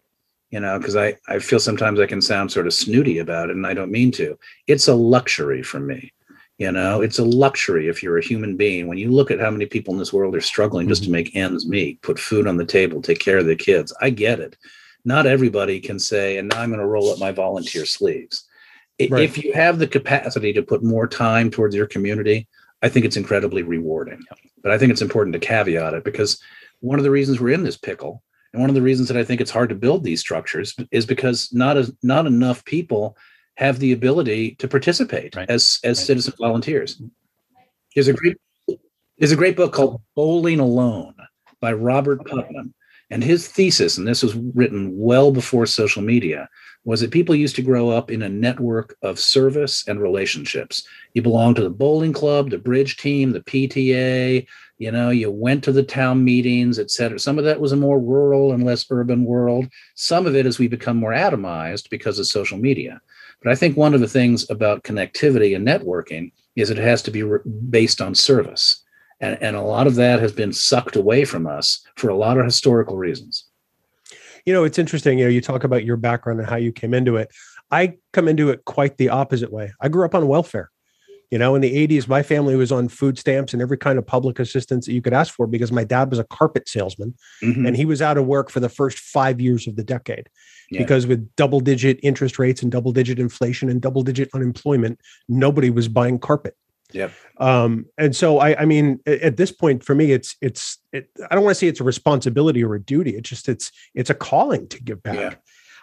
you 0.51 0.59
know, 0.59 0.79
because 0.79 0.97
I, 0.97 1.17
I 1.29 1.39
feel 1.39 1.61
sometimes 1.61 2.01
I 2.01 2.07
can 2.07 2.23
sound 2.23 2.51
sort 2.51 2.67
of 2.67 2.73
snooty 2.73 3.19
about 3.19 3.51
it 3.51 3.57
and 3.57 3.67
I 3.67 3.75
don't 3.75 3.91
mean 3.91 4.11
to. 4.13 4.39
It's 4.67 4.89
a 4.89 4.95
luxury 4.95 5.63
for 5.63 5.81
me. 5.81 6.13
You 6.59 6.71
know, 6.71 7.03
it's 7.03 7.19
a 7.19 7.25
luxury 7.25 7.89
if 7.89 8.03
you're 8.03 8.17
a 8.17 8.25
human 8.25 8.57
being. 8.57 8.87
When 8.87 8.97
you 8.97 9.11
look 9.11 9.31
at 9.31 9.41
how 9.41 9.51
many 9.51 9.67
people 9.67 9.93
in 9.93 9.99
this 9.99 10.13
world 10.13 10.37
are 10.37 10.41
struggling 10.41 10.89
just 10.89 11.03
to 11.03 11.07
mm-hmm. 11.07 11.13
make 11.13 11.37
ends 11.37 11.67
meet, 11.67 12.01
put 12.01 12.19
food 12.19 12.47
on 12.47 12.57
the 12.57 12.65
table, 12.65 13.03
take 13.03 13.19
care 13.19 13.39
of 13.39 13.47
their 13.47 13.57
kids, 13.57 13.93
I 14.01 14.11
get 14.11 14.39
it. 14.39 14.57
Not 15.05 15.27
everybody 15.27 15.81
can 15.81 15.99
say, 15.99 16.39
and 16.39 16.49
now 16.49 16.61
I'm 16.61 16.71
going 16.71 16.81
to 16.81 16.87
roll 16.87 17.11
up 17.11 17.19
my 17.19 17.33
volunteer 17.33 17.85
sleeves. 17.85 18.45
Right. 19.11 19.25
If 19.25 19.43
you 19.43 19.53
have 19.53 19.79
the 19.79 19.89
capacity 19.89 20.53
to 20.53 20.63
put 20.63 20.85
more 20.85 21.09
time 21.09 21.51
towards 21.51 21.75
your 21.75 21.89
community, 21.89 22.47
I 22.85 22.89
think 22.91 23.07
it's 23.07 23.17
incredibly 23.17 23.63
rewarding. 23.63 24.23
But 24.63 24.71
I 24.71 24.77
think 24.79 24.93
it's 24.93 25.01
important 25.03 25.33
to 25.33 25.39
caveat 25.41 25.95
it 25.95 26.05
because 26.05 26.39
one 26.81 26.99
of 26.99 27.05
the 27.05 27.11
reasons 27.11 27.41
we're 27.41 27.55
in 27.55 27.65
this 27.65 27.79
pickle, 27.79 28.23
and 28.53 28.61
one 28.61 28.69
of 28.69 28.75
the 28.75 28.83
reasons 28.83 29.09
that 29.09 29.17
I 29.17 29.25
think 29.25 29.41
it's 29.41 29.51
hard 29.51 29.71
to 29.71 29.75
build 29.75 30.05
these 30.05 30.21
structures, 30.21 30.77
is 30.91 31.07
because 31.07 31.51
not 31.51 31.79
as 31.79 31.91
not 32.03 32.27
enough 32.27 32.63
people 32.67 33.17
have 33.57 33.79
the 33.79 33.93
ability 33.93 34.57
to 34.57 34.69
participate 34.69 35.35
Right. 35.35 35.49
as 35.49 35.81
as 35.83 35.99
Right. 35.99 36.07
citizen 36.07 36.35
volunteers. 36.39 37.01
There's 37.95 38.09
a 38.09 38.13
great 38.13 38.37
there's 39.19 39.33
a 39.33 39.37
great 39.37 39.57
book 39.57 39.73
called 39.73 40.03
Bowling 40.15 40.61
Alone 40.61 41.15
by 41.61 41.73
Robert 41.73 42.27
Putnam. 42.27 42.75
And 43.11 43.23
his 43.23 43.47
thesis, 43.49 43.97
and 43.97 44.07
this 44.09 44.23
was 44.23 44.35
written 44.35 44.99
well 44.99 45.31
before 45.31 45.67
social 45.67 46.03
media, 46.03 46.49
was 46.85 47.01
that 47.01 47.11
people 47.11 47.35
used 47.35 47.57
to 47.57 47.63
grow 47.63 47.89
up 47.91 48.11
in 48.11 48.23
a 48.23 48.29
network 48.29 48.97
of 49.03 49.19
service 49.19 49.89
and 49.89 50.01
relationships. 50.01 50.87
You 51.15 51.23
belonged 51.23 51.57
to 51.57 51.63
the 51.63 51.71
bowling 51.71 52.13
club, 52.13 52.51
the 52.51 52.59
bridge 52.59 52.99
team, 52.99 53.33
the 53.33 53.41
PTA, 53.41 54.47
you 54.79 54.91
know, 54.91 55.11
you 55.11 55.31
went 55.31 55.63
to 55.65 55.73
the 55.73 55.83
town 55.83 56.25
meetings, 56.25 56.79
et 56.79 56.91
cetera. 56.91 57.19
Some 57.19 57.39
of 57.39 57.45
that 57.45 57.61
was 57.61 57.73
a 57.73 57.77
more 57.77 58.01
rural 58.01 58.53
and 58.53 58.65
less 58.65 58.85
urban 58.91 59.25
world. 59.25 59.69
Some 59.95 60.27
of 60.27 60.35
it 60.35 60.47
as 60.47 60.59
we 60.59 60.69
become 60.69 60.97
more 60.97 61.13
atomized 61.13 61.89
because 61.91 62.19
of 62.19 62.27
social 62.27 62.59
media. 62.59 63.01
But 63.43 63.53
I 63.53 63.55
think 63.55 63.77
one 63.77 63.95
of 63.95 64.01
the 64.01 64.09
things 64.09 64.49
about 64.51 64.83
connectivity 64.83 65.55
and 65.55 65.67
networking 65.67 66.33
is 66.57 66.71
it 66.71 66.79
has 66.79 67.03
to 67.03 67.11
be 67.11 67.23
re- 67.23 67.41
based 67.71 68.01
on 68.01 68.15
service. 68.15 68.83
And, 69.21 69.41
and 69.41 69.55
a 69.55 69.63
lot 69.63 69.87
of 69.87 69.95
that 69.95 70.21
has 70.21 70.33
been 70.33 70.53
sucked 70.53 70.97
away 70.97 71.25
from 71.25 71.47
us 71.47 71.87
for 71.97 72.09
a 72.11 72.17
lot 72.17 72.37
of 72.37 72.45
historical 72.45 72.97
reasons. 72.97 73.44
You 74.47 74.53
know, 74.53 74.65
it's 74.65 74.79
interesting. 74.79 75.19
You 75.19 75.25
know, 75.27 75.31
you 75.31 75.41
talk 75.41 75.65
about 75.65 75.85
your 75.85 75.97
background 75.97 76.41
and 76.41 76.49
how 76.49 76.57
you 76.57 76.73
came 76.73 76.93
into 76.95 77.17
it. 77.17 77.31
I 77.71 77.95
come 78.13 78.29
into 78.29 78.51
it 78.51 78.65
quite 78.67 78.99
the 78.99 79.09
opposite 79.09 79.53
way. 79.53 79.73
I 79.81 79.89
grew 79.89 80.05
up 80.05 80.15
on 80.15 80.27
welfare. 80.29 80.71
You 81.31 81.39
know, 81.39 81.55
in 81.55 81.63
the 81.63 81.75
80s, 81.89 82.07
my 82.07 82.23
family 82.23 82.55
was 82.55 82.71
on 82.71 82.89
food 82.89 83.19
stamps 83.19 83.53
and 83.55 83.63
every 83.63 83.79
kind 83.79 83.99
of 83.99 84.07
public 84.07 84.39
assistance 84.39 84.87
that 84.87 84.93
you 84.93 85.01
could 85.03 85.15
ask 85.15 85.35
for 85.35 85.47
because 85.47 85.73
my 85.73 85.83
dad 85.83 86.11
was 86.11 86.19
a 86.19 86.25
carpet 86.25 86.69
salesman 86.69 87.15
Mhm. 87.43 87.67
and 87.67 87.77
he 87.77 87.85
was 87.87 88.01
out 88.03 88.19
of 88.19 88.27
work 88.27 88.51
for 88.51 88.61
the 88.61 88.69
first 88.69 88.99
five 88.99 89.41
years 89.41 89.67
of 89.67 89.75
the 89.75 89.83
decade. 89.83 90.29
Yeah. 90.71 90.81
Because 90.83 91.07
with 91.07 91.29
double 91.37 91.61
digit 91.61 91.99
interest 92.03 92.39
rates 92.39 92.63
and 92.63 92.71
double 92.71 92.93
digit 92.93 93.19
inflation 93.19 93.69
and 93.69 93.81
double 93.81 94.03
digit 94.03 94.29
unemployment, 94.35 95.01
nobody 95.29 95.71
was 95.71 95.89
buying 95.89 96.19
carpet. 96.19 96.55
Yep. 96.95 97.13
Um, 97.39 97.87
and 97.99 98.15
so 98.15 98.39
I, 98.39 98.63
I 98.63 98.65
mean, 98.65 99.01
at 99.07 99.37
this 99.37 99.51
point 99.53 99.85
for 99.85 99.95
me, 99.95 100.13
it's 100.13 100.37
it's 100.41 100.79
it, 100.93 101.11
I 101.31 101.35
don't 101.35 101.45
want 101.45 101.55
to 101.55 101.59
say 101.59 101.67
it's 101.67 101.81
a 101.81 101.85
responsibility 101.85 102.63
or 102.65 102.75
a 102.75 102.81
duty. 102.81 103.17
It's 103.17 103.29
just 103.29 103.49
it's 103.49 103.73
it's 103.95 104.11
a 104.11 104.15
calling 104.15 104.69
to 104.69 104.83
give 104.83 105.03
back. 105.03 105.17
Yeah. 105.17 105.35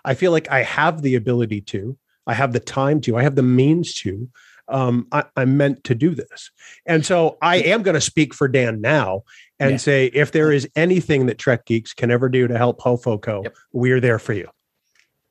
I 0.05 0.13
feel 0.15 0.31
like 0.31 0.49
I 0.49 0.63
have 0.63 1.01
the 1.03 1.15
ability 1.15 1.61
to, 1.61 1.95
I 2.25 2.33
have 2.33 2.53
the 2.53 2.59
time 2.59 3.01
to, 3.01 3.17
I 3.17 3.23
have 3.23 3.35
the 3.35 3.43
means 3.43 3.93
to. 4.01 4.29
Um, 4.67 5.07
I, 5.11 5.25
I'm 5.35 5.57
meant 5.57 5.83
to 5.85 5.95
do 5.95 6.15
this, 6.15 6.49
and 6.85 7.05
so 7.05 7.37
I 7.41 7.57
am 7.57 7.83
going 7.83 7.95
to 7.95 8.01
speak 8.01 8.33
for 8.33 8.47
Dan 8.47 8.79
now 8.79 9.23
and 9.59 9.71
Yeah. 9.71 9.77
say 9.77 10.05
if 10.13 10.31
there 10.31 10.49
is 10.53 10.69
anything 10.77 11.25
that 11.25 11.37
Trek 11.37 11.65
Geeks 11.65 11.93
can 11.93 12.09
ever 12.09 12.29
do 12.29 12.47
to 12.47 12.57
help 12.57 12.79
HoFoCo, 12.79 13.43
Yep. 13.43 13.55
we're 13.73 13.99
there 13.99 14.17
for 14.19 14.31
you. 14.31 14.47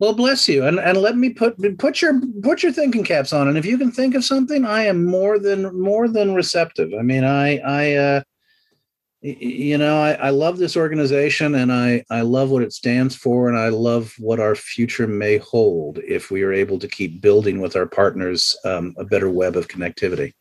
Well, 0.00 0.14
bless 0.14 0.48
you, 0.48 0.64
and 0.66 0.80
and 0.80 0.96
let 0.96 1.18
me 1.18 1.28
put 1.28 1.78
put 1.78 2.00
your 2.00 2.18
put 2.42 2.62
your 2.62 2.72
thinking 2.72 3.04
caps 3.04 3.34
on, 3.34 3.48
and 3.48 3.58
if 3.58 3.66
you 3.66 3.76
can 3.76 3.92
think 3.92 4.14
of 4.14 4.24
something, 4.24 4.64
I 4.64 4.84
am 4.84 5.04
more 5.04 5.38
than 5.38 5.78
more 5.78 6.08
than 6.08 6.34
receptive. 6.34 6.90
I 6.98 7.02
mean, 7.02 7.22
I 7.22 7.58
I 7.58 7.94
uh, 7.96 8.22
y- 9.22 9.36
y- 9.38 9.46
you 9.46 9.76
know 9.76 10.00
I, 10.00 10.12
I 10.12 10.30
love 10.30 10.56
this 10.56 10.74
organization, 10.74 11.54
and 11.54 11.70
I 11.70 12.02
I 12.08 12.22
love 12.22 12.48
what 12.50 12.62
it 12.62 12.72
stands 12.72 13.14
for, 13.14 13.50
and 13.50 13.58
I 13.58 13.68
love 13.68 14.14
what 14.18 14.40
our 14.40 14.54
future 14.54 15.06
may 15.06 15.36
hold 15.36 15.98
if 15.98 16.30
we 16.30 16.42
are 16.44 16.52
able 16.52 16.78
to 16.78 16.88
keep 16.88 17.20
building 17.20 17.60
with 17.60 17.76
our 17.76 17.86
partners 17.86 18.56
um, 18.64 18.94
a 18.96 19.04
better 19.04 19.28
web 19.28 19.54
of 19.54 19.68
connectivity. 19.68 20.32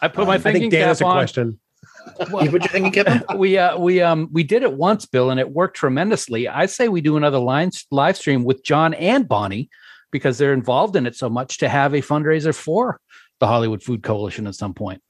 I 0.00 0.06
put 0.06 0.28
my 0.28 0.34
I 0.34 0.38
thinking 0.38 0.62
think 0.62 0.72
Dan 0.72 0.82
cap 0.82 0.88
has 0.88 1.00
a 1.00 1.04
on. 1.04 1.16
question. 1.16 1.60
You 2.18 2.26
put 2.50 2.52
your 2.52 2.60
thinking 2.68 2.92
cap 2.92 3.24
on. 3.28 3.38
we 3.38 3.58
uh 3.58 3.78
we 3.78 4.00
um 4.00 4.28
we 4.32 4.42
did 4.42 4.62
it 4.62 4.72
once 4.72 5.06
bill 5.06 5.30
and 5.30 5.38
it 5.40 5.50
worked 5.50 5.76
tremendously 5.76 6.48
i 6.48 6.66
say 6.66 6.88
we 6.88 7.00
do 7.00 7.16
another 7.16 7.38
line 7.38 7.70
live 7.90 8.16
stream 8.16 8.44
with 8.44 8.62
john 8.64 8.94
and 8.94 9.28
bonnie 9.28 9.68
because 10.10 10.38
they're 10.38 10.52
involved 10.52 10.96
in 10.96 11.06
it 11.06 11.14
so 11.16 11.28
much 11.28 11.58
to 11.58 11.68
have 11.68 11.94
a 11.94 11.98
fundraiser 12.00 12.54
for 12.54 13.00
the 13.38 13.46
hollywood 13.46 13.82
food 13.82 14.02
coalition 14.02 14.46
at 14.46 14.54
some 14.54 14.74
point 14.74 15.02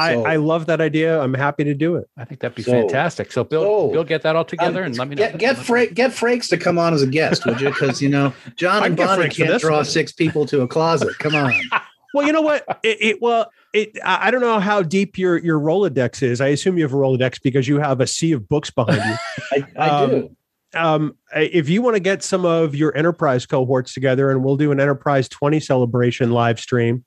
I, 0.00 0.14
So- 0.14 0.24
I 0.26 0.36
love 0.36 0.66
that 0.66 0.80
idea. 0.80 1.20
I'm 1.20 1.34
happy 1.34 1.64
to 1.64 1.74
do 1.74 1.96
it. 1.96 2.08
i 2.16 2.24
think 2.24 2.40
that'd 2.40 2.54
be 2.54 2.62
So- 2.62 2.70
fantastic 2.72 3.32
so 3.32 3.42
bill 3.44 3.62
so, 3.62 3.92
bill 3.92 4.04
get 4.04 4.22
that 4.22 4.36
all 4.36 4.44
together 4.44 4.80
Um, 4.80 4.86
and 4.86 4.98
let 4.98 5.08
me 5.08 5.16
know 5.16 5.22
Get 5.22 5.38
get 5.38 5.56
Fra- 5.56 5.86
get 5.88 6.12
Frakes 6.12 6.48
to 6.50 6.56
come 6.56 6.78
on 6.78 6.94
as 6.94 7.02
a 7.02 7.06
guest, 7.08 7.44
would 7.46 7.60
you? 7.60 7.68
Because 7.70 8.00
you 8.00 8.08
know 8.08 8.32
John 8.56 8.82
I'd 8.84 8.86
and 8.88 8.96
Bonnie 8.96 9.28
can't 9.28 9.60
draw 9.60 9.76
one. 9.78 9.84
six 9.84 10.12
people 10.12 10.46
to 10.46 10.60
a 10.62 10.68
closet. 10.68 11.18
Come 11.18 11.34
on. 11.34 11.52
Well, 12.14 12.26
you 12.26 12.32
know 12.32 12.40
what? 12.40 12.64
It, 12.82 12.96
it 13.02 13.16
well, 13.22 13.52
it, 13.74 13.90
I 14.04 14.28
I 14.28 14.30
don't 14.30 14.40
know 14.40 14.60
how 14.60 14.82
deep 14.82 15.18
your 15.18 15.38
your 15.38 15.58
Rolodex 15.60 16.22
is. 16.22 16.40
I 16.40 16.48
assume 16.48 16.76
you 16.78 16.84
have 16.84 16.92
a 16.92 16.96
Rolodex 16.96 17.40
because 17.42 17.68
you 17.68 17.78
have 17.78 18.00
a 18.00 18.06
sea 18.06 18.32
of 18.32 18.48
books 18.48 18.70
behind 18.70 19.02
you. 19.04 19.16
I, 19.78 19.82
I 19.84 19.88
Um, 19.88 20.10
do. 20.10 20.36
um, 20.74 21.16
if 21.36 21.68
you 21.68 21.82
want 21.82 21.94
to 21.96 22.00
get 22.00 22.22
some 22.22 22.44
of 22.44 22.74
your 22.74 22.96
enterprise 22.96 23.46
cohorts 23.46 23.92
together, 23.94 24.30
and 24.30 24.42
we'll 24.44 24.56
do 24.56 24.72
an 24.72 24.80
Enterprise 24.80 25.28
20 25.28 25.60
celebration 25.60 26.30
live 26.32 26.58
stream. 26.60 27.04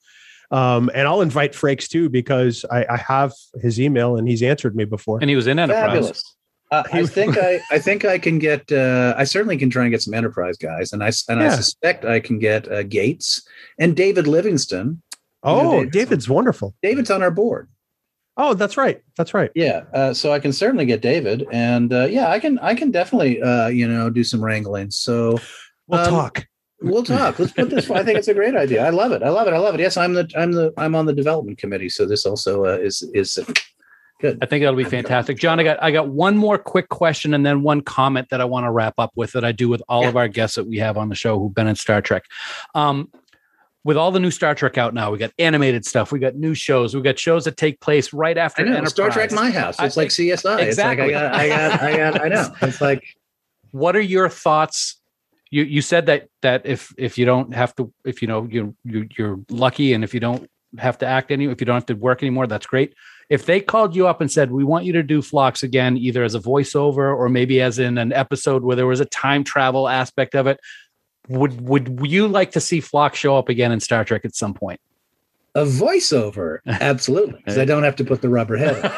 Um, 0.51 0.91
and 0.93 1.07
I'll 1.07 1.21
invite 1.21 1.53
Frakes 1.53 1.87
too 1.87 2.09
because 2.09 2.65
I, 2.69 2.85
I 2.89 2.97
have 2.97 3.31
his 3.61 3.79
email 3.79 4.17
and 4.17 4.27
he's 4.27 4.43
answered 4.43 4.75
me 4.75 4.83
before. 4.83 5.19
and 5.21 5.29
he 5.29 5.35
was 5.37 5.47
in 5.47 5.57
enterprise 5.59 5.85
Fabulous. 5.93 6.35
Uh, 6.71 6.83
I 6.91 7.05
think 7.05 7.37
I, 7.41 7.59
I 7.71 7.79
think 7.79 8.03
I 8.05 8.17
can 8.19 8.37
get. 8.39 8.69
Uh, 8.71 9.13
I 9.17 9.23
certainly 9.23 9.57
can 9.57 9.69
try 9.69 9.83
and 9.83 9.91
get 9.91 10.01
some 10.01 10.13
enterprise 10.13 10.57
guys, 10.57 10.91
and 10.93 11.03
I 11.03 11.07
s- 11.07 11.25
and 11.29 11.41
I 11.41 11.49
suspect 11.55 12.03
I 12.05 12.19
can 12.19 12.37
get 12.39 12.69
uh, 12.71 12.83
Gates 12.83 13.41
and 13.79 13.95
David 13.95 14.27
Livingston. 14.27 15.01
Oh, 15.43 15.71
David's- 15.83 15.91
David's 15.93 16.29
wonderful. 16.29 16.75
David's 16.81 17.11
on 17.11 17.21
our 17.23 17.31
board. 17.31 17.67
Oh, 18.37 18.53
that's 18.53 18.77
right. 18.77 19.01
That's 19.17 19.33
right. 19.33 19.51
Yeah, 19.55 19.83
uh, 19.93 20.13
so 20.13 20.31
I 20.31 20.39
can 20.39 20.53
certainly 20.53 20.85
get 20.85 21.01
David, 21.01 21.45
and 21.51 21.91
uh, 21.93 22.05
yeah, 22.05 22.29
I 22.29 22.39
can 22.39 22.57
I 22.59 22.73
can 22.75 22.89
definitely 22.89 23.41
uh, 23.41 23.67
you 23.67 23.87
know 23.87 24.09
do 24.09 24.23
some 24.23 24.43
wrangling. 24.43 24.89
So 24.91 25.37
We'll 25.87 25.99
Um, 25.99 26.09
talk. 26.09 26.47
we'll 26.81 27.03
talk. 27.03 27.37
Let's 27.39 27.51
put 27.51 27.69
this. 27.69 27.89
I 27.91 28.03
think 28.03 28.17
it's 28.17 28.29
a 28.29 28.33
great 28.33 28.55
idea. 28.55 28.85
I 28.85 28.89
love 28.89 29.11
it. 29.11 29.21
I 29.21 29.29
love 29.29 29.47
it. 29.47 29.53
I 29.53 29.57
love 29.57 29.75
it. 29.75 29.81
Yes, 29.81 29.97
I'm 29.97 30.13
the 30.13 30.29
I'm 30.37 30.53
the 30.53 30.73
I'm 30.77 30.95
on 30.95 31.05
the 31.05 31.13
development 31.13 31.57
committee, 31.57 31.89
so 31.89 32.05
this 32.05 32.25
also 32.25 32.65
uh, 32.65 32.77
is 32.77 33.03
is 33.13 33.37
good. 34.21 34.39
I 34.41 34.45
think 34.45 34.63
that'll 34.63 34.77
be 34.77 34.85
fantastic. 34.85 35.37
John, 35.37 35.59
I 35.59 35.63
got 35.63 35.83
I 35.83 35.91
got 35.91 36.07
one 36.07 36.37
more 36.37 36.57
quick 36.57 36.87
question 36.87 37.33
and 37.33 37.45
then 37.45 37.61
one 37.63 37.81
comment 37.81 38.29
that 38.29 38.39
I 38.39 38.45
want 38.45 38.65
to 38.65 38.71
wrap 38.71 38.93
up 38.97 39.11
with 39.15 39.33
that 39.33 39.43
I 39.43 39.51
do 39.51 39.67
with 39.67 39.83
all 39.89 40.07
of 40.07 40.15
our 40.15 40.29
guests 40.29 40.55
that 40.55 40.65
we 40.67 40.77
have 40.77 40.97
on 40.97 41.09
the 41.09 41.15
show 41.15 41.37
who've 41.37 41.53
been 41.53 41.67
in 41.67 41.75
Star 41.75 42.01
Trek. 42.01 42.23
Um, 42.75 43.09
with 43.83 43.97
all 43.97 44.11
the 44.11 44.19
new 44.19 44.31
Star 44.31 44.53
Trek 44.53 44.77
out 44.77 44.93
now, 44.93 45.11
we 45.11 45.17
got 45.17 45.31
animated 45.39 45.85
stuff, 45.85 46.11
we 46.11 46.19
got 46.19 46.35
new 46.35 46.53
shows, 46.53 46.95
we 46.95 47.01
got 47.01 47.17
shows 47.17 47.45
that 47.45 47.57
take 47.57 47.79
place 47.79 48.13
right 48.13 48.37
after 48.37 48.61
I 48.61 48.65
know 48.65 48.71
Enterprise. 48.73 48.91
Star 48.91 49.09
Trek 49.09 49.31
My 49.31 49.49
House. 49.49 49.75
It's 49.79 49.97
I- 49.97 50.01
like 50.01 50.09
CSI. 50.09 50.61
exactly. 50.61 50.67
It's 50.67 50.77
like 50.77 50.99
I 50.99 51.11
got 51.11 51.33
I 51.33 51.47
got 51.49 51.81
I 51.81 51.97
got 51.97 52.21
I 52.21 52.27
know. 52.27 52.55
It's 52.61 52.81
like 52.81 53.03
What 53.71 53.95
are 53.95 54.01
your 54.01 54.29
thoughts? 54.29 54.97
You 55.49 55.63
you 55.63 55.81
said 55.81 56.05
that 56.05 56.27
that 56.43 56.65
if 56.65 56.93
if 56.97 57.17
you 57.17 57.25
don't 57.25 57.53
have 57.53 57.75
to 57.75 57.91
if 58.05 58.21
you 58.21 58.27
know 58.27 58.47
you 58.49 58.75
you 58.85 59.07
you're 59.17 59.39
lucky 59.49 59.93
and 59.93 60.03
if 60.03 60.13
you 60.13 60.19
don't 60.19 60.49
have 60.77 60.97
to 60.99 61.05
act 61.05 61.31
any 61.31 61.45
if 61.45 61.59
you 61.59 61.65
don't 61.65 61.75
have 61.75 61.85
to 61.87 61.93
work 61.95 62.21
anymore, 62.23 62.47
that's 62.47 62.65
great. 62.65 62.93
If 63.29 63.45
they 63.45 63.59
called 63.61 63.95
you 63.95 64.07
up 64.07 64.21
and 64.21 64.31
said, 64.31 64.51
"We 64.51 64.63
want 64.63 64.85
you 64.85 64.93
to 64.93 65.03
do 65.03 65.21
Phlox 65.21 65.63
again, 65.63 65.97
either 65.97 66.23
as 66.23 66.35
a 66.35 66.39
voiceover 66.39 67.15
or 67.17 67.27
maybe 67.29 67.61
as 67.61 67.79
in 67.79 67.97
an 67.97 68.11
episode 68.13 68.63
where 68.63 68.75
there 68.75 68.87
was 68.87 68.99
a 69.01 69.05
time 69.05 69.43
travel 69.43 69.87
aspect 69.89 70.35
of 70.35 70.47
it," 70.47 70.59
would 71.29 71.61
would 71.67 72.11
you 72.11 72.27
like 72.27 72.51
to 72.51 72.59
see 72.59 72.81
Phlox 72.81 73.19
show 73.19 73.37
up 73.37 73.49
again 73.49 73.71
in 73.71 73.79
Star 73.79 74.03
Trek 74.03 74.25
at 74.25 74.35
some 74.35 74.53
point? 74.53 74.79
a 75.53 75.65
voiceover. 75.65 76.59
Absolutely, 76.65 77.37
because 77.37 77.57
I 77.57 77.65
don't 77.65 77.83
have 77.83 77.97
to 77.97 78.05
put 78.05 78.21
the 78.21 78.29
rubber 78.29 78.57
head. 78.57 78.91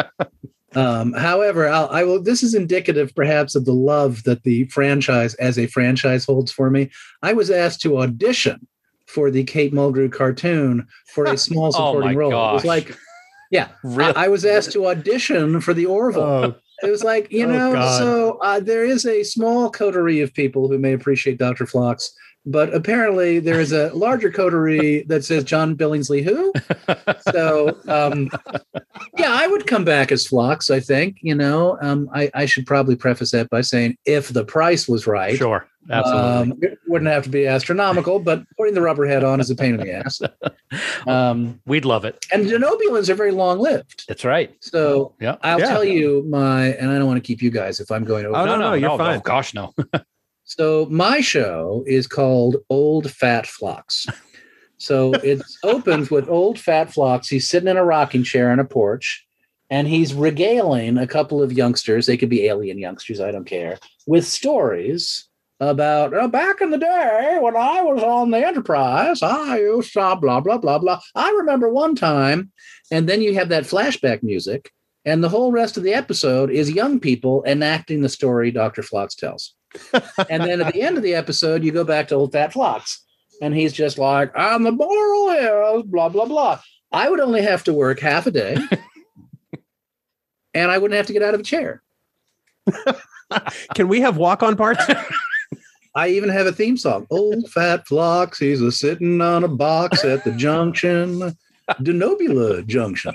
Um, 0.74 1.14
however, 1.14 1.66
I'll, 1.66 1.88
I 1.88 2.04
will. 2.04 2.22
This 2.22 2.42
is 2.42 2.54
indicative, 2.54 3.14
perhaps, 3.14 3.54
of 3.54 3.64
the 3.64 3.72
love 3.72 4.24
that 4.24 4.42
the 4.42 4.64
franchise, 4.64 5.32
as 5.36 5.58
a 5.58 5.66
franchise, 5.68 6.26
holds 6.26 6.52
for 6.52 6.68
me. 6.68 6.90
I 7.22 7.32
was 7.32 7.50
asked 7.50 7.80
to 7.80 7.98
audition 7.98 8.66
for 9.06 9.30
the 9.30 9.42
Kate 9.42 9.72
Mulgrew 9.72 10.12
cartoon 10.12 10.86
for 11.14 11.24
a 11.24 11.38
small 11.38 11.72
Oh 11.74 11.94
my 11.94 12.10
supporting 12.10 12.18
role. 12.18 12.50
It 12.50 12.52
was 12.52 12.64
like, 12.66 12.94
yeah, 13.50 13.68
Really? 13.82 14.14
I, 14.14 14.26
I 14.26 14.28
was 14.28 14.44
asked 14.44 14.72
to 14.72 14.86
audition 14.86 15.62
for 15.62 15.72
the 15.72 15.86
Orville. 15.86 16.22
Oh, 16.22 16.54
It 16.82 16.90
was 16.90 17.02
like, 17.04 17.30
you 17.32 17.46
Oh, 17.46 17.50
know, 17.52 17.72
God. 17.72 17.98
so 17.98 18.38
uh, 18.42 18.60
there 18.60 18.84
is 18.84 19.06
a 19.06 19.22
small 19.22 19.70
coterie 19.70 20.20
of 20.20 20.34
people 20.34 20.68
who 20.68 20.78
may 20.78 20.92
appreciate 20.92 21.38
Dr. 21.38 21.66
Phlox 21.66 22.12
but 22.46 22.72
apparently 22.74 23.38
there 23.40 23.60
is 23.60 23.72
a 23.72 23.92
larger 23.94 24.30
coterie 24.30 25.02
that 25.08 25.24
says 25.24 25.44
John 25.44 25.76
Billingsley 25.76 26.22
who. 26.22 26.52
So 27.32 27.76
um, 27.88 28.30
yeah, 29.18 29.32
I 29.32 29.46
would 29.48 29.66
come 29.66 29.84
back 29.84 30.12
as 30.12 30.26
Phlox. 30.26 30.70
I 30.70 30.78
think 30.80 31.16
you 31.22 31.34
know. 31.34 31.76
Um, 31.82 32.08
I, 32.14 32.30
I 32.34 32.46
should 32.46 32.66
probably 32.66 32.94
preface 32.96 33.32
that 33.32 33.50
by 33.50 33.60
saying 33.62 33.96
if 34.06 34.28
the 34.28 34.44
price 34.44 34.88
was 34.88 35.06
right, 35.06 35.36
Sure. 35.36 35.66
Absolutely. 35.90 36.52
um, 36.52 36.58
it 36.62 36.78
wouldn't 36.88 37.10
have 37.10 37.22
to 37.24 37.28
be 37.30 37.46
astronomical, 37.46 38.18
but 38.18 38.42
putting 38.56 38.74
the 38.74 38.80
rubber 38.82 39.06
head 39.06 39.22
on 39.24 39.40
is 39.40 39.50
a 39.50 39.54
pain 39.56 39.74
in 39.74 39.80
the 39.80 39.92
ass. 39.92 40.20
Um, 41.06 41.60
We'd 41.66 41.84
love 41.84 42.04
it. 42.04 42.26
and 42.32 42.46
Denobulans 42.46 43.08
are 43.08 43.14
very 43.14 43.30
long 43.30 43.58
lived. 43.60 44.04
That's 44.08 44.24
right. 44.24 44.52
So 44.60 45.14
Yeah. 45.20 45.36
I'll 45.42 45.60
Yeah. 45.60 45.66
tell 45.66 45.84
you 45.84 46.24
my, 46.28 46.66
and 46.74 46.90
I 46.90 46.98
don't 46.98 47.06
want 47.06 47.22
to 47.22 47.26
keep 47.26 47.40
you 47.40 47.50
guys 47.50 47.78
if 47.78 47.90
I'm 47.92 48.02
going 48.04 48.26
over. 48.26 48.36
Oh, 48.36 48.44
no, 48.46 48.56
no, 48.56 48.72
you're 48.74 48.98
fine. 48.98 49.18
Oh, 49.18 49.20
gosh, 49.20 49.54
no. 49.54 49.72
So 50.46 50.86
my 50.88 51.20
show 51.20 51.82
is 51.88 52.06
called 52.06 52.58
Old 52.70 53.10
Fat 53.10 53.48
Phlox. 53.48 54.06
So 54.78 55.12
it 55.14 55.42
opens 55.64 56.08
with 56.08 56.28
Old 56.28 56.56
Fat 56.56 56.92
Phlox. 56.92 57.26
He's 57.26 57.48
sitting 57.48 57.68
in 57.68 57.76
a 57.76 57.84
rocking 57.84 58.22
chair 58.22 58.52
on 58.52 58.60
a 58.60 58.64
porch, 58.64 59.26
and 59.70 59.88
he's 59.88 60.14
regaling 60.14 60.98
a 60.98 61.06
couple 61.06 61.42
of 61.42 61.52
youngsters. 61.52 62.06
They 62.06 62.16
could 62.16 62.28
be 62.28 62.44
alien 62.44 62.78
youngsters, 62.78 63.20
I 63.20 63.32
don't 63.32 63.44
care, 63.44 63.80
with 64.06 64.24
stories 64.24 65.26
about 65.58 66.14
"Oh, 66.14 66.28
back 66.28 66.60
in 66.60 66.70
the 66.70 66.78
day 66.78 67.38
when 67.40 67.56
I 67.56 67.82
was 67.82 68.00
on 68.04 68.30
the 68.30 68.46
Enterprise. 68.46 69.24
I 69.24 69.58
used 69.58 69.94
to 69.94 70.14
blah 70.14 70.40
blah 70.40 70.58
blah 70.58 70.78
blah. 70.78 71.00
I 71.16 71.28
remember 71.30 71.68
one 71.70 71.96
time, 71.96 72.52
and 72.92 73.08
then 73.08 73.20
you 73.20 73.34
have 73.34 73.48
that 73.48 73.64
flashback 73.64 74.22
music, 74.22 74.70
and 75.04 75.24
the 75.24 75.28
whole 75.28 75.50
rest 75.50 75.76
of 75.76 75.82
the 75.82 75.94
episode 75.94 76.52
is 76.52 76.70
young 76.70 77.00
people 77.00 77.42
enacting 77.44 78.02
the 78.02 78.08
story 78.08 78.52
Dr. 78.52 78.84
Phlox 78.84 79.16
tells. 79.16 79.55
And 80.30 80.42
then 80.42 80.60
at 80.60 80.72
the 80.72 80.82
end 80.82 80.96
of 80.96 81.02
the 81.02 81.14
episode, 81.14 81.64
you 81.64 81.72
go 81.72 81.84
back 81.84 82.08
to 82.08 82.14
old 82.14 82.32
fat 82.32 82.52
Phlox, 82.52 83.04
and 83.40 83.54
he's 83.54 83.72
just 83.72 83.98
like, 83.98 84.32
"I'm 84.36 84.62
the 84.62 84.72
moral 84.72 85.30
hero," 85.30 85.82
blah 85.82 86.08
blah 86.08 86.26
blah. 86.26 86.60
I 86.92 87.08
would 87.10 87.20
only 87.20 87.42
have 87.42 87.64
to 87.64 87.72
work 87.72 88.00
half 88.00 88.26
a 88.26 88.30
day, 88.30 88.56
and 90.54 90.70
I 90.70 90.78
wouldn't 90.78 90.96
have 90.96 91.06
to 91.06 91.12
get 91.12 91.22
out 91.22 91.34
of 91.34 91.40
a 91.40 91.44
chair. 91.44 91.82
Can 93.74 93.88
we 93.88 94.00
have 94.00 94.16
walk 94.16 94.42
on 94.42 94.56
parts? 94.56 94.84
I 95.94 96.08
even 96.08 96.28
have 96.28 96.46
a 96.46 96.52
theme 96.52 96.76
song. 96.76 97.06
Old 97.10 97.50
fat 97.50 97.86
Phlox, 97.86 98.38
he's 98.38 98.60
a 98.60 98.70
sitting 98.70 99.20
on 99.22 99.44
a 99.44 99.48
box 99.48 100.04
at 100.04 100.24
the 100.24 100.32
junction, 100.32 101.34
Denobula 101.80 102.66
Junction. 102.66 103.14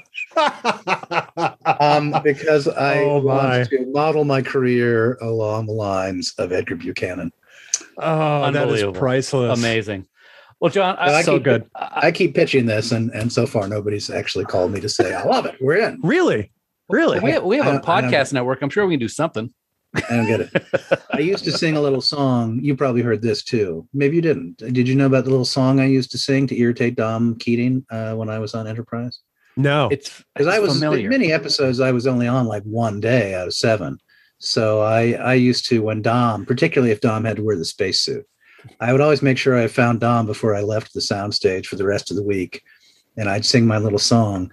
Um, 1.37 2.15
because 2.23 2.67
I 2.67 2.99
Oh, 2.99 3.19
want 3.19 3.69
to 3.69 3.85
model 3.87 4.23
my 4.25 4.41
career 4.41 5.15
along 5.21 5.65
the 5.67 5.73
lines 5.73 6.33
of 6.37 6.51
Edgar 6.51 6.75
Buchanan. 6.75 7.31
oh, 7.97 8.51
that 8.51 8.69
is 8.69 8.83
priceless. 8.97 9.57
Amazing. 9.59 10.07
Well, 10.59 10.69
John, 10.71 10.95
I, 10.97 11.15
I 11.15 11.21
So 11.23 11.35
keep- 11.37 11.43
good. 11.43 11.69
I 11.75 12.11
keep 12.11 12.35
pitching 12.35 12.65
this, 12.67 12.91
and 12.91 13.09
and 13.11 13.31
so 13.33 13.47
far 13.47 13.67
nobody's 13.67 14.09
actually 14.09 14.45
called 14.45 14.71
me 14.71 14.79
to 14.81 14.89
say 14.89 15.13
I 15.13 15.23
love 15.23 15.45
it. 15.45 15.55
We're 15.59 15.77
in. 15.77 15.99
Really? 16.03 16.51
Really? 16.89 17.19
we 17.19 17.31
have, 17.31 17.43
we 17.43 17.57
have 17.57 17.65
I 17.67 17.69
a 17.69 17.73
don't- 17.73 17.89
I 17.89 18.01
don't- 18.01 18.11
podcast 18.11 18.33
network. 18.33 18.61
I'm 18.61 18.69
sure 18.69 18.85
we 18.85 18.93
can 18.93 18.99
do 18.99 19.07
something. 19.07 19.51
I 19.95 20.01
don't 20.15 20.27
get 20.27 20.39
it. 20.41 21.03
I 21.13 21.19
used 21.19 21.43
to 21.45 21.51
sing 21.51 21.75
a 21.75 21.81
little 21.81 21.99
song. 22.01 22.59
You 22.61 22.75
probably 22.75 23.01
heard 23.01 23.21
this 23.21 23.43
too. 23.43 23.87
Maybe 23.93 24.15
you 24.17 24.21
didn't. 24.21 24.57
Did 24.57 24.87
you 24.87 24.95
know 24.95 25.05
about 25.07 25.23
the 25.25 25.29
little 25.31 25.43
song 25.45 25.79
I 25.81 25.85
used 25.85 26.11
to 26.11 26.17
sing 26.17 26.47
to 26.47 26.57
irritate 26.57 26.95
Dom 26.95 27.35
Keating 27.39 27.85
uh, 27.89 28.13
when 28.15 28.29
I 28.29 28.39
was 28.39 28.53
on 28.55 28.67
Enterprise? 28.67 29.19
No. 29.57 29.89
It's 29.91 30.23
Because 30.35 30.47
I 30.53 30.59
was 30.59 30.73
familiar. 30.73 31.09
many 31.09 31.31
episodes. 31.31 31.79
I 31.79 31.91
was 31.91 32.07
only 32.07 32.27
on 32.27 32.47
like 32.47 32.63
one 32.63 32.99
day 32.99 33.33
out 33.33 33.47
of 33.47 33.53
seven. 33.53 33.97
So 34.39 34.81
I 34.81 35.11
I 35.13 35.33
used 35.35 35.67
to 35.69 35.83
when 35.83 36.01
Dom, 36.01 36.45
particularly 36.45 36.91
if 36.91 37.01
Dom 37.01 37.25
had 37.25 37.37
to 37.37 37.43
wear 37.43 37.57
the 37.57 37.65
spacesuit, 37.65 38.25
I 38.79 38.91
would 38.91 39.01
always 39.01 39.21
make 39.21 39.37
sure 39.37 39.57
I 39.57 39.67
found 39.67 39.99
Dom 39.99 40.25
before 40.25 40.55
I 40.55 40.61
left 40.61 40.93
the 40.93 40.99
soundstage 40.99 41.65
for 41.67 41.75
the 41.75 41.85
rest 41.85 42.09
of 42.09 42.17
the 42.17 42.23
week, 42.23 42.63
and 43.17 43.29
I'd 43.29 43.45
sing 43.45 43.67
my 43.67 43.77
little 43.77 43.99
song. 43.99 44.51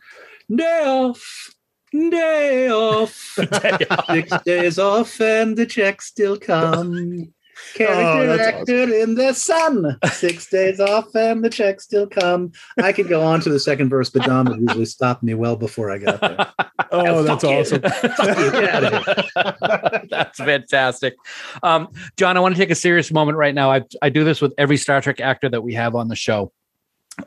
Day 0.54 0.84
off, 0.84 1.54
day 1.92 2.68
off, 2.68 3.12
six 4.08 4.42
days 4.44 4.78
off, 4.78 5.20
and 5.20 5.56
the 5.56 5.66
check 5.66 6.02
still 6.02 6.38
come. 6.38 7.32
Character 7.74 8.30
Oh, 8.30 8.38
actor 8.38 8.94
in 8.94 9.14
the 9.14 9.32
sun. 9.32 9.98
Six 10.12 10.48
days 10.48 10.80
off 10.80 11.14
and 11.14 11.44
the 11.44 11.50
checks 11.50 11.84
still 11.84 12.06
come. 12.06 12.52
I 12.82 12.92
could 12.92 13.08
go 13.08 13.22
on 13.22 13.40
to 13.40 13.50
the 13.50 13.60
second 13.60 13.88
verse, 13.88 14.10
but 14.10 14.22
Dom 14.22 14.46
would 14.46 14.60
usually 14.60 14.84
stop 14.84 15.22
me 15.22 15.34
well 15.34 15.56
before 15.56 15.90
I 15.90 15.98
got 15.98 16.20
there. 16.20 16.52
oh, 16.92 17.22
that's 17.22 17.44
awesome. 17.44 17.82
You, 17.82 18.50
get 18.50 18.84
out 18.84 18.84
of 18.84 19.04
here. 19.04 20.02
That's 20.10 20.38
fantastic. 20.38 21.16
Um, 21.62 21.88
John, 22.16 22.36
I 22.36 22.40
want 22.40 22.54
to 22.54 22.60
take 22.60 22.70
a 22.70 22.74
serious 22.74 23.10
moment 23.10 23.38
right 23.38 23.54
now. 23.54 23.70
I, 23.70 23.82
I 24.02 24.08
do 24.08 24.24
this 24.24 24.40
with 24.40 24.54
every 24.58 24.76
Star 24.76 25.00
Trek 25.00 25.20
actor 25.20 25.48
that 25.48 25.62
we 25.62 25.74
have 25.74 25.94
on 25.94 26.08
the 26.08 26.16
show. 26.16 26.52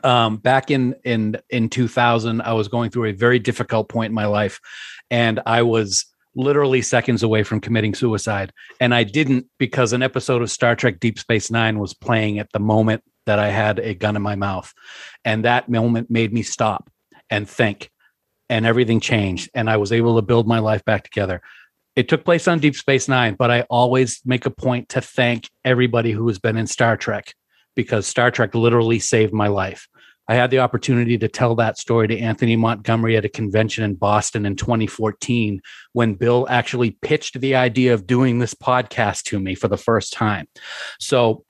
Um, 0.04 0.38
back 0.38 0.70
in 0.70 0.94
in 1.04 1.36
in 1.50 1.68
2000, 1.68 2.40
I 2.40 2.54
was 2.54 2.68
going 2.68 2.90
through 2.90 3.06
a 3.06 3.12
very 3.12 3.38
difficult 3.38 3.88
point 3.88 4.10
in 4.10 4.14
my 4.14 4.24
life, 4.24 4.60
and 5.10 5.40
I 5.44 5.62
was 5.62 6.06
literally 6.34 6.82
seconds 6.82 7.22
away 7.22 7.42
from 7.42 7.60
committing 7.60 7.94
suicide. 7.94 8.52
And 8.80 8.94
I 8.94 9.04
didn't 9.04 9.46
because 9.58 9.92
an 9.92 10.02
episode 10.02 10.42
of 10.42 10.50
Star 10.50 10.74
Trek 10.74 11.00
Deep 11.00 11.18
Space 11.18 11.50
Nine 11.50 11.78
was 11.78 11.94
playing 11.94 12.38
at 12.38 12.50
the 12.52 12.60
moment 12.60 13.02
that 13.26 13.38
I 13.38 13.48
had 13.48 13.78
a 13.78 13.94
gun 13.94 14.16
in 14.16 14.22
my 14.22 14.34
mouth, 14.34 14.72
and 15.24 15.44
that 15.44 15.68
moment 15.68 16.10
made 16.10 16.32
me 16.32 16.42
stop 16.42 16.90
and 17.30 17.48
think, 17.48 17.90
and 18.48 18.66
everything 18.66 19.00
changed, 19.00 19.50
and 19.54 19.70
I 19.70 19.76
was 19.76 19.92
able 19.92 20.16
to 20.16 20.22
build 20.22 20.48
my 20.48 20.58
life 20.58 20.84
back 20.84 21.04
together 21.04 21.40
it 21.94 22.08
took 22.08 22.24
place 22.24 22.48
on 22.48 22.58
Deep 22.58 22.74
Space 22.74 23.08
Nine, 23.08 23.34
but 23.34 23.50
I 23.50 23.62
always 23.62 24.20
make 24.24 24.46
a 24.46 24.50
point 24.50 24.88
to 24.90 25.00
thank 25.00 25.48
everybody 25.64 26.10
who 26.12 26.26
has 26.28 26.38
been 26.38 26.56
in 26.56 26.66
Star 26.66 26.96
Trek 26.96 27.34
because 27.74 28.06
Star 28.06 28.30
Trek 28.30 28.54
literally 28.54 28.98
saved 28.98 29.32
my 29.32 29.48
life. 29.48 29.88
I 30.28 30.34
had 30.34 30.50
the 30.50 30.60
opportunity 30.60 31.18
to 31.18 31.28
tell 31.28 31.54
that 31.56 31.78
story 31.78 32.08
to 32.08 32.18
Anthony 32.18 32.56
Montgomery 32.56 33.16
at 33.16 33.24
a 33.24 33.28
convention 33.28 33.84
in 33.84 33.94
Boston 33.94 34.46
in 34.46 34.56
2014 34.56 35.60
when 35.92 36.14
Bill 36.14 36.46
actually 36.48 36.92
pitched 36.92 37.40
the 37.40 37.56
idea 37.56 37.92
of 37.92 38.06
doing 38.06 38.38
this 38.38 38.54
podcast 38.54 39.24
to 39.24 39.40
me 39.40 39.54
for 39.54 39.68
the 39.68 39.76
first 39.76 40.12
time. 40.12 40.46
So 41.00 41.44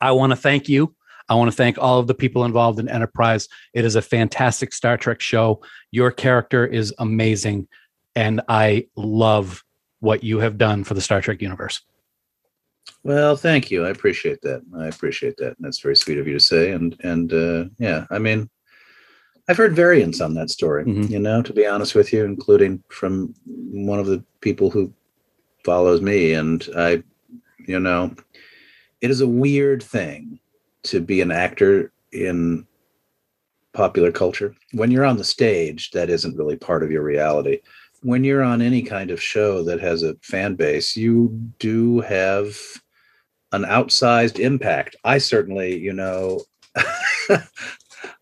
I 0.00 0.12
want 0.12 0.32
to 0.32 0.36
thank 0.36 0.68
you. 0.68 0.94
I 1.28 1.34
want 1.34 1.50
to 1.50 1.56
thank 1.56 1.78
all 1.78 1.98
of 1.98 2.06
the 2.06 2.14
people 2.14 2.44
involved 2.44 2.78
in 2.78 2.88
Enterprise. 2.88 3.48
It 3.72 3.84
is 3.84 3.96
a 3.96 4.02
fantastic 4.02 4.74
Star 4.74 4.96
Trek 4.96 5.20
show. 5.20 5.62
Your 5.90 6.10
character 6.10 6.66
is 6.66 6.92
amazing 6.98 7.68
and 8.14 8.40
I 8.48 8.88
love 8.96 9.64
what 10.00 10.22
you 10.22 10.38
have 10.40 10.58
done 10.58 10.84
for 10.84 10.94
the 10.94 11.00
Star 11.00 11.20
Trek 11.20 11.40
universe. 11.40 11.80
Well, 13.02 13.36
thank 13.36 13.70
you. 13.70 13.84
I 13.84 13.90
appreciate 13.90 14.40
that. 14.42 14.62
I 14.76 14.86
appreciate 14.86 15.36
that. 15.38 15.56
That's 15.60 15.80
very 15.80 15.96
sweet 15.96 16.18
of 16.18 16.26
you 16.26 16.34
to 16.34 16.40
say. 16.40 16.72
And 16.72 16.96
and 17.02 17.32
uh, 17.32 17.64
yeah, 17.78 18.06
I 18.10 18.18
mean, 18.18 18.48
I've 19.48 19.56
heard 19.58 19.76
variants 19.76 20.20
on 20.20 20.34
that 20.34 20.50
story. 20.50 20.84
Mhm. 20.84 21.10
You 21.10 21.18
know, 21.18 21.42
to 21.42 21.52
be 21.52 21.66
honest 21.66 21.94
with 21.94 22.12
you, 22.12 22.24
including 22.24 22.82
from 22.88 23.34
one 23.46 23.98
of 23.98 24.06
the 24.06 24.24
people 24.40 24.70
who 24.70 24.92
follows 25.64 26.00
me. 26.00 26.32
And 26.32 26.66
I, 26.76 27.02
you 27.66 27.80
know, 27.80 28.14
it 29.00 29.10
is 29.10 29.20
a 29.20 29.28
weird 29.28 29.82
thing 29.82 30.38
to 30.84 31.00
be 31.00 31.20
an 31.20 31.30
actor 31.30 31.92
in 32.12 32.66
popular 33.72 34.12
culture. 34.12 34.54
When 34.72 34.90
you're 34.90 35.04
on 35.04 35.16
the 35.16 35.24
stage, 35.24 35.90
that 35.90 36.08
isn't 36.08 36.36
really 36.36 36.56
part 36.56 36.82
of 36.82 36.90
your 36.90 37.02
reality 37.02 37.60
when 38.04 38.22
you're 38.22 38.42
on 38.42 38.60
any 38.60 38.82
kind 38.82 39.10
of 39.10 39.20
show 39.20 39.64
that 39.64 39.80
has 39.80 40.02
a 40.02 40.14
fan 40.20 40.56
base, 40.56 40.94
you 40.94 41.30
do 41.58 42.00
have 42.00 42.54
an 43.52 43.62
outsized 43.62 44.38
impact. 44.38 44.94
I 45.04 45.16
certainly, 45.16 45.78
you 45.78 45.94
know, 45.94 46.42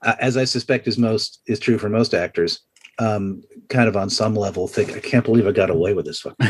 as 0.03 0.37
I 0.37 0.45
suspect 0.45 0.87
is 0.87 0.99
most 0.99 1.41
is 1.49 1.59
true 1.59 1.79
for 1.79 1.89
most 1.89 2.15
actors, 2.15 2.61
um, 3.01 3.43
kind 3.71 3.89
of 3.89 3.97
on 3.97 4.09
some 4.09 4.37
level 4.37 4.69
think 4.69 4.93
I 4.93 5.01
can't 5.01 5.25
believe 5.25 5.49
I 5.49 5.53
got 5.53 5.69
away 5.69 5.95
with 5.95 6.07
this 6.07 6.21
fucking. 6.21 6.49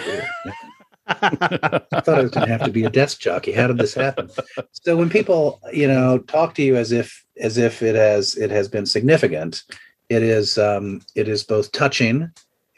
I 1.06 1.80
thought 2.00 2.18
I 2.18 2.22
was 2.22 2.30
going 2.32 2.46
to 2.46 2.52
have 2.52 2.64
to 2.64 2.70
be 2.70 2.84
a 2.84 2.90
desk 2.90 3.18
jockey. 3.18 3.52
How 3.52 3.66
did 3.66 3.78
this 3.78 3.94
happen? 3.94 4.28
So 4.72 4.94
when 4.94 5.08
people, 5.08 5.58
you 5.72 5.88
know, 5.88 6.18
talk 6.18 6.54
to 6.56 6.62
you 6.62 6.76
as 6.76 6.92
if 6.92 7.24
as 7.40 7.56
if 7.56 7.82
it 7.82 7.94
has 7.94 8.36
it 8.36 8.50
has 8.50 8.68
been 8.68 8.84
significant, 8.84 9.62
it 10.10 10.22
is 10.22 10.58
um, 10.58 11.00
it 11.14 11.28
is 11.28 11.44
both 11.44 11.72
touching 11.72 12.30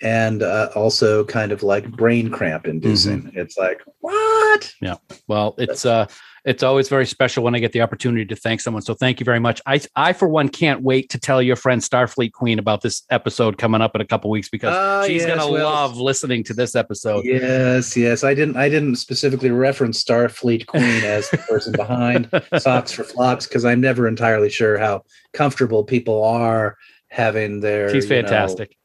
and 0.04 0.42
uh, 0.42 0.68
also 0.76 1.24
kind 1.24 1.50
of 1.50 1.62
like 1.62 1.90
brain 1.90 2.30
cramp 2.30 2.66
inducing. 2.66 3.32
It's 3.34 3.56
like 3.56 3.80
what? 4.00 4.72
Yeah. 4.80 4.96
Well, 5.26 5.54
it's 5.58 5.84
uh 5.86 6.06
it's 6.44 6.62
always 6.62 6.90
very 6.90 7.06
special 7.06 7.42
when 7.42 7.54
I 7.54 7.58
get 7.58 7.72
the 7.72 7.80
opportunity 7.80 8.26
to 8.26 8.36
thank 8.36 8.60
someone. 8.60 8.82
So 8.82 8.92
thank 8.92 9.18
you 9.18 9.24
very 9.24 9.40
much. 9.40 9.62
I 9.66 9.80
I 9.96 10.12
for 10.12 10.28
one 10.28 10.50
can't 10.50 10.82
wait 10.82 11.08
to 11.10 11.18
tell 11.18 11.40
your 11.40 11.56
friend 11.56 11.80
Starfleet 11.80 12.32
Queen 12.32 12.58
about 12.58 12.82
this 12.82 13.02
episode 13.10 13.56
coming 13.56 13.80
up 13.80 13.94
in 13.94 14.02
a 14.02 14.04
couple 14.04 14.28
weeks 14.30 14.50
because 14.50 14.74
Ah, 14.76 15.04
she's 15.06 15.22
yes, 15.22 15.36
gonna 15.38 15.50
well- 15.50 15.64
love 15.64 15.96
listening 15.96 16.44
to 16.44 16.52
this 16.54 16.76
episode. 16.76 17.24
Yes, 17.24 17.96
yes. 17.96 18.22
I 18.24 18.34
didn't. 18.34 18.56
I 18.58 18.68
didn't 18.68 18.96
specifically 18.96 19.50
reference 19.50 20.04
Starfleet 20.04 20.66
Queen 20.66 21.02
as 21.02 21.30
the 21.30 21.38
person 21.38 21.72
behind 21.72 22.28
Socks 22.58 22.92
for 22.92 23.04
Phlox 23.04 23.46
because 23.46 23.64
I'm 23.64 23.80
never 23.80 24.06
entirely 24.06 24.50
sure 24.50 24.76
how 24.76 25.04
comfortable 25.32 25.82
people 25.82 26.22
are 26.22 26.76
having 27.08 27.60
their. 27.60 27.88
She's 27.88 28.04
you 28.04 28.16
know, 28.16 28.28
fantastic. 28.28 28.76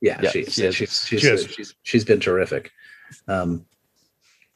Yeah, 0.00 0.20
Yeah, 0.22 0.30
she's, 0.30 0.52
she 0.54 0.62
is. 0.64 0.74
she's 0.74 1.06
she's 1.06 1.20
She 1.20 1.26
is. 1.28 1.46
she's 1.46 1.74
she's 1.82 2.04
been 2.04 2.20
terrific. 2.20 2.70
Um, 3.28 3.64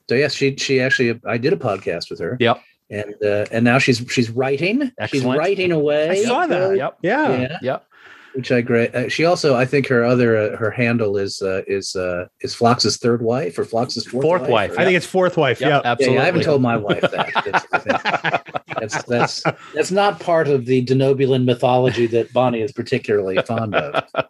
so 0.08 0.14
yes, 0.14 0.34
she 0.34 0.56
she 0.56 0.80
actually 0.80 1.20
I 1.26 1.38
did 1.38 1.52
a 1.52 1.56
podcast 1.56 2.10
with 2.10 2.18
her. 2.20 2.36
Yep. 2.40 2.60
and 2.90 3.14
uh, 3.24 3.46
and 3.52 3.64
now 3.64 3.78
she's 3.78 4.04
she's 4.10 4.30
writing. 4.30 4.82
Excellent. 4.98 5.10
She's 5.10 5.24
writing 5.24 5.72
away. 5.72 6.08
I 6.10 6.22
saw 6.24 6.46
that. 6.46 6.76
Yep. 6.76 6.98
Yeah. 7.02 7.38
Yeah, 7.40 7.58
Yep. 7.62 7.86
which 8.34 8.50
I 8.52 8.60
great. 8.60 8.94
Uh, 8.94 9.08
she 9.08 9.24
also, 9.24 9.54
I 9.56 9.64
think, 9.64 9.86
her 9.88 10.04
other 10.04 10.36
uh, 10.36 10.56
her 10.56 10.70
handle 10.70 11.16
is 11.16 11.40
uh, 11.42 11.62
is 11.68 11.94
uh, 11.96 12.26
is 12.40 12.54
Phlox's 12.54 12.96
third 12.98 13.22
wife 13.22 13.58
or 13.58 13.64
Phlox's 13.64 14.04
fourth, 14.06 14.24
Fourth 14.24 14.48
wife. 14.48 14.72
or- 14.76 14.80
I 14.80 14.84
think 14.84 14.96
it's 14.96 15.06
fourth 15.06 15.36
wife. 15.36 15.60
Yep. 15.60 15.68
Yeah. 15.70 15.76
Yeah, 15.84 15.90
Absolutely. 15.92 16.14
yeah, 16.16 16.22
I 16.22 16.26
haven't 16.26 16.42
told 16.42 16.62
my 16.62 16.76
wife 16.76 17.00
that. 17.02 18.39
That's, 18.80 19.02
that's 19.04 19.42
that's 19.42 19.58
that's 19.74 19.90
not 19.90 20.20
part 20.20 20.48
of 20.48 20.66
the 20.66 20.84
Denobulan 20.84 21.44
mythology 21.44 22.06
that 22.08 22.32
Bonnie 22.32 22.60
is 22.60 22.72
particularly 22.72 23.40
fond 23.42 23.74
of. 23.74 24.04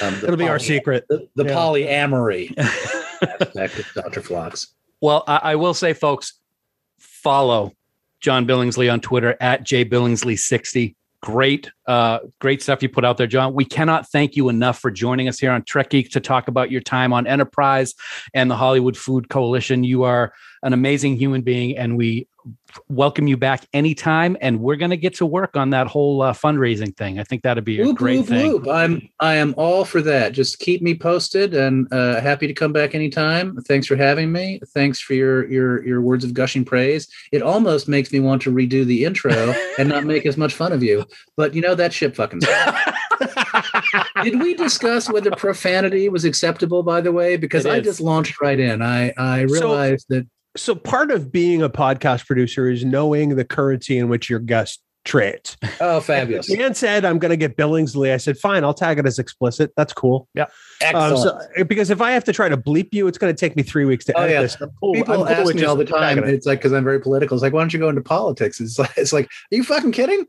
Um, 0.00 0.14
It'll 0.22 0.36
be 0.36 0.46
our 0.48 0.60
secret. 0.60 1.04
The, 1.08 1.28
the 1.34 1.44
Yeah. 1.44 1.54
polyamory 1.54 2.56
aspect 3.22 3.78
of 3.80 3.86
Dr. 3.94 4.20
Phlox. 4.20 4.74
Well, 5.00 5.24
I, 5.26 5.40
I 5.42 5.56
will 5.56 5.74
say, 5.74 5.92
folks, 5.92 6.34
follow 7.00 7.72
John 8.20 8.46
Billingsley 8.46 8.92
on 8.92 9.00
Twitter 9.00 9.36
at 9.40 9.64
jbillingsley60. 9.64 10.94
Great, 11.20 11.70
uh, 11.86 12.18
great 12.40 12.62
stuff 12.62 12.82
you 12.82 12.88
put 12.88 13.04
out 13.04 13.16
there, 13.16 13.26
John. 13.26 13.54
We 13.54 13.64
cannot 13.64 14.08
thank 14.08 14.36
you 14.36 14.48
enough 14.48 14.78
for 14.78 14.90
joining 14.90 15.26
us 15.28 15.38
here 15.38 15.50
on 15.52 15.62
Trek 15.64 15.90
Geek 15.90 16.10
to 16.12 16.20
talk 16.20 16.48
about 16.48 16.70
your 16.70 16.80
time 16.80 17.12
on 17.12 17.26
Enterprise 17.26 17.94
and 18.34 18.50
the 18.50 18.56
Hollywood 18.56 18.96
Food 18.96 19.28
Coalition. 19.28 19.84
You 19.84 20.02
are 20.04 20.32
an 20.62 20.72
amazing 20.72 21.16
human 21.16 21.42
being, 21.42 21.76
and 21.76 21.96
we 21.96 22.26
welcome 22.88 23.26
you 23.26 23.36
back 23.36 23.66
anytime. 23.72 24.36
And 24.40 24.60
we're 24.60 24.76
going 24.76 24.90
to 24.90 24.96
get 24.96 25.14
to 25.16 25.26
work 25.26 25.56
on 25.56 25.70
that 25.70 25.86
whole 25.86 26.22
uh, 26.22 26.32
fundraising 26.32 26.96
thing. 26.96 27.18
I 27.18 27.24
think 27.24 27.42
that'd 27.42 27.64
be 27.64 27.80
a 27.80 27.84
Whoop, 27.84 27.96
great 27.96 28.18
whoop, 28.18 28.26
thing. 28.28 28.52
whoop. 28.52 28.68
I'm 28.68 29.08
I 29.20 29.34
am 29.36 29.54
all 29.56 29.84
for 29.84 30.00
that. 30.02 30.32
Just 30.32 30.58
keep 30.58 30.82
me 30.82 30.94
posted 30.94 31.54
and 31.54 31.86
uh, 31.92 32.20
happy 32.20 32.46
to 32.46 32.54
come 32.54 32.72
back 32.72 32.94
anytime. 32.94 33.56
Thanks 33.68 33.86
for 33.86 33.96
having 33.96 34.32
me. 34.32 34.60
Thanks 34.68 35.00
for 35.00 35.14
your 35.14 35.48
your 35.50 35.86
your 35.86 36.00
words 36.00 36.24
of 36.24 36.34
gushing 36.34 36.64
praise. 36.64 37.06
It 37.32 37.42
almost 37.42 37.88
makes 37.88 38.12
me 38.12 38.20
want 38.20 38.42
to 38.42 38.52
redo 38.52 38.84
the 38.84 39.04
intro 39.04 39.32
and 39.78 39.88
not 39.88 40.04
make 40.04 40.26
as 40.26 40.36
much 40.36 40.54
fun 40.54 40.72
of 40.72 40.82
you. 40.82 41.04
But 41.36 41.54
you 41.54 41.60
know 41.60 41.74
that 41.74 41.92
shit 41.92 42.16
fucking. 42.16 42.40
Did 44.22 44.40
we 44.40 44.54
discuss 44.54 45.08
whether 45.10 45.30
profanity 45.32 46.08
was 46.08 46.24
acceptable? 46.24 46.82
By 46.82 47.00
the 47.00 47.12
way, 47.12 47.36
because 47.36 47.66
I 47.66 47.80
just 47.80 48.00
launched 48.00 48.40
right 48.40 48.58
in. 48.58 48.82
I 48.82 49.12
I 49.16 49.46
So- 49.46 49.52
realized 49.52 50.06
that 50.08 50.26
So 50.56 50.74
part 50.74 51.10
of 51.10 51.32
being 51.32 51.62
a 51.62 51.70
podcast 51.70 52.26
producer 52.26 52.70
is 52.70 52.84
knowing 52.84 53.36
the 53.36 53.44
currency 53.44 53.96
in 53.98 54.08
which 54.08 54.28
your 54.28 54.38
guest 54.38 54.82
trades. 55.04 55.56
oh 55.80 56.00
fabulous, 56.00 56.46
Dan 56.46 56.74
said, 56.74 57.04
I'm 57.04 57.18
going 57.18 57.30
to 57.30 57.36
get 57.36 57.56
Billingsley. 57.56 58.12
I 58.12 58.16
said, 58.18 58.38
fine, 58.38 58.64
I'll 58.64 58.74
tag 58.74 58.98
it 58.98 59.06
as 59.06 59.18
explicit. 59.18 59.72
That's 59.76 59.92
cool. 59.92 60.28
Yeah. 60.34 60.44
Um, 60.44 60.48
excellent. 61.12 61.18
so, 61.56 61.64
because 61.64 61.90
if 61.90 62.00
I 62.00 62.12
have 62.12 62.24
to 62.24 62.32
try 62.32 62.48
to 62.48 62.56
bleep 62.56 62.88
you, 62.92 63.06
it's 63.08 63.18
going 63.18 63.34
to 63.34 63.38
take 63.38 63.56
me 63.56 63.62
three 63.62 63.84
weeks 63.84 64.04
to 64.06 64.16
Oh, 64.16 64.22
edit 64.22 64.34
yeah. 64.34 64.42
this. 64.42 64.56
I'm 64.60 64.70
cool- 64.80 64.94
People 64.94 65.14
I'm 65.14 65.18
cool 65.20 65.28
ask 65.28 65.44
with 65.46 65.56
me 65.56 65.64
all 65.64 65.76
the 65.76 65.84
time. 65.84 66.18
it. 66.18 66.28
It's 66.28 66.46
like 66.46 66.58
because 66.60 66.72
I'm 66.72 66.84
very 66.84 67.00
political. 67.00 67.36
It's 67.36 67.42
like, 67.42 67.52
why 67.52 67.60
don't 67.60 67.72
you 67.72 67.78
go 67.78 67.88
into 67.88 68.00
politics? 68.02 68.60
It's 68.60 68.78
like, 68.78 68.92
it's 68.96 69.12
like, 69.12 69.26
are 69.26 69.54
you 69.56 69.64
fucking 69.64 69.92
kidding? 69.92 70.26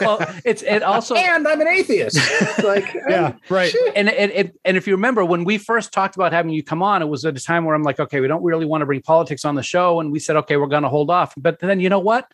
Well, 0.00 0.18
it's 0.46 0.62
it 0.62 0.82
also 0.82 1.14
and 1.14 1.46
I'm 1.46 1.60
an 1.60 1.68
atheist. 1.68 2.16
It's 2.18 2.62
like, 2.64 2.94
Yeah, 3.08 3.34
right. 3.50 3.70
shit. 3.70 3.92
and 3.94 4.08
and, 4.08 4.32
and 4.32 4.52
and 4.64 4.76
if 4.78 4.86
you 4.86 4.94
remember 4.94 5.24
when 5.26 5.44
we 5.44 5.58
first 5.58 5.92
talked 5.92 6.14
about 6.16 6.32
having 6.32 6.52
you 6.52 6.62
come 6.62 6.82
on, 6.82 7.02
it 7.02 7.06
was 7.06 7.24
at 7.26 7.36
a 7.36 7.40
time 7.40 7.66
where 7.66 7.74
I'm 7.74 7.82
like, 7.82 8.00
okay, 8.00 8.20
we 8.20 8.26
don't 8.28 8.42
really 8.42 8.64
want 8.64 8.80
to 8.80 8.86
bring 8.86 9.02
politics 9.02 9.44
on 9.44 9.54
the 9.56 9.62
show, 9.62 10.00
and 10.00 10.10
we 10.10 10.18
said, 10.18 10.36
okay, 10.36 10.56
we're 10.56 10.68
going 10.68 10.84
to 10.84 10.88
hold 10.88 11.10
off. 11.10 11.34
But 11.36 11.60
then 11.60 11.80
you 11.80 11.90
know 11.90 11.98
what? 11.98 12.26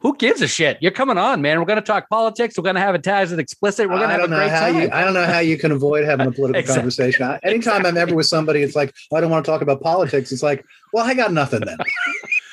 Who 0.00 0.16
gives 0.16 0.42
a 0.42 0.46
shit? 0.46 0.78
You're 0.80 0.92
coming 0.92 1.18
on, 1.18 1.40
man. 1.42 1.58
We're 1.58 1.64
going 1.66 1.80
to 1.80 1.84
talk 1.84 2.08
politics. 2.08 2.56
We're 2.56 2.64
going 2.64 2.74
to 2.76 2.80
have 2.80 2.94
it 2.94 3.02
tagged 3.02 3.32
as 3.32 3.38
explicit. 3.38 3.88
We're 3.88 3.98
going 3.98 4.08
to 4.10 4.14
I 4.16 4.18
have 4.18 4.20
a 4.20 4.22
don't 4.24 4.30
know 4.30 4.36
great 4.38 4.50
how 4.50 4.60
time. 4.60 4.80
you. 4.82 4.90
I 4.92 5.04
don't 5.04 5.14
know 5.14 5.24
how 5.24 5.38
you 5.38 5.56
can 5.58 5.72
avoid 5.72 6.04
having 6.04 6.26
a 6.26 6.30
political 6.32 6.60
Exactly. 6.60 6.80
conversation. 6.82 7.26
I, 7.26 7.40
anytime 7.42 7.86
I'm 7.86 7.96
ever 7.96 8.14
with 8.14 8.26
somebody, 8.26 8.62
it's 8.62 8.76
like 8.76 8.94
"Oh, 9.10 9.16
I 9.16 9.20
don't 9.20 9.30
want 9.30 9.44
to 9.44 9.50
talk 9.50 9.62
about 9.62 9.80
politics. 9.80 10.32
It's 10.32 10.42
like, 10.42 10.64
well, 10.92 11.04
I 11.04 11.14
got 11.14 11.32
nothing 11.32 11.60
then. 11.60 11.78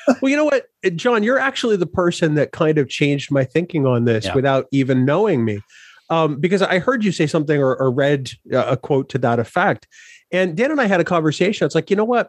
Well, 0.20 0.28
you 0.30 0.36
know 0.36 0.44
what, 0.44 0.66
Uh, 0.84 0.90
John, 0.90 1.22
you're 1.22 1.38
actually 1.38 1.76
the 1.76 1.86
person 1.86 2.34
that 2.34 2.52
kind 2.52 2.76
of 2.76 2.90
changed 2.90 3.30
my 3.30 3.42
thinking 3.42 3.86
on 3.86 4.04
this 4.04 4.26
Yeah. 4.26 4.34
without 4.34 4.66
even 4.70 5.06
knowing 5.06 5.46
me. 5.46 5.60
Um, 6.10 6.38
because 6.40 6.60
I 6.60 6.78
heard 6.78 7.02
you 7.02 7.10
say 7.10 7.26
something 7.26 7.58
or, 7.58 7.74
or 7.74 7.90
read 7.90 8.30
uh, 8.52 8.64
a 8.66 8.76
quote 8.76 9.08
to 9.10 9.18
that 9.18 9.38
effect. 9.38 9.88
And 10.30 10.54
Dan 10.58 10.70
and 10.70 10.78
I 10.80 10.84
had 10.88 11.00
a 11.00 11.04
conversation. 11.04 11.64
It's 11.64 11.74
like, 11.74 11.88
you 11.88 11.96
know 11.96 12.04
what? 12.04 12.28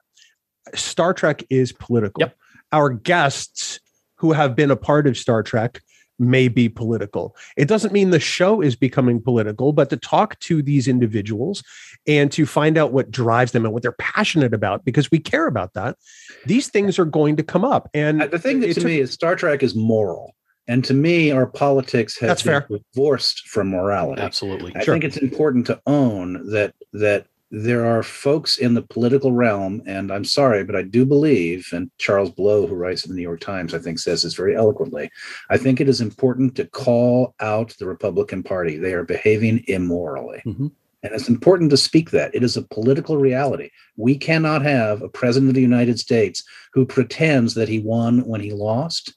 Star 0.74 1.14
Trek 1.14 1.44
is 1.50 1.74
political. 1.74 2.22
Yep. 2.22 2.38
Our 2.72 2.90
guests 2.92 3.82
who 4.18 4.32
have 4.34 4.56
been 4.56 4.72
a 4.72 4.76
part 4.76 5.08
of 5.08 5.18
Star 5.18 5.44
Trek 5.44 5.82
may 6.18 6.48
be 6.48 6.70
political. 6.70 7.36
It 7.58 7.68
doesn't 7.68 7.92
mean 7.92 8.10
the 8.12 8.22
show 8.22 8.62
is 8.62 8.74
becoming 8.78 9.22
political, 9.22 9.74
but 9.74 9.90
to 9.90 9.98
talk 9.98 10.40
to 10.42 10.62
these 10.62 10.88
individuals 10.88 11.62
and 12.08 12.32
to 12.32 12.46
find 12.46 12.78
out 12.78 12.94
what 12.94 13.12
drives 13.12 13.52
them 13.52 13.66
and 13.66 13.74
what 13.74 13.84
they're 13.84 13.92
passionate 14.00 14.54
about, 14.54 14.86
because 14.86 15.12
we 15.12 15.20
care 15.20 15.46
about 15.48 15.74
that, 15.74 15.98
these 16.46 16.70
things 16.70 16.98
are 16.98 17.04
going 17.06 17.36
to 17.36 17.44
come 17.44 17.66
up. 17.66 17.90
And 17.94 18.22
Uh, 18.22 18.28
the 18.28 18.40
thing 18.40 18.62
that 18.62 18.68
to 18.68 18.74
took- 18.76 18.86
me 18.86 19.00
is 19.02 19.12
Star 19.12 19.36
Trek 19.36 19.62
is 19.62 19.76
moral, 19.76 20.34
and 20.70 20.86
to 20.86 20.94
me, 20.94 21.32
our 21.32 21.48
politics 21.48 22.18
has 22.20 22.30
That's 22.30 22.44
been 22.44 22.62
fair. 22.62 22.80
divorced 22.94 23.50
from 23.50 23.68
morality. 23.72 24.22
Absolutely. 24.22 24.72
I 24.74 24.84
Sure. 24.86 24.94
think 24.94 25.04
it's 25.04 25.18
important 25.18 25.68
to 25.68 25.82
own 25.86 26.50
that 26.52 26.74
that 26.94 27.26
there 27.58 27.86
are 27.86 28.04
folks 28.04 28.58
in 28.58 28.74
the 28.74 28.82
political 28.82 29.32
realm, 29.32 29.82
and 29.86 30.12
I'm 30.12 30.26
sorry, 30.26 30.66
but 30.66 30.76
I 30.76 30.82
do 30.82 31.06
believe, 31.06 31.70
and 31.72 31.90
Charles 31.98 32.30
Blow, 32.30 32.68
who 32.68 32.76
writes 32.76 33.06
in 33.06 33.12
the 33.12 33.16
New 33.16 33.22
York 33.22 33.40
Times, 33.40 33.74
I 33.74 33.80
think 33.80 33.98
says 33.98 34.24
this 34.24 34.34
very 34.34 34.58
eloquently. 34.58 35.10
I 35.50 35.56
think 35.56 35.80
it 35.80 35.88
is 35.88 36.02
important 36.02 36.56
to 36.58 36.66
call 36.66 37.34
out 37.40 37.74
the 37.80 37.86
Republican 37.86 38.44
Party. 38.44 38.76
They 38.76 38.92
are 38.92 39.06
behaving 39.06 39.64
immorally. 39.68 40.42
Mhm. 40.46 40.72
And 41.04 41.14
it's 41.14 41.30
important 41.30 41.70
to 41.70 41.78
speak 41.78 42.12
that. 42.12 42.36
It 42.36 42.44
is 42.44 42.58
a 42.58 42.62
political 42.62 43.16
reality. 43.16 43.70
We 43.96 44.18
cannot 44.18 44.62
have 44.64 45.02
a 45.02 45.08
president 45.08 45.50
of 45.50 45.56
the 45.56 45.62
United 45.62 45.98
States 45.98 46.44
who 46.74 46.86
pretends 46.86 47.54
that 47.54 47.70
he 47.70 47.80
won 47.80 48.26
when 48.26 48.42
he 48.42 48.52
lost 48.52 49.14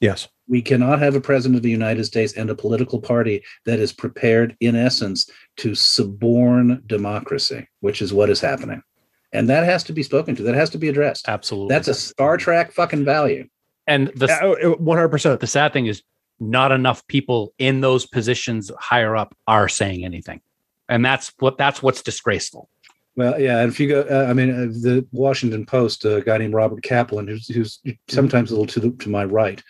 yes. 0.00 0.28
we 0.46 0.62
cannot 0.62 0.98
have 1.00 1.14
a 1.14 1.20
president 1.20 1.56
of 1.56 1.62
the 1.62 1.70
United 1.70 2.04
States 2.04 2.32
and 2.34 2.50
a 2.50 2.54
political 2.54 3.00
party 3.00 3.42
that 3.64 3.78
is 3.78 3.92
prepared, 3.92 4.56
in 4.60 4.76
essence, 4.76 5.28
to 5.58 5.74
suborn 5.74 6.82
democracy, 6.86 7.68
which 7.80 8.00
is 8.02 8.12
what 8.12 8.30
is 8.30 8.40
happening. 8.40 8.82
And 9.32 9.48
that 9.50 9.64
has 9.64 9.84
to 9.84 9.92
be 9.92 10.02
spoken 10.02 10.34
to. 10.36 10.42
That 10.42 10.54
has 10.54 10.70
to 10.70 10.78
be 10.78 10.88
addressed. 10.88 11.28
Absolutely. 11.28 11.74
That's 11.74 11.88
a 11.88 11.94
Star 11.94 12.36
Trek 12.38 12.72
fucking 12.72 13.04
value. 13.04 13.46
and 13.86 14.08
the 14.16 14.26
Uh, 14.30 14.70
One 14.76 14.96
hundred 14.96 15.10
percent. 15.10 15.40
the 15.40 15.46
sad 15.46 15.72
thing 15.72 15.86
is 15.86 16.02
not 16.40 16.72
enough 16.72 17.06
people 17.08 17.52
in 17.58 17.80
those 17.80 18.06
positions 18.06 18.70
higher 18.78 19.16
up 19.16 19.36
are 19.46 19.68
saying 19.68 20.04
anything. 20.04 20.40
And 20.88 21.04
that's 21.04 21.32
what 21.40 21.58
that's 21.58 21.82
what's 21.82 22.00
disgraceful. 22.02 22.70
Well, 23.18 23.40
yeah. 23.40 23.58
And 23.58 23.68
if 23.68 23.80
you 23.80 23.88
go, 23.88 24.02
uh, 24.02 24.30
I 24.30 24.32
mean, 24.32 24.50
uh, 24.50 24.66
the 24.66 25.04
Washington 25.10 25.66
Post, 25.66 26.04
a 26.04 26.22
guy 26.24 26.38
named 26.38 26.54
Robert 26.54 26.84
Kaplan, 26.84 27.26
who's, 27.26 27.48
who's 27.48 27.80
sometimes 28.06 28.52
a 28.52 28.54
little 28.54 28.66
to 28.66 28.78
the, 28.78 28.90
to 29.02 29.08
my 29.08 29.24
right, 29.24 29.60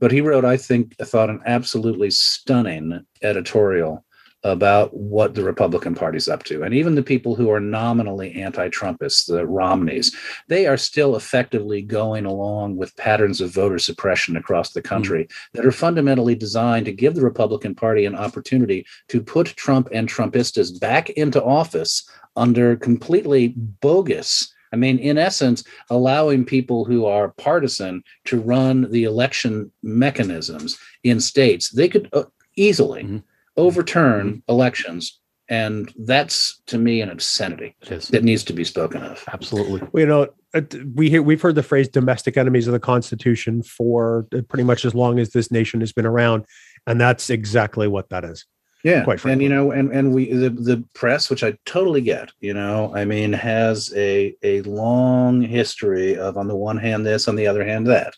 but 0.00 0.10
he 0.10 0.20
wrote, 0.20 0.44
I 0.44 0.56
think, 0.56 0.96
I 1.00 1.04
thought 1.04 1.30
an 1.30 1.40
absolutely 1.46 2.10
stunning 2.10 3.06
editorial 3.22 4.04
about 4.42 4.92
what 4.92 5.36
the 5.36 5.44
Republican 5.44 5.94
Party's 5.94 6.26
up 6.26 6.42
to. 6.44 6.64
And 6.64 6.74
even 6.74 6.96
the 6.96 7.02
people 7.02 7.36
who 7.36 7.48
are 7.48 7.60
nominally 7.60 8.42
anti 8.42 8.68
Trumpists, 8.70 9.26
the 9.26 9.46
Romneys, 9.46 10.12
they 10.48 10.66
are 10.66 10.76
still 10.76 11.14
effectively 11.14 11.82
going 11.82 12.26
along 12.26 12.76
with 12.76 12.96
patterns 12.96 13.40
of 13.40 13.54
voter 13.54 13.78
suppression 13.78 14.36
across 14.36 14.72
the 14.72 14.82
country 14.82 15.28
that 15.52 15.64
are 15.64 15.72
fundamentally 15.72 16.34
designed 16.34 16.86
to 16.86 16.92
give 16.92 17.14
the 17.14 17.22
Republican 17.22 17.76
Party 17.76 18.04
an 18.04 18.16
opportunity 18.16 18.84
to 19.08 19.22
put 19.22 19.54
Trump 19.54 19.88
and 19.92 20.08
Trumpistas 20.08 20.80
back 20.80 21.08
into 21.10 21.42
office 21.42 22.08
under 22.36 22.76
completely 22.76 23.48
bogus. 23.80 24.52
I 24.72 24.76
mean, 24.76 24.98
in 24.98 25.16
essence, 25.16 25.64
allowing 25.90 26.44
people 26.44 26.84
who 26.84 27.06
are 27.06 27.28
partisan 27.38 28.02
to 28.26 28.40
run 28.40 28.90
the 28.90 29.04
election 29.04 29.70
mechanisms 29.82 30.78
in 31.04 31.20
states. 31.20 31.70
They 31.70 31.88
could 31.88 32.08
uh, 32.12 32.24
easily 32.56 33.04
Mhm. 33.04 33.22
overturn 33.56 34.42
elections. 34.48 35.20
And 35.48 35.92
that's 35.96 36.60
to 36.66 36.76
me 36.76 37.00
an 37.00 37.08
obscenity 37.08 37.76
that 38.10 38.24
needs 38.24 38.42
to 38.44 38.52
be 38.52 38.64
spoken 38.64 39.00
of. 39.02 39.22
Absolutely. 39.32 39.80
Well, 39.92 40.00
you 40.00 40.06
know, 40.06 40.26
uh, 40.54 40.62
we 40.94 41.08
hear, 41.08 41.22
we've 41.22 41.40
heard 41.40 41.54
the 41.54 41.62
phrase 41.62 41.86
"domestic 41.88 42.36
enemies 42.36 42.66
of 42.66 42.72
the 42.72 42.80
Constitution" 42.80 43.62
for 43.62 44.26
uh, 44.34 44.42
pretty 44.48 44.64
much 44.64 44.84
as 44.84 44.92
long 44.92 45.20
as 45.20 45.30
this 45.30 45.52
nation 45.52 45.78
has 45.80 45.92
been 45.92 46.04
around, 46.06 46.44
and 46.88 47.00
that's 47.00 47.30
exactly 47.30 47.86
what 47.86 48.08
that 48.08 48.24
is. 48.24 48.44
Yeah, 48.86 49.02
quite 49.02 49.18
frankly. 49.18 49.32
and 49.32 49.42
you 49.42 49.48
know, 49.48 49.72
and 49.72 49.90
and 49.90 50.14
we 50.14 50.32
the 50.32 50.48
the 50.48 50.84
press, 50.94 51.28
which 51.28 51.42
I 51.42 51.58
totally 51.64 52.00
get, 52.00 52.30
you 52.40 52.54
know, 52.54 52.94
I 52.94 53.04
mean, 53.04 53.32
has 53.32 53.92
a 53.96 54.32
a 54.44 54.62
long 54.62 55.42
history 55.42 56.16
of 56.16 56.36
on 56.36 56.46
the 56.46 56.54
one 56.54 56.76
hand 56.78 57.04
this, 57.04 57.26
on 57.26 57.34
the 57.34 57.48
other 57.48 57.64
hand 57.64 57.88
that, 57.88 58.14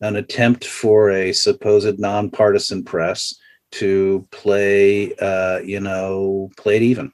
an 0.00 0.14
attempt 0.14 0.66
for 0.66 1.10
a 1.10 1.32
supposed 1.32 1.98
nonpartisan 1.98 2.84
press 2.84 3.34
to 3.72 4.24
play, 4.30 5.12
uh, 5.16 5.58
you 5.64 5.80
know, 5.80 6.48
play 6.56 6.76
it 6.76 6.82
even. 6.82 7.12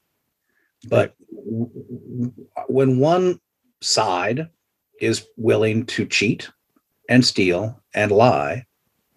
But 0.91 1.15
w- 1.35 2.33
when 2.69 2.99
one 2.99 3.41
side 3.81 4.51
is 5.01 5.27
willing 5.39 5.87
to 5.87 6.05
cheat 6.05 6.51
and 7.09 7.25
steal 7.25 7.81
and 7.95 8.13
lie, 8.13 8.67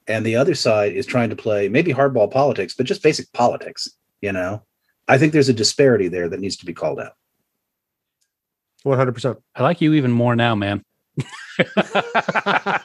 and 0.08 0.26
the 0.26 0.36
other 0.36 0.56
side 0.56 0.94
is 0.94 1.06
trying 1.06 1.30
to 1.30 1.36
play 1.36 1.70
maybe 1.70 1.94
hardball 1.94 2.32
politics, 2.32 2.74
but 2.76 2.86
just 2.86 3.04
basic 3.04 3.32
politics, 3.34 3.88
you 4.22 4.32
know, 4.32 4.62
I 5.08 5.18
think 5.18 5.34
there's 5.34 5.50
a 5.50 5.54
disparity 5.54 6.08
there 6.08 6.30
that 6.30 6.40
needs 6.40 6.58
to 6.58 6.66
be 6.66 6.74
called 6.74 7.00
out. 7.00 7.14
One 8.84 8.98
hundred 8.98 9.14
percent. 9.14 9.38
I 9.56 9.64
like 9.64 9.82
you 9.82 9.94
even 9.94 10.12
more 10.12 10.36
now, 10.36 10.56
man. 10.56 10.84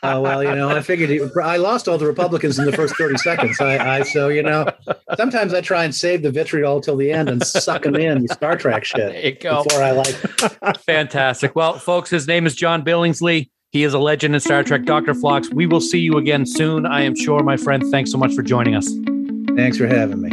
Oh 0.02 0.20
well, 0.20 0.44
you 0.44 0.54
know, 0.54 0.68
I 0.68 0.82
figured 0.82 1.10
it, 1.10 1.32
I 1.42 1.56
lost 1.56 1.88
all 1.88 1.96
the 1.96 2.06
Republicans 2.06 2.58
in 2.58 2.66
the 2.66 2.72
first 2.72 2.94
thirty 2.96 3.16
seconds. 3.16 3.58
I, 3.60 3.98
I 3.98 4.02
so 4.02 4.28
you 4.28 4.42
know, 4.42 4.70
sometimes 5.16 5.54
I 5.54 5.60
try 5.62 5.84
and 5.84 5.94
save 5.94 6.22
the 6.22 6.30
vitriol 6.30 6.80
till 6.80 6.96
the 6.96 7.10
end 7.10 7.30
and 7.30 7.44
suck 7.44 7.84
them 7.84 7.96
in 7.96 8.26
the 8.26 8.34
Star 8.34 8.56
Trek 8.56 8.84
shit 8.84 8.98
There 9.12 9.26
you 9.26 9.34
go. 9.36 9.64
before 9.64 9.82
I 9.82 9.92
like. 9.92 10.14
Fantastic. 10.82 11.56
Well, 11.56 11.78
folks, 11.78 12.10
his 12.10 12.28
name 12.28 12.46
is 12.46 12.54
John 12.54 12.84
Billingsley. 12.84 13.48
He 13.70 13.84
is 13.84 13.92
a 13.92 13.98
legend 13.98 14.34
in 14.34 14.40
Star 14.40 14.62
Trek. 14.62 14.84
Dr. 14.84 15.12
Phlox, 15.14 15.50
we 15.50 15.66
will 15.66 15.80
see 15.82 15.98
you 15.98 16.16
again 16.16 16.46
soon. 16.46 16.86
I 16.86 17.02
am 17.02 17.14
sure, 17.14 17.42
my 17.42 17.56
friend. 17.58 17.84
Thanks 17.90 18.10
so 18.10 18.16
much 18.16 18.34
for 18.34 18.42
joining 18.42 18.74
us. 18.74 18.88
Thanks 19.56 19.76
for 19.76 19.86
having 19.86 20.22
me. 20.22 20.30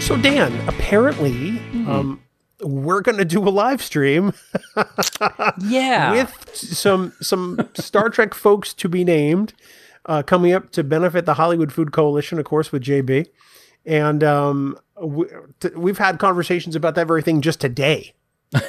So 0.00 0.18
Dan, 0.18 0.52
apparently, 0.68 1.58
um, 1.88 2.20
we're 2.60 3.00
going 3.00 3.16
to 3.16 3.24
do 3.24 3.40
a 3.42 3.48
live 3.48 3.80
stream 3.82 4.34
Yeah. 5.66 6.12
with 6.12 6.50
some 6.54 7.14
some 7.22 7.70
Star 7.74 8.10
Trek 8.10 8.34
folks 8.34 8.74
to 8.74 8.88
be 8.90 9.02
named 9.02 9.54
uh, 10.06 10.22
coming 10.22 10.52
up 10.52 10.70
to 10.72 10.84
benefit 10.84 11.26
the 11.26 11.34
Hollywood 11.34 11.72
Food 11.72 11.92
Coalition, 11.92 12.38
of 12.38 12.44
course, 12.44 12.72
with 12.72 12.82
JB. 12.82 13.26
And 13.86 14.24
um, 14.24 14.78
we, 15.00 15.26
t- 15.60 15.70
we've 15.76 15.98
had 15.98 16.18
conversations 16.18 16.74
about 16.74 16.94
that 16.94 17.06
very 17.06 17.22
thing 17.22 17.40
just 17.40 17.60
today. 17.60 18.14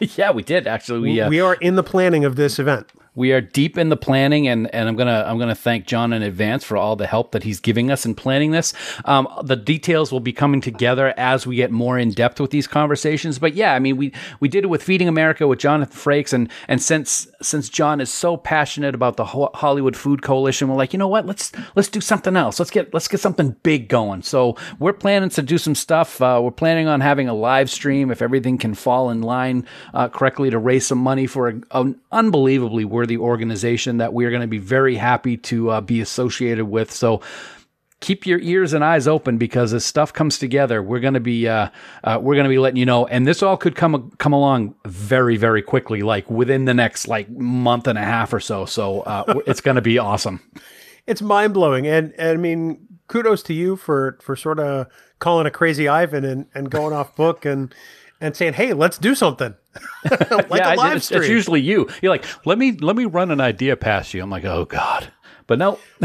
yeah, 0.00 0.30
we 0.32 0.42
did 0.42 0.66
actually. 0.66 1.00
We 1.00 1.20
uh, 1.20 1.28
We 1.28 1.40
are 1.40 1.54
in 1.54 1.76
the 1.76 1.82
planning 1.82 2.24
of 2.24 2.36
this 2.36 2.58
event. 2.58 2.90
We 3.14 3.32
are 3.32 3.40
deep 3.40 3.76
in 3.76 3.88
the 3.88 3.96
planning, 3.96 4.48
and 4.48 4.72
and 4.74 4.88
I'm 4.88 4.96
gonna 4.96 5.24
I'm 5.26 5.38
gonna 5.38 5.54
thank 5.54 5.86
John 5.86 6.12
in 6.12 6.22
advance 6.22 6.64
for 6.64 6.76
all 6.76 6.96
the 6.96 7.06
help 7.06 7.32
that 7.32 7.42
he's 7.42 7.60
giving 7.60 7.90
us 7.90 8.06
in 8.06 8.14
planning 8.14 8.50
this. 8.50 8.72
Um, 9.04 9.28
the 9.42 9.56
details 9.56 10.12
will 10.12 10.20
be 10.20 10.32
coming 10.32 10.60
together 10.60 11.12
as 11.16 11.46
we 11.46 11.56
get 11.56 11.70
more 11.70 11.98
in 11.98 12.12
depth 12.12 12.40
with 12.40 12.50
these 12.50 12.66
conversations. 12.66 13.38
But 13.38 13.54
yeah, 13.54 13.74
I 13.74 13.78
mean 13.78 13.96
we 13.96 14.12
we 14.40 14.48
did 14.48 14.64
it 14.64 14.68
with 14.68 14.82
Feeding 14.82 15.08
America 15.08 15.46
with 15.46 15.58
Jonathan 15.58 15.96
Frakes, 15.96 16.32
and 16.32 16.50
and 16.68 16.80
since 16.80 17.26
since 17.42 17.68
John 17.68 18.00
is 18.00 18.10
so 18.10 18.36
passionate 18.36 18.94
about 18.94 19.16
the 19.16 19.24
Ho- 19.24 19.50
Hollywood 19.54 19.96
Food 19.96 20.22
Coalition, 20.22 20.68
we're 20.68 20.76
like, 20.76 20.92
you 20.92 20.98
know 20.98 21.08
what? 21.08 21.26
Let's 21.26 21.52
let's 21.74 21.88
do 21.88 22.00
something 22.00 22.36
else. 22.36 22.58
Let's 22.58 22.70
get 22.70 22.94
let's 22.94 23.08
get 23.08 23.20
something 23.20 23.56
big 23.62 23.88
going. 23.88 24.22
So 24.22 24.56
we're 24.78 24.92
planning 24.92 25.30
to 25.30 25.42
do 25.42 25.58
some 25.58 25.74
stuff. 25.74 26.20
Uh, 26.20 26.40
we're 26.42 26.50
planning 26.50 26.86
on 26.86 27.00
having 27.00 27.28
a 27.28 27.34
live 27.34 27.70
stream 27.70 28.10
if 28.10 28.22
everything 28.22 28.58
can 28.58 28.74
fall 28.74 29.10
in 29.10 29.22
line 29.22 29.66
uh, 29.94 30.08
correctly 30.08 30.50
to 30.50 30.58
raise 30.58 30.86
some 30.86 30.98
money 30.98 31.26
for 31.26 31.48
a, 31.48 31.60
an 31.72 32.00
unbelievably 32.12 32.84
worthy 33.00 33.16
organization 33.16 33.96
that 33.96 34.12
we 34.12 34.26
are 34.26 34.30
going 34.30 34.42
to 34.42 34.46
be 34.46 34.58
very 34.58 34.94
happy 34.94 35.38
to 35.38 35.70
uh, 35.70 35.80
be 35.80 36.02
associated 36.02 36.66
with. 36.66 36.92
So 36.92 37.22
keep 38.00 38.26
your 38.26 38.38
ears 38.40 38.74
and 38.74 38.84
eyes 38.84 39.08
open 39.08 39.38
because 39.38 39.72
as 39.72 39.86
stuff 39.86 40.12
comes 40.12 40.38
together, 40.38 40.82
we're 40.82 41.00
going 41.00 41.14
to 41.14 41.20
be 41.20 41.48
uh, 41.48 41.70
uh, 42.04 42.18
we're 42.20 42.34
going 42.34 42.44
to 42.44 42.50
be 42.50 42.58
letting 42.58 42.76
you 42.76 42.84
know. 42.84 43.06
And 43.06 43.26
this 43.26 43.42
all 43.42 43.56
could 43.56 43.74
come 43.74 44.10
come 44.18 44.34
along 44.34 44.74
very 44.84 45.38
very 45.38 45.62
quickly, 45.62 46.02
like 46.02 46.30
within 46.30 46.66
the 46.66 46.74
next 46.74 47.08
like 47.08 47.30
month 47.30 47.86
and 47.86 47.98
a 47.98 48.04
half 48.04 48.34
or 48.34 48.40
so. 48.40 48.66
So 48.66 49.00
uh, 49.00 49.40
it's 49.46 49.62
going 49.62 49.76
to 49.76 49.82
be 49.82 49.96
awesome. 49.98 50.42
It's 51.06 51.22
mind 51.22 51.54
blowing, 51.54 51.86
and, 51.86 52.12
and 52.18 52.28
I 52.28 52.36
mean, 52.36 52.86
kudos 53.08 53.42
to 53.44 53.54
you 53.54 53.76
for 53.76 54.18
for 54.20 54.36
sort 54.36 54.60
of 54.60 54.88
calling 55.20 55.46
a 55.46 55.50
crazy 55.50 55.88
Ivan 55.88 56.26
and, 56.26 56.46
and 56.54 56.70
going 56.70 56.92
off 56.92 57.16
book 57.16 57.46
and 57.46 57.74
and 58.20 58.36
saying, 58.36 58.54
"Hey, 58.54 58.72
let's 58.72 58.98
do 58.98 59.14
something." 59.14 59.54
like 60.10 60.50
yeah, 60.50 60.74
a 60.74 60.76
live 60.76 60.96
it's, 60.98 61.06
stream. 61.06 61.22
it's 61.22 61.30
usually 61.30 61.60
you. 61.60 61.88
You're 62.02 62.10
like, 62.10 62.24
let 62.44 62.58
me 62.58 62.72
let 62.72 62.96
me 62.96 63.04
run 63.04 63.30
an 63.30 63.40
idea 63.40 63.76
past 63.76 64.14
you. 64.14 64.22
I'm 64.22 64.30
like, 64.30 64.44
oh 64.44 64.64
god, 64.64 65.12
but 65.46 65.58
no, 65.58 65.78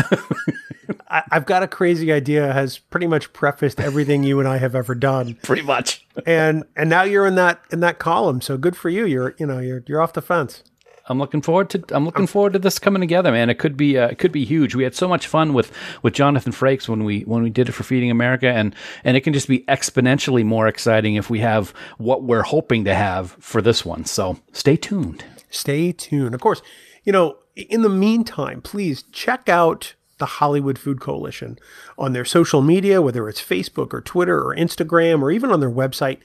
I, 1.10 1.24
I've 1.32 1.46
got 1.46 1.64
a 1.64 1.68
crazy 1.68 2.12
idea. 2.12 2.52
Has 2.54 2.78
pretty 2.78 3.08
much 3.08 3.34
prefaced 3.34 3.80
everything 3.80 4.24
you 4.24 4.40
and 4.40 4.48
I 4.48 4.58
have 4.58 4.76
ever 4.76 4.96
done, 4.96 5.36
pretty 5.44 5.64
much. 5.64 6.06
and 6.26 6.64
and 6.76 6.90
now 6.90 7.04
you're 7.04 7.26
in 7.26 7.36
that 7.36 7.62
in 7.72 7.80
that 7.82 8.00
column. 8.00 8.42
So 8.42 8.58
good 8.58 8.76
for 8.76 8.90
you. 8.90 9.06
You're 9.06 9.36
you 9.38 9.46
know 9.46 9.60
you're 9.60 9.84
you're 9.88 10.02
off 10.02 10.14
the 10.14 10.22
fence. 10.22 10.64
I'm 11.08 11.20
looking 11.20 11.42
forward 11.42 11.70
to 11.72 11.84
I'm 11.92 12.06
looking 12.06 12.28
forward 12.28 12.54
to 12.54 12.60
this 12.60 12.80
coming 12.80 13.00
together, 13.00 13.32
man. 13.32 13.50
It 13.50 13.60
could 13.60 13.78
be 13.78 13.98
uh, 13.98 14.08
it 14.08 14.18
could 14.18 14.32
be 14.32 14.44
huge. 14.44 14.74
We 14.74 14.84
had 14.84 14.96
so 14.96 15.08
much 15.08 15.28
fun 15.28 15.54
with 15.54 15.72
with 16.02 16.14
Jonathan 16.14 16.52
Frakes 16.52 16.88
when 16.88 17.04
we 17.04 17.22
when 17.22 17.44
we 17.44 17.50
did 17.50 17.70
it 17.70 17.74
for 17.74 17.84
Feeding 17.84 18.10
America, 18.10 18.48
and 18.48 18.76
and 19.04 19.16
it 19.16 19.22
can 19.22 19.34
just 19.34 19.48
be 19.48 19.60
exponentially 19.68 20.44
more 20.44 20.68
exciting 20.68 21.16
if 21.16 21.30
we 21.30 21.40
have 21.40 21.74
what 21.98 22.24
we're 22.24 22.42
hoping 22.42 22.86
to 22.86 22.96
have 22.96 23.32
for 23.40 23.62
this 23.62 23.86
one. 23.86 24.06
So 24.06 24.40
stay 24.52 24.76
tuned. 24.76 25.24
Stay 25.50 25.92
tuned. 25.92 26.34
Of 26.34 26.42
course, 26.42 26.62
you 27.04 27.12
know, 27.14 27.38
in 27.56 27.84
the 27.84 27.90
meantime, 27.90 28.62
please 28.62 29.04
check 29.12 29.48
out 29.48 29.94
the 30.18 30.26
Hollywood 30.26 30.80
Food 30.80 31.02
Coalition 31.02 31.60
on 31.98 32.14
their 32.14 32.26
social 32.26 32.62
media, 32.62 33.02
whether 33.02 33.28
it's 33.30 33.42
Facebook 33.42 33.94
or 33.94 34.02
Twitter 34.02 34.40
or 34.40 34.56
Instagram 34.56 35.22
or 35.22 35.30
even 35.30 35.52
on 35.52 35.60
their 35.60 35.70
website, 35.70 36.20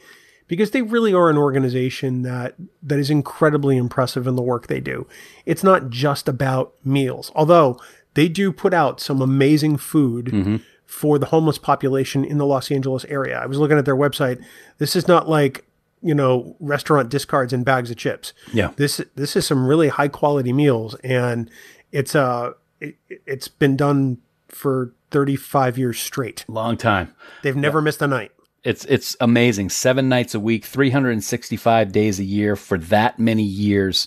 because 0.50 0.72
they 0.72 0.82
really 0.82 1.14
are 1.14 1.30
an 1.30 1.38
organization 1.38 2.22
that 2.22 2.56
that 2.82 2.98
is 2.98 3.08
incredibly 3.08 3.76
impressive 3.76 4.26
in 4.26 4.34
the 4.34 4.42
work 4.42 4.66
they 4.66 4.80
do. 4.80 5.06
It's 5.46 5.62
not 5.62 5.90
just 5.90 6.28
about 6.28 6.74
meals, 6.84 7.30
although 7.36 7.80
they 8.14 8.28
do 8.28 8.50
put 8.50 8.74
out 8.74 9.00
some 9.00 9.22
amazing 9.22 9.76
food 9.76 10.60
for 10.84 11.20
the 11.20 11.26
homeless 11.26 11.56
population 11.56 12.24
in 12.24 12.38
the 12.38 12.46
Los 12.46 12.68
Angeles 12.72 13.04
area. 13.04 13.38
I 13.38 13.46
was 13.46 13.58
looking 13.58 13.78
at 13.78 13.84
their 13.84 13.94
website. 13.94 14.44
This 14.78 14.96
is 14.96 15.06
not 15.06 15.28
like 15.28 15.64
you 16.02 16.16
know 16.16 16.56
restaurant 16.58 17.10
discards 17.10 17.52
and 17.52 17.64
bags 17.64 17.92
of 17.92 17.96
chips. 17.96 18.32
Yeah. 18.52 18.72
This 18.74 19.00
this 19.14 19.36
is 19.36 19.46
some 19.46 19.68
really 19.68 19.86
high 19.86 20.08
quality 20.08 20.52
meals, 20.52 20.96
and 21.04 21.48
it's 21.92 22.16
uh 22.16 22.54
it, 22.80 22.96
it's 23.08 23.46
been 23.46 23.76
done 23.76 24.18
for 24.48 24.92
35 25.12 25.78
years 25.78 26.00
straight. 26.00 26.44
Long 26.48 26.76
time. 26.76 27.14
They've 27.44 27.54
never 27.54 27.80
missed 27.80 28.02
a 28.02 28.08
night. 28.08 28.32
It's 28.64 28.84
it's 28.84 29.16
amazing. 29.20 29.70
Seven 29.70 30.08
nights 30.08 30.34
a 30.34 30.40
week, 30.40 30.64
365 30.64 31.92
days 31.92 32.18
a 32.20 32.24
year 32.24 32.56
for 32.56 32.78
that 32.78 33.18
many 33.18 33.42
years. 33.42 34.06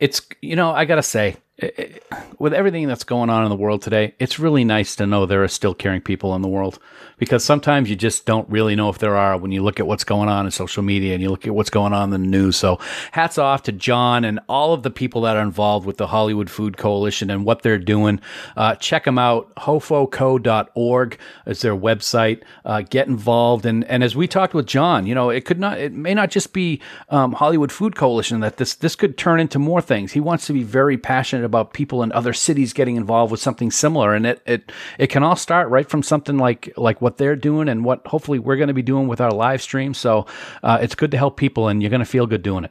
It's 0.00 0.20
you 0.40 0.56
know 0.56 0.72
I 0.72 0.84
gotta 0.84 1.02
say, 1.02 1.36
i- 1.62 1.72
i- 1.78 2.22
with 2.38 2.52
everything 2.52 2.88
that's 2.88 3.04
going 3.04 3.30
on 3.30 3.44
in 3.44 3.48
the 3.50 3.56
world 3.56 3.82
today, 3.82 4.14
it's 4.18 4.38
really 4.40 4.64
nice 4.64 4.96
to 4.96 5.06
know 5.06 5.24
there 5.26 5.44
are 5.44 5.48
still 5.48 5.74
caring 5.74 6.00
people 6.00 6.34
in 6.34 6.42
the 6.42 6.48
world 6.48 6.78
because 7.22 7.44
sometimes 7.44 7.88
you 7.88 7.94
just 7.94 8.26
don't 8.26 8.48
really 8.50 8.74
know 8.74 8.88
if 8.88 8.98
there 8.98 9.16
are 9.16 9.38
when 9.38 9.52
you 9.52 9.62
look 9.62 9.78
at 9.78 9.86
what's 9.86 10.02
going 10.02 10.28
on 10.28 10.44
in 10.44 10.50
social 10.50 10.82
media 10.82 11.14
and 11.14 11.22
you 11.22 11.30
look 11.30 11.46
at 11.46 11.54
what's 11.54 11.70
going 11.70 11.92
on 11.92 12.02
in 12.02 12.10
the 12.10 12.18
news. 12.18 12.56
So 12.56 12.80
hats 13.12 13.38
off 13.38 13.62
to 13.62 13.70
John 13.70 14.24
and 14.24 14.40
all 14.48 14.74
of 14.74 14.82
the 14.82 14.90
people 14.90 15.20
that 15.20 15.36
are 15.36 15.42
involved 15.42 15.86
with 15.86 15.98
the 15.98 16.08
Hollywood 16.08 16.50
Food 16.50 16.76
Coalition 16.76 17.30
and 17.30 17.44
what 17.44 17.62
they're 17.62 17.78
doing. 17.78 18.20
Uh, 18.56 18.74
check 18.74 19.04
them 19.04 19.18
out. 19.18 19.54
hofoco.org 19.54 21.16
is 21.46 21.60
their 21.60 21.76
website. 21.76 22.42
Uh, 22.64 22.80
get 22.80 23.06
involved. 23.06 23.66
And, 23.66 23.84
and 23.84 24.02
as 24.02 24.16
we 24.16 24.26
talked 24.26 24.52
with 24.52 24.66
John, 24.66 25.06
you 25.06 25.14
know, 25.14 25.30
it 25.30 25.44
could 25.44 25.60
not, 25.60 25.78
it 25.78 25.92
may 25.92 26.14
not 26.14 26.28
just 26.28 26.52
be 26.52 26.80
um, 27.08 27.34
Hollywood 27.34 27.70
Food 27.70 27.94
Coalition 27.94 28.40
that 28.40 28.56
this, 28.56 28.74
this 28.74 28.96
could 28.96 29.16
turn 29.16 29.38
into 29.38 29.60
more 29.60 29.80
things. 29.80 30.10
He 30.10 30.18
wants 30.18 30.48
to 30.48 30.52
be 30.52 30.64
very 30.64 30.98
passionate 30.98 31.44
about 31.44 31.72
people 31.72 32.02
in 32.02 32.10
other 32.10 32.32
cities 32.32 32.72
getting 32.72 32.96
involved 32.96 33.30
with 33.30 33.38
something 33.38 33.70
similar. 33.70 34.12
And 34.12 34.26
it, 34.26 34.42
it, 34.44 34.72
it 34.98 35.06
can 35.06 35.22
all 35.22 35.36
start 35.36 35.68
right 35.68 35.88
from 35.88 36.02
something 36.02 36.36
like, 36.36 36.72
like 36.76 37.00
what 37.00 37.11
they're 37.18 37.36
doing 37.36 37.68
and 37.68 37.84
what 37.84 38.06
hopefully 38.06 38.38
we're 38.38 38.56
going 38.56 38.68
to 38.68 38.74
be 38.74 38.82
doing 38.82 39.08
with 39.08 39.20
our 39.20 39.30
live 39.30 39.62
stream. 39.62 39.94
So 39.94 40.26
uh, 40.62 40.78
it's 40.80 40.94
good 40.94 41.10
to 41.12 41.16
help 41.16 41.36
people 41.36 41.68
and 41.68 41.82
you're 41.82 41.90
going 41.90 42.00
to 42.00 42.06
feel 42.06 42.26
good 42.26 42.42
doing 42.42 42.64
it. 42.64 42.70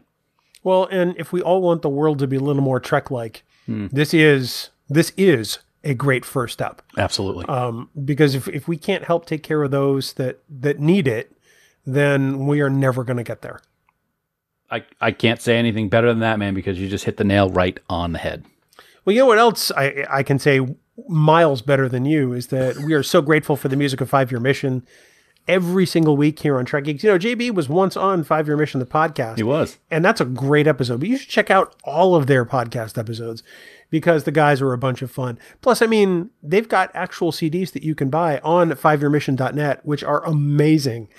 Well, 0.63 0.85
and 0.91 1.15
if 1.17 1.33
we 1.33 1.41
all 1.41 1.61
want 1.61 1.81
the 1.81 1.89
world 1.89 2.19
to 2.19 2.27
be 2.27 2.35
a 2.35 2.39
little 2.39 2.61
more 2.61 2.79
Trek 2.79 3.09
like, 3.09 3.43
this 3.67 4.13
is 4.13 4.69
this 4.89 5.13
is 5.17 5.59
a 5.83 5.93
great 5.93 6.25
first 6.25 6.53
step. 6.53 6.81
Absolutely. 6.97 7.45
Um, 7.45 7.89
because 8.05 8.35
if, 8.35 8.47
if 8.47 8.67
we 8.67 8.77
can't 8.77 9.05
help 9.05 9.25
take 9.25 9.43
care 9.43 9.63
of 9.63 9.71
those 9.71 10.13
that 10.13 10.39
that 10.49 10.79
need 10.79 11.07
it, 11.07 11.31
then 11.85 12.45
we 12.45 12.61
are 12.61 12.69
never 12.69 13.03
going 13.03 13.17
to 13.17 13.23
get 13.23 13.41
there. 13.41 13.61
I, 14.69 14.85
I 15.01 15.11
can't 15.11 15.41
say 15.41 15.57
anything 15.57 15.89
better 15.89 16.07
than 16.07 16.19
that, 16.19 16.39
man, 16.39 16.53
because 16.53 16.79
you 16.79 16.87
just 16.87 17.05
hit 17.05 17.17
the 17.17 17.23
nail 17.23 17.49
right 17.49 17.77
on 17.89 18.13
the 18.13 18.19
head. 18.19 18.45
Well, 19.03 19.13
you 19.13 19.21
know 19.21 19.25
what 19.25 19.39
else 19.39 19.71
I, 19.71 20.05
I 20.09 20.23
can 20.23 20.39
say 20.39 20.59
miles 21.07 21.61
better 21.61 21.87
than 21.87 22.05
you 22.05 22.33
is 22.33 22.47
that 22.47 22.77
we 22.77 22.93
are 22.93 23.03
so 23.03 23.21
grateful 23.21 23.55
for 23.55 23.67
the 23.67 23.75
music 23.75 24.01
of 24.01 24.09
Five 24.09 24.31
Year 24.31 24.39
Mission 24.39 24.85
every 25.47 25.85
single 25.85 26.15
week 26.17 26.39
here 26.39 26.57
on 26.57 26.65
Trek 26.65 26.83
Geeks. 26.85 27.03
You 27.03 27.11
know, 27.11 27.19
JB 27.19 27.53
was 27.53 27.67
once 27.67 27.97
on 27.97 28.23
Five 28.23 28.47
Year 28.47 28.57
Mission, 28.57 28.79
the 28.79 28.85
podcast. 28.85 29.37
He 29.37 29.43
was. 29.43 29.77
And 29.89 30.03
that's 30.03 30.21
a 30.21 30.25
great 30.25 30.67
episode. 30.67 30.99
But 30.99 31.09
you 31.09 31.17
should 31.17 31.29
check 31.29 31.49
out 31.49 31.75
all 31.83 32.15
of 32.15 32.27
their 32.27 32.45
podcast 32.45 32.97
episodes 32.97 33.43
because 33.89 34.23
the 34.23 34.31
guys 34.31 34.61
are 34.61 34.73
a 34.73 34.77
bunch 34.77 35.01
of 35.01 35.11
fun. 35.11 35.39
Plus, 35.61 35.81
I 35.81 35.87
mean, 35.87 36.29
they've 36.41 36.67
got 36.67 36.91
actual 36.93 37.31
CDs 37.31 37.71
that 37.73 37.83
you 37.83 37.95
can 37.95 38.09
buy 38.09 38.39
on 38.39 38.71
fiveyearmission.net, 38.71 39.85
which 39.85 40.03
are 40.03 40.23
amazing. 40.25 41.09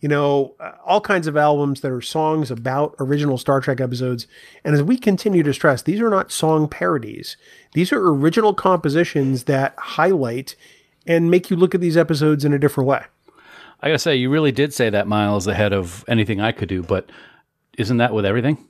You 0.00 0.08
know, 0.08 0.56
uh, 0.58 0.72
all 0.84 1.00
kinds 1.00 1.28
of 1.28 1.36
albums 1.36 1.80
that 1.82 1.92
are 1.92 2.00
songs 2.00 2.50
about 2.50 2.96
original 2.98 3.38
Star 3.38 3.60
Trek 3.60 3.80
episodes. 3.80 4.26
And 4.64 4.74
as 4.74 4.82
we 4.82 4.96
continue 4.96 5.44
to 5.44 5.54
stress, 5.54 5.82
these 5.82 6.00
are 6.00 6.10
not 6.10 6.32
song 6.32 6.66
parodies. 6.68 7.36
These 7.72 7.92
are 7.92 8.08
original 8.08 8.54
compositions 8.54 9.44
that 9.44 9.74
highlight 9.78 10.56
and 11.06 11.30
make 11.30 11.50
you 11.50 11.56
look 11.56 11.74
at 11.74 11.80
these 11.80 11.96
episodes 11.96 12.44
in 12.44 12.52
a 12.52 12.58
different 12.58 12.88
way. 12.88 13.02
I 13.80 13.88
gotta 13.88 13.98
say, 13.98 14.14
you 14.14 14.30
really 14.30 14.52
did 14.52 14.72
say 14.72 14.90
that 14.90 15.08
miles 15.08 15.46
ahead 15.46 15.72
of 15.72 16.04
anything 16.06 16.40
I 16.40 16.52
could 16.52 16.68
do, 16.68 16.82
but 16.82 17.10
isn't 17.76 17.96
that 17.96 18.12
with 18.12 18.24
everything? 18.24 18.68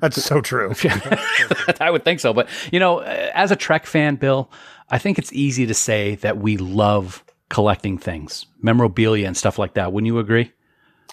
That's 0.00 0.22
so 0.22 0.40
true. 0.40 0.72
I 1.80 1.90
would 1.90 2.04
think 2.04 2.20
so. 2.20 2.32
But, 2.32 2.48
you 2.72 2.78
know, 2.78 3.00
as 3.00 3.50
a 3.50 3.56
Trek 3.56 3.86
fan, 3.86 4.16
Bill, 4.16 4.50
I 4.88 4.98
think 4.98 5.18
it's 5.18 5.32
easy 5.32 5.66
to 5.66 5.74
say 5.74 6.14
that 6.16 6.38
we 6.38 6.56
love 6.56 7.24
collecting 7.48 7.98
things, 7.98 8.46
memorabilia 8.62 9.26
and 9.26 9.36
stuff 9.36 9.58
like 9.58 9.74
that. 9.74 9.92
Wouldn't 9.92 10.06
you 10.06 10.18
agree? 10.18 10.52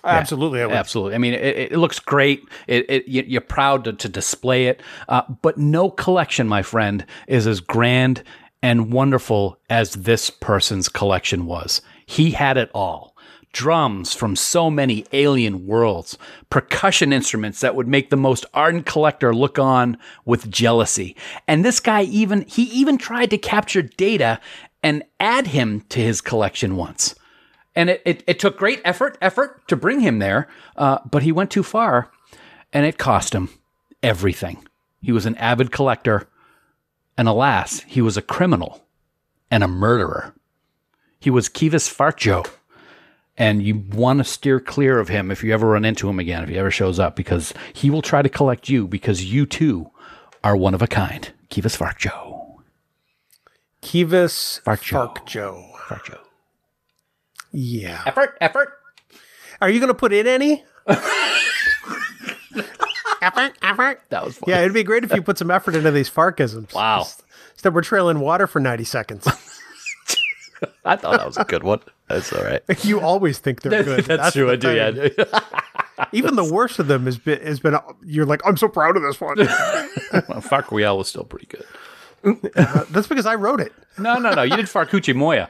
Absolutely. 0.03 0.61
I 0.61 0.65
would. 0.67 0.75
Absolutely. 0.75 1.15
I 1.15 1.17
mean, 1.17 1.33
it, 1.33 1.71
it 1.73 1.77
looks 1.77 1.99
great. 1.99 2.47
It, 2.67 2.85
it, 2.89 3.07
you- 3.07 3.25
you're 3.27 3.41
proud 3.41 3.83
to, 3.85 3.93
to 3.93 4.09
display 4.09 4.67
it. 4.67 4.81
Uh, 5.09 5.23
but 5.41 5.57
no 5.57 5.89
collection, 5.89 6.47
my 6.47 6.61
friend, 6.61 7.05
is 7.27 7.47
as 7.47 7.59
grand 7.59 8.23
and 8.61 8.91
wonderful 8.91 9.59
as 9.69 9.93
this 9.93 10.29
person's 10.29 10.89
collection 10.89 11.45
was. 11.45 11.81
He 12.05 12.31
had 12.31 12.57
it 12.57 12.71
all. 12.73 13.15
Drums 13.53 14.13
from 14.13 14.35
so 14.35 14.69
many 14.69 15.05
alien 15.13 15.65
worlds, 15.65 16.17
percussion 16.49 17.11
instruments 17.11 17.61
that 17.61 17.75
would 17.75 17.87
make 17.87 18.09
the 18.09 18.17
most 18.17 18.45
ardent 18.53 18.85
collector 18.85 19.33
look 19.33 19.57
on 19.57 19.97
with 20.25 20.49
jealousy. 20.51 21.15
And 21.47 21.63
this 21.65 21.79
guy 21.79 22.03
even, 22.03 22.43
he 22.43 22.63
even 22.63 22.97
tried 22.97 23.29
to 23.31 23.37
capture 23.37 23.81
data 23.81 24.39
and 24.83 25.03
add 25.19 25.47
him 25.47 25.81
to 25.89 25.99
his 25.99 26.21
collection 26.21 26.75
once 26.75 27.15
and 27.77 27.91
it, 27.91 28.01
it, 28.05 28.23
it 28.25 28.39
took 28.39 28.57
great 28.57 28.81
effort 28.83 29.17
effort 29.21 29.65
to 29.67 29.77
bring 29.77 30.01
him 30.01 30.19
there 30.19 30.49
uh, 30.75 30.97
but 31.09 31.23
he 31.23 31.31
went 31.31 31.51
too 31.51 31.63
far 31.63 32.11
and 32.73 32.85
it 32.85 32.97
cost 32.97 33.33
him 33.33 33.49
everything. 34.03 34.67
He 34.99 35.11
was 35.11 35.25
an 35.25 35.35
avid 35.35 35.71
collector 35.71 36.27
and 37.17 37.27
alas 37.27 37.81
he 37.81 38.01
was 38.01 38.17
a 38.17 38.21
criminal 38.21 38.83
and 39.49 39.63
a 39.63 39.67
murderer. 39.67 40.33
He 41.19 41.29
was 41.29 41.47
Kivas 41.47 41.87
Fajo 41.87 42.49
and 43.37 43.61
you 43.61 43.83
want 43.93 44.17
to 44.17 44.23
steer 44.23 44.59
clear 44.59 44.99
of 44.99 45.09
him 45.09 45.29
if 45.29 45.43
you 45.43 45.53
ever 45.53 45.67
run 45.67 45.85
into 45.85 46.09
him 46.09 46.19
again 46.19 46.43
if 46.43 46.49
he 46.49 46.57
ever 46.57 46.71
shows 46.71 46.99
up 46.99 47.15
because 47.15 47.53
he 47.73 47.91
will 47.91 48.01
try 48.01 48.23
to 48.23 48.29
collect 48.29 48.67
you 48.67 48.87
because 48.87 49.31
you 49.31 49.45
too 49.45 49.89
are 50.43 50.57
one 50.57 50.73
of 50.73 50.81
a 50.81 50.87
kind. 50.87 51.31
Kivas 51.49 51.77
Fajo 51.77 52.57
Kivas 53.83 54.61
Fark 54.61 54.81
Joe. 54.81 54.97
Fark 54.97 55.25
Joe. 55.27 55.63
farjo 55.87 56.26
Yeah. 57.51 58.03
effort 58.05 58.37
effort 58.41 58.69
Are 59.61 59.69
you 59.69 59.79
going 59.79 59.89
to 59.89 59.93
put 59.93 60.13
in 60.13 60.27
any? 60.27 60.63
effort, 63.21 63.53
effort. 63.61 64.01
that 64.09 64.25
was 64.25 64.37
fun. 64.37 64.49
Yeah, 64.49 64.59
it'd 64.61 64.73
be 64.73 64.83
great 64.83 65.03
if 65.03 65.13
you 65.13 65.21
put 65.21 65.37
some 65.37 65.51
effort 65.51 65.75
into 65.75 65.91
these 65.91 66.09
Farkisms. 66.09 66.73
Wow. 66.73 67.05
Instead, 67.53 67.73
we're 67.73 67.81
trailing 67.81 68.19
water 68.19 68.47
for 68.47 68.59
90 68.59 68.83
seconds. 68.83 69.27
i 70.85 70.95
thought 70.95 71.17
that 71.19 71.27
was 71.27 71.37
a 71.37 71.43
good 71.43 71.61
one 71.61 71.79
that's 72.07 72.33
all 72.33 72.43
right 72.43 72.63
you 72.83 72.99
always 72.99 73.37
think 73.37 73.61
they're 73.61 73.83
good. 73.83 74.05
That's, 74.05 74.33
true. 74.33 74.49
I 74.49 74.55
do. 74.55 74.67
thing. 74.69 75.11
Yeah. 75.17 75.39
Even 76.11 76.35
the 76.35 76.43
worst 76.51 76.79
of 76.79 76.87
them 76.87 77.05
has 77.05 77.17
been, 77.17 77.41
has 77.41 77.59
been, 77.59 77.77
you're 78.05 78.25
like, 78.25 78.41
I'm 78.45 78.57
so 78.57 78.67
proud 78.67 78.95
of 78.95 79.03
this 79.03 79.19
one. 79.19 79.37
well, 79.37 80.41
Farquiel 80.41 80.97
was 80.97 81.07
still 81.07 81.23
pretty 81.23 81.47
good. 81.47 81.65
That's 82.91 83.07
because 83.07 83.25
I 83.25 83.35
wrote 83.35 83.59
it. 83.61 83.73
No, 83.97 84.17
no, 84.19 84.33
no. 84.33 84.43
You 84.43 84.55
did 84.55 84.65
Farcucci 84.65 85.15
Moya. 85.15 85.49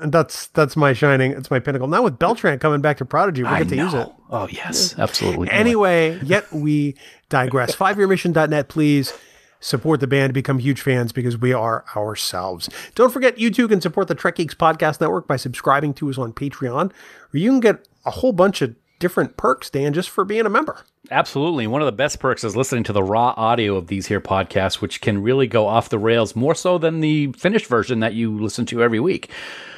And 0.00 0.12
that's 0.12 0.48
that's 0.48 0.76
my 0.76 0.92
shining, 0.92 1.32
it's 1.32 1.50
my 1.50 1.60
pinnacle. 1.60 1.88
Now 1.88 2.02
with 2.02 2.18
Beltran 2.18 2.58
coming 2.58 2.80
back 2.80 2.98
to 2.98 3.04
Prodigy, 3.04 3.42
we 3.42 3.48
I 3.48 3.58
get 3.60 3.68
to 3.68 3.76
use 3.76 3.94
it. 3.94 4.08
Oh 4.30 4.48
yes, 4.48 4.98
absolutely. 4.98 5.50
Anyway, 5.50 6.20
yet 6.22 6.52
we 6.52 6.96
digress. 7.28 7.76
Fiveyearmission.net, 7.76 8.68
please 8.68 9.12
support 9.60 10.00
the 10.00 10.06
band, 10.06 10.34
become 10.34 10.58
huge 10.58 10.80
fans 10.80 11.10
because 11.12 11.38
we 11.38 11.52
are 11.52 11.84
ourselves. 11.96 12.68
Don't 12.94 13.10
forget, 13.12 13.38
you 13.38 13.50
too 13.50 13.66
can 13.66 13.80
support 13.80 14.08
the 14.08 14.14
Trek 14.14 14.36
Geeks 14.36 14.54
Podcast 14.54 15.00
Network 15.00 15.26
by 15.26 15.36
subscribing 15.36 15.94
to 15.94 16.10
us 16.10 16.18
on 16.18 16.34
Patreon, 16.34 16.92
where 17.30 17.40
you 17.40 17.50
can 17.50 17.60
get 17.60 17.88
a 18.04 18.10
whole 18.10 18.32
bunch 18.32 18.60
of 18.60 18.76
different 18.98 19.36
perks, 19.36 19.70
Dan, 19.70 19.92
just 19.92 20.10
for 20.10 20.24
being 20.24 20.46
a 20.46 20.50
member. 20.50 20.84
Absolutely. 21.10 21.66
One 21.66 21.82
of 21.82 21.86
the 21.86 21.92
best 21.92 22.20
perks 22.20 22.44
is 22.44 22.56
listening 22.56 22.84
to 22.84 22.92
the 22.92 23.02
raw 23.02 23.34
audio 23.36 23.76
of 23.76 23.88
these 23.88 24.06
here 24.06 24.20
podcasts, 24.20 24.80
which 24.80 25.00
can 25.00 25.22
really 25.22 25.46
go 25.46 25.66
off 25.66 25.88
the 25.88 25.98
rails 25.98 26.36
more 26.36 26.54
so 26.54 26.78
than 26.78 27.00
the 27.00 27.32
finished 27.32 27.66
version 27.66 28.00
that 28.00 28.14
you 28.14 28.38
listen 28.38 28.66
to 28.66 28.82
every 28.82 29.00
week. 29.00 29.30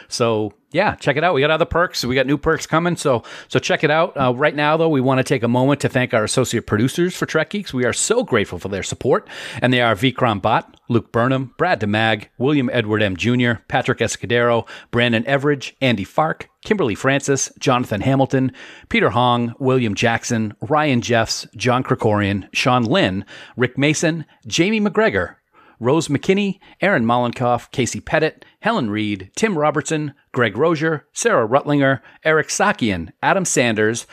So 0.08 0.52
yeah, 0.72 0.94
check 0.96 1.16
it 1.16 1.24
out. 1.24 1.34
We 1.34 1.40
got 1.40 1.50
other 1.50 1.64
perks. 1.64 2.04
We 2.04 2.14
got 2.14 2.26
new 2.26 2.36
perks 2.36 2.66
coming. 2.66 2.96
So 2.96 3.22
so 3.48 3.58
check 3.58 3.82
it 3.82 3.90
out. 3.90 4.16
Uh, 4.16 4.34
right 4.34 4.54
now, 4.54 4.76
though, 4.76 4.88
we 4.88 5.00
want 5.00 5.18
to 5.18 5.24
take 5.24 5.42
a 5.42 5.48
moment 5.48 5.80
to 5.80 5.88
thank 5.88 6.12
our 6.12 6.24
associate 6.24 6.66
producers 6.66 7.16
for 7.16 7.24
Trek 7.24 7.50
Geeks. 7.50 7.72
We 7.72 7.84
are 7.84 7.92
so 7.92 8.22
grateful 8.24 8.58
for 8.58 8.68
their 8.68 8.82
support, 8.82 9.28
and 9.62 9.72
they 9.72 9.80
are 9.80 9.94
Vikram 9.94 10.42
Bott, 10.42 10.78
Luke 10.88 11.12
Burnham, 11.12 11.54
Brad 11.56 11.80
DeMag, 11.80 12.26
William 12.38 12.68
Edward 12.72 13.02
M. 13.02 13.16
Jr., 13.16 13.54
Patrick 13.68 13.98
Escudero, 13.98 14.68
Brandon 14.90 15.24
Everidge, 15.24 15.72
Andy 15.80 16.04
Fark, 16.04 16.48
Kimberly 16.64 16.94
Francis, 16.94 17.50
Jonathan 17.58 18.00
Hamilton, 18.02 18.52
Peter 18.88 19.10
Hong, 19.10 19.54
William 19.58 19.94
Jackson, 19.94 20.54
Ryan 20.60 21.00
Jeffs, 21.00 21.46
John 21.56 21.82
Krikorian, 21.84 22.48
Sean 22.52 22.84
Lynn, 22.84 23.24
Rick 23.56 23.78
Mason, 23.78 24.26
Jamie 24.46 24.80
McGregor, 24.80 25.36
Rose 25.78 26.08
McKinney, 26.08 26.58
Aaron 26.80 27.04
Mollenkoff, 27.04 27.70
Casey 27.70 28.00
Pettit, 28.00 28.44
Helen 28.66 28.90
Reed, 28.90 29.30
Tim 29.36 29.56
Robertson, 29.56 30.12
Greg 30.32 30.58
Rozier, 30.58 31.06
Sarah 31.12 31.46
Rutlinger, 31.46 32.00
Eric 32.24 32.48
Sakian, 32.48 33.12
Adam 33.22 33.44
Sanders, 33.44 34.08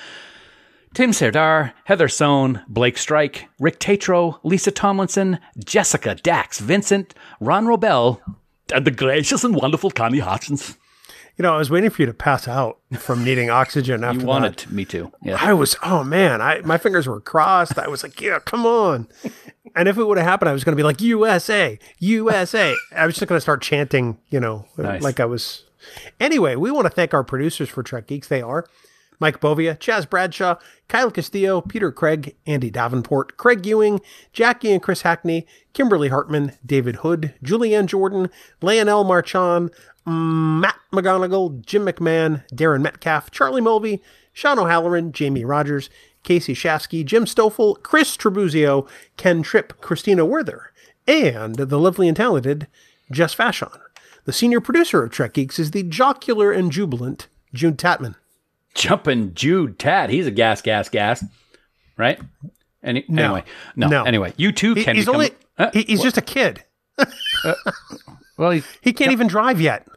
Tim 0.93 1.11
Serdar, 1.11 1.73
Heather 1.85 2.07
Sohn, 2.07 2.61
Blake 2.67 2.99
Strike, 2.99 3.49
Rick 3.59 3.79
Tatro, 3.79 4.39
Lisa 4.43 4.69
Tomlinson, 4.69 5.39
Jessica 5.65 6.13
Dax 6.13 6.59
Vincent, 6.59 7.15
Ron 7.39 7.65
Robel, 7.65 8.21
and 8.71 8.85
the 8.85 8.91
gracious 8.91 9.43
and 9.43 9.55
wonderful 9.55 9.89
Connie 9.89 10.19
Hutchins. 10.19 10.77
You 11.37 11.43
know, 11.43 11.53
I 11.55 11.57
was 11.57 11.71
waiting 11.71 11.89
for 11.89 12.01
you 12.01 12.05
to 12.05 12.13
pass 12.13 12.47
out 12.47 12.77
from 12.99 13.23
needing 13.23 13.49
oxygen 13.49 14.03
after 14.03 14.13
You 14.15 14.19
that. 14.21 14.27
wanted 14.27 14.71
me 14.71 14.85
to. 14.85 15.11
Yeah. 15.23 15.37
I 15.39 15.53
was, 15.53 15.75
oh 15.81 16.03
man, 16.03 16.41
I 16.41 16.59
my 16.61 16.77
fingers 16.77 17.07
were 17.07 17.19
crossed. 17.19 17.77
I 17.79 17.87
was 17.87 18.03
like, 18.03 18.21
yeah, 18.21 18.37
come 18.39 18.65
on. 18.67 19.07
And 19.75 19.87
if 19.87 19.97
it 19.97 20.03
would 20.03 20.17
have 20.19 20.27
happened, 20.27 20.49
I 20.49 20.53
was 20.53 20.63
going 20.63 20.73
to 20.73 20.79
be 20.79 20.83
like, 20.83 21.01
USA, 21.01 21.79
USA. 21.97 22.75
I 22.95 23.05
was 23.07 23.15
just 23.15 23.27
going 23.27 23.37
to 23.37 23.41
start 23.41 23.61
chanting, 23.63 24.19
you 24.29 24.39
know, 24.39 24.65
Nice. 24.77 25.01
like 25.01 25.19
I 25.19 25.25
was. 25.25 25.63
Anyway, 26.19 26.55
we 26.55 26.69
want 26.69 26.85
to 26.85 26.91
thank 26.91 27.13
our 27.15 27.23
producers 27.23 27.67
for 27.69 27.81
Trek 27.81 28.05
Geeks. 28.07 28.27
They 28.27 28.41
are 28.43 28.65
Mike 29.23 29.39
Bovia, 29.39 29.79
Chaz 29.79 30.09
Bradshaw, 30.09 30.55
Kyle 30.89 31.09
Castillo, 31.09 31.61
Peter 31.61 31.93
Craig, 31.93 32.35
Andy 32.45 32.69
Davenport, 32.69 33.37
Craig 33.37 33.65
Ewing, 33.65 34.01
Jackie 34.33 34.73
and 34.73 34.83
Chris 34.83 35.03
Hackney, 35.03 35.47
Kimberly 35.71 36.09
Hartman, 36.09 36.51
David 36.65 36.97
Hood, 36.97 37.33
Julianne 37.41 37.85
Jordan, 37.85 38.29
Leonel 38.61 39.05
Marchand, 39.05 39.71
Matt 40.05 40.75
McGonigal, 40.91 41.65
Jim 41.65 41.85
McMahon, 41.85 42.45
Darren 42.53 42.81
Metcalf, 42.81 43.31
Charlie 43.31 43.61
Mulvey, 43.61 44.01
Sean 44.33 44.59
O'Halloran, 44.59 45.13
Jamie 45.13 45.45
Rogers, 45.45 45.89
Casey 46.23 46.53
Shafsky, 46.53 47.05
Jim 47.05 47.25
Stoffel, 47.25 47.75
Chris 47.75 48.17
Trebuzio, 48.17 48.89
Ken 49.15 49.41
Tripp, 49.41 49.79
Christina 49.79 50.25
Werther, 50.25 50.73
and 51.07 51.55
the 51.55 51.79
lovely 51.79 52.09
and 52.09 52.17
talented 52.17 52.67
Jess 53.09 53.33
Fashon. 53.33 53.79
The 54.25 54.33
senior 54.33 54.59
producer 54.59 55.01
of 55.01 55.11
Trek 55.11 55.31
Geeks 55.31 55.59
is 55.59 55.71
the 55.71 55.83
jocular 55.83 56.51
and 56.51 56.73
jubilant 56.73 57.29
June 57.53 57.77
Tatman. 57.77 58.15
Jumping 58.75 59.33
Jude 59.33 59.77
Tat. 59.79 60.09
He's 60.09 60.27
a 60.27 60.31
gas, 60.31 60.61
gas, 60.61 60.89
gas. 60.89 61.23
Right? 61.97 62.19
Any, 62.83 63.05
Anyway. 63.09 63.43
No. 63.75 63.87
No. 63.87 64.03
Anyway, 64.03 64.33
you 64.37 64.51
too 64.51 64.73
He- 64.73 64.83
can 64.83 64.95
he's 64.95 65.05
become. 65.05 65.15
only 65.15 65.31
Uh, 65.57 65.69
he- 65.73 65.83
he's 65.83 66.01
just 66.01 66.17
a 66.17 66.21
kid. 66.21 66.63
well, 68.37 68.51
he, 68.51 68.63
He 68.81 68.93
can't 68.93 69.11
even 69.11 69.27
drive 69.27 69.61
yet. 69.61 69.87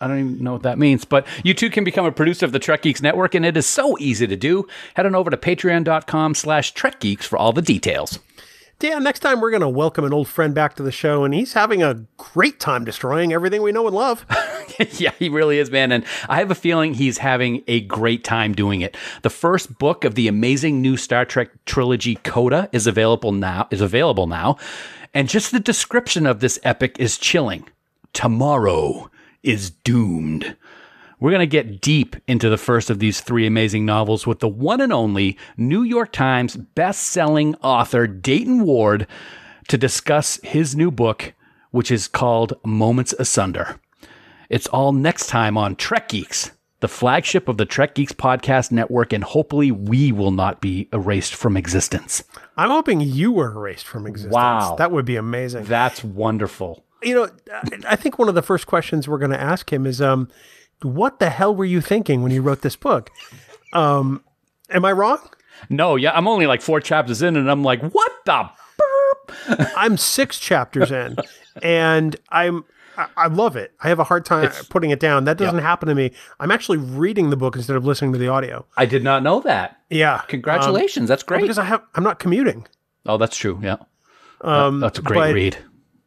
I 0.00 0.08
don't 0.08 0.18
even 0.18 0.42
know 0.44 0.52
what 0.54 0.62
that 0.64 0.78
means, 0.78 1.04
but 1.04 1.26
you 1.44 1.54
too 1.54 1.70
can 1.70 1.84
become 1.84 2.04
a 2.04 2.10
producer 2.10 2.44
of 2.44 2.50
the 2.52 2.58
Trek 2.58 2.82
Geeks 2.82 3.00
Network, 3.00 3.34
and 3.34 3.44
it 3.46 3.56
is 3.56 3.66
so 3.66 3.96
easy 4.00 4.26
to 4.26 4.36
do. 4.36 4.66
Head 4.94 5.06
on 5.06 5.14
over 5.14 5.30
to 5.30 5.36
patreon.com 5.36 6.34
slash 6.34 6.72
Trek 6.72 6.98
Geeks 6.98 7.26
for 7.26 7.38
all 7.38 7.52
the 7.52 7.62
details. 7.62 8.18
Dan, 8.80 9.02
next 9.02 9.18
time 9.20 9.40
we're 9.40 9.50
going 9.50 9.60
to 9.60 9.68
welcome 9.68 10.04
an 10.04 10.12
old 10.12 10.28
friend 10.28 10.54
back 10.54 10.76
to 10.76 10.84
the 10.84 10.92
show, 10.92 11.24
and 11.24 11.34
he's 11.34 11.54
having 11.54 11.82
a 11.82 12.04
great 12.16 12.60
time 12.60 12.84
destroying 12.84 13.32
everything 13.32 13.60
we 13.60 13.72
know 13.72 13.88
and 13.88 13.96
love. 13.96 14.24
yeah, 14.92 15.10
he 15.18 15.28
really 15.28 15.58
is, 15.58 15.68
man. 15.68 15.90
And 15.90 16.04
I 16.28 16.36
have 16.38 16.52
a 16.52 16.54
feeling 16.54 16.94
he's 16.94 17.18
having 17.18 17.64
a 17.66 17.80
great 17.80 18.22
time 18.22 18.52
doing 18.52 18.80
it. 18.80 18.96
The 19.22 19.30
first 19.30 19.80
book 19.80 20.04
of 20.04 20.14
the 20.14 20.28
amazing 20.28 20.80
new 20.80 20.96
Star 20.96 21.24
Trek 21.24 21.50
trilogy, 21.66 22.20
Coda, 22.22 22.68
is 22.70 22.86
available 22.86 23.32
now. 23.32 23.66
Is 23.72 23.80
available 23.80 24.28
now, 24.28 24.58
and 25.12 25.28
just 25.28 25.50
the 25.50 25.58
description 25.58 26.24
of 26.24 26.38
this 26.38 26.60
epic 26.62 27.00
is 27.00 27.18
chilling. 27.18 27.68
Tomorrow 28.12 29.10
is 29.42 29.70
doomed. 29.70 30.56
We're 31.20 31.30
going 31.30 31.40
to 31.40 31.46
get 31.46 31.80
deep 31.80 32.14
into 32.28 32.48
the 32.48 32.56
first 32.58 32.90
of 32.90 33.00
these 33.00 33.20
three 33.20 33.46
amazing 33.46 33.84
novels 33.84 34.26
with 34.26 34.38
the 34.38 34.48
one 34.48 34.80
and 34.80 34.92
only 34.92 35.36
New 35.56 35.82
York 35.82 36.12
Times 36.12 36.56
best-selling 36.56 37.56
author 37.56 38.06
Dayton 38.06 38.64
Ward 38.64 39.06
to 39.66 39.76
discuss 39.76 40.38
his 40.44 40.76
new 40.76 40.90
book, 40.92 41.34
which 41.72 41.90
is 41.90 42.06
called 42.06 42.54
Moments 42.64 43.14
Asunder. 43.18 43.80
It's 44.48 44.68
all 44.68 44.92
next 44.92 45.26
time 45.26 45.58
on 45.58 45.74
Trek 45.74 46.08
Geeks, 46.08 46.52
the 46.80 46.88
flagship 46.88 47.48
of 47.48 47.56
the 47.58 47.66
Trek 47.66 47.96
Geeks 47.96 48.12
podcast 48.12 48.70
network, 48.70 49.12
and 49.12 49.24
hopefully 49.24 49.72
we 49.72 50.12
will 50.12 50.30
not 50.30 50.60
be 50.60 50.88
erased 50.92 51.34
from 51.34 51.56
existence. 51.56 52.22
I'm 52.56 52.70
hoping 52.70 53.00
you 53.00 53.32
were 53.32 53.50
erased 53.50 53.86
from 53.86 54.06
existence. 54.06 54.32
Wow. 54.32 54.76
That 54.78 54.92
would 54.92 55.04
be 55.04 55.16
amazing. 55.16 55.64
That's 55.64 56.04
wonderful. 56.04 56.84
you 57.02 57.14
know, 57.14 57.28
I- 57.86 57.96
think 57.96 58.18
one 58.18 58.28
of 58.28 58.34
the 58.36 58.42
first 58.42 58.66
questions 58.68 59.08
we're 59.08 59.18
going 59.18 59.32
to 59.32 59.40
ask 59.40 59.72
him 59.72 59.84
is, 59.86 60.00
um, 60.00 60.28
what 60.82 61.18
the 61.18 61.30
hell 61.30 61.54
were 61.54 61.64
you 61.64 61.80
thinking 61.80 62.22
when 62.22 62.32
you 62.32 62.42
wrote 62.42 62.62
this 62.62 62.76
book? 62.76 63.10
Um, 63.72 64.22
am 64.70 64.84
I 64.84 64.92
wrong? 64.92 65.18
No, 65.68 65.96
yeah, 65.96 66.12
I'm 66.12 66.28
only 66.28 66.46
like 66.46 66.62
four 66.62 66.80
chapters 66.80 67.20
in, 67.22 67.36
and 67.36 67.50
I'm 67.50 67.62
like, 67.64 67.82
what 67.90 68.12
the? 68.24 68.48
I'm 69.76 69.96
six 69.96 70.38
chapters 70.38 70.90
in, 70.90 71.16
and 71.62 72.16
I'm 72.30 72.64
I, 72.96 73.06
I 73.16 73.26
love 73.28 73.56
it. 73.56 73.72
I 73.82 73.88
have 73.88 73.98
a 73.98 74.04
hard 74.04 74.24
time 74.24 74.44
It's- 74.44 74.64
putting 74.66 74.90
it 74.90 75.00
down. 75.00 75.24
That 75.24 75.36
doesn't 75.36 75.58
happen 75.60 75.88
to 75.88 75.94
me. 75.94 76.12
I'm 76.40 76.50
actually 76.50 76.78
reading 76.78 77.30
the 77.30 77.36
book 77.36 77.54
instead 77.56 77.76
of 77.76 77.84
listening 77.84 78.12
to 78.12 78.18
the 78.18 78.28
audio. 78.28 78.64
I 78.76 78.86
did 78.86 79.04
not 79.04 79.22
know 79.22 79.40
that. 79.40 79.78
Yeah, 79.90 80.22
Congratulations, 80.28 81.08
that's 81.08 81.22
Um, 81.22 81.26
well, 81.30 81.38
great. 81.38 81.42
because 81.44 81.58
I 81.58 81.64
have 81.64 81.82
I'm 81.94 82.04
not 82.04 82.18
commuting. 82.18 82.66
oh, 83.06 83.16
that's 83.18 83.36
true. 83.36 83.58
Yeah, 83.62 83.76
Um, 84.40 84.80
that's 84.80 84.98
a 84.98 85.02
great 85.02 85.18
but 85.18 85.34
read. 85.34 85.58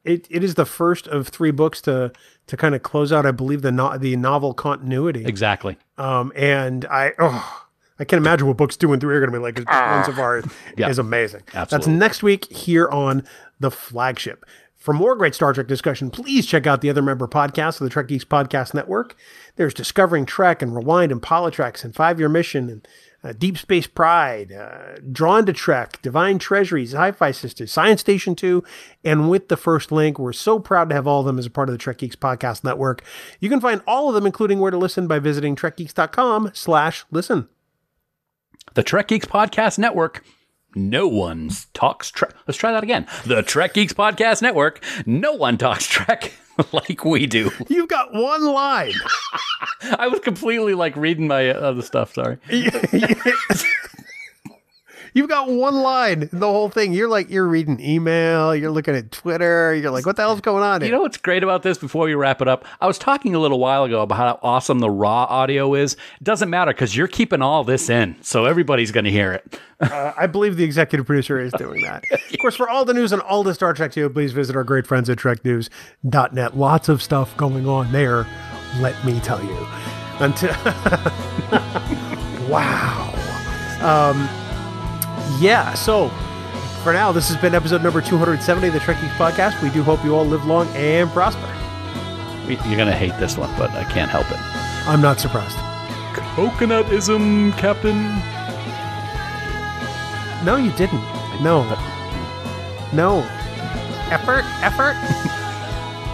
It, 0.04 0.28
it 0.30 0.44
is 0.44 0.56
the 0.56 0.66
first 0.66 1.08
of 1.08 1.28
three 1.28 1.52
books 1.52 1.82
to 1.82 2.12
to 2.48 2.58
kind 2.58 2.74
of 2.76 2.84
close 2.84 3.12
out, 3.12 3.26
I 3.26 3.32
believe, 3.32 3.62
the 3.62 3.72
no, 3.72 3.98
the 3.98 4.16
novel 4.16 4.54
continuity. 4.54 5.26
Exactly. 5.26 5.78
Um, 5.98 6.32
and 6.36 6.86
I 6.86 7.14
oh, 7.20 7.68
I 8.00 8.04
can't 8.06 8.18
imagine 8.20 8.48
what 8.48 8.58
books 8.58 8.76
two 8.76 8.92
and 8.94 9.00
three 9.02 9.16
are 9.16 9.20
going 9.20 9.32
to 9.32 9.38
be 9.38 9.42
like. 9.44 9.56
book 9.56 9.68
one 9.68 10.04
so 10.06 10.14
far 10.14 10.40
is, 10.40 10.46
Yeah. 10.76 10.90
is 10.90 10.98
amazing. 10.98 11.44
That's 11.54 11.86
next 11.88 12.24
week 12.24 12.46
here 12.52 12.90
on 12.90 13.24
the 13.60 13.70
flagship. 13.70 14.44
For 14.76 14.96
more 14.96 15.16
great 15.16 15.36
Star 15.36 15.54
Trek 15.54 15.68
discussion, 15.68 16.10
please 16.10 16.48
check 16.48 16.66
out 16.66 16.82
the 16.82 16.90
other 16.90 17.04
member 17.04 17.28
podcasts 17.28 17.80
of 17.80 17.86
the 17.86 17.90
Trek 17.92 18.08
Geeks 18.08 18.26
Podcast 18.26 18.74
Network. 18.74 19.16
There's 19.56 19.76
Discovering 19.76 20.26
Trek 20.26 20.64
and 20.64 20.76
Rewind 20.76 21.12
and 21.12 21.22
Politreks 21.22 21.84
and 21.84 21.94
Five 21.94 22.18
Year 22.18 22.30
Mission 22.30 22.68
and 22.68 22.88
uh, 23.24 23.34
Deep 23.34 23.58
Space 23.58 23.88
Pride, 23.88 24.52
uh, 24.52 25.00
Drawn 25.12 25.46
to 25.46 25.54
Trek, 25.54 26.02
Divine 26.02 26.40
Treasuries, 26.40 26.94
Hi-Fi 26.94 27.32
Sisters, 27.32 27.72
Science 27.72 28.02
Station 28.02 28.36
2, 28.36 28.64
and 29.04 29.30
With 29.30 29.48
the 29.48 29.58
First 29.58 29.92
Link. 29.92 30.18
We're 30.18 30.34
so 30.34 30.60
proud 30.60 30.90
to 30.90 30.96
have 30.96 31.08
all 31.08 31.22
of 31.22 31.26
them 31.26 31.38
as 31.38 31.46
a 31.46 31.52
part 31.52 31.70
of 31.70 31.74
the 31.74 31.80
Trek 31.80 32.00
Geeks 32.00 32.16
Podcast 32.16 32.64
Network. 32.64 33.04
You 33.40 33.50
can 33.50 33.62
find 33.62 33.82
all 33.86 34.10
of 34.10 34.16
them, 34.16 34.26
including 34.26 34.60
where 34.60 34.72
to 34.72 34.78
listen, 34.78 35.08
by 35.08 35.20
visiting 35.20 35.56
trekgeeks.com 35.56 36.52
slash 36.54 37.06
listen. 37.12 37.48
The 38.74 38.84
Trek 38.84 39.10
Geeks 39.10 39.28
Podcast 39.28 39.78
Network. 39.78 40.24
No 40.76 41.08
one 41.08 41.50
talks 41.74 42.10
Trek. 42.12 42.34
Let's 42.48 42.58
try 42.58 42.72
that 42.72 42.84
again. 42.84 43.08
The 43.26 43.42
Trek 43.44 43.74
Geeks 43.74 43.94
Podcast 43.94 44.42
Network. 44.42 44.84
No 45.06 45.34
one 45.34 45.58
talks 45.58 45.86
Trek 45.86 46.32
like 46.72 47.04
we 47.04 47.26
do. 47.28 47.52
You've 47.68 47.90
got 47.90 48.14
one 48.14 48.46
line. 48.46 48.94
I 49.98 50.08
was 50.08 50.20
completely 50.22 50.74
like 50.74 50.96
reading 50.96 51.28
my 51.28 51.50
uh, 51.50 51.60
other 51.60 51.82
stuff. 51.82 52.14
Sorry. 52.14 52.38
You've 55.14 55.30
got 55.30 55.50
one 55.50 55.76
line 55.76 56.30
in 56.32 56.40
the 56.40 56.48
whole 56.48 56.70
thing. 56.70 56.94
You're 56.94 57.10
like 57.10 57.30
you're 57.30 57.48
reading 57.48 57.80
email, 57.82 58.56
you're 58.56 58.72
looking 58.72 58.96
at 58.96 59.12
Twitter, 59.12 59.76
you're 59.76 59.92
like, 59.92 60.06
what 60.06 60.16
the 60.16 60.22
hell's 60.22 60.42
going 60.42 60.64
on? 60.64 60.82
You 60.84 60.92
know 60.92 61.02
what's 61.02 61.18
great 61.18 61.44
about 61.44 61.64
this 61.64 61.78
before 61.78 62.06
we 62.06 62.14
wrap 62.14 62.42
it 62.42 62.48
up? 62.48 62.66
I 62.80 62.88
was 62.88 62.98
talking 62.98 63.36
a 63.36 63.40
little 63.40 63.60
while 63.60 63.84
ago 63.84 64.02
about 64.02 64.18
how 64.18 64.40
awesome 64.42 64.80
the 64.80 64.90
raw 64.90 65.24
audio 65.26 65.74
is. 65.74 65.94
It 65.94 66.24
doesn't 66.24 66.50
matter 66.50 66.72
because 66.72 66.96
you're 66.96 67.08
keeping 67.08 67.42
all 67.42 67.64
this 67.64 67.90
in, 67.90 68.16
so 68.22 68.46
everybody's 68.46 68.92
going 68.92 69.06
to 69.06 69.12
hear 69.12 69.34
it. 69.34 69.60
Uh, 69.82 70.14
I 70.16 70.28
believe 70.28 70.58
the 70.58 70.64
executive 70.64 71.08
producer 71.08 71.40
is 71.40 71.52
doing 71.54 71.82
that. 71.82 72.04
Of 72.12 72.38
course, 72.40 72.56
for 72.56 72.70
all 72.70 72.86
the 72.86 72.94
news 72.94 73.12
and 73.12 73.20
all 73.20 73.42
the 73.42 73.56
Star 73.56 73.74
Trek 73.74 73.92
too, 73.92 74.08
please 74.12 74.32
visit 74.32 74.56
our 74.56 74.64
great 74.64 74.86
friends 74.86 75.10
at 75.10 75.18
treknews.net. 75.18 76.56
Lots 76.56 76.88
of 76.88 77.02
stuff 77.02 77.36
going 77.36 77.68
on 77.68 77.92
there, 77.92 78.28
let 78.80 79.04
me 79.04 79.20
tell 79.22 79.44
you. 79.44 79.68
Until 80.20 80.54
Wow. 82.48 83.12
Um 83.82 84.51
yeah, 85.40 85.74
so 85.74 86.10
for 86.84 86.94
now, 86.94 87.12
this 87.12 87.28
has 87.30 87.38
been 87.38 87.54
episode 87.54 87.84
number 87.84 88.02
270 88.02 88.68
of 88.68 88.74
the 88.74 88.80
Trek 88.80 89.00
Geeks 89.00 89.14
podcast. 89.14 89.62
We 89.62 89.70
do 89.70 89.84
hope 89.84 90.04
you 90.04 90.16
all 90.16 90.26
live 90.26 90.46
long 90.46 90.68
and 90.70 91.10
prosper. 91.12 91.48
You're 92.48 92.58
going 92.76 92.88
to 92.88 92.92
hate 92.92 93.16
this 93.20 93.38
one, 93.38 93.56
but 93.58 93.70
I 93.72 93.84
can't 93.84 94.10
help 94.10 94.30
it. 94.32 94.38
I'm 94.88 95.00
not 95.00 95.20
surprised. 95.20 95.56
Coconutism, 96.36 97.56
Captain. 97.58 98.02
No, 100.44 100.56
you 100.56 100.72
didn't. 100.72 101.04
No. 101.44 101.64
No. 102.94 103.20
Effort, 104.10 104.44
effort. 104.64 104.96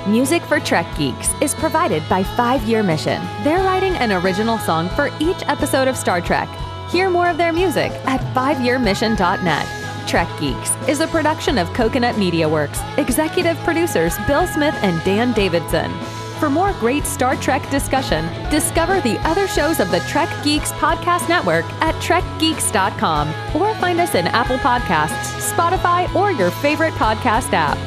Music 0.09 0.41
for 0.43 0.59
Trek 0.59 0.85
Geeks 0.97 1.29
is 1.41 1.55
provided 1.55 2.03
by 2.09 2.23
Five 2.23 2.63
Year 2.63 2.83
Mission. 2.83 3.21
They're 3.43 3.63
writing 3.63 3.93
an 3.95 4.11
original 4.11 4.57
song 4.57 4.89
for 4.89 5.09
each 5.19 5.41
episode 5.47 5.87
of 5.87 5.95
Star 5.95 6.19
Trek. 6.19 6.49
Hear 6.89 7.09
more 7.09 7.27
of 7.29 7.37
their 7.37 7.51
music 7.51 7.91
at 8.05 8.21
fiveyearmission.net. 8.33 10.07
Trek 10.07 10.29
Geeks 10.39 10.71
is 10.87 11.01
a 11.01 11.07
production 11.07 11.57
of 11.57 11.71
Coconut 11.73 12.17
Media 12.17 12.47
Works. 12.47 12.79
Executive 12.97 13.57
producers 13.59 14.15
Bill 14.25 14.47
Smith 14.47 14.75
and 14.81 15.03
Dan 15.03 15.33
Davidson. 15.33 15.91
For 16.39 16.49
more 16.49 16.71
great 16.73 17.05
Star 17.05 17.35
Trek 17.35 17.67
discussion, 17.69 18.25
discover 18.49 19.01
the 19.01 19.17
other 19.27 19.47
shows 19.47 19.79
of 19.79 19.91
the 19.91 19.99
Trek 20.01 20.29
Geeks 20.43 20.71
Podcast 20.73 21.27
Network 21.27 21.65
at 21.81 21.95
trekgeeks.com 21.95 23.27
or 23.59 23.73
find 23.75 23.99
us 23.99 24.15
in 24.15 24.27
Apple 24.27 24.57
Podcasts, 24.59 25.51
Spotify, 25.51 26.13
or 26.15 26.31
your 26.31 26.51
favorite 26.51 26.93
podcast 26.93 27.51
app. 27.51 27.77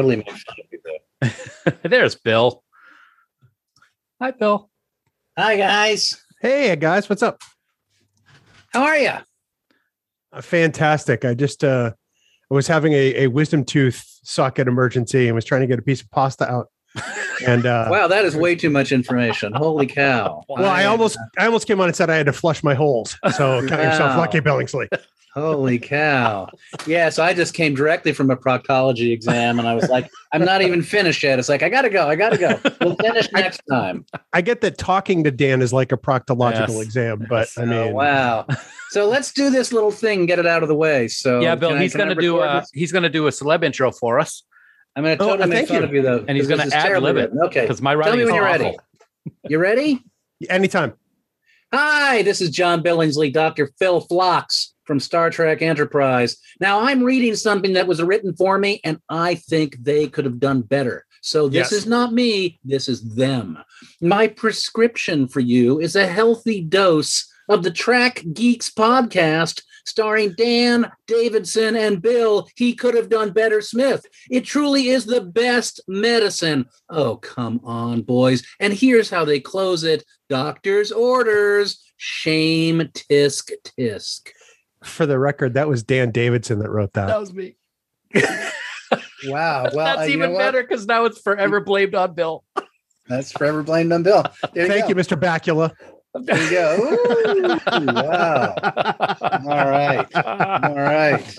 Totally 0.00 0.16
make 0.16 0.30
fun 0.30 0.56
of 0.58 0.66
you 0.72 0.80
though. 0.82 1.78
There's 1.88 2.14
Bill. 2.14 2.62
Hi, 4.18 4.30
Bill. 4.30 4.70
Hi 5.36 5.58
guys. 5.58 6.18
Hey, 6.40 6.74
guys, 6.76 7.10
what's 7.10 7.22
up? 7.22 7.38
How 8.72 8.82
are 8.84 8.96
you? 8.96 9.12
Uh, 10.32 10.40
fantastic. 10.40 11.26
I 11.26 11.34
just 11.34 11.62
uh 11.64 11.92
I 12.50 12.54
was 12.54 12.66
having 12.66 12.94
a, 12.94 13.24
a 13.24 13.26
wisdom 13.26 13.62
tooth 13.62 14.02
socket 14.22 14.68
emergency 14.68 15.26
and 15.26 15.34
was 15.34 15.44
trying 15.44 15.60
to 15.60 15.66
get 15.66 15.78
a 15.78 15.82
piece 15.82 16.00
of 16.00 16.10
pasta 16.10 16.50
out. 16.50 16.68
And 17.46 17.66
uh 17.66 17.88
Wow, 17.90 18.06
that 18.08 18.24
is 18.24 18.34
way 18.34 18.54
too 18.54 18.70
much 18.70 18.92
information. 18.92 19.52
Holy 19.52 19.86
cow. 19.86 20.42
well, 20.48 20.64
I 20.70 20.86
almost 20.86 21.18
I 21.38 21.44
almost 21.44 21.66
came 21.66 21.78
on 21.78 21.88
and 21.88 21.96
said 21.96 22.08
I 22.08 22.16
had 22.16 22.24
to 22.26 22.32
flush 22.32 22.62
my 22.64 22.72
holes. 22.72 23.18
So 23.36 23.60
count 23.68 23.82
yourself 23.82 24.12
Wow. 24.12 24.18
lucky, 24.20 24.40
Billingsley. 24.40 24.88
Holy 25.34 25.78
cow. 25.78 26.48
Yeah. 26.86 27.08
So 27.08 27.22
I 27.22 27.32
just 27.34 27.54
came 27.54 27.74
directly 27.74 28.12
from 28.12 28.30
a 28.30 28.36
proctology 28.36 29.12
exam 29.12 29.58
and 29.60 29.68
I 29.68 29.74
was 29.74 29.88
like, 29.88 30.10
I'm 30.32 30.44
not 30.44 30.60
even 30.62 30.82
finished 30.82 31.22
yet. 31.22 31.38
It's 31.38 31.48
like, 31.48 31.62
I 31.62 31.68
got 31.68 31.82
to 31.82 31.88
go. 31.90 32.08
I 32.08 32.16
got 32.16 32.30
to 32.30 32.38
go. 32.38 32.60
We'll 32.80 32.96
finish 32.96 33.30
next 33.32 33.62
time. 33.70 34.04
I 34.32 34.40
get 34.40 34.60
that 34.62 34.76
talking 34.76 35.22
to 35.24 35.30
Dan 35.30 35.62
is 35.62 35.72
like 35.72 35.92
a 35.92 35.96
proctological 35.96 36.68
Yes. 36.78 36.80
exam, 36.82 37.26
but 37.28 37.48
I 37.56 37.62
Oh, 37.62 37.66
mean 37.66 37.92
wow. 37.94 38.46
So 38.90 39.08
let's 39.08 39.32
do 39.32 39.50
this 39.50 39.72
little 39.72 39.92
thing 39.92 40.20
and 40.20 40.28
get 40.28 40.38
it 40.40 40.46
out 40.46 40.62
of 40.64 40.68
the 40.68 40.74
way. 40.74 41.06
So, 41.06 41.40
yeah, 41.40 41.54
Bill. 41.54 41.70
I- 41.74 41.82
he's 41.82 41.94
going 41.94 42.08
to 42.08 42.14
do 42.16 42.40
a 42.40 42.60
this? 42.60 42.70
he's 42.74 42.90
going 42.92 43.04
to 43.04 43.08
do 43.08 43.26
a 43.28 43.30
celeb 43.30 43.62
intro 43.62 43.92
for 43.92 44.18
us 44.18 44.42
I'm 44.96 45.04
going 45.04 45.16
to 45.16 45.22
Oh, 45.24 45.28
totally 45.28 45.48
make 45.48 45.56
thank 45.58 45.68
fun 45.68 45.76
you. 45.78 45.82
of 45.84 45.94
you, 45.94 46.02
though. 46.02 46.24
and 46.26 46.36
he's 46.36 46.48
going 46.48 46.58
to 46.58 46.66
add 46.66 46.72
ad 46.72 46.86
terribly 46.86 47.12
lib 47.12 47.30
it. 47.32 47.38
Okay. 47.46 47.60
because 47.62 47.80
my 47.80 47.92
Tell 47.92 48.00
writing 48.00 48.16
me 48.16 48.22
is 48.22 48.26
when 48.26 48.34
you're 48.34 48.48
awful. 48.48 48.64
ready. 48.66 48.76
You 49.48 49.58
ready? 49.58 50.02
anytime. 50.48 50.94
Hi, 51.72 52.22
this 52.22 52.40
is 52.40 52.50
John 52.50 52.82
Billingsley, 52.82 53.32
Dr. 53.32 53.70
Phil 53.78 54.00
Phlox 54.00 54.74
from 54.84 55.00
Star 55.00 55.30
Trek 55.30 55.62
Enterprise. 55.62 56.36
Now, 56.60 56.80
I'm 56.80 57.02
reading 57.02 57.34
something 57.36 57.74
that 57.74 57.86
was 57.86 58.02
written 58.02 58.34
for 58.34 58.58
me, 58.58 58.80
and 58.84 58.98
I 59.08 59.36
think 59.36 59.76
they 59.82 60.06
could 60.08 60.24
have 60.24 60.40
done 60.40 60.62
better. 60.62 61.06
So, 61.22 61.48
this 61.48 61.70
Yes. 61.70 61.72
is 61.72 61.86
not 61.86 62.12
me, 62.12 62.58
this 62.64 62.88
is 62.88 63.02
them. 63.14 63.58
My 64.00 64.26
prescription 64.26 65.28
for 65.28 65.40
you 65.40 65.80
is 65.80 65.94
a 65.96 66.06
healthy 66.06 66.60
dose 66.62 67.26
of 67.48 67.62
the 67.62 67.70
Trek 67.70 68.24
Geeks 68.32 68.70
podcast 68.70 69.62
starring 69.86 70.34
Dan 70.36 70.90
Davidson 71.06 71.74
and 71.74 72.00
Bill. 72.00 72.48
He 72.56 72.74
could 72.74 72.94
have 72.94 73.08
done 73.08 73.32
better, 73.32 73.60
Smith. 73.60 74.06
It 74.30 74.44
truly 74.44 74.88
is 74.88 75.04
the 75.04 75.20
best 75.20 75.80
medicine. 75.88 76.66
Oh, 76.88 77.16
come 77.16 77.60
on, 77.64 78.02
boys. 78.02 78.42
And 78.60 78.72
here's 78.72 79.10
how 79.10 79.24
they 79.24 79.40
close 79.40 79.82
it 79.84 80.04
doctor's 80.28 80.92
orders. 80.92 81.82
Shame, 81.96 82.80
tisk, 82.94 83.50
tisk. 83.78 84.28
For 84.84 85.04
the 85.06 85.18
record, 85.18 85.54
that 85.54 85.68
was 85.68 85.82
Dan 85.82 86.10
Davidson 86.10 86.58
that 86.60 86.70
wrote 86.70 86.92
that. 86.94 87.06
That 87.08 87.20
was 87.20 87.32
me. 87.34 87.56
Wow. 89.26 89.68
Well, 89.74 89.80
uh, 89.86 89.96
That's 89.96 90.10
you 90.10 90.16
know 90.16 90.24
even 90.24 90.36
better 90.38 90.62
because 90.62 90.86
now 90.86 91.04
it's 91.04 91.20
forever 91.20 91.60
blamed 91.60 91.94
on 91.94 92.14
Bill. 92.14 92.42
That's 93.06 93.30
forever 93.30 93.62
blamed 93.62 93.92
on 93.92 94.02
Bill. 94.02 94.24
There 94.54 94.66
Thank 94.66 94.88
you, 94.88 94.94
go. 94.94 95.00
Mr. 95.00 95.20
Bakula. 95.20 95.72
There 96.14 96.42
you 96.42 96.50
go. 96.50 97.60
Ooh, 97.82 97.86
wow. 97.86 98.54
All 99.20 99.68
right. 99.70 100.06
All 100.16 100.74
right. 100.74 101.36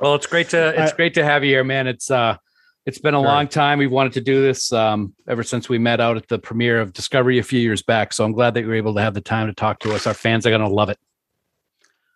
Well, 0.00 0.14
it's 0.14 0.26
great 0.26 0.48
to 0.50 0.68
it's 0.82 0.92
I- 0.92 0.96
great 0.96 1.14
to 1.14 1.24
have 1.24 1.44
you 1.44 1.50
here, 1.50 1.64
man. 1.64 1.86
It's 1.86 2.10
uh 2.10 2.36
It's 2.86 2.98
been 2.98 3.14
a 3.14 3.18
Sure. 3.18 3.26
long 3.26 3.46
time. 3.46 3.78
We've 3.78 3.90
wanted 3.92 4.14
to 4.14 4.20
do 4.22 4.40
this 4.42 4.72
um, 4.72 5.14
ever 5.28 5.42
since 5.44 5.68
we 5.68 5.78
met 5.78 6.00
out 6.00 6.16
at 6.16 6.26
the 6.28 6.38
premiere 6.38 6.80
of 6.80 6.92
Discovery 6.94 7.38
a 7.38 7.42
few 7.44 7.60
years 7.60 7.82
back. 7.82 8.12
So 8.12 8.24
I'm 8.24 8.32
glad 8.32 8.54
that 8.54 8.62
you 8.62 8.68
were 8.68 8.74
able 8.74 8.94
to 8.94 9.02
have 9.02 9.14
the 9.14 9.20
time 9.20 9.46
to 9.48 9.54
talk 9.54 9.78
to 9.80 9.94
us. 9.94 10.06
Our 10.06 10.14
fans 10.14 10.46
are 10.46 10.50
going 10.50 10.62
to 10.62 10.68
love 10.68 10.88
it. 10.88 10.98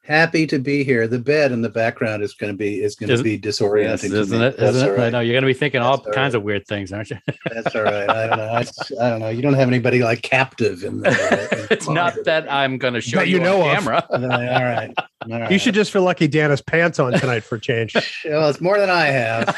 Happy 0.07 0.47
to 0.47 0.61
be 0.61 0.85
here. 0.85 1.09
The 1.09 1.19
bed 1.19 1.51
in 1.51 1.63
the 1.63 1.69
background 1.69 2.23
is 2.23 2.33
going 2.33 2.53
to 2.53 2.57
be 2.57 2.81
is 2.83 2.95
going 2.95 3.15
to 3.17 3.23
be 3.23 3.37
disorienting. 3.37 4.11
to 4.11 4.21
isn't 4.21 4.39
me. 4.39 4.47
it? 4.47 4.57
That's 4.57 4.77
Isn't 4.77 4.89
all 4.89 4.95
it? 4.95 4.99
I 4.99 5.03
right. 5.03 5.13
know 5.13 5.21
you're 5.21 5.35
going 5.35 5.43
to 5.43 5.49
be 5.49 5.55
thinking 5.55 5.81
all 5.81 5.97
That's 5.97 6.07
all 6.07 6.13
kinds 6.13 6.35
of 6.35 6.45
weird 6.45 6.65
things, 6.67 6.93
aren't 6.93 7.11
you? 7.11 7.19
That's 7.53 7.75
all 7.75 7.83
right. 7.83 8.09
I 8.09 8.27
don't 8.29 8.39
know. 8.39 8.45
I, 8.45 8.61
I 9.05 9.11
don't 9.11 9.21
know. 9.21 9.29
You 9.31 9.43
don't 9.43 9.55
have 9.55 9.67
anybody 9.67 10.05
like 10.05 10.23
captive 10.23 10.85
in 10.85 11.01
the. 11.01 11.67
it's 11.73 11.89
not 11.89 12.15
that 12.25 12.51
I'm 12.51 12.79
going 12.79 12.95
to 12.95 13.01
show 13.01 13.23
you, 13.23 13.39
you 13.39 13.43
know 13.43 13.63
on 13.63 13.75
camera. 13.75 14.07
all 14.11 14.19
right. 14.21 14.95
All 15.31 15.41
right. 15.41 15.51
You 15.51 15.59
should 15.59 15.75
just 15.75 15.93
feel 15.93 16.03
lucky 16.03 16.29
Dan 16.29 16.51
has 16.51 16.61
pants 16.61 16.99
on 16.99 17.13
tonight 17.13 17.41
for 17.41 17.59
change. 17.59 17.95
Well, 18.25 18.49
it's 18.49 18.61
more 18.61 18.79
than 18.79 18.91
I 18.91 19.07
have. 19.07 19.57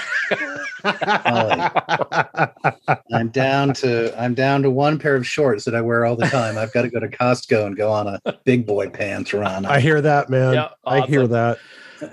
I'm 3.13 3.29
down 3.29 3.73
to 3.75 4.21
I'm 4.21 4.35
down 4.35 4.63
to 4.63 4.71
one 4.71 4.99
pair 4.99 5.17
of 5.17 5.27
shorts 5.27 5.65
that 5.65 5.75
I 5.75 5.81
wear 5.81 6.05
all 6.05 6.17
the 6.17 6.27
time. 6.27 6.59
I've 6.59 6.73
got 6.73 6.83
to 6.83 6.91
go 6.91 7.01
to 7.01 7.09
Costco 7.09 7.67
and 7.67 7.77
go 7.77 7.91
on 7.91 8.07
a 8.07 8.21
big 8.45 8.67
boy 8.67 8.91
pants 8.91 9.33
run. 9.33 9.65
I 9.65 9.81
hear 9.81 10.01
that, 10.03 10.29
man. 10.29 10.55
Yeah, 10.55 10.69
I 10.85 11.01
hear 11.03 11.27
that. 11.29 11.59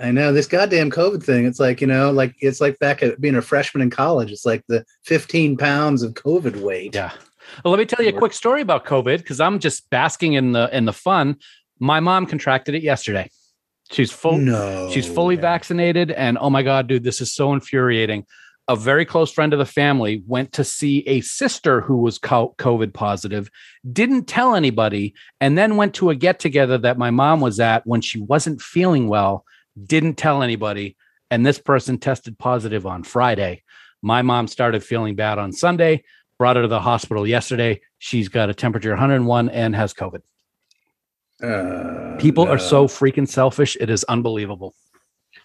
I 0.02 0.12
know 0.12 0.34
this 0.34 0.48
goddamn 0.48 0.92
COVID 0.92 1.24
thing. 1.24 1.46
It's 1.46 1.60
like, 1.60 1.82
you 1.82 1.88
know, 1.88 2.12
like 2.12 2.36
it's 2.40 2.62
like 2.62 2.80
back 2.80 3.04
at 3.04 3.20
being 3.22 3.36
a 3.36 3.42
freshman 3.42 3.82
in 3.82 3.90
college. 3.90 4.32
It's 4.32 4.46
like 4.46 4.64
the 4.68 4.86
15 5.04 5.58
pounds 5.58 6.02
of 6.02 6.14
COVID 6.14 6.62
weight. 6.62 6.96
Yeah. 6.96 7.12
Well, 7.64 7.72
let 7.72 7.80
me 7.80 7.86
tell 7.86 8.04
you 8.04 8.16
a 8.16 8.18
quick 8.18 8.34
story 8.34 8.62
about 8.62 8.86
COVID 8.86 9.18
because 9.18 9.40
I'm 9.40 9.60
just 9.60 9.90
basking 9.90 10.34
in 10.34 10.54
the 10.54 10.76
in 10.76 10.86
the 10.86 10.94
fun. 10.94 11.38
My 11.80 12.00
mom 12.00 12.26
contracted 12.26 12.76
it 12.76 12.84
yesterday. 12.84 13.30
She's 13.92 14.12
full. 14.12 14.38
No. 14.38 14.90
She's 14.92 15.08
fully 15.08 15.36
vaccinated, 15.36 16.12
and 16.12 16.38
oh 16.40 16.50
my 16.50 16.64
god, 16.64 16.88
dude, 16.88 17.04
this 17.04 17.22
is 17.22 17.34
so 17.34 17.54
infuriating. 17.54 18.26
A 18.68 18.76
very 18.76 19.06
close 19.06 19.32
friend 19.32 19.54
of 19.54 19.60
the 19.60 19.66
family 19.66 20.24
went 20.26 20.54
to 20.54 20.64
see 20.64 21.08
a 21.08 21.22
sister 21.22 21.82
who 21.82 21.98
was 21.98 22.18
COVID 22.18 22.94
positive, 22.94 23.48
didn't 23.92 24.26
tell 24.26 24.56
anybody, 24.56 25.14
and 25.40 25.56
then 25.56 25.78
went 25.78 25.94
to 25.96 26.10
a 26.10 26.16
get 26.16 26.40
together 26.40 26.80
that 26.80 26.98
my 26.98 27.12
mom 27.12 27.42
was 27.42 27.60
at 27.60 27.86
when 27.86 28.02
she 28.02 28.20
wasn't 28.20 28.60
feeling 28.62 29.08
well, 29.08 29.46
didn't 29.84 30.16
tell 30.16 30.42
anybody, 30.42 30.98
and 31.30 31.46
this 31.46 31.60
person 31.60 32.00
tested 32.00 32.40
positive 32.40 32.88
on 32.88 33.04
Friday. 33.04 33.62
My 34.02 34.24
mom 34.24 34.48
started 34.48 34.84
feeling 34.84 35.16
bad 35.16 35.38
on 35.38 35.52
Sunday, 35.52 36.04
brought 36.40 36.56
her 36.56 36.64
to 36.64 36.68
the 36.68 36.80
hospital 36.80 37.28
yesterday. 37.28 37.82
She's 38.00 38.30
got 38.30 38.50
a 38.50 38.54
temperature 38.56 38.90
101 38.90 39.50
and 39.50 39.76
has 39.76 39.94
COVID. 39.94 40.22
Uh, 41.44 42.16
People 42.18 42.46
no. 42.46 42.52
are 42.52 42.60
so 42.60 42.88
freaking 42.88 43.28
selfish. 43.28 43.76
It 43.80 43.90
is 43.90 44.04
unbelievable. 44.06 44.74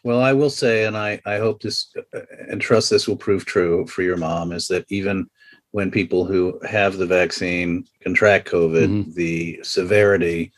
Well, 0.05 0.21
I 0.21 0.33
will 0.33 0.51
say, 0.51 0.85
and 0.85 0.97
I, 0.97 1.21
I 1.27 1.39
hope 1.39 1.61
this 1.61 1.93
uh, 2.15 2.21
and 2.49 2.61
trust 2.61 2.91
this 2.91 3.07
will 3.09 3.17
prove 3.17 3.45
true 3.45 3.87
for 3.87 4.03
your 4.03 4.17
mom, 4.17 4.53
is 4.53 4.67
that 4.69 4.87
even 4.89 5.29
when 5.73 5.91
people 5.91 6.25
who 6.25 6.59
have 6.69 6.97
the 6.97 7.07
vaccine 7.07 7.85
contract 8.03 8.49
COVID, 8.51 8.89
Mhm. 8.89 9.15
the 9.15 9.61
severity 9.63 10.53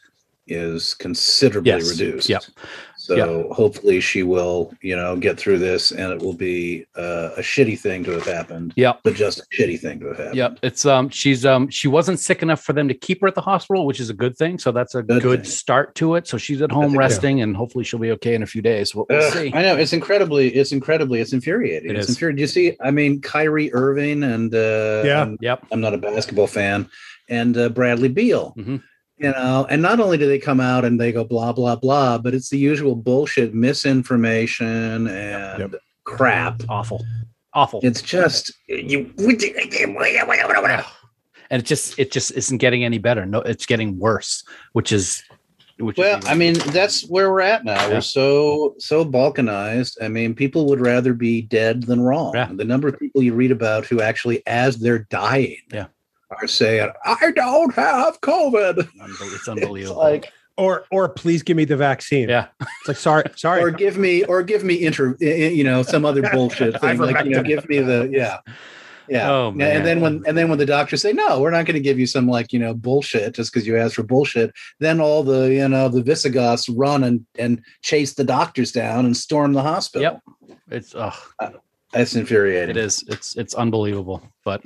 is 0.47 0.95
considerably 0.95 1.73
Yes. 1.73 1.89
reduced. 1.91 2.29
Yep. 2.29 2.43
So 3.03 3.53
hopefully 3.53 4.01
she 4.01 4.23
will, 4.23 4.73
you 4.81 4.95
know, 4.95 5.17
get 5.17 5.37
through 5.37 5.59
this, 5.59 5.91
and 5.91 6.13
it 6.13 6.21
will 6.21 6.35
be 6.35 6.87
uh, 6.97 7.31
a 7.37 7.41
shitty 7.41 7.77
thing 7.79 8.05
to 8.05 8.13
have 8.13 8.25
happened, 8.25 8.73
Yep. 8.77 9.01
but 9.03 9.15
just 9.15 9.41
a 9.41 9.43
shitty 9.53 9.81
thing 9.81 9.99
to 10.01 10.07
have 10.09 10.19
happened. 10.19 10.37
Yep. 10.37 10.59
It's 10.63 10.87
um 10.87 11.09
she's 11.09 11.45
um 11.45 11.69
she 11.69 11.89
wasn't 11.89 12.21
sick 12.21 12.43
enough 12.43 12.63
for 12.63 12.73
them 12.73 12.87
to 12.87 12.95
keep 12.95 13.21
her 13.23 13.27
at 13.27 13.35
the 13.35 13.41
hospital, 13.41 13.87
which 13.87 13.99
is 13.99 14.09
a 14.09 14.15
good 14.15 14.37
thing. 14.37 14.59
So 14.59 14.71
that's 14.71 14.95
a 14.95 15.03
Good 15.03 15.23
good, 15.23 15.47
start 15.49 15.95
to 15.97 16.15
it. 16.15 16.29
So 16.29 16.39
she's 16.39 16.63
at 16.63 16.71
home 16.71 16.85
think 16.85 16.95
so. 16.95 16.99
resting 16.99 17.41
and 17.43 17.57
hopefully 17.57 17.85
she'll 17.85 17.99
be 17.99 18.13
okay 18.13 18.35
in 18.35 18.43
a 18.45 18.47
few 18.47 18.63
days. 18.63 18.95
We'll, 18.95 19.07
we'll 19.11 19.21
Ugh, 19.27 19.33
see. 19.33 19.53
I 19.53 19.63
know 19.63 19.77
it's 19.77 19.93
incredibly, 19.93 20.55
it's 20.55 20.71
incredibly, 20.71 21.21
it's 21.21 21.33
infuriating. 21.33 21.91
It 21.91 21.97
it's 21.97 22.09
is. 22.09 22.15
infuriating. 22.15 22.37
Do 22.37 22.43
you 22.43 22.47
see? 22.47 22.77
I 22.81 22.93
mean, 22.93 23.21
Kyrie 23.21 23.73
Irving 23.75 24.23
and 24.23 24.55
uh, 24.55 25.03
Yeah. 25.05 25.23
and 25.23 25.39
Yep. 25.41 25.67
I'm 25.73 25.81
not 25.81 25.93
a 25.95 25.99
basketball 25.99 26.47
fan, 26.47 26.89
and 27.29 27.57
uh, 27.57 27.69
Bradley 27.71 28.09
Beal. 28.11 28.55
Mhm. 28.57 28.83
You 29.23 29.31
know, 29.31 29.67
and 29.71 29.81
not 29.81 30.01
only 30.01 30.19
do 30.19 30.27
they 30.27 30.39
come 30.41 30.59
out 30.61 30.85
and 30.85 31.01
they 31.01 31.13
go 31.13 31.23
blah 31.25 31.53
blah 31.53 31.77
blah, 31.77 32.19
but 32.19 32.35
it's 32.35 32.49
the 32.51 32.59
usual 32.59 32.97
bullshit, 32.97 33.55
misinformation 33.55 35.07
and 35.07 35.59
Yep. 35.61 35.75
crap. 36.05 36.63
Awful. 36.69 37.05
Awful. 37.55 37.81
It's 37.85 38.03
just 38.03 38.53
you. 38.67 39.13
and 41.51 41.63
it 41.63 41.65
just 41.65 41.99
it 41.99 42.11
just 42.11 42.33
isn't 42.33 42.59
getting 42.59 42.85
any 42.85 42.99
better. 42.99 43.25
No, 43.27 43.41
it's 43.41 43.67
getting 43.67 43.99
worse, 43.99 44.43
which 44.73 44.91
is 44.93 45.23
which 45.79 45.97
Well, 45.97 46.19
even- 46.19 46.29
I 46.29 46.35
mean, 46.35 46.55
that's 46.55 47.09
where 47.09 47.31
we're 47.31 47.41
at 47.41 47.65
now. 47.65 47.87
Yeah. 47.89 47.95
We're 47.95 48.01
so 48.01 48.75
so 48.79 49.05
balkanized. 49.05 49.97
I 50.03 50.09
mean, 50.09 50.35
people 50.35 50.67
would 50.67 50.81
rather 50.81 51.15
be 51.15 51.43
dead 51.43 51.85
than 51.85 52.01
wrong. 52.01 52.33
Yeah. 52.35 52.49
The 52.53 52.65
number 52.65 52.89
of 52.89 52.99
people 52.99 53.23
you 53.23 53.35
read 53.35 53.51
about 53.51 53.87
who 53.87 54.01
actually, 54.01 54.43
as 54.47 54.79
they're 54.79 55.07
dying, 55.11 55.57
Yeah. 55.73 55.87
Are 56.41 56.47
saying, 56.47 56.91
"I 57.05 57.31
don't 57.35 57.75
have 57.75 58.21
COVID." 58.21 58.75
unbel- 58.77 59.09
it's 59.09 59.35
It's 59.35 59.49
unbelievable. 59.49 59.99
like, 59.99 60.33
Or 60.57 60.85
or 60.91 61.09
please 61.09 61.43
give 61.43 61.57
me 61.57 61.65
the 61.65 61.77
vaccine. 61.77 62.29
yeah. 62.29 62.47
It's 62.61 62.89
like 62.89 62.97
sorry, 62.99 63.25
sorry. 63.37 63.63
or 63.63 63.71
give 63.71 63.97
me, 63.97 64.25
or 64.25 64.43
give 64.43 64.65
me 64.65 64.75
inter, 64.85 65.17
i- 65.23 65.25
i- 65.25 65.49
you 65.49 65.65
know, 65.65 65.83
some 65.83 66.05
other 66.05 66.23
bullshit 66.31 66.79
thing. 66.81 66.99
Like, 66.99 67.25
you 67.25 67.33
know, 67.33 67.43
give 67.43 67.67
me 67.69 67.79
the, 67.81 68.09
yeah, 68.13 68.39
yeah. 69.09 69.31
Oh, 69.31 69.49
And- 69.49 69.57
man. 69.57 69.77
And 69.79 69.87
then 69.87 70.01
when, 70.03 70.23
and 70.27 70.37
then 70.37 70.49
when 70.51 70.59
the 70.59 70.67
doctors 70.67 71.01
say, 71.03 71.13
"No, 71.13 71.41
we're 71.41 71.51
not 71.51 71.65
going 71.65 71.75
to 71.75 71.81
give 71.81 71.99
you 71.99 72.07
some 72.07 72.29
like, 72.29 72.53
you 72.53 72.59
know, 72.59 72.75
bullshit 72.75 73.35
just 73.35 73.53
because 73.53 73.67
you 73.67 73.77
asked 73.79 73.95
for 73.95 74.03
bullshit," 74.03 74.53
then 74.79 75.01
all 75.01 75.23
the, 75.23 75.53
you 75.53 75.67
know, 75.69 75.89
the 75.89 76.03
Visigoths 76.03 76.69
run 76.69 77.03
and 77.03 77.25
and 77.39 77.63
chase 77.81 78.13
the 78.15 78.25
doctors 78.25 78.73
down 78.73 79.07
and 79.07 79.17
storm 79.17 79.55
the 79.55 79.63
hospital. 79.63 80.03
Yep. 80.03 80.21
It's 80.71 80.95
ugh. 80.95 81.15
Uh, 81.39 81.51
That's 81.93 82.15
infuriating. 82.15 82.71
It 82.71 82.77
is. 82.79 83.05
It's 83.07 83.37
it's 83.37 83.55
unbelievable. 83.55 84.23
But 84.45 84.63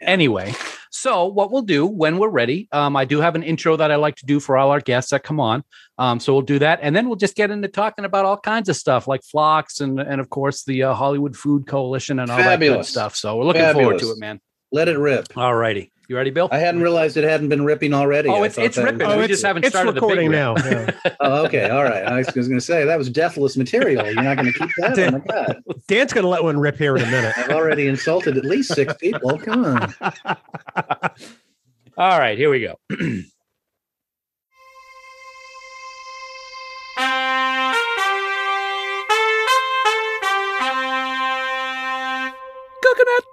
anyway, 0.00 0.54
so 0.90 1.26
what 1.26 1.52
we'll 1.52 1.62
do 1.62 1.86
when 1.86 2.18
we're 2.18 2.30
ready, 2.30 2.68
um, 2.72 2.96
I 2.96 3.04
do 3.04 3.20
have 3.20 3.34
an 3.34 3.42
intro 3.42 3.76
that 3.76 3.90
I 3.90 3.96
like 3.96 4.16
to 4.16 4.26
do 4.26 4.40
for 4.40 4.56
all 4.56 4.70
our 4.70 4.80
guests 4.80 5.10
that 5.10 5.22
come 5.22 5.38
on. 5.38 5.64
Um, 5.98 6.18
so 6.18 6.32
we'll 6.32 6.42
do 6.42 6.58
that, 6.60 6.80
and 6.82 6.96
then 6.96 7.08
we'll 7.08 7.16
just 7.16 7.36
get 7.36 7.50
into 7.50 7.68
talking 7.68 8.06
about 8.06 8.24
all 8.24 8.38
kinds 8.38 8.70
of 8.70 8.76
stuff 8.76 9.06
like 9.06 9.22
Phlox 9.22 9.80
and 9.80 10.00
and 10.00 10.20
of 10.20 10.30
course 10.30 10.64
the 10.64 10.84
uh, 10.84 10.94
Hollywood 10.94 11.36
Food 11.36 11.66
Coalition 11.66 12.18
and 12.18 12.30
all 12.30 12.38
that 12.38 12.58
good 12.58 12.86
stuff. 12.86 13.16
So 13.16 13.36
we're 13.36 13.44
looking 13.44 13.72
forward 13.72 13.98
to 13.98 14.10
it, 14.10 14.18
man. 14.18 14.40
Let 14.72 14.88
it 14.88 14.96
rip. 14.96 15.36
All 15.36 15.54
righty, 15.54 15.92
you 16.12 16.16
ready, 16.18 16.30
Bill? 16.30 16.48
I 16.52 16.58
hadn't 16.58 16.82
realized 16.82 17.16
it 17.16 17.24
hadn't 17.24 17.48
been 17.48 17.64
ripping 17.64 17.94
already. 17.94 18.28
Oh, 18.28 18.42
it's 18.42 18.58
it's 18.58 18.76
ripping. 18.76 18.98
was- 18.98 19.08
we 19.08 19.12
oh, 19.14 19.16
it's- 19.24 19.28
just 19.30 19.44
haven't 19.44 19.64
it's 19.64 19.74
started 19.74 19.94
recording 19.94 20.30
the 20.30 20.36
big 20.54 20.64
rip. 20.64 20.74
now. 20.74 20.90
yeah. 21.04 21.14
Oh, 21.20 21.44
okay, 21.46 21.70
all 21.70 21.82
right. 21.84 22.04
I 22.04 22.18
was, 22.18 22.26
was 22.34 22.48
going 22.48 22.58
to 22.60 22.64
say 22.64 22.84
that 22.84 22.98
was 22.98 23.08
deathless 23.08 23.56
material. 23.56 24.04
You're 24.04 24.22
not 24.22 24.36
going 24.36 24.52
to 24.52 24.58
keep 24.58 24.68
that. 24.78 24.98
Oh 24.98 25.10
my 25.12 25.18
god! 25.28 25.62
Dan's 25.88 26.12
gonna 26.12 26.28
let 26.28 26.42
one 26.42 26.58
rip 26.58 26.76
here 26.76 26.96
in 26.96 27.02
a 27.02 27.10
minute. 27.10 27.32
I've 27.36 27.50
already 27.50 27.86
insulted 27.86 28.36
at 28.36 28.44
least 28.44 28.74
six 28.74 28.92
people. 28.94 29.38
Come 29.38 29.64
on. 29.64 29.94
All 31.96 32.18
right, 32.18 32.36
here 32.36 32.50
we 32.50 32.60
go. 32.60 32.76
Coconut. 42.82 43.31